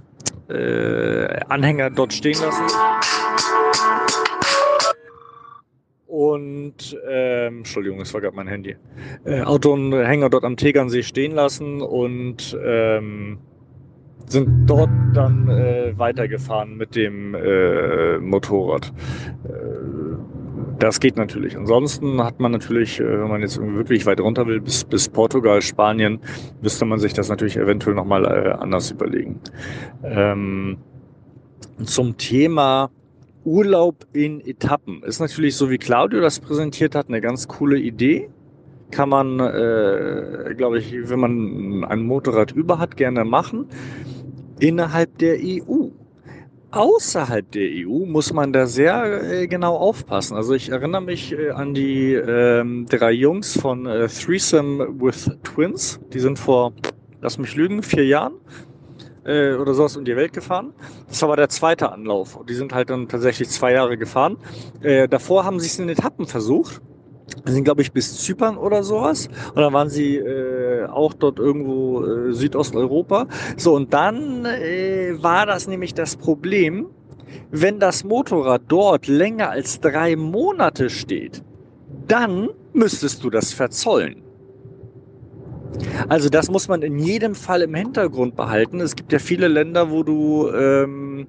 äh, 0.48 1.40
Anhänger 1.48 1.90
dort 1.90 2.12
stehen 2.12 2.38
lassen. 2.40 2.64
Und 6.06 6.98
ähm, 7.08 7.58
Entschuldigung, 7.58 8.00
es 8.00 8.12
war 8.12 8.20
gerade 8.20 8.34
mein 8.34 8.48
Handy. 8.48 8.76
Äh, 9.24 9.42
Auto 9.42 9.72
und 9.72 9.92
Hänger 9.92 10.30
dort 10.30 10.44
am 10.44 10.56
Tegernsee 10.56 11.02
stehen 11.02 11.32
lassen 11.32 11.80
und 11.80 12.58
ähm, 12.62 13.38
sind 14.30 14.66
dort 14.66 14.90
dann 15.14 15.48
äh, 15.48 15.92
weitergefahren 15.96 16.76
mit 16.76 16.94
dem 16.94 17.34
äh, 17.34 18.18
Motorrad. 18.18 18.92
Äh, 19.44 19.48
das 20.78 21.00
geht 21.00 21.16
natürlich. 21.16 21.56
Ansonsten 21.56 22.22
hat 22.22 22.38
man 22.38 22.52
natürlich, 22.52 23.00
äh, 23.00 23.04
wenn 23.04 23.28
man 23.28 23.40
jetzt 23.40 23.60
wirklich 23.60 24.06
weit 24.06 24.20
runter 24.20 24.46
will, 24.46 24.60
bis, 24.60 24.84
bis 24.84 25.08
Portugal, 25.08 25.60
Spanien, 25.60 26.20
müsste 26.62 26.84
man 26.84 26.98
sich 26.98 27.12
das 27.12 27.28
natürlich 27.28 27.56
eventuell 27.56 27.96
nochmal 27.96 28.24
äh, 28.24 28.50
anders 28.52 28.90
überlegen. 28.90 29.40
Ähm, 30.04 30.78
zum 31.84 32.16
Thema 32.16 32.90
Urlaub 33.44 34.06
in 34.12 34.40
Etappen 34.40 35.02
ist 35.02 35.20
natürlich 35.20 35.56
so, 35.56 35.70
wie 35.70 35.78
Claudio 35.78 36.20
das 36.20 36.38
präsentiert 36.38 36.94
hat, 36.94 37.08
eine 37.08 37.20
ganz 37.20 37.48
coole 37.48 37.78
Idee. 37.78 38.28
Kann 38.90 39.08
man, 39.10 39.38
äh, 39.40 40.54
glaube 40.56 40.78
ich, 40.78 40.94
wenn 41.10 41.20
man 41.20 41.84
ein 41.84 42.02
Motorrad 42.02 42.52
über 42.52 42.78
hat, 42.78 42.96
gerne 42.96 43.24
machen. 43.24 43.66
Innerhalb 44.60 45.18
der 45.18 45.36
EU. 45.38 45.88
Außerhalb 46.70 47.50
der 47.52 47.68
EU 47.86 48.04
muss 48.04 48.32
man 48.32 48.52
da 48.52 48.66
sehr 48.66 49.22
äh, 49.22 49.46
genau 49.46 49.76
aufpassen. 49.76 50.36
Also 50.36 50.52
ich 50.52 50.68
erinnere 50.68 51.00
mich 51.00 51.32
äh, 51.32 51.50
an 51.50 51.72
die 51.72 52.12
ähm, 52.12 52.84
drei 52.90 53.12
Jungs 53.12 53.58
von 53.58 53.86
äh, 53.86 54.06
Threesome 54.06 55.00
with 55.00 55.30
Twins. 55.44 55.98
Die 56.12 56.20
sind 56.20 56.38
vor, 56.38 56.72
lass 57.22 57.38
mich 57.38 57.54
lügen, 57.54 57.82
vier 57.82 58.04
Jahren 58.04 58.34
äh, 59.24 59.54
oder 59.54 59.72
sowas 59.72 59.96
um 59.96 60.04
die 60.04 60.14
Welt 60.14 60.34
gefahren. 60.34 60.74
Das 61.08 61.22
war 61.22 61.28
aber 61.30 61.36
der 61.36 61.48
zweite 61.48 61.90
Anlauf. 61.90 62.38
Die 62.48 62.54
sind 62.54 62.74
halt 62.74 62.90
dann 62.90 63.08
tatsächlich 63.08 63.48
zwei 63.48 63.72
Jahre 63.72 63.96
gefahren. 63.96 64.36
Äh, 64.82 65.08
davor 65.08 65.44
haben 65.44 65.60
sie 65.60 65.68
es 65.68 65.78
in 65.78 65.88
Etappen 65.88 66.26
versucht. 66.26 66.82
Sind, 67.44 67.64
glaube 67.64 67.82
ich, 67.82 67.92
bis 67.92 68.16
Zypern 68.18 68.56
oder 68.56 68.82
sowas. 68.82 69.28
Und 69.54 69.62
dann 69.62 69.72
waren 69.72 69.90
sie 69.90 70.16
äh, 70.16 70.86
auch 70.86 71.12
dort 71.14 71.38
irgendwo 71.38 72.04
äh, 72.04 72.32
Südosteuropa. 72.32 73.26
So, 73.56 73.74
und 73.74 73.92
dann 73.92 74.44
äh, 74.44 75.14
war 75.20 75.46
das 75.46 75.66
nämlich 75.68 75.94
das 75.94 76.16
Problem, 76.16 76.86
wenn 77.50 77.78
das 77.78 78.04
Motorrad 78.04 78.62
dort 78.68 79.06
länger 79.06 79.50
als 79.50 79.80
drei 79.80 80.16
Monate 80.16 80.90
steht, 80.90 81.42
dann 82.06 82.48
müsstest 82.72 83.22
du 83.24 83.30
das 83.30 83.52
verzollen. 83.52 84.22
Also 86.08 86.28
das 86.28 86.50
muss 86.50 86.68
man 86.68 86.82
in 86.82 86.98
jedem 86.98 87.34
Fall 87.34 87.62
im 87.62 87.74
Hintergrund 87.74 88.36
behalten. 88.36 88.80
Es 88.80 88.96
gibt 88.96 89.12
ja 89.12 89.18
viele 89.18 89.48
Länder, 89.48 89.90
wo 89.90 90.02
du 90.02 90.48
ähm, 90.50 91.28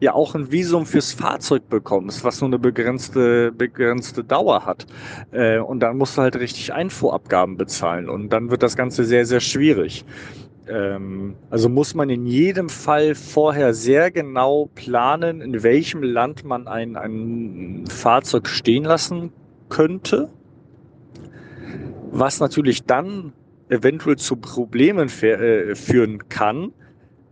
ja 0.00 0.14
auch 0.14 0.34
ein 0.34 0.50
Visum 0.50 0.86
fürs 0.86 1.12
Fahrzeug 1.12 1.68
bekommst, 1.68 2.24
was 2.24 2.40
nur 2.40 2.48
eine 2.48 2.58
begrenzte, 2.58 3.52
begrenzte 3.52 4.22
Dauer 4.24 4.64
hat. 4.64 4.86
Äh, 5.32 5.58
und 5.58 5.80
dann 5.80 5.96
musst 5.96 6.16
du 6.16 6.22
halt 6.22 6.36
richtig 6.36 6.72
Einfuhrabgaben 6.72 7.56
bezahlen. 7.56 8.08
Und 8.08 8.30
dann 8.30 8.50
wird 8.50 8.62
das 8.62 8.76
Ganze 8.76 9.04
sehr, 9.04 9.24
sehr 9.26 9.40
schwierig. 9.40 10.04
Ähm, 10.68 11.36
also 11.50 11.68
muss 11.68 11.94
man 11.94 12.10
in 12.10 12.26
jedem 12.26 12.68
Fall 12.68 13.14
vorher 13.14 13.72
sehr 13.72 14.10
genau 14.10 14.68
planen, 14.74 15.40
in 15.40 15.62
welchem 15.62 16.02
Land 16.02 16.44
man 16.44 16.66
ein, 16.66 16.96
ein 16.96 17.84
Fahrzeug 17.88 18.48
stehen 18.48 18.84
lassen 18.84 19.32
könnte. 19.68 20.28
Was 22.10 22.40
natürlich 22.40 22.84
dann 22.84 23.32
eventuell 23.68 24.16
zu 24.16 24.36
Problemen 24.36 25.08
äh, 25.22 25.74
führen 25.74 26.28
kann, 26.28 26.72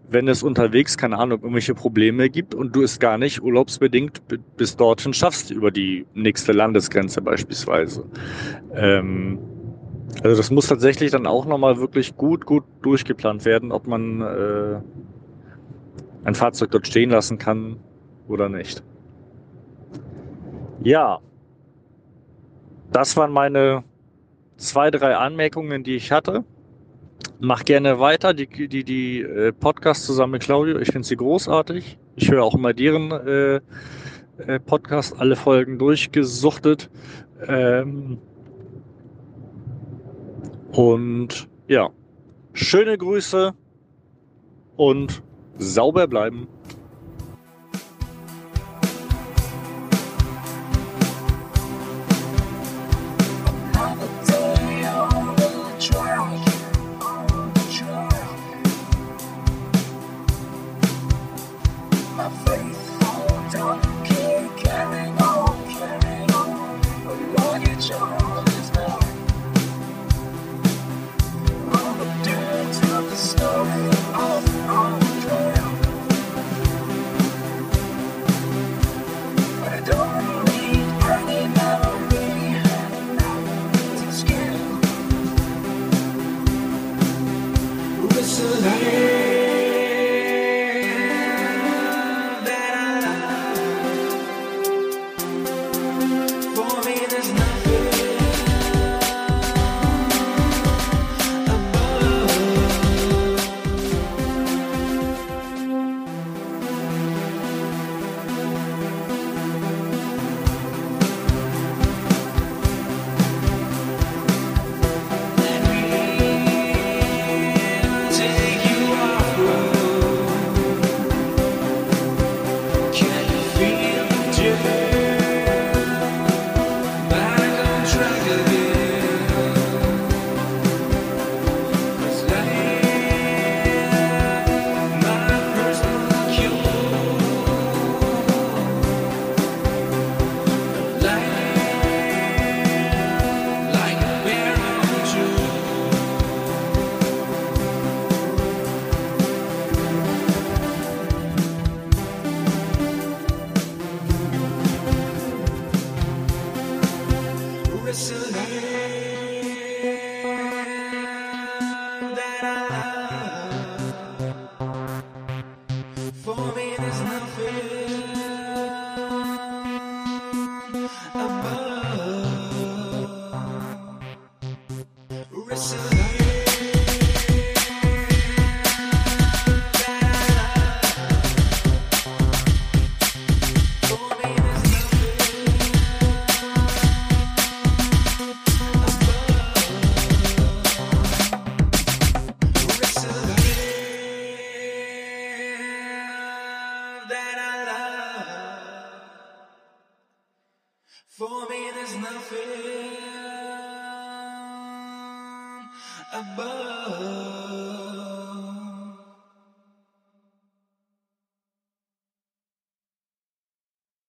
wenn 0.08 0.28
es 0.28 0.42
unterwegs, 0.42 0.96
keine 0.96 1.18
Ahnung, 1.18 1.40
irgendwelche 1.40 1.74
Probleme 1.74 2.28
gibt 2.30 2.54
und 2.54 2.74
du 2.76 2.82
es 2.82 2.98
gar 2.98 3.18
nicht 3.18 3.42
urlaubsbedingt 3.42 4.22
bis 4.56 4.76
dorthin 4.76 5.12
schaffst, 5.12 5.50
über 5.50 5.70
die 5.70 6.06
nächste 6.14 6.52
Landesgrenze 6.52 7.22
beispielsweise. 7.22 8.04
Ähm, 8.74 9.38
also 10.22 10.36
das 10.36 10.50
muss 10.50 10.68
tatsächlich 10.68 11.10
dann 11.10 11.26
auch 11.26 11.46
nochmal 11.46 11.78
wirklich 11.78 12.16
gut, 12.16 12.46
gut 12.46 12.64
durchgeplant 12.82 13.44
werden, 13.44 13.72
ob 13.72 13.86
man 13.86 14.20
äh, 14.20 14.80
ein 16.24 16.34
Fahrzeug 16.34 16.70
dort 16.70 16.86
stehen 16.86 17.10
lassen 17.10 17.38
kann 17.38 17.76
oder 18.28 18.48
nicht. 18.48 18.82
Ja, 20.82 21.18
das 22.92 23.16
waren 23.16 23.32
meine 23.32 23.84
zwei, 24.56 24.90
drei 24.90 25.16
Anmerkungen, 25.16 25.82
die 25.82 25.96
ich 25.96 26.12
hatte. 26.12 26.44
Mach 27.40 27.64
gerne 27.64 27.98
weiter, 27.98 28.32
die, 28.32 28.46
die, 28.46 28.84
die 28.84 29.20
äh, 29.20 29.52
Podcasts 29.52 30.06
zusammen 30.06 30.32
mit 30.32 30.42
Claudio. 30.42 30.78
Ich 30.78 30.90
finde 30.90 31.06
sie 31.06 31.16
großartig. 31.16 31.98
Ich 32.16 32.30
höre 32.30 32.44
auch 32.44 32.54
immer 32.54 32.72
deren 32.72 33.10
äh, 33.10 33.60
äh, 34.38 34.60
Podcast, 34.60 35.18
alle 35.18 35.36
Folgen 35.36 35.78
durchgesuchtet. 35.78 36.90
Ähm, 37.46 38.18
und 40.72 41.48
ja, 41.68 41.90
schöne 42.52 42.96
Grüße 42.98 43.52
und 44.76 45.22
sauber 45.56 46.06
bleiben. 46.06 46.48